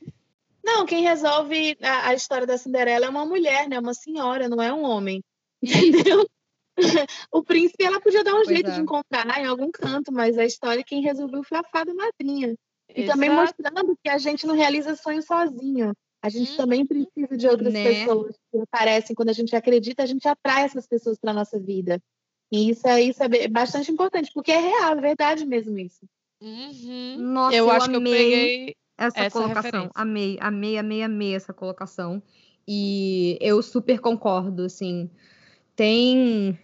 Não, 0.68 0.86
quem 0.86 1.02
resolve 1.02 1.78
a, 1.82 2.10
a 2.10 2.14
história 2.14 2.46
da 2.46 2.58
Cinderela 2.58 3.06
é 3.06 3.10
uma 3.10 3.26
mulher, 3.26 3.70
né? 3.70 3.80
Uma 3.80 3.94
senhora, 3.94 4.50
não 4.50 4.62
é 4.62 4.72
um 4.74 4.84
homem. 4.84 5.24
Entendeu? 5.64 6.28
o 7.32 7.42
príncipe 7.42 7.86
ela 7.86 8.02
podia 8.02 8.22
dar 8.24 8.34
um 8.34 8.44
Pois 8.44 8.50
jeito 8.50 8.70
é. 8.70 8.74
de 8.74 8.82
encontrar 8.82 9.40
em 9.40 9.46
algum 9.46 9.72
canto, 9.72 10.12
mas 10.12 10.38
a 10.38 10.44
história 10.46 10.84
quem 10.84 11.02
resolveu 11.02 11.42
foi 11.44 11.58
a 11.58 11.64
fada 11.64 11.94
madrinha. 11.94 12.54
E 12.94 13.06
também 13.06 13.30
mostrando 13.30 13.98
que 14.04 14.10
a 14.10 14.18
gente 14.18 14.46
não 14.46 14.54
realiza 14.56 14.96
sonho 14.96 15.22
sozinho. 15.24 15.94
A 16.22 16.30
gente 16.30 16.52
Uhum. 16.52 16.58
também 16.58 16.86
precisa 16.86 17.38
de 17.38 17.48
outras 17.48 17.74
Né? 17.74 17.84
pessoas 17.84 18.36
que 18.52 18.60
aparecem. 18.60 19.16
Quando 19.16 19.30
a 19.30 19.34
gente 19.34 19.56
acredita, 19.56 20.04
a 20.04 20.06
gente 20.06 20.28
atrai 20.28 20.64
essas 20.66 20.86
pessoas 20.86 21.18
para 21.18 21.34
nossa 21.34 21.58
vida. 21.60 22.00
E 22.52 22.70
isso 22.72 22.86
é, 22.88 23.02
isso 23.02 23.24
é 23.24 23.28
be- 23.30 23.48
bastante 23.48 23.90
importante, 23.92 24.32
porque 24.34 24.52
é 24.52 24.60
real, 24.60 24.98
é 24.98 25.02
verdade 25.02 25.46
mesmo 25.46 25.78
isso. 25.80 26.06
Uhum. 26.42 27.16
Nossa, 27.20 27.56
eu 27.56 27.66
eu 27.66 27.72
acho 27.72 27.90
que 27.90 27.96
eu 27.96 28.00
amei. 28.00 28.14
peguei. 28.14 28.76
Essa, 28.98 29.20
essa 29.20 29.30
colocação. 29.30 29.64
referência. 29.64 29.92
Amei, 29.94 30.38
amei, 30.42 30.78
amei, 30.78 31.04
amei 31.04 31.36
essa 31.36 31.54
colocação. 31.54 32.22
E 32.68 33.38
eu 33.40 33.62
super 33.62 34.00
concordo, 34.00 34.64
assim. 34.64 35.10
Tem 35.76 36.58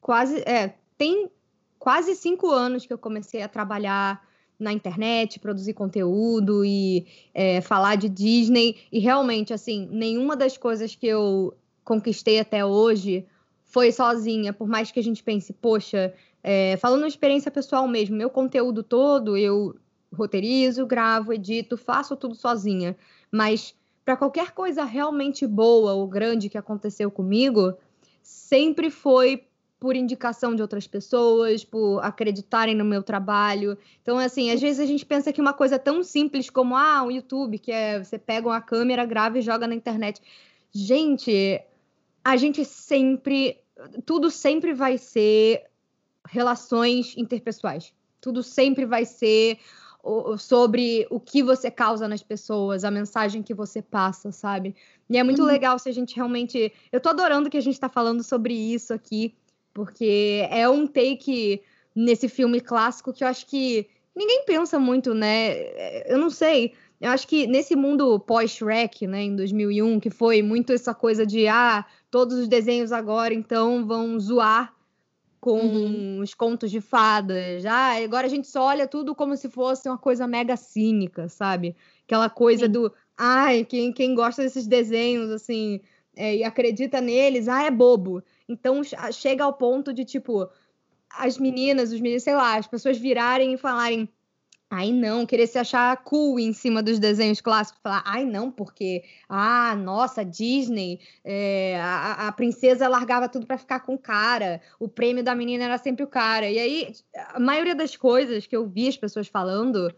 quase, 0.00 0.38
é, 0.46 0.74
tem 0.96 1.30
quase 1.78 2.14
cinco 2.14 2.50
anos 2.50 2.86
que 2.86 2.92
eu 2.92 2.98
comecei 2.98 3.42
a 3.42 3.48
trabalhar 3.48 4.24
na 4.58 4.72
internet, 4.72 5.38
produzir 5.38 5.74
conteúdo 5.74 6.64
e 6.64 7.06
é, 7.34 7.60
falar 7.60 7.96
de 7.96 8.08
Disney. 8.08 8.76
E 8.92 8.98
realmente, 8.98 9.52
assim, 9.52 9.88
nenhuma 9.90 10.36
das 10.36 10.56
coisas 10.56 10.94
que 10.94 11.06
eu 11.06 11.56
conquistei 11.84 12.38
até 12.38 12.64
hoje 12.64 13.26
foi 13.64 13.92
sozinha. 13.92 14.52
Por 14.52 14.68
mais 14.68 14.90
que 14.90 15.00
a 15.00 15.02
gente 15.02 15.22
pense, 15.22 15.52
poxa, 15.52 16.14
é, 16.42 16.76
falando 16.76 17.06
experiência 17.06 17.50
pessoal 17.50 17.86
mesmo, 17.88 18.16
meu 18.16 18.30
conteúdo 18.30 18.82
todo 18.82 19.36
eu 19.36 19.74
roteirizo, 20.12 20.86
gravo, 20.86 21.32
edito, 21.32 21.76
faço 21.76 22.16
tudo 22.16 22.34
sozinha. 22.34 22.96
Mas 23.30 23.74
para 24.04 24.16
qualquer 24.16 24.52
coisa 24.52 24.84
realmente 24.84 25.46
boa 25.46 25.92
ou 25.94 26.06
grande 26.06 26.48
que 26.48 26.58
aconteceu 26.58 27.10
comigo, 27.10 27.74
sempre 28.22 28.90
foi 28.90 29.46
por 29.78 29.94
indicação 29.94 30.54
de 30.54 30.62
outras 30.62 30.86
pessoas, 30.86 31.64
por 31.64 32.00
acreditarem 32.00 32.74
no 32.74 32.84
meu 32.84 33.02
trabalho. 33.02 33.76
Então, 34.00 34.18
assim, 34.18 34.50
às 34.50 34.60
vezes 34.60 34.80
a 34.80 34.86
gente 34.86 35.04
pensa 35.04 35.32
que 35.32 35.40
uma 35.40 35.52
coisa 35.52 35.78
tão 35.78 36.02
simples 36.02 36.48
como 36.48 36.74
ah, 36.74 37.02
o 37.04 37.10
YouTube, 37.10 37.58
que 37.58 37.70
é 37.70 38.02
você 38.02 38.18
pega 38.18 38.48
uma 38.48 38.60
câmera, 38.60 39.04
grava 39.04 39.38
e 39.38 39.42
joga 39.42 39.66
na 39.66 39.74
internet. 39.74 40.20
Gente, 40.72 41.60
a 42.24 42.36
gente 42.36 42.64
sempre, 42.64 43.60
tudo 44.04 44.30
sempre 44.30 44.72
vai 44.72 44.98
ser 44.98 45.64
relações 46.26 47.14
interpessoais. 47.16 47.92
Tudo 48.20 48.42
sempre 48.42 48.86
vai 48.86 49.04
ser 49.04 49.58
sobre 50.38 51.06
o 51.10 51.18
que 51.18 51.42
você 51.42 51.70
causa 51.70 52.06
nas 52.06 52.22
pessoas, 52.22 52.84
a 52.84 52.90
mensagem 52.90 53.42
que 53.42 53.54
você 53.54 53.82
passa, 53.82 54.30
sabe? 54.30 54.74
E 55.08 55.18
é 55.18 55.22
muito 55.22 55.42
uhum. 55.42 55.48
legal 55.48 55.78
se 55.78 55.88
a 55.88 55.92
gente 55.92 56.14
realmente. 56.14 56.72
Eu 56.92 57.00
tô 57.00 57.08
adorando 57.08 57.50
que 57.50 57.56
a 57.56 57.62
gente 57.62 57.78
tá 57.78 57.88
falando 57.88 58.22
sobre 58.22 58.54
isso 58.54 58.92
aqui, 58.94 59.34
porque 59.74 60.46
é 60.50 60.68
um 60.68 60.86
take 60.86 61.62
nesse 61.94 62.28
filme 62.28 62.60
clássico 62.60 63.12
que 63.12 63.24
eu 63.24 63.28
acho 63.28 63.46
que 63.46 63.88
ninguém 64.14 64.44
pensa 64.44 64.78
muito, 64.78 65.14
né? 65.14 66.02
Eu 66.10 66.18
não 66.18 66.30
sei. 66.30 66.74
Eu 67.00 67.10
acho 67.10 67.26
que 67.26 67.46
nesse 67.46 67.76
mundo 67.76 68.18
pós-Shrek, 68.20 69.06
né, 69.06 69.22
em 69.22 69.36
2001, 69.36 70.00
que 70.00 70.08
foi 70.08 70.40
muito 70.40 70.72
essa 70.72 70.94
coisa 70.94 71.26
de 71.26 71.46
ah, 71.46 71.84
todos 72.10 72.38
os 72.38 72.48
desenhos 72.48 72.90
agora 72.90 73.34
então 73.34 73.86
vão 73.86 74.18
zoar 74.18 74.75
com 75.46 75.60
uhum. 75.60 76.20
os 76.22 76.34
contos 76.34 76.72
de 76.72 76.80
fadas. 76.80 77.64
Ah, 77.64 78.02
agora 78.02 78.26
a 78.26 78.28
gente 78.28 78.48
só 78.48 78.64
olha 78.64 78.84
tudo 78.84 79.14
como 79.14 79.36
se 79.36 79.48
fosse 79.48 79.88
uma 79.88 79.96
coisa 79.96 80.26
mega 80.26 80.56
cínica, 80.56 81.28
sabe? 81.28 81.76
Aquela 82.04 82.28
coisa 82.28 82.66
Sim. 82.66 82.72
do, 82.72 82.92
ai, 83.16 83.64
quem, 83.64 83.92
quem 83.92 84.12
gosta 84.12 84.42
desses 84.42 84.66
desenhos, 84.66 85.30
assim, 85.30 85.80
é, 86.16 86.38
e 86.38 86.42
acredita 86.42 87.00
neles, 87.00 87.46
ah, 87.46 87.62
é 87.62 87.70
bobo. 87.70 88.24
Então 88.48 88.80
chega 89.12 89.44
ao 89.44 89.52
ponto 89.52 89.94
de, 89.94 90.04
tipo, 90.04 90.48
as 91.08 91.38
meninas, 91.38 91.92
os 91.92 92.00
meninos, 92.00 92.24
sei 92.24 92.34
lá, 92.34 92.56
as 92.56 92.66
pessoas 92.66 92.98
virarem 92.98 93.54
e 93.54 93.56
falarem, 93.56 94.08
Ai, 94.68 94.90
não, 94.90 95.24
querer 95.24 95.46
se 95.46 95.58
achar 95.58 95.96
cool 95.98 96.40
em 96.40 96.52
cima 96.52 96.82
dos 96.82 96.98
desenhos 96.98 97.40
clássicos. 97.40 97.80
Falar, 97.80 98.02
ai, 98.04 98.24
não, 98.24 98.50
porque, 98.50 99.04
ah, 99.28 99.76
nossa, 99.76 100.24
Disney, 100.24 100.98
é, 101.24 101.80
a, 101.80 102.26
a, 102.28 102.32
princesa 102.32 102.88
largava 102.88 103.28
tudo 103.28 103.46
para 103.46 103.58
ficar 103.58 103.80
com 103.80 103.94
o 103.94 103.98
cara, 103.98 104.60
o 104.80 104.88
prêmio 104.88 105.22
da 105.22 105.36
menina 105.36 105.64
era 105.64 105.78
sempre 105.78 106.02
o 106.02 106.08
cara. 106.08 106.50
E 106.50 106.58
aí, 106.58 106.92
a 107.28 107.38
maioria 107.38 107.76
das 107.76 107.96
coisas 107.96 108.44
que 108.44 108.56
eu 108.56 108.66
vi 108.66 108.88
as 108.88 108.96
pessoas 108.96 109.28
falando 109.28 109.94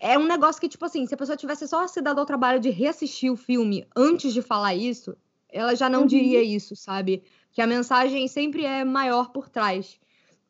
é 0.00 0.18
um 0.18 0.26
negócio 0.26 0.58
que, 0.58 0.68
tipo 0.68 0.84
assim, 0.86 1.04
se 1.04 1.12
a 1.12 1.18
pessoa 1.18 1.36
tivesse 1.36 1.68
só 1.68 1.86
se 1.86 2.00
dado 2.00 2.20
ao 2.20 2.26
trabalho 2.26 2.58
de 2.58 2.70
reassistir 2.70 3.30
o 3.30 3.36
filme 3.36 3.86
antes 3.94 4.32
de 4.32 4.40
falar 4.40 4.74
isso, 4.74 5.14
ela 5.52 5.74
já 5.74 5.90
não 5.90 6.00
uhum. 6.00 6.06
diria 6.06 6.42
isso, 6.42 6.74
sabe? 6.74 7.22
Que 7.52 7.60
a 7.60 7.66
mensagem 7.66 8.26
sempre 8.28 8.64
é 8.64 8.82
maior 8.82 9.30
por 9.30 9.50
trás. 9.50 9.99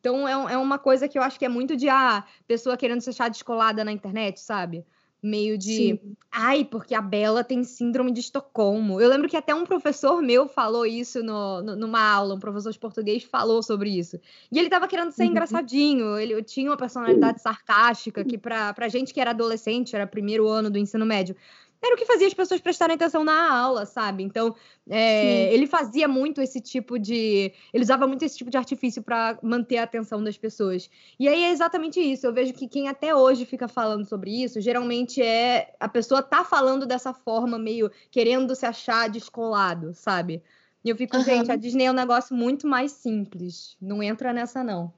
Então 0.01 0.27
é, 0.27 0.55
é 0.55 0.59
uma 0.59 0.79
coisa 0.79 1.07
que 1.07 1.19
eu 1.19 1.23
acho 1.23 1.39
que 1.39 1.45
é 1.45 1.49
muito 1.49 1.77
de 1.77 1.89
a 1.89 2.19
ah, 2.19 2.25
pessoa 2.49 2.77
querendo 2.77 3.01
se 3.01 3.11
achar 3.11 3.29
descolada 3.29 3.85
na 3.85 3.93
internet, 3.93 4.41
sabe? 4.41 4.85
Meio 5.23 5.59
de, 5.59 5.77
Sim. 5.77 6.17
ai, 6.33 6.65
porque 6.65 6.95
a 6.95 7.03
Bela 7.03 7.45
tem 7.45 7.63
síndrome 7.63 8.11
de 8.11 8.21
Estocolmo. 8.21 8.99
Eu 8.99 9.11
lembro 9.11 9.29
que 9.29 9.37
até 9.37 9.55
um 9.55 9.67
professor 9.67 10.23
meu 10.23 10.49
falou 10.49 10.87
isso 10.87 11.23
no, 11.23 11.61
no, 11.61 11.77
numa 11.77 12.01
aula, 12.01 12.35
um 12.35 12.39
professor 12.39 12.73
de 12.73 12.79
português 12.79 13.23
falou 13.23 13.63
sobre 13.63 13.91
isso. 13.91 14.19
E 14.51 14.59
ele 14.59 14.71
tava 14.71 14.89
querendo 14.89 15.13
ser 15.13 15.25
uhum. 15.25 15.31
engraçadinho, 15.33 16.19
ele 16.19 16.43
tinha 16.43 16.71
uma 16.71 16.77
personalidade 16.79 17.43
sarcástica, 17.43 18.25
que 18.25 18.39
pra, 18.39 18.73
pra 18.73 18.89
gente 18.89 19.13
que 19.13 19.21
era 19.21 19.33
adolescente, 19.33 19.95
era 19.95 20.07
primeiro 20.07 20.49
ano 20.49 20.71
do 20.71 20.79
ensino 20.79 21.05
médio, 21.05 21.37
era 21.83 21.95
o 21.95 21.99
que 21.99 22.05
fazia 22.05 22.27
as 22.27 22.35
pessoas 22.35 22.61
prestarem 22.61 22.95
atenção 22.95 23.25
na 23.25 23.53
aula, 23.53 23.87
sabe? 23.87 24.23
Então, 24.23 24.55
é, 24.89 25.53
ele 25.53 25.67
fazia 25.67 26.07
muito 26.07 26.43
esse 26.43 26.61
tipo 26.61 26.99
de. 26.99 27.53
Ele 27.73 27.83
usava 27.83 28.07
muito 28.07 28.23
esse 28.23 28.37
tipo 28.37 28.51
de 28.51 28.59
artifício 28.59 29.03
para 29.03 29.39
manter 29.43 29.79
a 29.79 29.85
atenção 29.85 30.23
das 30.23 30.37
pessoas. 30.37 30.91
E 31.19 31.27
aí 31.27 31.43
é 31.43 31.51
exatamente 31.51 31.99
isso. 31.99 32.27
Eu 32.27 32.35
vejo 32.35 32.53
que 32.53 32.69
quem 32.69 32.89
até 32.89 33.15
hoje 33.15 33.47
fica 33.47 33.67
falando 33.67 34.05
sobre 34.05 34.31
isso, 34.31 34.61
geralmente 34.61 35.23
é. 35.23 35.75
A 35.81 35.89
pessoa 35.89 36.23
tá 36.23 36.45
falando 36.45 36.87
dessa 36.87 37.15
forma, 37.15 37.59
meio 37.59 37.91
querendo 38.11 38.55
se 38.55 38.67
achar 38.67 39.09
descolado, 39.09 39.95
sabe? 39.95 40.43
E 40.85 40.91
eu 40.91 40.97
fico, 40.97 41.17
uhum. 41.17 41.25
gente, 41.25 41.51
a 41.51 41.57
Disney 41.57 41.85
é 41.85 41.91
um 41.91 41.95
negócio 41.95 42.35
muito 42.37 42.67
mais 42.67 42.93
simples. 42.93 43.77
Não 43.81 44.03
entra 44.03 44.33
nessa, 44.33 44.63
não. 44.63 44.93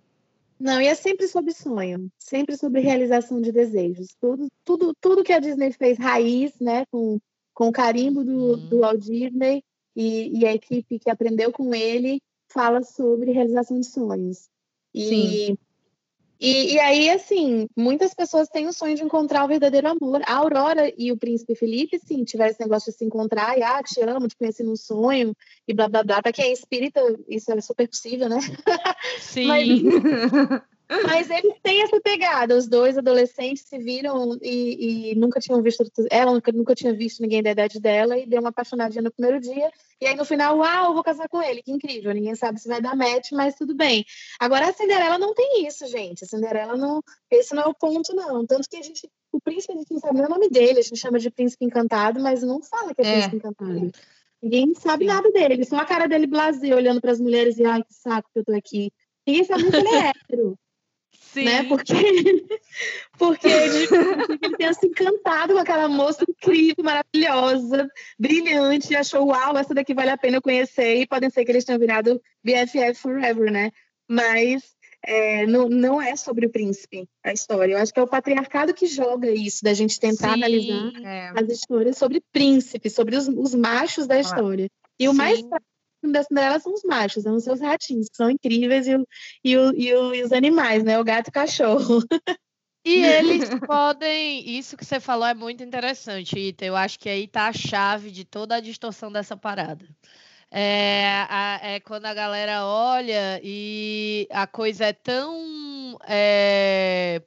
Não, 0.63 0.81
e 0.81 0.87
é 0.87 0.95
sempre 0.95 1.27
sobre 1.27 1.53
sonho, 1.53 2.09
sempre 2.21 2.57
sobre 2.57 2.81
realização 2.81 3.41
de 3.41 3.51
desejos. 3.51 4.15
Tudo, 4.21 4.47
tudo, 4.65 4.95
tudo 5.01 5.25
que 5.25 5.33
a 5.33 5.41
Disney 5.41 5.73
fez 5.73 5.99
raiz, 5.99 6.53
né, 6.61 6.87
com, 6.87 7.19
com 7.53 7.69
o 7.69 7.73
carimbo 7.73 8.23
do, 8.23 8.53
uhum. 8.53 8.69
do 8.69 8.79
Walt 8.79 9.01
Disney 9.01 9.65
e, 9.97 10.39
e, 10.39 10.47
a 10.47 10.55
equipe 10.55 11.01
que 11.01 11.11
aprendeu 11.11 11.51
com 11.51 11.75
ele, 11.75 12.23
fala 12.49 12.81
sobre 12.85 13.33
realização 13.33 13.81
de 13.81 13.87
sonhos. 13.87 14.49
E 14.95 15.09
Sim. 15.09 15.59
E, 16.45 16.75
e, 16.75 16.81
aí, 16.81 17.09
assim, 17.09 17.69
muitas 17.77 18.13
pessoas 18.13 18.49
têm 18.49 18.67
o 18.67 18.73
sonho 18.73 18.97
de 18.97 19.05
encontrar 19.05 19.45
o 19.45 19.49
verdadeiro 19.49 19.87
amor. 19.87 20.23
A 20.27 20.35
Aurora 20.35 20.93
e 20.99 21.13
o 21.13 21.17
príncipe 21.17 21.55
Felipe, 21.55 22.01
sim, 22.01 22.25
tiveram 22.25 22.51
esse 22.51 22.61
negócio 22.61 22.91
de 22.91 22.99
se 22.99 23.05
encontrar 23.05 23.57
e, 23.57 23.63
ah, 23.63 23.81
te 23.81 24.03
amo, 24.03 24.27
te 24.27 24.37
conheci 24.37 24.65
num 24.65 24.75
sonho, 24.75 25.37
e 25.69 25.73
blá 25.73 25.89
blá 25.89 26.03
blá. 26.03 26.21
Para 26.21 26.33
quem 26.33 26.47
é 26.47 26.53
espírita, 26.53 27.01
isso 27.29 27.53
é 27.53 27.61
super 27.61 27.87
possível, 27.87 28.29
né? 28.29 28.41
Sim. 29.21 29.47
Mas, 29.47 29.69
mas 31.07 31.31
eles 31.31 31.55
têm 31.63 31.83
essa 31.83 32.01
pegada. 32.01 32.57
Os 32.57 32.69
dois 32.69 32.99
adolescentes 32.99 33.65
se 33.67 33.79
viram 33.79 34.37
e, 34.43 35.13
e, 35.13 35.15
nunca 35.15 35.41
tinham 35.41 35.63
visto. 35.63 35.85
Ela 36.11 36.33
nunca, 36.33 36.53
nunca 36.53 36.75
tinha 36.75 36.93
visto 36.93 37.21
ninguém 37.21 37.43
da 37.43 37.51
idade 37.51 37.81
dela 37.81 38.19
e 38.19 38.27
deu 38.27 38.41
uma 38.41 38.51
apaixonadinha 38.51 39.03
no 39.03 39.13
primeiro 39.13 39.41
dia. 39.41 39.71
E 40.01 40.07
aí 40.07 40.17
no 40.17 40.25
final, 40.25 40.59
uau, 40.59 40.87
eu 40.87 40.95
vou 40.95 41.03
casar 41.03 41.29
com 41.29 41.43
ele. 41.43 41.63
Que 41.63 41.73
incrível. 41.73 42.13
Ninguém 42.13 42.35
sabe 42.35 42.61
se 42.61 42.69
vai 42.69 42.81
dar 42.81 42.97
match, 42.97 43.33
mas 43.33 43.55
tudo 43.55 43.75
bem. 43.75 44.05
Agora 44.41 44.69
a 44.69 44.73
Cinderela 44.73 45.19
não 45.19 45.35
tem 45.35 45.67
isso, 45.67 45.87
gente. 45.87 46.25
A 46.25 46.27
Cinderela 46.27 46.77
não. 46.77 47.03
Esse 47.31 47.55
não 47.55 47.63
é 47.63 47.67
o 47.67 47.75
ponto, 47.75 48.15
não. 48.15 48.45
Tanto 48.47 48.69
que 48.69 48.77
a 48.77 48.83
gente. 48.83 49.09
O 49.33 49.41
príncipe, 49.41 49.73
a 49.73 49.77
gente 49.77 49.93
não 49.93 50.01
sabe 50.01 50.15
nem 50.15 50.27
o 50.27 50.29
nome 50.29 50.51
dele. 50.51 50.81
A 50.81 50.83
gente 50.83 50.99
chama 50.99 51.19
de 51.19 51.31
príncipe 51.31 51.65
encantado, 51.65 52.21
mas 52.21 52.43
não 52.43 52.61
fala 52.63 52.95
que 52.95 53.01
é, 53.03 53.07
é. 53.07 53.13
príncipe 53.13 53.37
encantado. 53.37 53.93
Ninguém 54.43 54.75
sabe 54.75 55.07
nada 55.07 55.31
dele. 55.31 55.65
Só 55.65 55.77
a 55.77 55.85
cara 55.85 56.07
dele 56.07 56.27
blasé, 56.27 56.75
olhando 56.75 57.01
para 57.01 57.13
as 57.13 57.21
mulheres 57.21 57.59
e, 57.59 57.65
ai, 57.65 57.83
que 57.83 57.95
saco 57.95 58.29
que 58.33 58.41
eu 58.41 58.45
tô 58.45 58.53
aqui. 58.53 58.91
Ninguém 59.27 59.45
sabe 59.45 59.71
que 59.71 59.77
ele 59.77 59.89
é 59.89 60.11
hétero. 60.11 60.59
Sim. 61.33 61.45
Né? 61.45 61.63
Porque, 61.65 61.95
porque 63.19 63.49
ele, 63.49 63.89
ele 64.43 64.57
tenha 64.57 64.75
se 64.75 64.87
encantado 64.87 65.55
com 65.55 65.59
aquela 65.59 65.89
moça 65.89 66.25
incrível, 66.29 66.85
maravilhosa, 66.85 67.89
brilhante, 68.19 68.93
e 68.93 68.97
achou, 68.97 69.29
uau, 69.29 69.57
essa 69.57 69.73
daqui 69.73 69.95
vale 69.95 70.11
a 70.11 70.19
pena 70.19 70.37
eu 70.37 70.43
conhecer, 70.43 70.97
e 70.97 71.07
podem 71.07 71.31
ser 71.31 71.45
que 71.45 71.51
eles 71.51 71.65
tenham 71.65 71.79
virado 71.79 72.21
BFF 72.45 72.95
forever, 72.95 73.51
né? 73.51 73.71
Mas 74.07 74.63
é, 75.05 75.47
não, 75.47 75.69
não 75.69 76.03
é 76.03 76.15
sobre 76.17 76.47
o 76.47 76.51
príncipe 76.51 77.09
a 77.25 77.33
história. 77.33 77.73
Eu 77.73 77.79
acho 77.79 77.95
que 77.95 77.99
é 77.99 78.03
o 78.03 78.09
patriarcado 78.09 78.75
que 78.75 78.87
joga 78.87 79.31
isso, 79.31 79.65
da 79.65 79.73
gente 79.73 79.99
tentar 79.99 80.35
Sim, 80.35 80.35
analisar 80.35 80.93
é. 81.03 81.33
as 81.35 81.49
histórias 81.49 81.97
sobre 81.97 82.23
príncipe, 82.31 82.91
sobre 82.91 83.17
os, 83.17 83.27
os 83.27 83.55
machos 83.55 84.07
da 84.07 84.21
história. 84.21 84.69
E 84.99 85.09
o 85.09 85.13
Sim. 85.13 85.17
mais 85.17 85.41
das 86.11 86.27
Cinderela 86.27 86.59
são 86.59 86.73
os 86.73 86.83
machos, 86.83 87.23
são 87.23 87.37
os 87.37 87.45
seus 87.45 87.61
ratinhos, 87.61 88.09
que 88.09 88.17
são 88.17 88.31
incríveis, 88.31 88.87
e, 88.87 88.97
o, 88.97 89.07
e, 89.45 89.57
o, 89.57 89.73
e, 89.75 89.95
o, 89.95 90.15
e 90.15 90.23
os 90.23 90.33
animais, 90.33 90.83
né? 90.83 90.99
O 90.99 91.05
gato 91.05 91.29
e 91.29 91.31
o 91.31 91.33
cachorro. 91.33 92.01
E 92.85 93.05
eles 93.05 93.49
podem. 93.65 94.59
Isso 94.59 94.77
que 94.77 94.85
você 94.85 94.99
falou 94.99 95.25
é 95.25 95.35
muito 95.35 95.63
interessante, 95.63 96.37
Ita. 96.37 96.65
Eu 96.65 96.75
acho 96.75 96.99
que 96.99 97.09
aí 97.09 97.29
tá 97.29 97.47
a 97.47 97.53
chave 97.53 98.11
de 98.11 98.25
toda 98.25 98.57
a 98.57 98.61
distorção 98.61 99.13
dessa 99.13 99.37
parada. 99.37 99.87
É, 100.51 101.25
a, 101.29 101.61
é 101.63 101.81
quando 101.81 102.07
a 102.07 102.13
galera 102.13 102.67
olha 102.67 103.41
e 103.41 104.27
a 104.33 104.49
coisa 104.49 104.87
é 104.87 104.93
tão. 104.93 105.97
É 106.09 107.23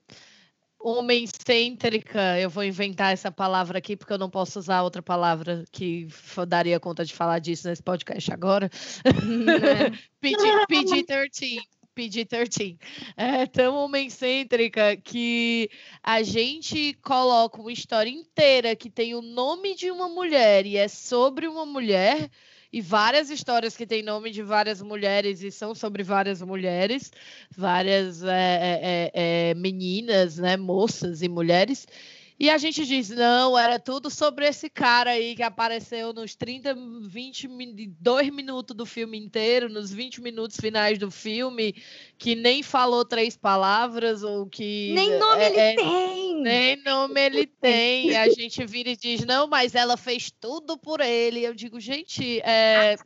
homem-cêntrica, 0.85 2.39
eu 2.39 2.47
vou 2.47 2.63
inventar 2.63 3.11
essa 3.11 3.31
palavra 3.31 3.79
aqui 3.79 3.97
porque 3.97 4.13
eu 4.13 4.19
não 4.19 4.29
posso 4.29 4.59
usar 4.59 4.83
outra 4.83 5.01
palavra 5.01 5.65
que 5.71 6.07
daria 6.47 6.79
conta 6.79 7.03
de 7.03 7.11
falar 7.11 7.39
disso 7.39 7.67
nesse 7.67 7.81
podcast 7.81 8.31
agora. 8.31 8.69
PG-13. 10.21 11.57
PG-13. 11.95 12.77
É 13.17 13.47
tão 13.47 13.75
homem-cêntrica 13.77 14.95
que 14.97 15.71
a 16.03 16.21
gente 16.21 16.93
coloca 17.01 17.59
uma 17.59 17.71
história 17.71 18.11
inteira 18.11 18.75
que 18.75 18.89
tem 18.89 19.15
o 19.15 19.23
nome 19.23 19.73
de 19.73 19.89
uma 19.89 20.07
mulher 20.07 20.67
e 20.67 20.77
é 20.77 20.87
sobre 20.87 21.47
uma 21.47 21.65
mulher 21.65 22.29
e 22.75 22.81
várias 22.81 23.29
histórias 23.29 23.77
que 23.77 23.87
têm 23.87 24.03
nome 24.03 24.29
de 24.29 24.43
várias 24.43 24.81
mulheres 24.81 25.41
e 25.41 25.49
são 25.49 25.73
sobre 25.73 26.03
várias 26.03 26.41
mulheres, 26.41 27.09
várias 27.55 28.21
é, 28.21 28.81
é, 28.83 29.11
é, 29.13 29.53
meninas, 29.53 30.37
né, 30.37 30.57
moças 30.57 31.21
e 31.21 31.29
mulheres. 31.29 31.87
E 32.37 32.49
a 32.49 32.57
gente 32.57 32.85
diz, 32.85 33.09
não, 33.09 33.57
era 33.57 33.79
tudo 33.79 34.09
sobre 34.09 34.45
esse 34.45 34.69
cara 34.69 35.11
aí 35.11 35.35
que 35.35 35.43
apareceu 35.43 36.11
nos 36.11 36.35
30, 36.35 36.75
22 37.01 38.29
minutos 38.29 38.75
do 38.75 38.85
filme 38.85 39.17
inteiro, 39.17 39.69
nos 39.69 39.93
20 39.93 40.21
minutos 40.21 40.57
finais 40.59 40.99
do 40.99 41.09
filme, 41.09 41.73
que 42.17 42.35
nem 42.35 42.61
falou 42.61 43.05
três 43.05 43.37
palavras, 43.37 44.21
ou 44.21 44.47
que. 44.47 44.91
Nem 44.93 45.17
nome 45.17 45.43
é, 45.43 45.47
ele 45.47 45.59
é, 45.59 45.75
tem! 45.75 46.41
Nem 46.41 46.83
nome 46.83 47.21
ele 47.21 47.47
tem. 47.61 48.09
E 48.09 48.15
a 48.17 48.29
gente 48.29 48.65
vira 48.65 48.89
e 48.89 48.97
diz, 48.97 49.25
não, 49.25 49.47
mas 49.47 49.73
ela 49.73 49.95
fez 49.95 50.29
tudo 50.29 50.77
por 50.77 50.99
ele. 50.99 51.41
Eu 51.41 51.53
digo, 51.53 51.79
gente, 51.79 52.41
é. 52.41 52.97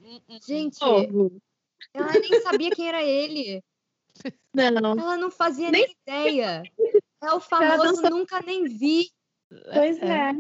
Gente. 0.48 0.80
Oh 0.82 1.30
Ela 1.94 2.14
nem 2.14 2.42
sabia 2.42 2.72
quem 2.72 2.88
era 2.88 3.04
ele. 3.04 3.64
Não. 4.52 5.00
Ela 5.00 5.18
não 5.18 5.30
fazia 5.30 5.70
nem, 5.70 5.84
nem 5.84 5.96
ideia. 6.02 6.64
É 7.22 7.32
o 7.32 7.40
famoso 7.40 8.02
nunca 8.10 8.42
nem 8.42 8.66
vi. 8.66 9.12
Pois 9.50 10.02
é. 10.02 10.32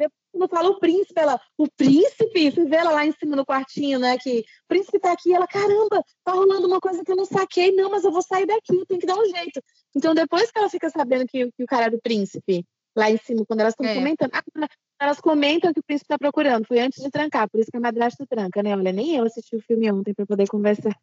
é. 0.00 0.08
Quando 0.32 0.48
fala 0.48 0.70
o 0.70 0.78
príncipe, 0.78 1.20
ela, 1.20 1.38
o 1.58 1.68
príncipe, 1.76 2.50
você 2.50 2.64
vê 2.64 2.76
ela 2.76 2.90
lá 2.90 3.04
em 3.04 3.12
cima 3.12 3.36
no 3.36 3.44
quartinho, 3.44 3.98
né? 3.98 4.16
Que 4.18 4.40
o 4.40 4.44
príncipe 4.66 4.98
tá 4.98 5.12
aqui, 5.12 5.32
ela, 5.32 5.46
caramba, 5.46 6.02
tá 6.24 6.32
rolando 6.32 6.66
uma 6.66 6.80
coisa 6.80 7.04
que 7.04 7.12
eu 7.12 7.16
não 7.16 7.26
saquei, 7.26 7.70
não, 7.72 7.90
mas 7.90 8.02
eu 8.02 8.10
vou 8.10 8.22
sair 8.22 8.46
daqui, 8.46 8.84
tem 8.86 8.98
que 8.98 9.06
dar 9.06 9.18
um 9.18 9.26
jeito. 9.26 9.62
Então, 9.94 10.14
depois 10.14 10.50
que 10.50 10.58
ela 10.58 10.70
fica 10.70 10.88
sabendo 10.88 11.26
que, 11.26 11.52
que 11.52 11.62
o 11.62 11.66
cara 11.66 11.86
é 11.86 11.90
do 11.90 12.00
príncipe, 12.00 12.64
lá 12.96 13.10
em 13.10 13.18
cima, 13.18 13.44
quando 13.44 13.60
elas 13.60 13.74
estão 13.74 13.86
é. 13.86 13.94
comentando, 13.94 14.30
ah, 14.32 14.68
elas 14.98 15.20
comentam 15.20 15.72
que 15.72 15.80
o 15.80 15.84
príncipe 15.84 16.06
está 16.06 16.18
procurando, 16.18 16.66
foi 16.66 16.80
antes 16.80 17.02
de 17.02 17.10
trancar, 17.10 17.48
por 17.50 17.60
isso 17.60 17.70
que 17.70 17.76
a 17.76 17.80
madrasta 17.80 18.26
tranca, 18.26 18.62
né? 18.62 18.74
Olha, 18.74 18.92
nem 18.92 19.16
eu 19.16 19.24
assisti 19.24 19.54
o 19.56 19.62
filme 19.62 19.92
ontem 19.92 20.14
para 20.14 20.24
poder 20.24 20.48
conversar. 20.48 20.96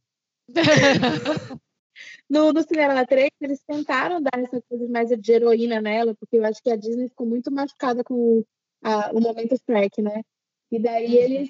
no, 2.30 2.53
no 2.53 2.61
Cinderela 2.61 3.05
3, 3.05 3.30
eles 3.41 3.61
tentaram 3.65 4.21
dar 4.21 4.39
essa 4.39 4.61
coisa 4.61 4.88
mais 4.88 5.09
de 5.09 5.31
heroína 5.31 5.81
nela, 5.81 6.15
porque 6.15 6.38
eu 6.38 6.45
acho 6.45 6.61
que 6.61 6.69
a 6.69 6.76
Disney 6.76 7.09
ficou 7.09 7.27
muito 7.27 7.51
machucada 7.51 8.03
com 8.03 8.43
a, 8.84 9.11
o 9.11 9.19
momento 9.19 9.55
Shrek, 9.57 10.01
né? 10.01 10.21
E 10.71 10.80
daí 10.80 11.07
uhum. 11.07 11.23
eles, 11.23 11.49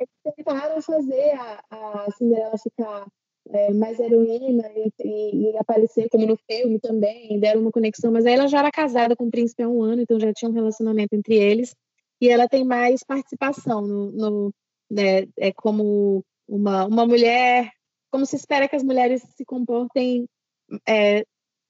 eles 0.00 0.36
tentaram 0.36 0.80
fazer 0.80 1.32
a, 1.32 1.62
a 1.70 2.10
Cinderela 2.12 2.56
ficar 2.58 3.06
é, 3.48 3.72
mais 3.72 3.98
heroína 3.98 4.70
e, 4.76 4.92
e, 5.02 5.50
e, 5.50 5.56
aparecer 5.56 6.08
como 6.08 6.26
no 6.26 6.36
filme 6.36 6.78
também, 6.78 7.38
deram 7.40 7.62
uma 7.62 7.72
conexão, 7.72 8.12
mas 8.12 8.26
aí 8.26 8.34
ela 8.34 8.46
já 8.46 8.58
era 8.58 8.70
casada 8.70 9.16
com 9.16 9.26
o 9.26 9.30
príncipe 9.30 9.62
há 9.62 9.68
um 9.68 9.82
ano, 9.82 10.02
então 10.02 10.20
já 10.20 10.32
tinha 10.32 10.50
um 10.50 10.54
relacionamento 10.54 11.14
entre 11.14 11.36
eles, 11.36 11.74
e 12.20 12.28
ela 12.28 12.48
tem 12.48 12.64
mais 12.64 13.02
participação 13.02 13.80
no, 13.80 14.10
no 14.12 14.54
né, 14.90 15.26
é 15.38 15.52
como 15.52 16.24
uma, 16.46 16.84
uma 16.86 17.06
mulher, 17.06 17.70
como 18.10 18.26
se 18.26 18.36
espera 18.36 18.68
que 18.68 18.76
as 18.76 18.82
mulheres 18.82 19.22
se 19.36 19.44
comportem 19.44 20.26
é, 20.86 21.24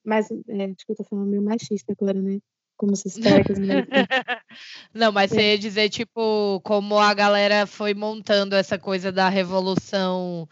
mais, 0.05 0.31
é, 0.31 0.65
acho 0.65 0.87
que 0.87 0.93
eu 0.93 0.97
tô 0.97 1.05
falando 1.05 1.29
meio 1.29 1.43
machista 1.43 1.93
agora, 1.93 2.21
né? 2.21 2.39
Como 2.77 2.97
se 2.97 3.09
espera 3.09 3.45
que 3.45 3.53
as 3.53 3.59
mulheres. 3.59 3.87
Não, 4.95 5.13
mas 5.13 5.31
você 5.31 5.53
ia 5.53 5.59
dizer, 5.59 5.91
tipo, 5.91 6.61
como 6.65 6.99
a 6.99 7.13
galera 7.13 7.67
foi 7.67 7.93
montando 7.93 8.57
essa 8.57 8.79
coisa 8.79 9.13
da 9.13 9.29
revolução 9.29 10.49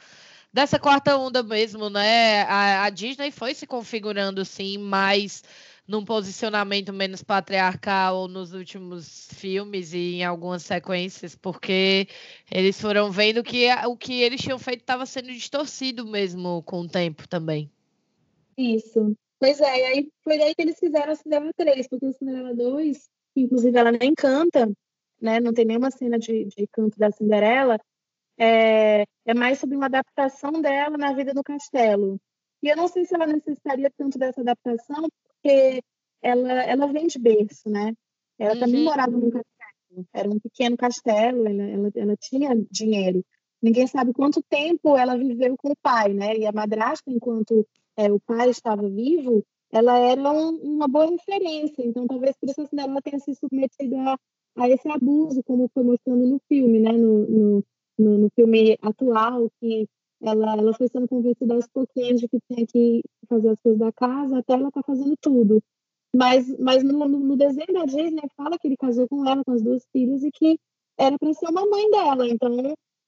dessa 0.52 0.78
quarta 0.78 1.16
onda 1.16 1.43
mesmo, 1.43 1.89
né? 1.89 2.43
A, 2.43 2.85
a, 2.85 2.90
Disney 2.90 3.31
foi 3.31 3.55
se 3.55 3.66
configurando, 3.66 4.44
sim, 4.44 4.77
mais 4.78 5.43
num 5.89 6.05
posicionamento 6.05 6.93
menos 6.93 7.23
patriarcal 7.23 8.28
nos 8.28 8.52
últimos 8.52 9.28
filmes 9.32 9.94
e 9.94 10.16
em 10.16 10.24
algumas 10.24 10.62
sequências, 10.62 11.35
porque 11.35 12.06
eles 12.51 12.78
foram 12.78 13.10
vendo 13.10 13.43
que 13.43 13.66
o 13.86 13.97
que 13.97 14.20
eles 14.20 14.43
tinham 14.43 14.59
feito 14.59 14.81
estava 14.81 15.06
sendo 15.06 15.28
distorcido 15.28 16.06
mesmo 16.06 16.62
com 16.65 16.82
o 16.82 16.89
tempo 16.89 17.27
também. 17.27 17.70
Isso. 18.56 19.16
Pois 19.40 19.60
é, 19.60 19.78
e 19.78 19.85
aí 19.85 20.12
foi 20.23 20.36
que 20.55 20.62
eles 20.62 20.78
fizeram 20.78 21.12
a 21.12 21.16
Cinderela 21.16 21.52
3, 21.56 21.89
porque 21.89 22.06
o 22.06 22.12
Cinderela 22.12 22.55
2, 22.55 23.09
inclusive 23.35 23.78
ela 23.78 23.93
nem 23.93 24.15
canta, 24.15 24.70
né? 25.20 25.40
Não 25.40 25.55
tem 25.55 25.65
nenhuma 25.65 25.90
cena 25.90 26.19
de, 26.19 26.44
de 26.44 26.66
canto 26.66 26.98
da 26.98 27.10
Cinderela, 27.10 27.78
é, 28.36 29.05
é 29.24 29.35
mais 29.35 29.59
sobre 29.59 29.77
uma 29.77 29.86
adaptação 29.86 30.52
dela 30.60 30.98
na 30.98 31.15
vida 31.15 31.32
no 31.32 31.43
castelo. 31.43 32.20
E 32.62 32.69
eu 32.69 32.77
não 32.77 32.89
sei 32.89 33.05
se 33.05 33.15
ela 33.15 33.27
necessitaria 33.27 33.90
tanto 33.97 34.19
dessa 34.19 34.40
adaptação, 34.40 35.09
porque 35.43 35.82
ela, 36.23 36.52
ela 36.65 36.86
vem 36.93 37.06
de 37.06 37.19
berço, 37.19 37.69
né? 37.69 37.94
Ela 38.39 38.55
uhum. 38.55 38.60
também 38.60 38.85
morava 38.85 39.12
num 39.12 39.31
castelo. 39.31 40.06
Era 40.12 40.28
um 40.28 40.39
pequeno 40.39 40.77
castelo, 40.77 41.47
ela, 41.47 41.62
ela, 41.62 41.90
ela 41.94 42.16
tinha 42.16 42.55
dinheiro. 42.70 43.24
Ninguém 43.60 43.86
sabe 43.86 44.12
quanto 44.12 44.43
tempo 44.43 44.97
ela 44.97 45.16
viveu 45.16 45.56
com 45.56 45.73
o 45.73 45.77
pai, 45.82 46.12
né? 46.12 46.36
E 46.36 46.47
a 46.47 46.52
madrasta, 46.52 47.10
enquanto 47.10 47.66
é, 47.97 48.12
o 48.12 48.20
pai 48.20 48.51
estava 48.51 48.89
vivo, 48.89 49.44
ela 49.73 49.98
era 49.98 50.31
um, 50.31 50.56
uma 50.56 50.86
boa 50.86 51.10
referência. 51.10 51.85
Então, 51.85 52.06
talvez 52.06 52.36
por 52.36 52.48
isso 52.48 52.60
assim, 52.60 52.78
ela 52.78 53.02
tenha 53.02 53.19
se 53.19 53.35
submetido 53.35 53.97
a, 53.97 54.19
a 54.56 54.69
esse 54.69 54.89
abuso, 54.89 55.43
como 55.43 55.69
foi 55.74 55.82
mostrando 55.82 56.27
no 56.27 56.40
filme, 56.48 56.78
né? 56.78 56.93
No, 56.93 57.27
no, 57.27 57.65
no, 57.98 58.19
no 58.19 58.31
filme 58.31 58.78
atual, 58.81 59.51
que 59.60 59.89
ela, 60.20 60.56
ela 60.56 60.74
foi 60.74 60.88
sendo 60.88 61.08
convencida 61.08 61.54
aos 61.54 61.66
pouquinhos 61.68 62.20
de 62.20 62.28
que 62.28 62.38
tinha 62.50 62.66
que 62.66 63.02
fazer 63.28 63.50
as 63.50 63.60
coisas 63.60 63.78
da 63.78 63.92
casa, 63.92 64.38
até 64.38 64.54
ela 64.54 64.70
tá 64.70 64.82
fazendo 64.82 65.16
tudo. 65.20 65.62
Mas, 66.14 66.48
mas 66.58 66.82
no, 66.82 67.06
no, 67.06 67.36
desenho 67.36 67.72
da 67.72 67.84
Disney 67.84 68.28
fala 68.36 68.58
que 68.58 68.66
ele 68.66 68.76
casou 68.76 69.06
com 69.08 69.26
ela, 69.26 69.44
com 69.44 69.52
as 69.52 69.62
duas 69.62 69.86
filhas, 69.92 70.22
e 70.24 70.30
que 70.30 70.58
era 70.96 71.18
para 71.18 71.32
ser 71.34 71.48
uma 71.48 71.66
mãe 71.66 71.90
dela. 71.90 72.26
Então, 72.26 72.50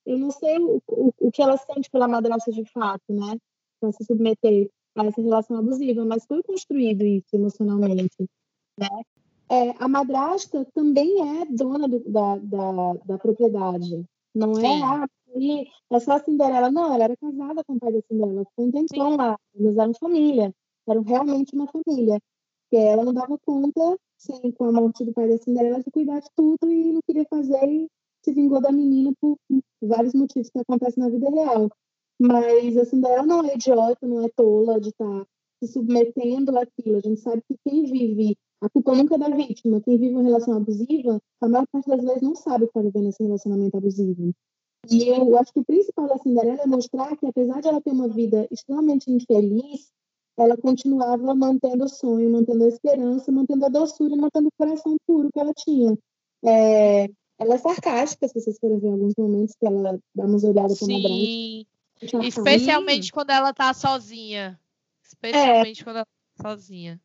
eu 0.07 0.19
não 0.19 0.31
sei 0.31 0.59
o, 0.59 0.83
o, 0.87 1.13
o 1.19 1.33
que 1.33 1.43
ela 1.43 1.57
sente 1.57 1.91
pela 1.91 2.07
madrasta 2.07 2.53
de 2.53 2.65
fato, 2.67 3.03
né? 3.09 3.37
Para 3.81 3.93
se 3.93 4.05
submeter 4.05 4.71
a 4.97 5.07
essa 5.07 5.21
relação 5.21 5.57
abusiva, 5.57 6.05
mas 6.05 6.27
foi 6.27 6.43
construído 6.43 7.03
isso 7.05 7.35
emocionalmente, 7.35 8.29
né? 8.79 8.89
É, 9.51 9.75
a 9.83 9.89
madrasta 9.89 10.65
também 10.73 11.41
é 11.41 11.47
dona 11.47 11.89
do, 11.89 11.99
da, 12.09 12.37
da, 12.37 12.95
da 13.05 13.19
propriedade. 13.19 14.05
Não 14.35 14.53
é, 14.53 14.61
Sim. 14.61 14.67
é, 14.67 14.85
ah, 14.85 15.09
e 15.37 15.67
é 15.91 16.01
só 16.01 16.13
a 16.13 16.19
Cinderela. 16.21 16.71
Não, 16.71 16.95
ela 16.95 17.05
era 17.05 17.17
casada 17.17 17.65
com 17.65 17.75
o 17.75 17.79
pai 17.79 17.93
da 17.93 18.01
Cinderela. 18.03 18.45
Foi 18.55 18.65
um 18.65 18.71
tempão 18.71 19.17
lá. 19.17 19.39
Eles 19.55 19.77
eram 19.77 19.95
família. 19.95 20.55
Eram 20.89 21.03
realmente 21.03 21.55
uma 21.55 21.67
família. 21.67 22.21
Que 22.71 22.77
ela 22.77 23.05
não 23.05 23.13
dava 23.13 23.37
conta, 23.45 23.99
sim, 24.17 24.53
com 24.53 24.65
a 24.65 24.73
morte 24.73 25.05
do 25.05 25.13
pai 25.13 25.29
da 25.29 25.39
Cinderela, 25.39 25.83
de 25.83 25.91
cuidar 25.91 26.21
de 26.21 26.29
tudo 26.37 26.71
e 26.71 26.93
não 26.93 27.01
queria 27.05 27.25
fazer 27.29 27.65
e 27.67 27.89
se 28.23 28.33
vingou 28.33 28.61
da 28.61 28.71
menina 28.71 29.13
por 29.21 29.37
vários 29.83 30.15
motivos 30.15 30.51
que 30.51 30.59
acontecem 30.59 31.03
na 31.03 31.11
vida 31.11 31.29
real. 31.31 31.69
Mas 32.21 32.77
a 32.77 32.85
Cinderela 32.85 33.27
não 33.27 33.45
é 33.45 33.55
idiota, 33.55 34.07
não 34.07 34.25
é 34.25 34.29
tola 34.29 34.81
de 34.81 34.91
estar 34.91 35.05
tá 35.05 35.27
se 35.63 35.73
submetendo 35.73 36.57
àquilo. 36.57 36.99
A 36.99 37.01
gente 37.01 37.21
sabe 37.21 37.43
que 37.49 37.57
quem 37.65 37.85
vive 37.85 38.37
a 38.61 38.69
culpa 38.69 38.95
nunca 38.95 39.15
é 39.15 39.19
da 39.19 39.29
vítima. 39.31 39.81
Quem 39.81 39.99
vive 39.99 40.15
uma 40.15 40.23
relação 40.23 40.55
abusiva, 40.55 41.21
a 41.41 41.49
maior 41.49 41.67
parte 41.73 41.89
das 41.89 42.03
vezes 42.03 42.23
não 42.23 42.35
sabe 42.35 42.65
que 42.67 42.71
está 42.71 42.83
vivendo 42.83 43.09
esse 43.09 43.23
relacionamento 43.23 43.77
abusivo. 43.77 44.35
E 44.89 45.09
eu 45.09 45.39
acho 45.39 45.53
que 45.53 45.61
o 45.61 45.65
principal 45.65 46.09
da 46.09 46.19
Cinderela 46.19 46.63
é 46.63 46.67
mostrar 46.67 47.17
que, 47.17 47.27
apesar 47.27 47.61
de 47.61 47.69
ela 47.69 47.81
ter 47.81 47.91
uma 47.91 48.09
vida 48.09 48.47
extremamente 48.51 49.11
infeliz, 49.11 49.91
ela 50.39 50.57
continuava 50.57 51.35
mantendo 51.35 51.85
o 51.85 51.89
sonho, 51.89 52.31
mantendo 52.31 52.65
a 52.65 52.69
esperança, 52.69 53.31
mantendo 53.31 53.67
a 53.67 53.69
doçura, 53.69 54.17
mantendo 54.17 54.49
o 54.49 54.53
coração 54.57 54.97
puro 55.07 55.31
que 55.33 55.41
ela 55.41 55.53
tinha. 55.55 55.99
É, 56.45 57.05
ela 57.39 57.55
é 57.55 57.59
sarcástica, 57.59 58.29
se 58.29 58.41
vocês 58.41 58.59
forem 58.59 58.79
ver 58.79 58.89
em 58.89 58.93
alguns 58.93 59.15
momentos 59.17 59.55
que 59.55 59.67
ela 59.67 59.99
dá 60.15 60.25
umas 60.25 60.45
olhadas 60.45 60.79
para 60.79 60.89
uma 60.89 61.09
Sim, 61.09 61.67
especialmente 62.23 63.13
quando 63.13 63.31
ela 63.31 63.53
tá 63.53 63.73
sozinha. 63.75 64.59
Especialmente 65.03 65.81
é. 65.81 65.85
quando 65.85 65.97
ela 65.97 66.07
tá 66.37 66.51
sozinha. 66.51 67.01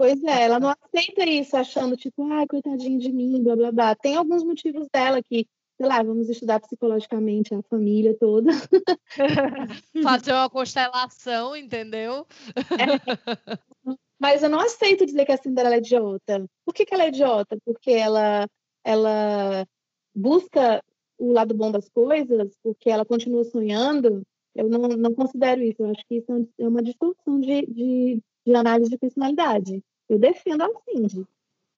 Pois 0.00 0.24
é, 0.24 0.44
ela 0.44 0.58
não 0.58 0.70
aceita 0.70 1.28
isso, 1.28 1.54
achando, 1.54 1.94
tipo, 1.94 2.24
ai, 2.32 2.46
coitadinho 2.46 2.98
de 2.98 3.12
mim, 3.12 3.42
blá, 3.42 3.54
blá, 3.54 3.70
blá. 3.70 3.94
Tem 3.94 4.16
alguns 4.16 4.42
motivos 4.42 4.88
dela 4.90 5.22
que, 5.22 5.46
sei 5.76 5.86
lá, 5.86 6.02
vamos 6.02 6.30
estudar 6.30 6.58
psicologicamente 6.58 7.54
a 7.54 7.60
família 7.64 8.16
toda. 8.18 8.50
Fazer 10.02 10.32
uma 10.32 10.48
constelação, 10.48 11.54
entendeu? 11.54 12.26
É. 12.56 13.94
Mas 14.18 14.42
eu 14.42 14.48
não 14.48 14.60
aceito 14.60 15.04
dizer 15.04 15.26
que 15.26 15.32
a 15.32 15.36
Cinderela 15.36 15.74
é 15.74 15.78
idiota. 15.80 16.46
Por 16.64 16.72
que, 16.72 16.86
que 16.86 16.94
ela 16.94 17.04
é 17.04 17.08
idiota? 17.08 17.58
Porque 17.62 17.90
ela, 17.90 18.48
ela 18.82 19.66
busca 20.14 20.82
o 21.18 21.30
lado 21.30 21.52
bom 21.52 21.70
das 21.70 21.90
coisas, 21.90 22.56
porque 22.62 22.88
ela 22.88 23.04
continua 23.04 23.44
sonhando. 23.44 24.22
Eu 24.54 24.66
não, 24.66 24.80
não 24.80 25.14
considero 25.14 25.62
isso. 25.62 25.82
Eu 25.82 25.90
acho 25.90 26.02
que 26.08 26.14
isso 26.14 26.48
é 26.58 26.66
uma 26.66 26.82
distorção 26.82 27.38
de, 27.38 27.66
de, 27.66 28.22
de 28.50 28.56
análise 28.56 28.90
de 28.90 28.98
personalidade. 28.98 29.82
Eu 30.08 30.18
defendo 30.18 30.62
a 30.62 30.68
Cindy. 30.84 31.26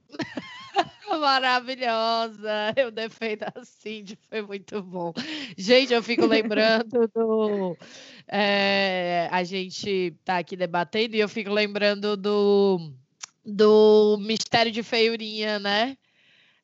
Maravilhosa! 1.20 2.72
Eu 2.76 2.90
defendo 2.90 3.44
a 3.54 3.64
Cindy, 3.64 4.18
foi 4.28 4.42
muito 4.42 4.82
bom. 4.82 5.12
Gente, 5.56 5.92
eu 5.92 6.02
fico 6.02 6.26
lembrando 6.26 7.06
do. 7.14 7.76
É, 8.26 9.28
a 9.30 9.44
gente 9.44 10.14
tá 10.24 10.38
aqui 10.38 10.56
debatendo 10.56 11.14
e 11.14 11.20
eu 11.20 11.28
fico 11.28 11.50
lembrando 11.50 12.16
do, 12.16 12.92
do 13.44 14.16
Mistério 14.20 14.72
de 14.72 14.82
Feiurinha, 14.82 15.58
né? 15.58 15.96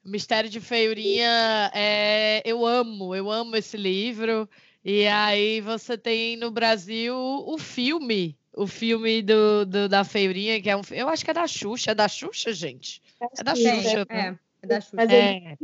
Mistério 0.05 0.49
de 0.49 0.61
Feiurinha, 0.61 1.71
é, 1.75 2.43
eu 2.47 2.65
amo, 2.65 3.15
eu 3.15 3.31
amo 3.31 3.57
esse 3.57 3.77
livro. 3.77 4.49
E 4.83 5.07
aí 5.07 5.61
você 5.61 5.99
tem 5.99 6.37
no 6.37 6.51
Brasil 6.51 7.15
o 7.15 7.59
filme 7.59 8.39
o 8.59 8.67
filme 8.67 9.23
do, 9.23 9.65
do, 9.65 9.89
da 9.89 10.05
Feirinha, 10.05 10.61
que 10.61 10.69
é 10.69 10.77
um 10.77 10.83
Eu 10.91 11.09
acho 11.09 11.25
que 11.25 11.31
é 11.31 11.35
da 11.35 11.47
Xuxa. 11.47 11.93
É 11.93 11.95
da 11.95 12.09
Xuxa, 12.09 12.53
gente? 12.53 13.01
É 13.39 13.45
da 13.45 13.55
Xuxa. 13.55 14.07
É, 14.09 14.19
é, 14.19 14.39
é 14.63 14.67
da 14.67 14.81
Xuxa. 14.81 15.03
É. 15.03 15.57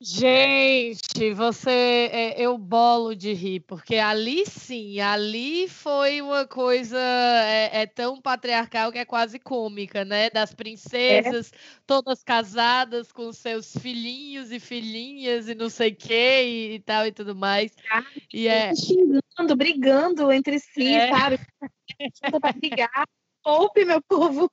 Gente, 0.00 1.32
você, 1.34 1.70
é, 1.70 2.40
eu 2.40 2.56
bolo 2.56 3.14
de 3.14 3.32
rir, 3.32 3.60
porque 3.60 3.96
ali 3.96 4.46
sim, 4.46 5.00
ali 5.00 5.68
foi 5.68 6.22
uma 6.22 6.46
coisa 6.46 6.98
é, 6.98 7.82
é 7.82 7.86
tão 7.86 8.20
patriarcal 8.20 8.90
que 8.92 8.98
é 8.98 9.04
quase 9.04 9.38
cômica, 9.38 10.04
né? 10.04 10.30
Das 10.30 10.54
princesas 10.54 11.52
é. 11.52 11.56
todas 11.86 12.22
casadas 12.22 13.12
com 13.12 13.32
seus 13.32 13.76
filhinhos 13.76 14.50
e 14.50 14.58
filhinhas 14.58 15.48
e 15.48 15.54
não 15.54 15.68
sei 15.68 15.90
o 15.90 15.96
que 15.96 16.42
e, 16.42 16.74
e, 16.74 16.80
tal 16.80 17.06
e 17.06 17.12
tudo 17.12 17.34
mais. 17.34 17.74
Ah, 17.90 18.04
e 18.32 18.46
é 18.46 18.74
xingando, 18.74 19.56
brigando 19.56 20.32
entre 20.32 20.58
si, 20.58 20.94
é. 20.94 21.08
sabe? 21.08 21.38
para 22.40 22.52
brigar 22.52 23.06
poupe, 23.44 23.84
meu 23.84 24.00
povo. 24.00 24.50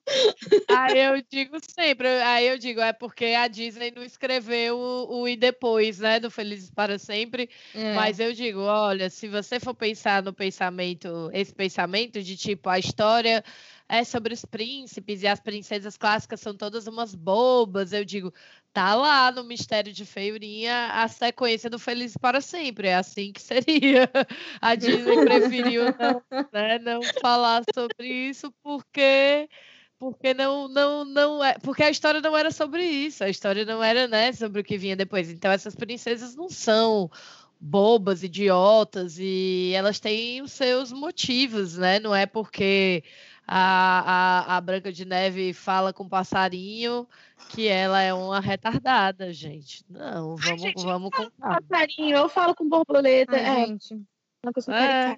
Aí 0.67 0.99
eu 0.99 1.23
digo 1.31 1.57
sempre, 1.61 2.07
aí 2.07 2.47
eu 2.47 2.57
digo, 2.57 2.81
é 2.81 2.91
porque 2.91 3.25
a 3.27 3.47
Disney 3.47 3.91
não 3.95 4.03
escreveu 4.03 4.77
o, 4.77 5.21
o 5.21 5.27
e 5.27 5.37
depois, 5.37 5.99
né, 5.99 6.19
do 6.19 6.29
Felizes 6.29 6.69
para 6.69 6.99
Sempre, 6.99 7.49
é. 7.73 7.95
mas 7.95 8.19
eu 8.19 8.33
digo, 8.33 8.59
olha, 8.59 9.09
se 9.09 9.29
você 9.29 9.59
for 9.59 9.73
pensar 9.73 10.21
no 10.21 10.33
pensamento, 10.33 11.29
esse 11.33 11.53
pensamento 11.53 12.21
de 12.21 12.35
tipo, 12.35 12.69
a 12.69 12.77
história 12.77 13.43
é 13.91 14.05
sobre 14.05 14.33
os 14.33 14.45
príncipes 14.45 15.21
e 15.21 15.27
as 15.27 15.41
princesas 15.41 15.97
clássicas 15.97 16.39
são 16.39 16.55
todas 16.55 16.87
umas 16.87 17.13
bobas. 17.13 17.91
Eu 17.91 18.05
digo, 18.05 18.33
tá 18.71 18.95
lá 18.95 19.29
no 19.33 19.43
Mistério 19.43 19.91
de 19.91 20.05
Feiurinha 20.05 20.91
a 20.93 21.09
sequência 21.09 21.69
do 21.69 21.77
Feliz 21.77 22.15
para 22.15 22.39
Sempre. 22.39 22.87
É 22.87 22.95
assim 22.95 23.33
que 23.33 23.41
seria. 23.43 24.09
A 24.61 24.75
Disney 24.75 25.25
preferiu 25.25 25.83
não, 25.99 26.23
né, 26.53 26.79
não 26.79 27.01
falar 27.21 27.63
sobre 27.75 28.07
isso 28.07 28.49
porque 28.63 29.49
porque 29.99 30.33
não 30.33 30.69
não 30.69 31.03
não 31.03 31.43
é 31.43 31.59
porque 31.59 31.83
a 31.83 31.91
história 31.91 32.21
não 32.21 32.35
era 32.35 32.49
sobre 32.49 32.83
isso 32.83 33.23
a 33.23 33.29
história 33.29 33.63
não 33.65 33.83
era 33.83 34.07
né 34.07 34.31
sobre 34.33 34.61
o 34.61 34.63
que 34.63 34.75
vinha 34.75 34.95
depois 34.95 35.29
então 35.29 35.51
essas 35.51 35.75
princesas 35.75 36.35
não 36.35 36.49
são 36.49 37.07
bobas 37.59 38.23
idiotas 38.23 39.19
e 39.19 39.71
elas 39.75 39.99
têm 39.99 40.41
os 40.41 40.53
seus 40.53 40.91
motivos 40.91 41.77
né 41.77 41.99
não 41.99 42.15
é 42.15 42.25
porque 42.25 43.03
a, 43.53 44.45
a, 44.47 44.57
a 44.57 44.61
Branca 44.61 44.93
de 44.93 45.03
Neve 45.03 45.51
fala 45.51 45.91
com 45.91 46.05
o 46.05 46.09
passarinho 46.09 47.05
que 47.49 47.67
ela 47.67 48.01
é 48.01 48.13
uma 48.13 48.39
retardada, 48.39 49.33
gente. 49.33 49.83
Não, 49.89 50.37
vamos, 50.37 50.47
Ai, 50.47 50.57
gente, 50.57 50.83
vamos 50.85 51.09
com 51.09 51.29
passarinho, 51.31 52.15
eu 52.15 52.29
falo 52.29 52.55
com 52.55 52.69
borboleta. 52.69 53.35
Ai, 53.35 53.63
é, 53.63 53.67
gente. 53.67 54.01
Coisa 54.53 54.73
é. 54.73 55.17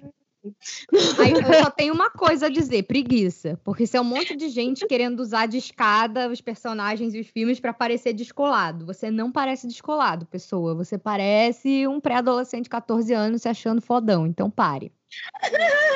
Aí 1.18 1.32
eu 1.32 1.64
só 1.64 1.70
tenho 1.70 1.94
uma 1.94 2.10
coisa 2.10 2.46
a 2.46 2.48
dizer, 2.48 2.82
preguiça. 2.84 3.58
Porque 3.64 3.86
se 3.86 3.96
é 3.96 4.00
um 4.00 4.04
monte 4.04 4.36
de 4.36 4.48
gente 4.48 4.86
querendo 4.86 5.20
usar 5.20 5.46
de 5.46 5.58
escada 5.58 6.28
os 6.28 6.40
personagens 6.40 7.14
e 7.14 7.20
os 7.20 7.26
filmes 7.28 7.60
para 7.60 7.72
parecer 7.72 8.12
descolado. 8.12 8.86
Você 8.86 9.10
não 9.10 9.32
parece 9.32 9.66
descolado, 9.66 10.26
pessoa. 10.26 10.74
Você 10.74 10.98
parece 10.98 11.86
um 11.86 12.00
pré-adolescente 12.00 12.64
de 12.64 12.70
14 12.70 13.12
anos 13.12 13.42
se 13.42 13.48
achando 13.48 13.80
fodão. 13.80 14.26
Então 14.26 14.50
pare. 14.50 14.92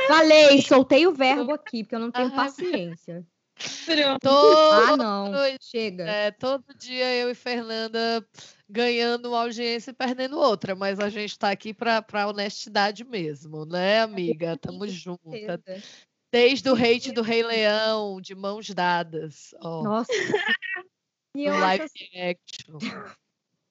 Falei, 0.07 0.63
soltei 0.63 1.07
o 1.07 1.13
verbo 1.13 1.53
aqui, 1.53 1.83
porque 1.83 1.95
eu 1.95 2.01
não 2.01 2.11
tenho 2.11 2.31
paciência. 2.35 3.27
Todo, 4.21 4.73
ah, 4.73 4.97
não. 4.97 5.33
Chega. 5.61 6.05
É, 6.05 6.31
todo 6.31 6.65
dia 6.79 7.15
eu 7.15 7.31
e 7.31 7.35
Fernanda 7.35 8.27
ganhando 8.69 9.31
uma 9.31 9.41
audiência 9.43 9.91
e 9.91 9.95
perdendo 9.95 10.39
outra, 10.39 10.75
mas 10.75 11.01
a 11.01 11.09
gente 11.09 11.31
está 11.31 11.51
aqui 11.51 11.73
para 11.73 12.29
honestidade 12.29 13.05
mesmo, 13.05 13.65
né, 13.65 14.01
amiga? 14.01 14.57
Tamo 14.57 14.87
junta. 14.87 15.63
Desde 16.31 16.69
o 16.69 16.75
hate 16.75 17.11
do 17.13 17.23
Rei 17.23 17.43
Leão, 17.43 18.21
de 18.21 18.35
mãos 18.35 18.69
dadas. 18.71 19.55
Ó. 19.61 19.83
Nossa. 19.83 20.13
E 21.35 21.49
live 21.49 21.85
assim... 21.85 22.21
action. 22.21 22.79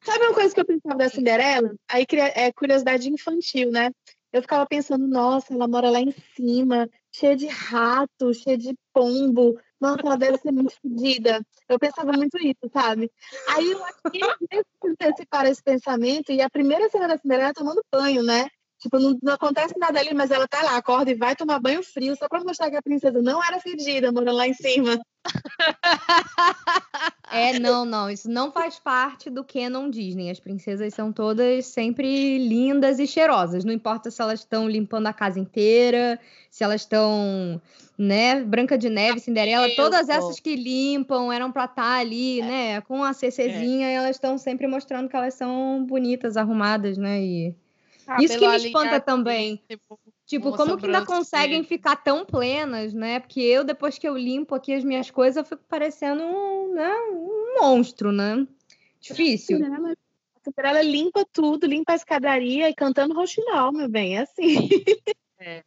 Sabe 0.04 0.26
uma 0.26 0.34
coisa 0.34 0.54
que 0.54 0.62
eu 0.62 0.66
pensava 0.66 0.96
da 0.96 1.10
Cinderela? 1.10 1.76
Aí 1.90 2.06
é 2.34 2.52
curiosidade 2.52 3.10
infantil, 3.10 3.72
né? 3.72 3.92
Eu 4.32 4.42
ficava 4.42 4.66
pensando, 4.66 5.08
nossa, 5.08 5.54
ela 5.54 5.68
mora 5.68 5.90
lá 5.90 6.00
em 6.00 6.14
cima, 6.36 6.90
cheia 7.12 7.36
de 7.36 7.48
rato, 7.48 8.34
cheia 8.34 8.58
de 8.58 8.74
pombo. 8.94 9.60
Nossa, 9.80 10.02
ela 10.04 10.18
deve 10.18 10.38
ser 10.38 10.52
muito 10.52 10.74
fedida. 10.82 11.46
Eu 11.70 11.78
pensava 11.78 12.12
muito 12.14 12.38
isso, 12.40 12.70
sabe? 12.74 13.12
Aí 13.50 13.72
eu 13.72 13.86
aqui 13.86 14.20
antecipar 14.84 15.46
esse 15.46 15.62
pensamento 15.62 16.32
e 16.32 16.42
a 16.42 16.50
primeira 16.50 16.90
cena 16.90 17.08
da 17.08 17.18
Cinderela 17.18 17.50
é 17.50 17.54
tomando 17.54 17.84
banho, 17.92 18.24
né? 18.24 18.48
Tipo, 18.80 19.00
não, 19.00 19.18
não, 19.24 19.34
acontece 19.34 19.74
nada 19.78 20.00
ali, 20.00 20.14
mas 20.14 20.30
ela 20.30 20.48
tá 20.48 20.62
lá, 20.62 20.78
acorda 20.78 21.10
e 21.10 21.16
vai 21.16 21.36
tomar 21.36 21.60
banho 21.60 21.82
frio 21.82 22.16
só 22.16 22.28
pra 22.28 22.44
mostrar 22.44 22.70
que 22.70 22.76
a 22.76 22.82
princesa 22.82 23.22
não 23.22 23.44
era 23.44 23.60
fedida, 23.60 24.12
morando 24.12 24.38
lá 24.38 24.48
em 24.48 24.54
cima. 24.54 25.00
É, 27.30 27.60
não, 27.60 27.84
não, 27.84 28.10
isso 28.10 28.30
não 28.30 28.52
faz 28.52 28.80
parte 28.80 29.30
do 29.30 29.44
canon 29.44 29.90
Disney. 29.90 30.30
As 30.30 30.40
princesas 30.40 30.94
são 30.94 31.12
todas 31.12 31.66
sempre 31.66 32.38
lindas 32.38 33.00
e 33.00 33.06
cheirosas. 33.06 33.66
Não 33.66 33.74
importa 33.74 34.10
se 34.10 34.22
elas 34.22 34.40
estão 34.40 34.70
limpando 34.70 35.08
a 35.08 35.14
casa 35.14 35.38
inteira, 35.38 36.18
se 36.50 36.64
elas 36.64 36.82
estão, 36.82 37.62
né, 37.98 38.42
Branca 38.42 38.78
de 38.78 38.90
Neve, 38.90 39.20
Cinderela, 39.20 39.68
todas 39.76 40.08
essas 40.08 40.40
que 40.40 40.56
limpam 40.56 41.32
eram 41.32 41.52
pra 41.52 41.66
estar 41.66 41.84
tá 41.84 42.00
ali, 42.00 42.40
é. 42.40 42.46
né, 42.46 42.82
com 42.82 43.04
a 43.04 43.12
CCzinha, 43.12 43.88
é. 43.88 43.96
elas 43.96 44.16
estão 44.16 44.38
sempre 44.38 44.66
mostrando 44.66 45.10
que 45.10 45.16
elas 45.16 45.34
são 45.34 45.86
bonitas, 45.86 46.38
arrumadas, 46.38 46.98
né, 46.98 47.22
e 47.22 47.56
ah, 48.08 48.18
Isso 48.22 48.40
que 48.40 48.48
me 48.48 48.56
espanta 48.56 49.02
também. 49.02 49.62
Tipo, 49.68 50.00
tipo 50.26 50.56
como 50.56 50.78
que 50.78 50.86
ainda 50.86 51.06
conseguem 51.06 51.64
ficar 51.64 51.98
tão 51.98 52.26
plenas, 52.26 52.94
né? 52.94 53.20
Porque 53.20 53.42
eu, 53.42 53.66
depois 53.66 53.98
que 53.98 54.08
eu 54.08 54.18
limpo 54.18 54.56
aqui 54.56 54.74
as 54.74 54.84
minhas 54.84 55.12
coisas, 55.12 55.38
eu 55.38 55.44
fico 55.44 55.64
parecendo 55.68 56.24
um, 56.24 56.74
né? 56.74 56.94
um 57.12 57.60
monstro, 57.62 58.12
né? 58.12 58.48
Difícil. 59.02 59.60
A 59.64 59.96
Cinderela 60.44 60.82
limpa 60.82 61.26
tudo, 61.32 61.68
limpa 61.68 61.92
a 61.92 61.96
escadaria 61.96 62.70
e 62.70 62.74
cantando 62.74 63.14
roxinol, 63.14 63.74
meu 63.74 63.90
bem, 63.90 64.18
é 64.18 64.22
assim. 64.22 64.70
É. 65.40 65.64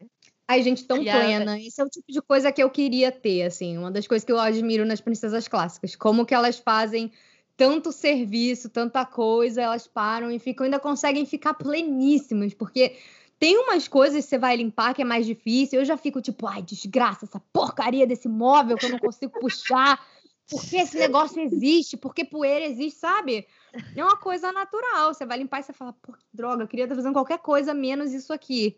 Ai, 0.48 0.64
gente, 0.64 0.84
tão 0.84 1.00
e 1.00 1.04
plena. 1.04 1.60
Esse 1.60 1.80
é 1.80 1.84
o 1.84 1.88
tipo 1.88 2.10
de 2.10 2.20
coisa 2.20 2.50
que 2.50 2.60
eu 2.60 2.68
queria 2.68 3.12
ter, 3.12 3.42
assim. 3.42 3.78
Uma 3.78 3.88
das 3.88 4.08
coisas 4.08 4.24
que 4.24 4.32
eu 4.32 4.40
admiro 4.40 4.84
nas 4.84 5.00
princesas 5.00 5.46
clássicas. 5.46 5.94
Como 5.94 6.26
que 6.26 6.34
elas 6.34 6.58
fazem 6.58 7.12
tanto 7.60 7.92
serviço, 7.92 8.70
tanta 8.70 9.04
coisa, 9.04 9.60
elas 9.60 9.86
param 9.86 10.30
e 10.30 10.38
ficam, 10.38 10.64
ainda 10.64 10.80
conseguem 10.80 11.26
ficar 11.26 11.52
pleníssimas, 11.52 12.54
porque 12.54 12.96
tem 13.38 13.58
umas 13.58 13.86
coisas 13.86 14.24
que 14.24 14.30
você 14.30 14.38
vai 14.38 14.56
limpar 14.56 14.94
que 14.94 15.02
é 15.02 15.04
mais 15.04 15.26
difícil. 15.26 15.78
Eu 15.78 15.84
já 15.84 15.98
fico 15.98 16.22
tipo, 16.22 16.46
ai, 16.46 16.62
desgraça, 16.62 17.26
essa 17.26 17.38
porcaria 17.52 18.06
desse 18.06 18.28
móvel 18.28 18.78
que 18.78 18.86
eu 18.86 18.90
não 18.90 18.98
consigo 18.98 19.38
puxar. 19.38 20.02
Por 20.48 20.64
que 20.64 20.78
esse 20.78 20.98
negócio 20.98 21.38
existe? 21.38 21.98
Por 21.98 22.14
que 22.14 22.24
poeira 22.24 22.64
existe, 22.64 22.98
sabe? 22.98 23.46
É 23.94 24.02
uma 24.02 24.16
coisa 24.16 24.50
natural. 24.50 25.12
Você 25.12 25.26
vai 25.26 25.36
limpar 25.36 25.60
e 25.60 25.64
você 25.64 25.74
fala, 25.74 25.92
pô, 25.92 26.14
droga, 26.32 26.64
eu 26.64 26.68
queria 26.68 26.86
estar 26.86 26.96
fazendo 26.96 27.12
qualquer 27.12 27.40
coisa 27.40 27.74
menos 27.74 28.14
isso 28.14 28.32
aqui. 28.32 28.74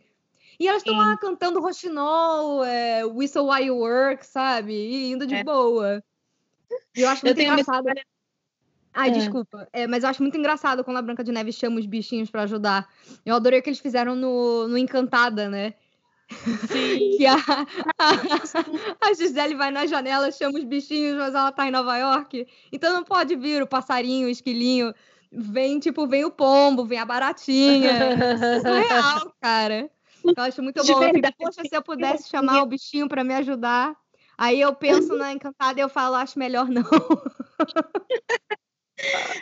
E 0.59 0.67
elas 0.67 0.83
estão 0.83 0.97
lá 0.97 1.17
cantando 1.17 1.61
roxinol, 1.61 2.65
é, 2.65 3.05
Whistle 3.05 3.49
While 3.49 3.67
You 3.67 3.77
Work, 3.77 4.27
sabe? 4.27 4.73
E 4.73 5.13
indo 5.13 5.25
de 5.25 5.37
é. 5.37 5.45
boa. 5.45 6.03
E 6.97 7.03
eu 7.03 7.09
acho 7.09 7.25
muito 7.25 7.41
eu 7.41 7.45
engraçado. 7.45 7.85
Uma 7.87 7.95
Ai, 8.95 9.09
é. 9.09 9.13
desculpa. 9.13 9.69
É, 9.73 9.87
mas 9.87 10.05
eu 10.05 10.11
acho 10.11 10.23
muito 10.23 10.37
engraçado 10.37 10.85
quando 10.85 10.99
a 10.99 11.03
Branca 11.03 11.25
de 11.25 11.33
Neve 11.33 11.53
chama 11.53 11.79
os 11.79 11.87
bichinhos 11.87 12.31
para 12.31 12.43
ajudar. 12.43 12.89
Eu 13.25 13.35
adorei 13.35 13.61
o 13.61 13.63
que 13.63 13.71
eles 13.71 13.81
fizeram 13.81 14.15
no, 14.15 14.69
no 14.69 14.77
Encantada, 14.77 15.49
né? 15.49 15.75
Sim. 16.69 17.17
que 17.17 17.27
a, 17.27 17.37
a, 17.37 19.09
a, 19.09 19.15
Gisele 19.15 19.55
vai 19.55 19.71
na 19.71 19.87
janela, 19.87 20.31
chama 20.31 20.59
os 20.59 20.65
bichinhos, 20.65 21.17
mas 21.17 21.35
ela 21.35 21.53
tá 21.53 21.67
em 21.67 21.71
Nova 21.71 21.97
York. 21.97 22.47
Então 22.73 22.93
não 22.93 23.05
pode 23.05 23.37
vir 23.37 23.63
o 23.63 23.67
passarinho, 23.67 24.27
o 24.27 24.31
esquilinho. 24.31 24.95
Vem, 25.31 25.79
tipo, 25.79 26.07
vem 26.07 26.25
o 26.25 26.31
pombo, 26.31 26.85
vem 26.85 26.99
a 26.99 27.07
baratinha. 27.07 27.91
É 27.91 28.81
real, 28.81 29.35
cara. 29.41 29.91
Eu 30.25 30.43
acho 30.43 30.63
muito 30.63 30.85
bom. 30.85 31.03
Eu 31.03 31.15
fico, 31.15 31.33
Poxa, 31.39 31.63
se 31.69 31.75
eu 31.75 31.83
pudesse 31.83 32.29
chamar 32.29 32.63
o 32.63 32.67
bichinho 32.67 33.09
para 33.09 33.25
me 33.25 33.35
ajudar. 33.35 33.97
Aí 34.37 34.61
eu 34.61 34.75
penso 34.75 35.17
na 35.17 35.33
Encantada 35.33 35.79
e 35.79 35.83
eu 35.83 35.89
falo, 35.89 36.17
acho 36.17 36.39
melhor 36.39 36.69
não. 36.69 36.83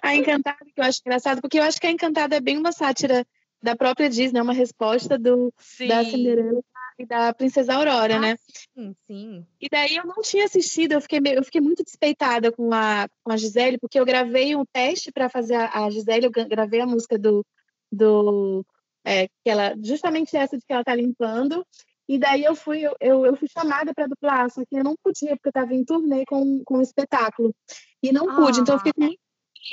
A 0.03 0.15
Encantada, 0.15 0.59
que 0.65 0.81
eu 0.81 0.85
acho 0.85 1.01
engraçado, 1.05 1.41
porque 1.41 1.59
eu 1.59 1.63
acho 1.63 1.81
que 1.81 1.87
a 1.87 1.91
Encantada 1.91 2.37
é 2.37 2.41
bem 2.41 2.57
uma 2.57 2.73
sátira 2.73 3.27
da 3.63 3.77
própria 3.77 4.09
Disney, 4.09 4.39
é 4.39 4.43
uma 4.43 4.53
resposta 4.53 5.19
do, 5.19 5.53
da 5.87 6.05
Cinderela 6.05 6.63
e 6.99 7.07
da 7.07 7.33
Princesa 7.33 7.75
Aurora, 7.75 8.17
ah, 8.17 8.21
né? 8.21 8.37
Sim, 8.75 8.95
sim. 9.07 9.47
E 9.61 9.69
daí 9.71 9.97
eu 9.97 10.07
não 10.07 10.23
tinha 10.23 10.45
assistido, 10.45 10.93
eu 10.93 11.01
fiquei, 11.01 11.21
eu 11.27 11.45
fiquei 11.45 11.61
muito 11.61 11.83
despeitada 11.83 12.53
com 12.53 12.73
a, 12.73 13.09
com 13.23 13.33
a 13.33 13.37
Gisele, 13.37 13.79
porque 13.79 13.99
eu 13.99 14.05
gravei 14.05 14.55
um 14.55 14.65
teste 14.65 15.13
para 15.13 15.29
fazer 15.29 15.55
a, 15.55 15.85
a 15.85 15.91
Gisele, 15.91 16.27
eu 16.27 16.31
gravei 16.31 16.81
a 16.81 16.87
música 16.87 17.19
do. 17.19 17.45
do 17.91 18.65
é, 19.05 19.29
que 19.29 19.49
ela, 19.49 19.75
justamente 19.83 20.37
essa 20.37 20.59
de 20.59 20.65
que 20.67 20.73
ela 20.73 20.85
tá 20.85 20.95
limpando, 20.95 21.67
e 22.07 22.19
daí 22.19 22.45
eu 22.45 22.55
fui, 22.55 22.83
eu, 23.01 23.25
eu 23.25 23.37
fui 23.37 23.49
chamada 23.49 23.95
para 23.95 24.07
dublar, 24.07 24.51
só 24.51 24.63
que 24.63 24.77
eu 24.77 24.85
não 24.85 24.95
podia, 25.03 25.37
porque 25.37 25.49
eu 25.49 25.51
estava 25.51 25.75
em 25.75 25.85
turnê 25.85 26.25
com, 26.27 26.63
com 26.65 26.79
o 26.79 26.83
espetáculo. 26.83 27.55
E 28.03 28.13
não 28.13 28.35
pude, 28.35 28.59
ah. 28.59 28.63
então 28.63 28.75
eu 28.75 28.79
fiquei 28.81 28.93
muito 29.07 29.19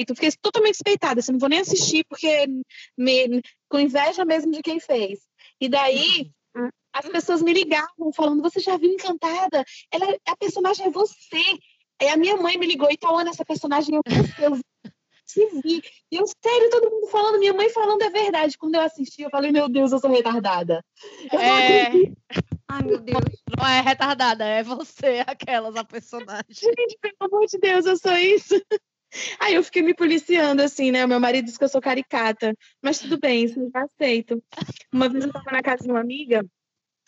tu 0.06 0.16
fiquei 0.16 0.32
totalmente 0.42 0.74
despeitada, 0.74 1.20
assim, 1.20 1.32
não 1.32 1.40
vou 1.40 1.50
nem 1.50 1.60
assistir 1.60 2.06
porque 2.10 2.48
me, 2.98 3.42
com 3.70 3.80
inveja 3.80 4.26
mesmo 4.26 4.52
de 4.52 4.62
quem 4.62 4.80
fez. 4.80 5.20
E 5.60 5.70
daí 5.70 6.32
as 6.94 7.08
pessoas 7.08 7.42
me 7.42 7.54
ligavam 7.54 8.12
falando: 8.14 8.42
"Você 8.42 8.60
já 8.60 8.78
viu 8.78 8.92
Encantada? 8.92 9.64
Ela, 9.92 10.18
a 10.28 10.36
personagem 10.36 10.88
é 10.88 10.92
você". 10.92 11.44
Aí 12.00 12.10
a 12.10 12.18
minha 12.18 12.38
mãe 12.38 12.58
me 12.58 12.68
ligou: 12.68 12.92
"Itaúna, 12.92 13.30
essa 13.30 13.46
personagem 13.46 14.00
é 14.06 14.10
você". 14.10 14.46
Eu 15.36 15.62
vi. 15.62 15.82
E 16.10 16.16
eu, 16.16 16.26
sério, 16.26 16.70
todo 16.70 16.90
mundo 16.90 17.08
falando, 17.08 17.40
minha 17.40 17.54
mãe 17.54 17.70
falando 17.70 18.02
é 18.02 18.10
verdade. 18.10 18.58
Quando 18.58 18.76
eu 18.76 18.82
assisti, 18.82 19.24
eu 19.24 19.30
falei, 19.30 19.52
meu 19.52 19.68
Deus, 19.68 19.92
eu 19.92 20.00
sou 20.00 20.10
retardada. 20.10 20.84
Eu 21.32 21.40
É, 21.40 21.92
Ai, 22.70 22.84
meu 22.84 23.00
Deus. 23.00 23.24
não 23.58 23.68
é 23.68 23.82
retardada, 23.82 24.46
é 24.46 24.64
você, 24.64 25.24
aquelas, 25.26 25.76
a 25.76 25.84
personagem. 25.84 26.46
Gente, 26.50 26.98
pelo 27.00 27.16
amor 27.22 27.46
de 27.46 27.58
Deus, 27.58 27.86
eu 27.86 27.98
sou 27.98 28.16
isso. 28.16 28.56
Aí 29.40 29.56
eu 29.56 29.64
fiquei 29.64 29.82
me 29.82 29.94
policiando, 29.94 30.62
assim, 30.62 30.92
né? 30.92 31.06
O 31.06 31.08
meu 31.08 31.20
marido 31.20 31.46
disse 31.46 31.58
que 31.58 31.64
eu 31.64 31.70
sou 31.70 31.82
caricata. 31.82 32.54
Mas 32.82 33.00
tudo 33.00 33.20
bem, 33.20 33.46
isso 33.46 33.70
já 33.72 33.84
aceito. 33.84 34.44
Uma 34.92 35.10
vez 35.10 35.24
eu 35.24 35.30
estava 35.30 35.52
na 35.52 35.62
casa 35.62 35.84
de 35.84 35.90
uma 35.90 36.02
amiga, 36.02 36.46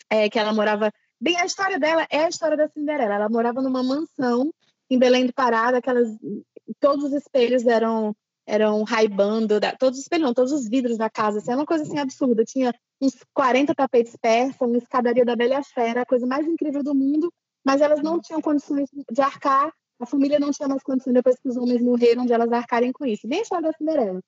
é, 0.08 0.28
que 0.28 0.38
ela 0.38 0.52
morava. 0.52 0.90
Bem, 1.20 1.36
a 1.36 1.44
história 1.44 1.78
dela 1.78 2.06
é 2.10 2.24
a 2.24 2.28
história 2.28 2.56
da 2.56 2.68
Cinderela. 2.68 3.14
Ela 3.14 3.28
morava 3.28 3.60
numa 3.62 3.82
mansão 3.82 4.52
em 4.88 4.98
Belém 4.98 5.26
do 5.26 5.32
Pará, 5.32 5.70
daquelas. 5.70 6.08
Todos 6.80 7.04
os 7.04 7.12
espelhos 7.12 7.66
eram 7.66 8.14
eram 8.46 8.82
raibando, 8.82 9.60
todos 9.78 9.98
os 9.98 10.04
espelhos, 10.04 10.26
não, 10.26 10.34
todos 10.34 10.50
os 10.50 10.68
vidros 10.68 10.98
da 10.98 11.08
casa, 11.08 11.38
assim, 11.38 11.52
era 11.52 11.60
uma 11.60 11.66
coisa 11.66 11.84
assim 11.84 11.98
absurda. 11.98 12.44
Tinha 12.44 12.74
uns 13.00 13.14
40 13.32 13.72
tapetes 13.76 14.16
persas, 14.20 14.60
uma 14.60 14.76
escadaria 14.76 15.24
da 15.24 15.36
Bela 15.36 15.62
Fera, 15.62 16.02
a 16.02 16.06
coisa 16.06 16.26
mais 16.26 16.44
incrível 16.46 16.82
do 16.82 16.92
mundo, 16.92 17.32
mas 17.64 17.80
elas 17.80 18.02
não 18.02 18.20
tinham 18.20 18.40
condições 18.40 18.88
de 19.08 19.22
arcar, 19.22 19.72
a 20.00 20.06
família 20.06 20.38
não 20.40 20.50
tinha 20.50 20.68
mais 20.68 20.82
condições 20.82 21.12
depois 21.12 21.38
que 21.38 21.48
os 21.48 21.56
homens 21.56 21.82
morreram 21.82 22.24
de 22.24 22.32
elas 22.32 22.50
arcarem 22.50 22.90
com 22.92 23.04
isso. 23.04 23.28
Bem 23.28 23.40
a 23.40 23.42
história 23.42 23.70
da 23.70 23.76
Cinderela. 23.76 24.20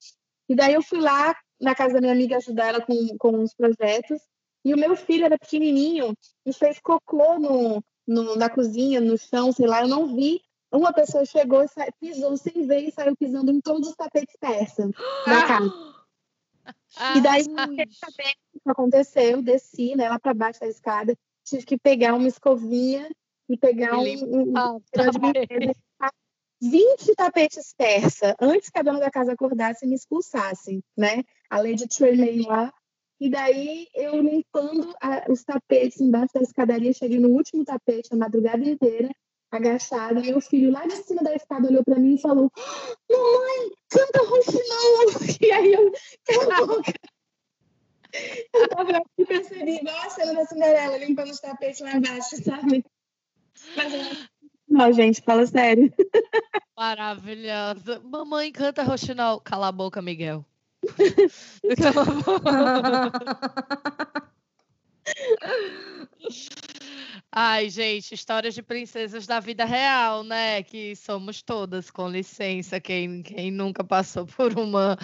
E 0.49 0.55
daí 0.55 0.74
eu 0.74 0.82
fui 0.82 1.01
lá 1.01 1.35
na 1.61 1.74
casa 1.74 1.94
da 1.94 2.01
minha 2.01 2.12
amiga 2.12 2.36
ajudar 2.36 2.66
ela 2.69 2.81
com, 2.85 2.94
com 3.19 3.31
uns 3.39 3.55
projetos, 3.55 4.20
e 4.65 4.74
o 4.74 4.78
meu 4.78 4.94
filho 4.97 5.24
era 5.24 5.39
pequenininho 5.39 6.15
e 6.47 6.53
fez 6.53 6.78
cocô 6.81 7.39
no, 7.39 7.82
no, 8.07 8.36
na 8.36 8.49
cozinha, 8.51 9.01
no 9.01 9.16
chão, 9.19 9.51
sei 9.51 9.66
lá, 9.66 9.82
eu 9.82 9.89
não 9.89 10.15
vi. 10.15 10.40
Uma 10.70 10.93
pessoa 10.93 11.24
chegou, 11.24 11.66
sa- 11.69 11.89
pisou 12.01 12.36
sem 12.36 12.66
ver 12.66 12.81
e 12.89 12.93
saiu 12.93 13.16
pisando 13.16 13.51
em 13.51 13.61
todos 13.61 13.89
os 13.89 13.94
tapetes 13.97 14.36
persas 14.39 14.90
da 15.27 15.47
casa. 15.47 15.73
Ah, 16.97 17.16
E 17.16 17.20
daí, 17.23 17.43
sabendo 17.43 18.36
o 18.55 18.61
que 18.61 18.70
aconteceu, 18.70 19.43
desci 19.43 19.97
né, 19.97 20.09
lá 20.09 20.19
para 20.19 20.35
baixo 20.35 20.61
da 20.61 20.69
escada, 20.69 21.16
tive 21.44 21.65
que 21.65 21.78
pegar 21.78 22.15
uma 22.15 22.28
escovinha 22.28 23.09
e 23.48 23.56
pegar 23.56 23.98
um, 23.98 24.06
E 24.06 24.24
um, 24.24 24.56
ah, 24.56 24.78
papel 24.93 25.10
de 25.10 25.20
tapete. 25.20 25.55
limpeza, 25.55 25.81
20 26.60 27.14
tapetes 27.16 27.74
persa, 27.77 28.36
antes 28.40 28.70
que 28.70 28.78
a 28.78 28.82
dona 28.82 29.01
da 29.01 29.10
casa 29.10 29.32
acordasse 29.32 29.85
e 29.85 29.89
me 29.89 29.94
expulsasse, 29.97 30.81
né? 30.97 31.24
A 31.51 31.59
Lady 31.60 31.89
Tremay 31.89 32.43
lá. 32.43 32.73
E 33.20 33.28
daí, 33.31 33.86
eu 33.94 34.20
limpando 34.20 34.94
a- 35.01 35.24
os 35.28 35.43
tapetes 35.44 36.01
embaixo 36.01 36.35
da 36.35 36.40
escadaria, 36.40 36.93
cheguei 36.93 37.19
no 37.20 37.28
último 37.31 37.64
tapete 37.64 38.09
a 38.12 38.16
madrugada 38.16 38.64
inteira, 38.64 39.10
agachada. 39.51 40.20
Meu 40.20 40.40
filho 40.40 40.70
lá 40.73 40.86
de 40.86 40.97
cima 40.97 41.23
da 41.23 41.35
escada 41.35 41.69
olhou 41.69 41.85
para 41.85 41.98
mim 41.98 42.14
e 42.14 42.20
falou: 42.20 42.51
Mamãe, 43.10 43.70
canta 43.89 44.19
Rouxinol! 44.24 45.06
E 45.43 45.52
aí 45.52 45.73
eu, 45.73 45.93
cala 46.27 46.56
a 46.56 46.66
boca. 46.66 46.93
Eu 48.55 48.69
tava 48.69 48.90
aqui 48.98 49.09
e 49.19 49.24
percebi, 49.24 49.77
igual 49.77 49.97
a 50.01 50.10
cena 50.10 50.35
da 50.35 50.44
Cinderela, 50.44 50.97
limpando 50.98 51.31
os 51.31 51.40
tapetes 51.40 51.81
lá 51.81 51.93
embaixo, 51.97 52.43
sabe? 52.44 52.85
Não, 54.69 54.93
gente, 54.93 55.20
fala 55.20 55.47
sério. 55.47 55.93
Maravilhosa. 56.77 58.01
Mamãe 58.01 58.51
canta 58.51 58.83
Roxinol. 58.83 59.41
Cala 59.41 59.69
a 59.69 59.73
boca, 59.73 60.01
Miguel. 60.01 60.45
Ai, 67.31 67.70
gente, 67.70 68.15
histórias 68.15 68.55
de 68.55 68.62
princesas 68.62 69.27
da 69.27 69.41
vida 69.41 69.65
real, 69.65 70.23
né? 70.23 70.62
Que 70.62 70.95
somos 70.97 71.43
todas, 71.43 71.91
com 71.91 72.09
licença. 72.09 72.81
Quem, 72.81 73.23
quem 73.23 73.51
nunca 73.51 73.85
passou 73.85 74.27
por 74.27 74.59
uma, 74.59 74.99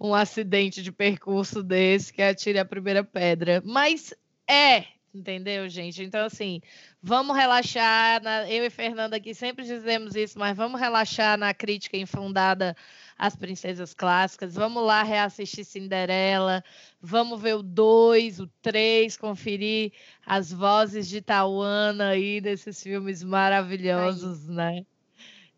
um 0.00 0.14
acidente 0.14 0.82
de 0.82 0.92
percurso 0.92 1.62
desse, 1.62 2.12
que 2.12 2.22
atire 2.22 2.58
a 2.58 2.64
primeira 2.64 3.02
pedra. 3.02 3.62
Mas 3.64 4.14
é, 4.48 4.84
entendeu, 5.14 5.68
gente? 5.68 6.02
Então, 6.02 6.26
assim, 6.26 6.60
vamos 7.02 7.36
relaxar. 7.36 8.22
na- 8.22 8.50
eu 8.50 8.64
e 8.64 8.70
Fernanda 8.70 9.16
aqui 9.16 9.34
sempre 9.34 9.64
dizemos 9.64 10.14
isso, 10.14 10.38
mas 10.38 10.56
vamos 10.56 10.80
relaxar 10.80 11.38
na 11.38 11.54
crítica 11.54 11.96
infundada 11.96 12.76
às 13.16 13.36
princesas 13.36 13.94
clássicas. 13.94 14.54
Vamos 14.54 14.82
lá 14.84 15.02
reassistir 15.02 15.64
Cinderela. 15.64 16.62
Vamos 17.00 17.40
ver 17.40 17.54
o 17.54 17.62
2, 17.62 18.40
o 18.40 18.46
3, 18.60 19.16
conferir 19.16 19.92
as 20.26 20.52
vozes 20.52 21.08
de 21.08 21.20
Tauana 21.20 22.08
aí 22.10 22.40
desses 22.40 22.82
filmes 22.82 23.22
maravilhosos, 23.22 24.48
né? 24.48 24.84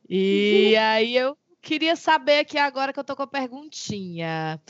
E 0.09 0.77
aí 0.77 1.17
eu 1.17 1.37
queria 1.61 1.97
saber 1.97 2.39
aqui 2.39 2.57
agora 2.59 2.93
que 2.93 2.99
eu 3.01 3.05
tô 3.05 3.17
com 3.17 3.23
a 3.23 3.27
perguntinha. 3.27 4.61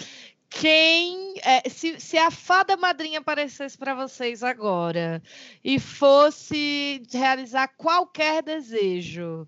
Quem, 0.58 1.34
é, 1.42 1.68
se, 1.68 2.00
se 2.00 2.16
a 2.16 2.30
fada 2.30 2.76
madrinha 2.76 3.18
aparecesse 3.18 3.76
para 3.76 3.94
vocês 3.94 4.42
agora 4.42 5.22
e 5.62 5.78
fosse 5.78 7.02
realizar 7.12 7.68
qualquer 7.76 8.42
desejo, 8.42 9.46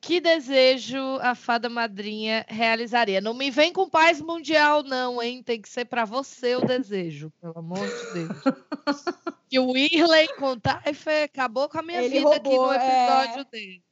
que 0.00 0.20
desejo 0.20 0.98
a 1.20 1.36
fada 1.36 1.68
madrinha 1.68 2.44
realizaria? 2.48 3.20
Não 3.20 3.32
me 3.32 3.50
vem 3.50 3.72
com 3.72 3.88
paz 3.88 4.20
mundial, 4.20 4.82
não, 4.82 5.22
hein? 5.22 5.40
Tem 5.40 5.60
que 5.60 5.68
ser 5.68 5.84
para 5.84 6.04
você 6.04 6.56
o 6.56 6.66
desejo, 6.66 7.30
pelo 7.40 7.58
amor 7.58 7.86
de 7.86 8.12
Deus. 8.14 8.42
que 9.48 9.58
o 9.58 9.70
Whirley 9.70 10.28
contar 10.36 10.82
acabou 11.24 11.68
com 11.68 11.78
a 11.78 11.82
minha 11.82 12.02
Ele 12.02 12.18
vida 12.18 12.36
aqui 12.36 12.48
roubou, 12.48 12.66
no 12.68 12.72
é. 12.72 12.76
episódio 12.76 13.44
dele. 13.52 13.84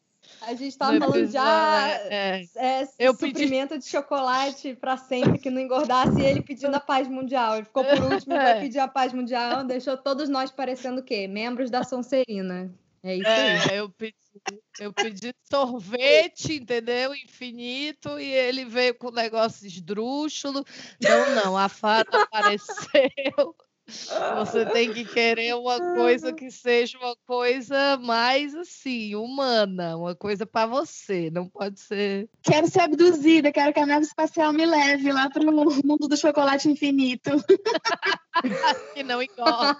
A 0.42 0.54
gente 0.54 0.72
No 0.74 0.78
tava 0.78 0.98
falando 0.98 1.30
já 1.30 1.88
episódio, 1.90 2.12
é. 2.12 2.44
é, 2.56 2.88
Eu 2.98 3.14
pedi- 3.16 3.40
suprimento 3.42 3.78
de 3.78 3.84
chocolate 3.86 4.74
pra 4.74 4.96
sempre 4.96 5.38
que 5.38 5.50
não 5.50 5.60
engordasse 5.60 6.20
e 6.20 6.24
ele 6.24 6.40
pedindo 6.42 6.74
a 6.74 6.80
paz 6.80 7.08
mundial. 7.08 7.56
Ele 7.56 7.64
ficou 7.64 7.84
por 7.84 8.00
último 8.12 8.34
e 8.34 8.38
vai 8.38 8.60
pedir 8.60 8.78
a 8.78 8.88
paz 8.88 9.12
mundial, 9.12 9.64
deixou 9.64 9.96
todos 9.96 10.28
nós 10.28 10.50
parecendo 10.50 11.00
o 11.00 11.04
quê? 11.04 11.26
Membros 11.26 11.70
da 11.70 11.82
Sonserina. 11.84 12.72
É 13.02 13.14
isso 13.16 13.28
aí. 13.28 13.76
É, 13.76 13.80
eu 13.80 13.88
pedi, 13.90 14.14
eu 14.80 14.92
pedi 14.92 15.32
sorvete, 15.50 16.54
entendeu? 16.54 17.14
Infinito, 17.14 18.18
e 18.18 18.24
ele 18.32 18.64
veio 18.64 18.94
com 18.94 19.08
um 19.08 19.12
negócio 19.12 19.66
esdrúxulo. 19.66 20.64
Não, 21.00 21.34
não, 21.34 21.56
a 21.56 21.68
fada 21.68 22.10
apareceu. 22.22 23.54
Você 23.88 24.66
tem 24.66 24.92
que 24.92 25.02
querer 25.02 25.54
uma 25.54 25.78
coisa 25.94 26.30
que 26.30 26.50
seja 26.50 26.98
uma 26.98 27.16
coisa 27.26 27.96
mais 27.96 28.54
assim, 28.54 29.14
humana, 29.14 29.96
uma 29.96 30.14
coisa 30.14 30.44
para 30.44 30.66
você, 30.66 31.30
não 31.30 31.48
pode 31.48 31.80
ser. 31.80 32.28
Quero 32.42 32.68
ser 32.68 32.80
abduzida, 32.80 33.50
quero 33.50 33.72
que 33.72 33.80
a 33.80 33.86
nave 33.86 34.04
espacial 34.04 34.52
me 34.52 34.66
leve 34.66 35.10
lá 35.10 35.30
para 35.30 35.42
o 35.42 35.54
mundo 35.84 36.06
do 36.06 36.16
chocolate 36.18 36.68
infinito. 36.68 37.30
que 38.94 39.02
não 39.02 39.22
engorda. 39.22 39.78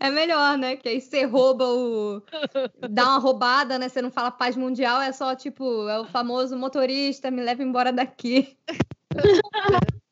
É 0.00 0.10
melhor, 0.10 0.58
né? 0.58 0.76
Que 0.76 0.88
aí 0.88 1.00
você 1.00 1.24
rouba 1.24 1.66
o. 1.68 2.22
dá 2.90 3.04
uma 3.04 3.18
roubada, 3.18 3.78
né? 3.78 3.88
Você 3.88 4.02
não 4.02 4.10
fala 4.10 4.30
paz 4.30 4.56
mundial, 4.56 5.00
é 5.00 5.12
só 5.12 5.36
tipo, 5.36 5.88
é 5.88 6.00
o 6.00 6.04
famoso 6.04 6.56
motorista, 6.56 7.30
me 7.30 7.42
leva 7.42 7.62
embora 7.62 7.92
daqui. 7.92 8.58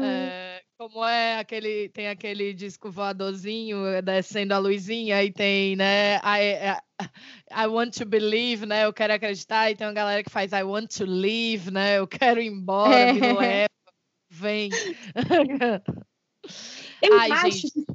É, 0.00 0.62
como 0.78 1.04
é 1.04 1.38
aquele, 1.38 1.88
tem 1.88 2.08
aquele 2.08 2.54
disco 2.54 2.90
voadorzinho 2.90 3.84
é, 3.86 4.00
descendo 4.00 4.54
a 4.54 4.58
luzinha 4.58 5.22
e 5.22 5.32
tem, 5.32 5.76
né, 5.76 6.16
I, 6.18 6.78
I, 7.02 7.64
I 7.64 7.66
want 7.66 7.94
to 7.98 8.06
believe, 8.06 8.64
né, 8.64 8.84
eu 8.84 8.92
quero 8.92 9.12
acreditar, 9.12 9.70
e 9.70 9.76
tem 9.76 9.86
uma 9.86 9.92
galera 9.92 10.22
que 10.22 10.30
faz 10.30 10.52
I 10.52 10.62
want 10.62 10.96
to 10.96 11.04
leave, 11.04 11.70
né, 11.70 11.98
eu 11.98 12.06
quero 12.06 12.40
ir 12.40 12.46
embora, 12.46 12.94
É. 12.94 13.12
me 13.12 13.20
leva, 13.20 13.68
vem. 14.30 14.70
Eu 17.02 17.14
Ai, 17.14 17.30
acho 17.32 17.50
gente. 17.50 17.60
que 17.62 17.68
se 17.68 17.86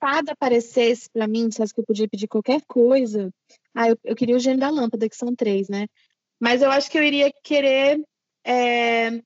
fada 0.00 0.32
aparecesse 0.32 1.08
para 1.10 1.28
mim, 1.28 1.48
dissesse 1.48 1.74
que 1.74 1.80
eu 1.80 1.84
podia 1.84 2.08
pedir 2.08 2.26
qualquer 2.26 2.62
coisa. 2.66 3.30
Ah, 3.74 3.88
eu, 3.88 3.98
eu 4.02 4.16
queria 4.16 4.36
o 4.36 4.38
gênio 4.38 4.60
da 4.60 4.70
lâmpada, 4.70 5.08
que 5.08 5.16
são 5.16 5.34
três, 5.34 5.68
né? 5.68 5.86
Mas 6.40 6.62
eu 6.62 6.70
acho 6.70 6.90
que 6.90 6.98
eu 6.98 7.02
iria 7.02 7.30
querer 7.44 8.02
é, 8.44 9.22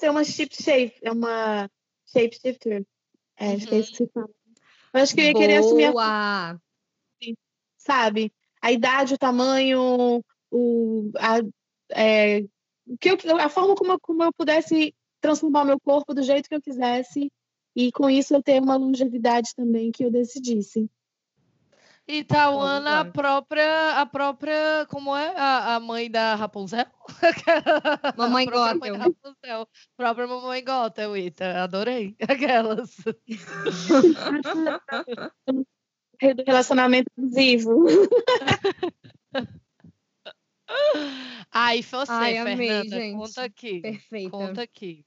ser 0.00 0.10
uma 0.10 0.24
shape 0.24 0.62
shape, 0.62 0.94
é 1.02 1.12
uma 1.12 1.70
shapeshifter. 2.06 2.84
É, 3.36 3.52
acho 3.54 3.66
que 3.68 3.74
é 3.74 3.78
isso 3.78 3.90
que 3.92 3.96
se 3.98 4.06
fala. 4.12 4.30
Eu 4.92 5.00
acho 5.00 5.14
que 5.14 5.20
eu 5.20 5.24
ia 5.26 5.34
querer 5.34 5.56
assumir 5.58 5.84
a 5.84 5.92
sabe? 7.78 8.32
A 8.60 8.72
idade, 8.72 9.14
o 9.14 9.18
tamanho, 9.18 10.22
o, 10.50 11.10
a, 11.16 11.38
é, 11.92 12.42
que 13.00 13.10
eu, 13.10 13.16
a 13.38 13.48
forma 13.48 13.74
como, 13.74 13.92
eu- 13.92 14.00
como 14.00 14.22
eu 14.22 14.32
pudesse 14.32 14.94
transformar 15.20 15.62
o 15.62 15.66
meu 15.66 15.80
corpo 15.80 16.14
do 16.14 16.22
jeito 16.22 16.48
que 16.48 16.54
eu 16.54 16.62
quisesse 16.62 17.30
e 17.74 17.92
com 17.92 18.08
isso 18.10 18.34
eu 18.34 18.42
ter 18.42 18.60
uma 18.60 18.76
longevidade 18.76 19.54
também 19.54 19.90
que 19.92 20.04
eu 20.04 20.10
decidisse. 20.10 20.90
E 22.12 22.24
Tauana, 22.24 23.00
a 23.00 23.04
própria, 23.04 24.00
a 24.00 24.04
própria, 24.04 24.84
como 24.90 25.16
é, 25.16 25.32
a, 25.36 25.76
a 25.76 25.80
mãe 25.80 26.10
da 26.10 26.34
Rapunzel? 26.34 26.84
Mamãe 28.18 28.48
a 28.48 28.50
própria 28.50 28.74
mãe 28.74 28.90
da 28.90 28.98
Gothel. 28.98 29.14
Rapunzel, 29.22 29.68
própria 29.96 30.26
mamãe 30.26 30.64
Gothel, 30.64 31.16
Ita, 31.16 31.62
adorei, 31.62 32.16
aquelas. 32.28 32.96
Do 35.46 36.44
relacionamento 36.44 37.08
abusivo. 37.16 37.84
Ai, 41.52 41.80
você, 41.80 42.10
Ai, 42.10 42.38
amei, 42.38 42.56
Fernanda, 42.56 42.96
gente. 42.96 43.16
conta 43.16 43.44
aqui. 43.44 43.80
Perfeita. 43.80 44.30
Conta 44.30 44.62
aqui. 44.62 45.06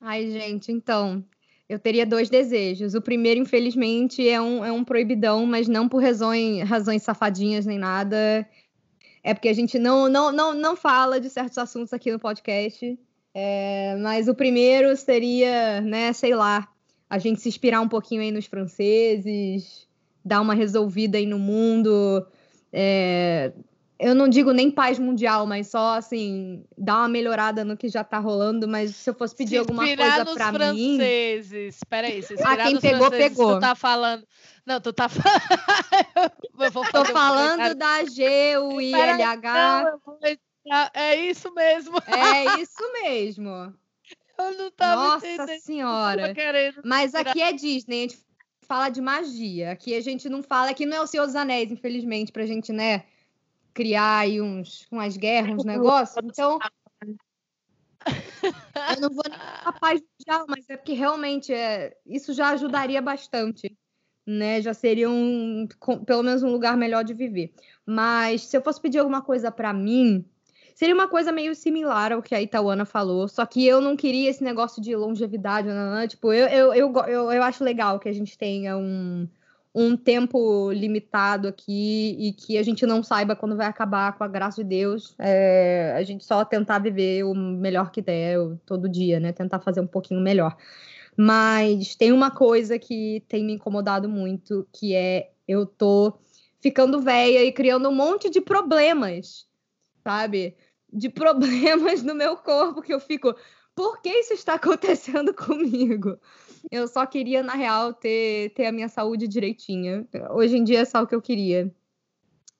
Ai, 0.00 0.28
gente, 0.28 0.72
então, 0.72 1.24
eu 1.72 1.78
teria 1.78 2.04
dois 2.04 2.28
desejos. 2.28 2.94
O 2.94 3.00
primeiro, 3.00 3.40
infelizmente, 3.40 4.28
é 4.28 4.40
um, 4.40 4.62
é 4.62 4.70
um 4.70 4.84
proibidão, 4.84 5.46
mas 5.46 5.68
não 5.68 5.88
por 5.88 6.02
razões, 6.02 6.62
razões 6.68 7.02
safadinhas 7.02 7.64
nem 7.64 7.78
nada. 7.78 8.46
É 9.24 9.32
porque 9.32 9.48
a 9.48 9.54
gente 9.54 9.78
não, 9.78 10.08
não, 10.08 10.30
não, 10.30 10.54
não 10.54 10.76
fala 10.76 11.18
de 11.18 11.30
certos 11.30 11.56
assuntos 11.56 11.92
aqui 11.92 12.12
no 12.12 12.18
podcast. 12.18 12.98
É, 13.34 13.96
mas 14.02 14.28
o 14.28 14.34
primeiro 14.34 14.94
seria, 14.96 15.80
né, 15.80 16.12
sei 16.12 16.34
lá, 16.34 16.68
a 17.08 17.16
gente 17.16 17.40
se 17.40 17.48
inspirar 17.48 17.80
um 17.80 17.88
pouquinho 17.88 18.20
aí 18.20 18.30
nos 18.30 18.44
franceses, 18.44 19.88
dar 20.22 20.42
uma 20.42 20.52
resolvida 20.52 21.16
aí 21.16 21.24
no 21.24 21.38
mundo. 21.38 22.26
É, 22.70 23.52
eu 24.02 24.14
não 24.14 24.28
digo 24.28 24.52
nem 24.52 24.70
paz 24.70 24.98
mundial, 24.98 25.46
mas 25.46 25.68
só 25.68 25.94
assim, 25.96 26.64
dar 26.76 26.98
uma 26.98 27.08
melhorada 27.08 27.64
no 27.64 27.76
que 27.76 27.88
já 27.88 28.02
tá 28.04 28.18
rolando, 28.18 28.66
mas 28.68 28.94
se 28.96 29.08
eu 29.08 29.14
fosse 29.14 29.34
pedir 29.34 29.50
se 29.50 29.56
alguma 29.58 29.84
coisa 29.86 30.24
nos 30.24 30.34
pra 30.34 30.52
mim. 30.52 30.96
franceses. 30.96 31.78
Peraí, 31.88 32.22
se 32.22 32.32
Ah, 32.34 32.36
inspirar 32.36 32.64
quem 32.64 32.74
nos 32.74 32.82
pegou, 32.82 33.10
pegou. 33.10 33.54
Tu 33.54 33.60
tá 33.60 33.74
falando. 33.74 34.26
Não, 34.66 34.80
tu 34.80 34.92
tá 34.92 35.08
falando. 35.08 36.32
eu 36.60 36.70
vou 36.70 36.84
Tô 36.90 37.02
um 37.02 37.04
falando 37.06 37.58
comentário. 37.62 37.74
da 37.76 38.04
G, 38.04 38.56
o 38.58 38.80
I, 38.80 38.92
Peraí, 38.92 39.14
L, 39.14 39.22
H. 39.22 39.52
não, 39.84 39.88
eu 39.90 40.00
vou. 40.04 40.18
É 40.94 41.16
isso 41.16 41.52
mesmo. 41.54 41.96
É 42.06 42.60
isso 42.60 42.92
mesmo. 43.02 43.50
Eu 44.38 44.58
não 44.58 44.70
tava 44.70 45.02
Nossa 45.14 45.28
entendendo. 45.28 45.60
Senhora. 45.60 46.34
tava. 46.34 46.82
Mas 46.84 47.14
aqui 47.14 47.40
é 47.42 47.52
Disney, 47.52 47.98
a 47.98 48.02
gente 48.08 48.18
fala 48.66 48.88
de 48.88 49.00
magia. 49.00 49.72
Aqui 49.72 49.94
a 49.94 50.00
gente 50.00 50.28
não 50.28 50.42
fala, 50.42 50.70
aqui 50.70 50.86
não 50.86 50.96
é 50.96 51.00
o 51.00 51.06
Senhor 51.06 51.26
dos 51.26 51.36
Anéis, 51.36 51.70
infelizmente, 51.70 52.32
pra 52.32 52.46
gente, 52.46 52.72
né, 52.72 53.04
criar 53.72 54.18
aí 54.18 54.40
uns, 54.40 54.86
umas 54.90 55.16
guerras, 55.16 55.56
uns 55.58 55.64
negócios. 55.64 56.24
Então, 56.24 56.58
eu 58.94 59.00
não 59.00 59.10
vou 59.10 59.22
nem 59.28 59.38
falar 59.64 59.72
paz 59.80 60.00
mundial, 60.00 60.46
mas 60.48 60.68
é 60.68 60.76
porque 60.76 60.92
realmente 60.92 61.52
é, 61.52 61.96
isso 62.06 62.32
já 62.32 62.50
ajudaria 62.50 63.00
bastante, 63.00 63.76
né? 64.26 64.60
Já 64.60 64.74
seria 64.74 65.08
um, 65.08 65.66
com- 65.78 66.04
pelo 66.04 66.22
menos 66.22 66.42
um 66.42 66.50
lugar 66.50 66.76
melhor 66.76 67.04
de 67.04 67.14
viver. 67.14 67.52
Mas 67.86 68.42
se 68.42 68.56
eu 68.56 68.62
fosse 68.62 68.80
pedir 68.80 68.98
alguma 68.98 69.22
coisa 69.22 69.50
pra 69.50 69.72
mim, 69.72 70.24
seria 70.74 70.94
uma 70.94 71.08
coisa 71.08 71.32
meio 71.32 71.54
similar 71.54 72.12
ao 72.12 72.22
que 72.22 72.34
a 72.34 72.42
Itaúana 72.42 72.84
falou, 72.84 73.28
só 73.28 73.44
que 73.46 73.66
eu 73.66 73.80
não 73.80 73.96
queria 73.96 74.30
esse 74.30 74.42
negócio 74.42 74.82
de 74.82 74.94
longevidade, 74.96 75.68
não, 75.68 75.94
não, 75.94 76.08
tipo, 76.08 76.32
eu, 76.32 76.46
eu, 76.48 76.74
eu, 76.74 76.92
eu, 77.08 77.32
eu 77.32 77.42
acho 77.42 77.64
legal 77.64 77.98
que 77.98 78.08
a 78.08 78.12
gente 78.12 78.36
tenha 78.38 78.76
um, 78.76 79.28
um 79.74 79.96
tempo 79.96 80.70
limitado 80.70 81.48
aqui 81.48 82.16
e 82.18 82.32
que 82.32 82.58
a 82.58 82.62
gente 82.62 82.84
não 82.84 83.02
saiba 83.02 83.34
quando 83.34 83.56
vai 83.56 83.66
acabar, 83.66 84.16
com 84.16 84.24
a 84.24 84.28
graça 84.28 84.62
de 84.62 84.68
Deus. 84.68 85.14
É, 85.18 85.94
a 85.96 86.02
gente 86.02 86.24
só 86.24 86.44
tentar 86.44 86.78
viver 86.78 87.24
o 87.24 87.34
melhor 87.34 87.90
que 87.90 88.02
der 88.02 88.36
todo 88.66 88.88
dia, 88.88 89.18
né? 89.18 89.32
Tentar 89.32 89.60
fazer 89.60 89.80
um 89.80 89.86
pouquinho 89.86 90.20
melhor. 90.20 90.56
Mas 91.16 91.94
tem 91.94 92.12
uma 92.12 92.30
coisa 92.30 92.78
que 92.78 93.22
tem 93.28 93.44
me 93.44 93.54
incomodado 93.54 94.08
muito, 94.08 94.66
que 94.72 94.94
é 94.94 95.30
eu 95.48 95.66
tô 95.66 96.18
ficando 96.60 97.00
velha 97.00 97.42
e 97.42 97.52
criando 97.52 97.88
um 97.88 97.94
monte 97.94 98.30
de 98.30 98.40
problemas, 98.40 99.46
sabe? 100.04 100.56
De 100.92 101.08
problemas 101.08 102.02
no 102.02 102.14
meu 102.14 102.36
corpo 102.36 102.82
que 102.82 102.92
eu 102.92 103.00
fico, 103.00 103.34
por 103.74 104.00
que 104.00 104.10
isso 104.10 104.34
está 104.34 104.54
acontecendo 104.54 105.32
comigo? 105.34 106.18
Eu 106.70 106.86
só 106.88 107.04
queria, 107.06 107.42
na 107.42 107.54
real, 107.54 107.92
ter, 107.92 108.50
ter 108.50 108.66
a 108.66 108.72
minha 108.72 108.88
saúde 108.88 109.26
direitinha. 109.28 110.06
Hoje 110.30 110.56
em 110.56 110.64
dia 110.64 110.80
é 110.80 110.84
só 110.84 111.02
o 111.02 111.06
que 111.06 111.14
eu 111.14 111.22
queria. 111.22 111.72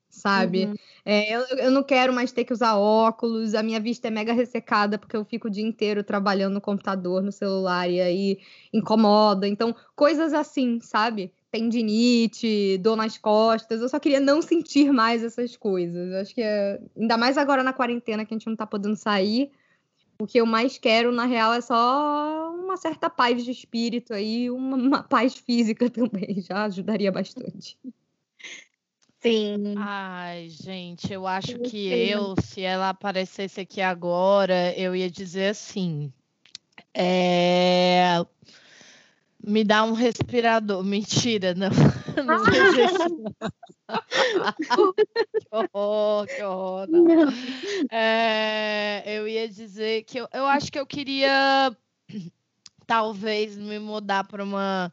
Sabe? 0.09 0.67
Uhum. 0.67 0.75
É, 1.07 1.35
eu, 1.35 1.41
eu 1.57 1.71
não 1.71 1.83
quero 1.83 2.13
mais 2.13 2.31
ter 2.33 2.45
que 2.45 2.53
usar 2.53 2.77
óculos, 2.77 3.55
a 3.55 3.63
minha 3.63 3.81
vista 3.81 4.09
é 4.09 4.11
mega 4.11 4.35
ressecada 4.35 4.99
porque 4.99 5.17
eu 5.17 5.25
fico 5.25 5.49
o 5.49 5.51
dia 5.51 5.67
inteiro 5.67 6.05
trabalhando 6.05 6.53
no 6.53 6.61
computador, 6.61 7.23
no 7.23 7.33
celular, 7.33 7.89
e 7.89 7.99
aí 7.99 8.39
incomoda. 8.73 9.49
Então, 9.49 9.75
coisas 9.97 10.35
assim, 10.35 10.81
sabe? 10.81 11.33
Tendinite, 11.51 12.77
dor 12.79 12.97
nas 12.97 13.17
costas. 13.17 13.81
Eu 13.81 13.89
só 13.89 13.99
queria 13.99 14.21
não 14.21 14.43
sentir 14.43 14.93
mais 14.93 15.25
essas 15.25 15.57
coisas. 15.57 16.13
Eu 16.13 16.21
Acho 16.21 16.35
que 16.35 16.43
é. 16.43 16.79
Ainda 16.95 17.17
mais 17.17 17.39
agora 17.39 17.63
na 17.63 17.73
quarentena 17.73 18.27
que 18.27 18.35
a 18.35 18.37
gente 18.37 18.47
não 18.47 18.57
tá 18.57 18.67
podendo 18.67 18.97
sair. 18.97 19.51
O 20.23 20.27
que 20.27 20.41
eu 20.41 20.47
mais 20.47 20.79
quero, 20.79 21.11
na 21.11 21.25
real, 21.27 21.53
é 21.53 21.61
só 21.61 22.55
uma 22.55 22.77
certa 22.77 23.11
paz 23.11 23.45
de 23.45 23.51
espírito 23.51 24.15
aí, 24.15 24.49
uma, 24.53 24.77
uma 24.77 25.03
paz 25.03 25.35
física 25.35 25.91
também. 25.91 26.41
Já 26.41 26.63
ajudaria 26.63 27.11
bastante. 27.11 27.77
Sim. 29.21 29.75
Ai, 29.77 30.49
gente, 30.49 31.13
eu 31.13 31.27
acho 31.27 31.57
Eu 31.57 31.63
que 31.63 31.89
sei. 31.89 32.15
eu, 32.15 32.37
se 32.41 32.61
ela 32.61 32.91
aparecesse 32.91 33.61
aqui 33.61 33.81
agora, 33.81 34.73
eu 34.79 34.95
ia 34.95 35.11
dizer 35.11 35.49
assim. 35.49 36.13
É... 36.95 38.25
Me 39.45 39.65
dá 39.65 39.83
um 39.85 39.93
respirador. 39.93 40.85
Mentira, 40.85 41.55
não. 41.55 41.69
Não 42.25 42.45
isso. 42.45 43.25
que 45.41 45.49
horror, 45.51 46.27
que 46.27 46.43
horror. 46.43 46.87
Não. 46.89 47.05
Não. 47.05 47.33
É, 47.91 49.03
eu 49.07 49.27
ia 49.27 49.49
dizer 49.49 50.05
que 50.05 50.19
eu, 50.19 50.29
eu 50.33 50.47
acho 50.47 50.71
que 50.71 50.79
eu 50.79 50.87
queria 50.87 51.75
talvez 52.87 53.57
me 53.57 53.79
mudar 53.79 54.25
para 54.25 54.45
uma 54.45 54.93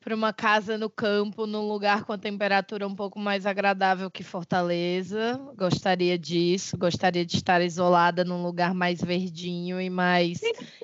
para 0.00 0.14
uma 0.14 0.34
casa 0.34 0.76
no 0.76 0.90
campo, 0.90 1.46
num 1.46 1.66
lugar 1.66 2.04
com 2.04 2.12
a 2.12 2.18
temperatura 2.18 2.86
um 2.86 2.94
pouco 2.94 3.18
mais 3.18 3.46
agradável 3.46 4.10
que 4.10 4.22
Fortaleza. 4.22 5.40
Gostaria 5.56 6.18
disso, 6.18 6.76
gostaria 6.76 7.24
de 7.24 7.36
estar 7.36 7.62
isolada 7.62 8.22
num 8.22 8.42
lugar 8.42 8.74
mais 8.74 9.00
verdinho 9.00 9.80
e 9.80 9.88
mais 9.88 10.40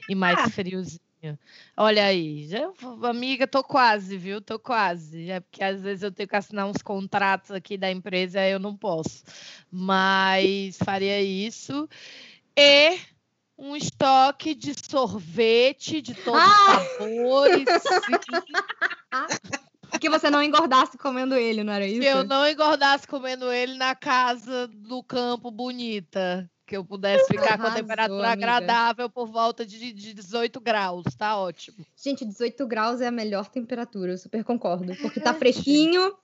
e 0.09 0.15
mais 0.15 0.51
friozinho. 0.55 1.10
Olha 1.77 2.05
aí, 2.05 2.47
já, 2.47 2.71
amiga, 3.03 3.47
tô 3.47 3.63
quase, 3.63 4.17
viu? 4.17 4.41
Tô 4.41 4.59
quase. 4.59 5.31
É 5.31 5.41
porque 5.41 5.63
às 5.63 5.83
vezes 5.83 6.03
eu 6.03 6.13
tenho 6.13 6.29
que 6.29 6.37
assinar 6.37 6.67
uns 6.67 6.83
contratos 6.83 7.51
aqui 7.51 7.77
da 7.77 7.91
empresa, 7.91 8.41
aí 8.41 8.53
eu 8.53 8.59
não 8.59 8.77
posso. 8.77 9.23
Mas 9.71 10.77
faria 10.85 11.21
isso. 11.23 11.89
E 12.57 12.99
um 13.59 13.77
estoque 13.77 14.55
de 14.55 14.73
sorvete 14.75 16.01
de 16.01 16.15
todos 16.15 16.41
os 16.41 16.55
Ah! 16.55 16.87
sabores. 16.99 17.69
Que 20.01 20.09
você 20.09 20.31
não 20.31 20.43
engordasse 20.43 20.97
comendo 20.97 21.35
ele, 21.35 21.63
não 21.63 21.73
era 21.73 21.87
isso? 21.87 22.01
que 22.01 22.07
eu 22.07 22.25
não 22.25 22.49
engordasse 22.49 23.07
comendo 23.07 23.53
ele 23.53 23.75
na 23.75 23.95
casa 23.95 24.69
do 24.69 25.03
campo 25.03 25.51
bonita. 25.51 26.49
Que 26.71 26.77
eu 26.77 26.85
pudesse 26.85 27.27
ficar 27.27 27.59
com 27.59 27.65
a 27.65 27.67
Arrasou, 27.67 27.83
temperatura 27.83 28.31
amiga. 28.31 28.47
agradável 28.47 29.11
por 29.11 29.27
volta 29.27 29.67
de, 29.67 29.93
de 29.93 30.15
18 30.15 30.61
graus. 30.61 31.03
Tá 31.19 31.37
ótimo. 31.37 31.79
Gente, 31.97 32.25
18 32.25 32.65
graus 32.65 33.01
é 33.01 33.09
a 33.09 33.11
melhor 33.11 33.49
temperatura, 33.49 34.13
eu 34.13 34.17
super 34.19 34.45
concordo. 34.45 34.95
Porque 35.03 35.19
É, 35.19 35.23
tá 35.23 35.35
fresquinho, 35.35 36.15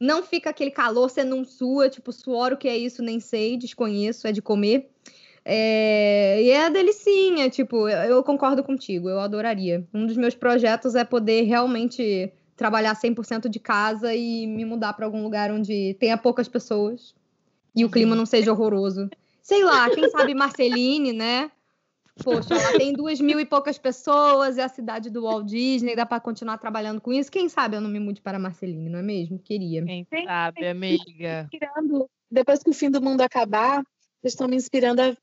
não 0.00 0.22
fica 0.22 0.48
aquele 0.48 0.70
calor, 0.70 1.10
você 1.10 1.22
não 1.22 1.44
sua, 1.44 1.90
tipo, 1.90 2.10
suor, 2.12 2.54
o 2.54 2.56
que 2.56 2.66
é 2.66 2.78
isso, 2.78 3.02
nem 3.02 3.20
sei, 3.20 3.58
desconheço, 3.58 4.26
é 4.26 4.32
de 4.32 4.40
comer. 4.40 4.88
É, 5.44 6.42
E 6.42 6.48
é 6.50 6.64
a 6.64 6.70
delicinha, 6.70 7.50
tipo, 7.50 7.86
eu, 7.86 8.16
eu 8.16 8.22
concordo 8.24 8.64
contigo, 8.64 9.06
eu 9.06 9.20
adoraria. 9.20 9.86
Um 9.92 10.06
dos 10.06 10.16
meus 10.16 10.34
projetos 10.34 10.94
é 10.94 11.04
poder 11.04 11.42
realmente 11.42 12.32
trabalhar 12.56 12.94
100% 12.94 13.50
de 13.50 13.58
casa 13.60 14.14
e 14.14 14.46
me 14.46 14.64
mudar 14.64 14.94
para 14.94 15.04
algum 15.04 15.22
lugar 15.22 15.50
onde 15.50 15.94
tenha 16.00 16.16
poucas 16.16 16.48
pessoas 16.48 17.14
e 17.76 17.82
o 17.84 17.86
Uhum. 17.86 17.92
clima 17.92 18.16
não 18.16 18.24
seja 18.24 18.50
horroroso. 18.50 19.10
Sei 19.50 19.64
lá, 19.64 19.90
quem 19.90 20.08
sabe 20.08 20.32
Marceline, 20.32 21.12
né? 21.12 21.50
Poxa, 22.22 22.54
lá 22.54 22.78
tem 22.78 22.92
duas 22.92 23.20
mil 23.20 23.40
e 23.40 23.44
poucas 23.44 23.78
pessoas, 23.78 24.56
é 24.56 24.62
a 24.62 24.68
cidade 24.68 25.10
do 25.10 25.22
Walt 25.22 25.44
Disney, 25.46 25.96
dá 25.96 26.06
para 26.06 26.20
continuar 26.20 26.56
trabalhando 26.56 27.00
com 27.00 27.12
isso. 27.12 27.32
Quem 27.32 27.48
sabe 27.48 27.76
eu 27.76 27.80
não 27.80 27.90
me 27.90 27.98
mude 27.98 28.20
para 28.20 28.38
Marceline, 28.38 28.88
não 28.88 29.00
é 29.00 29.02
mesmo? 29.02 29.40
Queria. 29.40 29.84
Quem 29.84 30.06
sabe, 30.24 30.68
amiga. 30.68 31.48
inspirando, 31.52 32.08
depois 32.30 32.62
que 32.62 32.70
o 32.70 32.72
fim 32.72 32.92
do 32.92 33.02
mundo 33.02 33.22
acabar, 33.22 33.82
vocês 34.20 34.34
estão 34.34 34.46
me 34.46 34.54
inspirando 34.54 35.02
a 35.02 35.16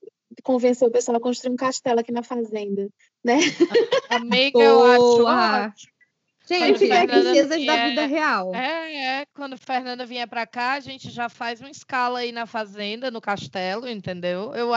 convencer 0.44 0.86
o 0.86 0.92
pessoal 0.92 1.16
a 1.16 1.22
construir 1.22 1.54
um 1.54 1.56
castelo 1.56 2.02
aqui 2.02 2.12
na 2.12 2.22
fazenda, 2.22 2.90
né? 3.24 3.40
Amiga, 4.10 4.60
eu 4.60 4.84
acho 4.84 5.24
ótimo. 5.24 5.97
Gente, 6.48 6.88
Fernanda 6.88 7.32
princesas 7.32 7.66
da 7.66 7.88
vida 7.88 8.06
real. 8.06 8.56
É, 8.56 9.20
é, 9.20 9.26
quando 9.34 9.58
Fernanda 9.58 10.06
vier 10.06 10.28
pra 10.28 10.48
cá, 10.48 10.74
a 10.74 10.80
gente 10.80 11.10
já 11.10 11.28
faz 11.28 11.60
uma 11.60 11.70
escala 11.70 12.20
aí 12.20 12.32
na 12.32 12.46
fazenda, 12.46 13.12
no 13.12 13.20
castelo, 13.20 13.88
entendeu? 13.88 14.54
Eu, 14.56 14.70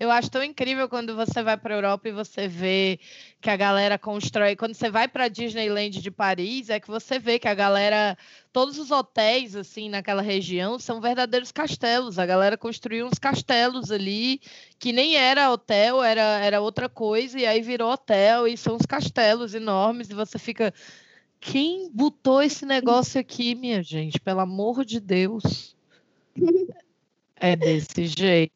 eu 0.00 0.10
acho 0.10 0.30
tão 0.30 0.42
incrível 0.42 0.88
quando 0.88 1.14
você 1.14 1.42
vai 1.42 1.56
pra 1.56 1.74
Europa 1.74 2.08
e 2.08 2.12
você 2.12 2.48
vê 2.48 2.98
que 3.40 3.50
a 3.50 3.56
galera 3.56 3.98
constrói. 3.98 4.56
Quando 4.56 4.74
você 4.74 4.90
vai 4.90 5.06
pra 5.06 5.28
Disneyland 5.28 6.00
de 6.00 6.10
Paris, 6.10 6.70
é 6.70 6.80
que 6.80 6.88
você 6.88 7.18
vê 7.18 7.38
que 7.38 7.48
a 7.48 7.54
galera. 7.54 8.16
Todos 8.50 8.78
os 8.78 8.90
hotéis, 8.90 9.54
assim, 9.54 9.88
naquela 9.88 10.22
região 10.22 10.78
são 10.78 11.00
verdadeiros 11.00 11.52
castelos. 11.52 12.18
A 12.18 12.26
galera 12.26 12.56
construiu 12.56 13.06
uns 13.06 13.18
castelos 13.18 13.92
ali 13.92 14.40
que 14.78 14.92
nem 14.92 15.16
era 15.16 15.50
hotel, 15.52 16.02
era, 16.02 16.40
era 16.40 16.60
outra 16.60 16.88
coisa, 16.88 17.38
e 17.38 17.46
aí 17.46 17.60
virou 17.60 17.92
hotel, 17.92 18.48
e 18.48 18.56
são 18.56 18.74
uns 18.76 18.86
castelos 18.86 19.54
enormes, 19.54 20.08
e 20.10 20.14
você 20.14 20.38
fica. 20.38 20.72
Quem 21.40 21.90
botou 21.92 22.42
esse 22.42 22.66
negócio 22.66 23.20
aqui, 23.20 23.54
minha 23.54 23.82
gente? 23.82 24.20
Pelo 24.20 24.40
amor 24.40 24.84
de 24.84 25.00
Deus. 25.00 25.76
É 27.40 27.54
desse 27.54 28.06
jeito. 28.06 28.52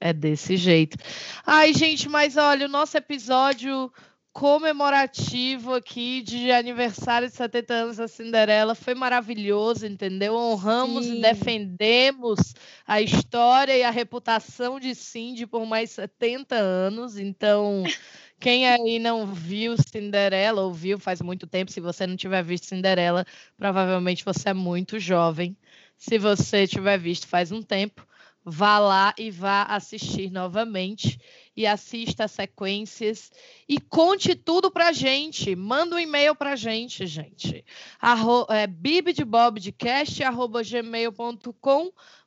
É 0.00 0.12
desse 0.12 0.56
jeito. 0.56 0.96
Ai, 1.44 1.74
gente, 1.74 2.08
mas 2.08 2.36
olha, 2.36 2.66
o 2.66 2.68
nosso 2.68 2.96
episódio 2.96 3.92
comemorativo 4.32 5.74
aqui 5.74 6.22
de 6.22 6.52
aniversário 6.52 7.28
de 7.28 7.34
70 7.34 7.74
anos 7.74 7.96
da 7.96 8.06
Cinderela 8.06 8.74
foi 8.74 8.94
maravilhoso, 8.94 9.86
entendeu? 9.86 10.34
Honramos 10.34 11.06
Sim. 11.06 11.18
e 11.18 11.20
defendemos 11.20 12.54
a 12.86 13.00
história 13.00 13.76
e 13.76 13.82
a 13.82 13.90
reputação 13.90 14.78
de 14.78 14.94
Cindy 14.94 15.46
por 15.46 15.66
mais 15.66 15.90
70 15.90 16.54
anos. 16.54 17.18
Então, 17.18 17.82
quem 18.40 18.66
aí 18.66 18.98
não 18.98 19.26
viu 19.26 19.76
Cinderela, 19.76 20.62
ou 20.62 20.72
viu 20.72 20.98
faz 20.98 21.20
muito 21.20 21.46
tempo, 21.46 21.70
se 21.70 21.80
você 21.80 22.06
não 22.06 22.16
tiver 22.16 22.42
visto 22.42 22.66
Cinderela, 22.66 23.26
provavelmente 23.56 24.24
você 24.24 24.48
é 24.48 24.54
muito 24.54 24.98
jovem. 24.98 25.56
Se 25.96 26.18
você 26.18 26.66
tiver 26.66 26.98
visto 26.98 27.28
faz 27.28 27.52
um 27.52 27.60
tempo, 27.60 28.06
vá 28.42 28.78
lá 28.78 29.14
e 29.18 29.30
vá 29.30 29.64
assistir 29.64 30.30
novamente 30.30 31.20
e 31.54 31.66
assista 31.66 32.24
as 32.24 32.30
sequências 32.30 33.30
e 33.68 33.78
conte 33.78 34.34
tudo 34.34 34.70
pra 34.70 34.92
gente. 34.92 35.54
Manda 35.54 35.96
um 35.96 35.98
e-mail 35.98 36.34
pra 36.34 36.56
gente, 36.56 37.06
gente. 37.06 37.62
Arro 38.00 38.46
é, 38.48 38.66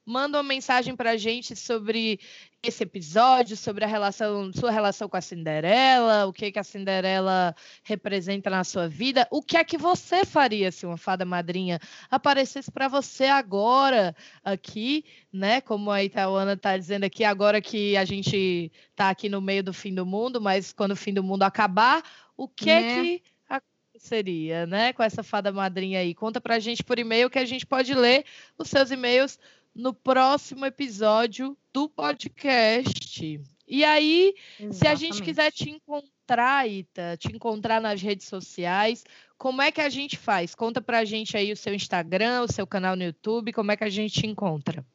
Manda 0.06 0.38
uma 0.38 0.44
mensagem 0.44 0.96
pra 0.96 1.18
gente 1.18 1.56
sobre 1.56 2.20
esse 2.64 2.84
episódio, 2.84 3.58
sobre 3.58 3.84
a 3.84 3.88
relação, 3.88 4.50
sua 4.54 4.72
relação 4.72 5.10
com 5.10 5.18
a 5.18 5.22
Cinderela, 5.22 6.26
o 6.26 6.32
que, 6.32 6.50
que 6.50 6.58
a 6.58 6.64
Cinderela 6.64 7.54
representa 7.84 8.50
na 8.50 8.64
sua 8.64 8.88
vida, 8.88 9.28
o 9.30 9.44
que 9.44 9.58
é 9.58 9.64
que 9.66 9.78
você 9.78 10.24
faria 10.24 10.72
se 10.72 10.86
uma 10.86 10.96
fada 10.96 11.26
madrinha 11.26 11.78
aparecesse 12.10 12.72
para 12.72 12.88
você 12.88 13.26
agora 13.26 14.16
aqui, 14.42 15.04
né? 15.32 15.60
Como 15.60 15.92
a 15.92 16.02
Itaúana 16.06 16.54
está 16.54 16.78
dizendo 16.78 17.04
aqui, 17.04 17.26
agora 17.26 17.60
que 17.60 17.98
a 17.98 18.06
gente 18.06 18.72
está 18.92 19.10
aqui 19.10 19.28
no 19.28 19.42
meio 19.42 19.62
do 19.62 19.74
fim 19.74 19.94
do 19.94 20.06
mundo, 20.06 20.40
mas 20.40 20.72
quando 20.72 20.92
o 20.92 20.96
fim 20.96 21.14
do 21.14 21.22
mundo 21.22 21.44
acabar, 21.44 22.02
o 22.38 22.48
que 22.48 22.70
é 22.70 22.80
né? 22.80 23.02
que 23.02 23.24
aconteceria, 23.50 24.66
né? 24.66 24.94
Com 24.94 25.04
essa 25.04 25.22
fada 25.22 25.52
madrinha 25.52 26.00
aí. 26.00 26.16
Conta 26.16 26.40
pra 26.40 26.60
gente 26.60 26.82
por 26.82 26.98
e-mail 26.98 27.30
que 27.30 27.40
a 27.40 27.46
gente 27.46 27.66
pode 27.66 27.94
ler 27.94 28.24
os 28.58 28.70
seus 28.70 28.90
e-mails 28.90 29.38
no 29.74 29.94
próximo 29.94 30.66
episódio 30.66 31.58
do 31.74 31.90
podcast. 31.90 33.42
E 33.68 33.84
aí, 33.84 34.34
Exatamente. 34.60 34.78
se 34.78 34.88
a 34.88 34.96
gente 34.96 35.22
quiser 35.22 35.52
te 35.52 35.70
encontrar, 35.70 36.70
Ita, 36.70 37.18
te 37.18 37.34
encontrar 37.34 37.82
nas 37.82 38.02
redes 38.02 38.28
sociais, 38.28 39.04
como 39.38 39.62
é 39.62 39.72
que 39.72 39.82
a 39.82 39.90
gente 39.90 40.18
faz? 40.18 40.54
Conta 40.54 40.82
pra 40.82 41.06
gente 41.06 41.36
aí 41.36 41.52
o 41.52 41.58
seu 41.58 41.74
Instagram, 41.74 42.44
o 42.44 42.52
seu 42.52 42.68
canal 42.68 42.96
no 42.96 43.04
YouTube, 43.04 43.52
como 43.52 43.72
é 43.72 43.78
que 43.78 43.84
a 43.84 43.90
gente 43.90 44.22
te 44.22 44.28
encontra? 44.28 44.86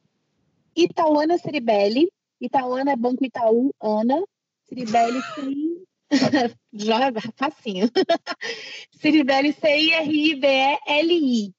Itauana 0.76 1.38
Ciribelli. 1.38 2.08
Itauana 2.40 2.92
é 2.92 2.96
Banco 2.96 3.24
Itaú, 3.24 3.74
Ana. 3.80 4.22
Ciribelli 4.68 5.20
sem... 5.34 5.78
Joga, 6.72 7.20
facinho. 7.36 7.90
Ciribelli 9.00 9.52
C-I-R-I-B-E-L-I. 9.52 11.52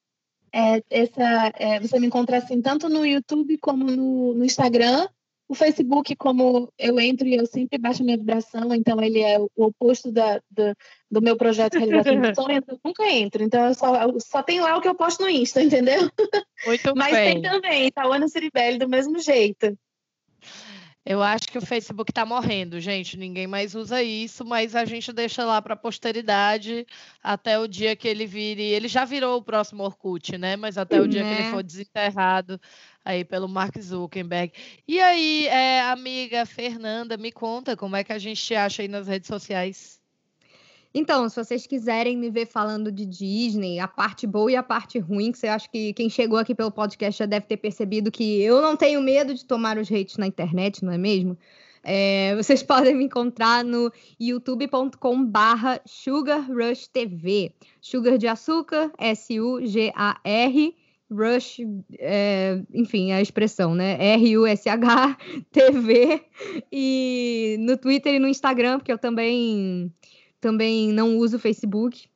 É, 0.54 0.82
essa, 0.90 1.52
é, 1.56 1.80
você 1.80 2.00
me 2.00 2.08
encontra 2.08 2.38
assim 2.38 2.62
tanto 2.62 2.90
no 2.90 3.06
YouTube 3.06 3.58
como 3.58 3.86
no, 3.86 4.34
no, 4.34 4.46
Instagram. 4.46 5.08
O 5.48 5.56
Facebook, 5.56 6.16
como 6.16 6.72
eu 6.78 7.00
entro 7.00 7.28
e 7.28 7.34
eu 7.34 7.46
sempre 7.48 7.80
baixo 7.80 8.04
a 8.04 8.06
minha 8.06 8.18
vibração, 8.18 8.72
então 8.72 9.02
ele 9.02 9.20
é 9.20 9.40
o 9.40 9.50
oposto 9.58 10.12
da, 10.12 10.40
da 10.52 10.76
do 11.10 11.24
meu 11.24 11.36
projeto 11.36 11.80
de 11.80 11.86
realização 11.86 12.22
de 12.22 12.36
sonhos, 12.36 12.64
eu 12.68 12.80
nunca 12.86 13.12
entro. 13.12 13.44
Então 13.44 13.66
eu 13.68 13.74
só, 13.74 13.96
eu 14.04 14.20
só 14.20 14.44
tem 14.44 14.62
lá 14.62 14.78
o 14.78 14.82
que 14.82 14.88
eu 14.88 14.94
posto 14.94 15.24
no 15.24 15.30
Insta, 15.30 15.62
entendeu? 15.64 16.08
Muito 16.68 16.96
Mas 16.96 17.14
bem. 17.14 17.42
tem 17.42 17.52
também, 17.52 17.92
Tauana 17.92 18.28
Ciribelli, 18.28 18.78
do 18.78 18.88
mesmo 18.88 19.18
jeito. 19.20 19.76
Eu 21.06 21.24
acho 21.24 21.48
que 21.48 21.58
o 21.58 21.62
Facebook 21.62 22.12
está 22.12 22.26
morrendo, 22.26 22.80
gente. 22.80 23.18
Ninguém 23.18 23.48
mais 23.48 23.74
usa 23.74 24.04
isso, 24.04 24.46
mas 24.46 24.76
a 24.76 24.86
gente 24.86 25.12
deixa 25.12 25.46
lá 25.46 25.62
para 25.62 25.74
a 25.74 25.78
posteridade 25.78 26.86
até 27.24 27.58
o 27.58 27.68
dia 27.68 27.96
que 27.96 28.08
ele 28.08 28.26
vire. 28.26 28.62
Ele 28.62 28.88
já 28.88 29.06
virou 29.06 29.38
o 29.38 29.44
próximo 29.44 29.84
Orkut, 29.84 30.38
né? 30.38 30.56
Mas 30.56 30.78
até 30.78 31.00
o 31.02 31.08
dia 31.08 31.24
que 31.24 31.30
ele 31.30 31.44
né? 31.44 31.52
for 31.52 31.64
desenterrado 31.64 32.60
aí 33.04 33.24
pelo 33.26 33.48
Mark 33.48 33.78
Zuckerberg. 33.80 34.54
E 34.88 35.00
aí, 35.00 35.48
é, 35.48 35.82
amiga 35.82 36.46
Fernanda, 36.46 37.18
me 37.18 37.32
conta 37.32 37.76
como 37.76 37.96
é 37.96 38.04
que 38.04 38.14
a 38.14 38.20
gente 38.20 38.44
te 38.44 38.56
acha 38.56 38.82
aí 38.82 38.88
nas 38.88 39.08
redes 39.08 39.28
sociais. 39.28 39.99
Então, 40.94 41.30
se 41.30 41.36
vocês 41.36 41.68
quiserem 41.68 42.18
me 42.18 42.32
ver 42.32 42.48
falando 42.48 42.92
de 42.92 43.06
Disney, 43.06 43.80
a 43.80 43.88
parte 43.88 44.26
boa 44.26 44.52
e 44.52 44.56
a 44.56 44.64
parte 44.64 44.98
ruim, 44.98 45.32
que 45.32 45.46
eu 45.46 45.52
acho 45.52 45.70
que 45.70 45.94
quem 45.94 46.10
chegou 46.10 46.40
aqui 46.40 46.56
pelo 46.56 46.72
podcast 46.72 47.20
já 47.20 47.28
deve 47.28 47.46
ter 47.46 47.58
percebido 47.58 48.12
que 48.12 48.42
eu 48.42 48.60
não 48.60 48.76
tenho 48.76 49.02
medo 49.02 49.34
de 49.34 49.46
tomar 49.46 49.78
os 49.78 49.92
hates 49.92 50.18
na 50.18 50.26
internet, 50.26 50.84
não 50.84 50.92
é 50.92 50.98
mesmo? 50.98 51.38
É, 51.84 52.36
vocês 52.36 52.62
podem 52.64 52.96
me 52.96 53.06
encontrar 53.06 53.64
no 53.64 53.92
youtube.com 54.20 55.26
barra 55.26 55.80
sugarrushtv. 55.86 57.54
Sugar 57.80 58.18
de 58.18 58.28
açúcar, 58.28 58.92
S-U-G-A-R, 58.98 60.76
Rush, 61.12 61.58
é, 61.98 62.62
enfim, 62.74 63.12
a 63.12 63.22
expressão, 63.22 63.74
né? 63.74 63.98
R-U-S-H-T-V. 64.14 66.22
E 66.72 67.58
no 67.60 67.78
Twitter 67.78 68.16
e 68.16 68.20
no 68.20 68.28
Instagram, 68.28 68.78
porque 68.78 68.92
eu 68.92 68.98
também 68.98 69.92
também 70.40 70.92
não 70.92 71.18
uso 71.18 71.38
o 71.38 71.40
Facebook. 71.40 72.08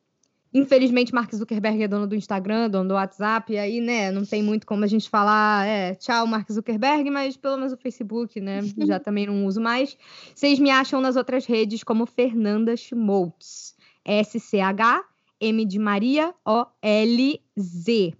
Infelizmente, 0.52 1.12
Mark 1.12 1.34
Zuckerberg 1.34 1.82
é 1.82 1.88
dono 1.88 2.06
do 2.06 2.14
Instagram, 2.14 2.70
dono 2.70 2.90
do 2.90 2.94
WhatsApp, 2.94 3.52
e 3.52 3.58
aí, 3.58 3.80
né, 3.80 4.12
não 4.12 4.24
tem 4.24 4.40
muito 4.40 4.64
como 4.64 4.84
a 4.84 4.86
gente 4.86 5.10
falar, 5.10 5.66
é, 5.66 5.96
tchau, 5.96 6.28
Mark 6.28 6.50
Zuckerberg, 6.50 7.10
mas 7.10 7.36
pelo 7.36 7.56
menos 7.56 7.72
o 7.72 7.76
Facebook, 7.76 8.40
né, 8.40 8.60
já 8.86 9.00
também 9.00 9.26
não 9.26 9.46
uso 9.46 9.60
mais. 9.60 9.98
Vocês 10.32 10.60
me 10.60 10.70
acham 10.70 11.00
nas 11.00 11.16
outras 11.16 11.44
redes 11.44 11.82
como 11.82 12.06
Fernanda 12.06 12.76
Schmoltz, 12.76 13.74
S-C-H, 14.04 15.02
M 15.40 15.64
de 15.64 15.78
Maria, 15.80 16.32
O-L-Z 16.44 18.14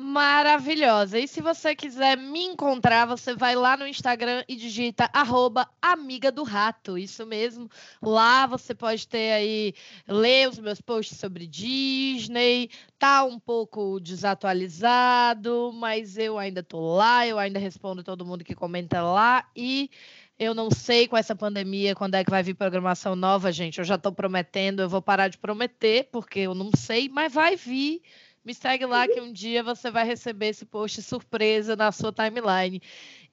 maravilhosa. 0.00 1.18
E 1.18 1.26
se 1.26 1.40
você 1.40 1.74
quiser 1.74 2.16
me 2.16 2.44
encontrar, 2.44 3.04
você 3.04 3.34
vai 3.34 3.56
lá 3.56 3.76
no 3.76 3.84
Instagram 3.84 4.44
e 4.46 4.54
digita 4.54 5.10
arroba 5.12 5.68
amiga 5.82 6.30
do 6.30 6.44
rato. 6.44 6.96
Isso 6.96 7.26
mesmo. 7.26 7.68
Lá 8.00 8.46
você 8.46 8.76
pode 8.76 9.08
ter 9.08 9.32
aí, 9.32 9.74
ler 10.06 10.48
os 10.48 10.60
meus 10.60 10.80
posts 10.80 11.18
sobre 11.18 11.48
Disney. 11.48 12.70
Tá 12.96 13.24
um 13.24 13.40
pouco 13.40 13.98
desatualizado, 13.98 15.72
mas 15.74 16.16
eu 16.16 16.38
ainda 16.38 16.62
tô 16.62 16.94
lá, 16.94 17.26
eu 17.26 17.36
ainda 17.36 17.58
respondo 17.58 18.04
todo 18.04 18.24
mundo 18.24 18.44
que 18.44 18.54
comenta 18.54 19.02
lá 19.02 19.50
e 19.56 19.90
eu 20.38 20.54
não 20.54 20.70
sei 20.70 21.08
com 21.08 21.16
essa 21.16 21.34
pandemia 21.34 21.96
quando 21.96 22.14
é 22.14 22.22
que 22.22 22.30
vai 22.30 22.44
vir 22.44 22.54
programação 22.54 23.16
nova, 23.16 23.50
gente. 23.50 23.80
Eu 23.80 23.84
já 23.84 23.96
estou 23.96 24.12
prometendo, 24.12 24.80
eu 24.80 24.88
vou 24.88 25.02
parar 25.02 25.26
de 25.26 25.38
prometer, 25.38 26.08
porque 26.12 26.38
eu 26.38 26.54
não 26.54 26.70
sei, 26.76 27.08
mas 27.08 27.34
vai 27.34 27.56
vir. 27.56 28.00
Me 28.48 28.54
segue 28.54 28.86
lá 28.86 29.06
que 29.06 29.20
um 29.20 29.30
dia 29.30 29.62
você 29.62 29.90
vai 29.90 30.06
receber 30.06 30.46
esse 30.46 30.64
post 30.64 31.02
surpresa 31.02 31.76
na 31.76 31.92
sua 31.92 32.10
timeline. 32.10 32.80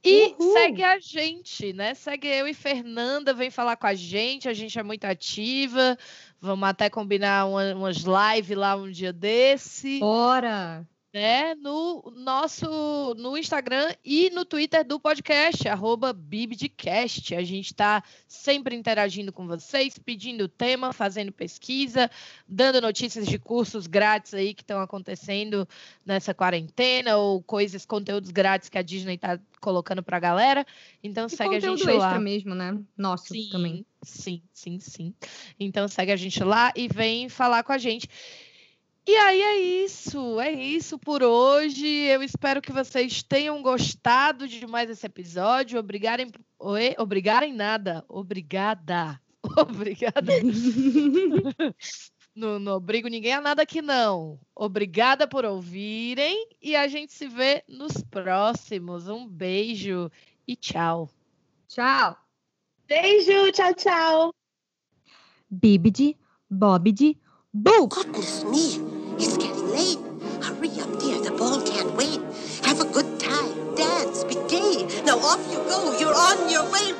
E 0.03 0.35
Uhul. 0.37 0.51
segue 0.51 0.83
a 0.83 0.99
gente, 0.99 1.71
né? 1.71 1.93
Segue 1.93 2.27
eu 2.27 2.45
e 2.45 2.53
Fernanda, 2.53 3.33
vem 3.33 3.49
falar 3.49 3.77
com 3.77 3.87
a 3.87 3.93
gente. 3.93 4.49
A 4.49 4.53
gente 4.53 4.77
é 4.77 4.83
muito 4.83 5.05
ativa. 5.05 5.97
Vamos 6.41 6.67
até 6.67 6.89
combinar 6.89 7.45
uma, 7.45 7.73
umas 7.73 8.03
lives 8.03 8.57
lá 8.57 8.75
um 8.75 8.91
dia 8.91 9.13
desse. 9.13 9.99
Bora! 9.99 10.85
Né, 11.15 11.55
no 11.55 12.11
nosso 12.13 13.15
no 13.17 13.37
Instagram 13.37 13.95
e 14.03 14.29
no 14.31 14.43
Twitter 14.43 14.85
do 14.85 14.99
podcast, 14.99 15.65
arroba 15.65 16.11
Bibdcast. 16.11 17.33
A 17.33 17.41
gente 17.41 17.67
está 17.67 18.03
sempre 18.27 18.75
interagindo 18.75 19.31
com 19.31 19.47
vocês, 19.47 19.97
pedindo 19.97 20.49
tema, 20.49 20.91
fazendo 20.91 21.31
pesquisa, 21.31 22.11
dando 22.45 22.81
notícias 22.81 23.25
de 23.27 23.39
cursos 23.39 23.87
grátis 23.87 24.33
aí 24.33 24.53
que 24.53 24.61
estão 24.61 24.81
acontecendo 24.81 25.65
nessa 26.05 26.33
quarentena, 26.33 27.15
ou 27.15 27.41
coisas, 27.41 27.85
conteúdos 27.85 28.31
grátis 28.31 28.67
que 28.67 28.77
a 28.77 28.81
Disney 28.81 29.15
está 29.15 29.39
colocando 29.61 30.03
para 30.03 30.17
a 30.17 30.19
galera. 30.19 30.67
Então 31.01 31.27
e 31.27 31.29
segue 31.29 31.55
a 31.55 31.59
gente 31.61 31.79
extra 31.79 31.97
lá. 31.97 32.19
mesmo, 32.19 32.53
né? 32.53 32.77
Nosso 32.97 33.27
sim, 33.27 33.47
também. 33.49 33.85
Sim, 34.01 34.41
sim, 34.53 34.79
sim. 34.81 35.13
Então 35.57 35.87
segue 35.87 36.11
a 36.11 36.17
gente 36.17 36.43
lá 36.43 36.73
e 36.75 36.89
vem 36.89 37.29
falar 37.29 37.63
com 37.63 37.71
a 37.71 37.77
gente. 37.77 38.09
E 39.07 39.15
aí 39.15 39.41
é 39.41 39.59
isso, 39.83 40.39
é 40.39 40.51
isso 40.51 40.97
por 40.97 41.21
hoje. 41.21 41.85
Eu 41.85 42.23
espero 42.23 42.59
que 42.59 42.71
vocês 42.71 43.21
tenham 43.21 43.61
gostado 43.61 44.47
de 44.47 44.65
mais 44.65 44.89
esse 44.89 45.05
episódio. 45.05 45.79
Obrigarem, 45.79 46.31
Oi? 46.57 46.95
obrigarem 46.97 47.53
nada, 47.53 48.03
obrigada, 48.09 49.21
obrigada. 49.57 50.33
não, 52.35 52.57
não 52.57 52.73
obrigo 52.77 53.07
ninguém 53.07 53.33
a 53.33 53.41
nada 53.41 53.61
aqui 53.61 53.79
não. 53.79 54.39
Obrigada 54.55 55.27
por 55.27 55.45
ouvirem 55.45 56.49
e 56.59 56.75
a 56.75 56.87
gente 56.87 57.13
se 57.13 57.27
vê 57.27 57.63
nos 57.67 58.03
próximos. 58.03 59.07
Um 59.07 59.27
beijo 59.27 60.09
e 60.47 60.55
tchau. 60.55 61.11
Tchau. 61.67 62.17
Beijo, 62.87 63.51
tchau, 63.51 63.73
tchau. 63.75 64.33
Bibidi, 65.47 66.17
Bobidi, 66.49 67.19
Boo! 67.53 67.87
Goodness 67.87 68.43
me! 68.43 68.94
It's 69.17 69.37
getting 69.37 69.69
late. 69.71 69.99
Hurry 70.43 70.69
up, 70.81 70.99
dear. 70.99 71.21
The 71.21 71.31
ball 71.37 71.61
can't 71.61 71.93
wait. 71.95 72.21
Have 72.63 72.81
a 72.81 72.85
good 72.85 73.19
time. 73.19 73.75
Dance. 73.75 74.23
Be 74.25 74.35
gay. 74.49 74.87
Now 75.05 75.19
off 75.19 75.39
you 75.51 75.59
go. 75.69 75.97
You're 75.99 76.13
on 76.13 76.49
your 76.49 76.65
way. 76.71 76.93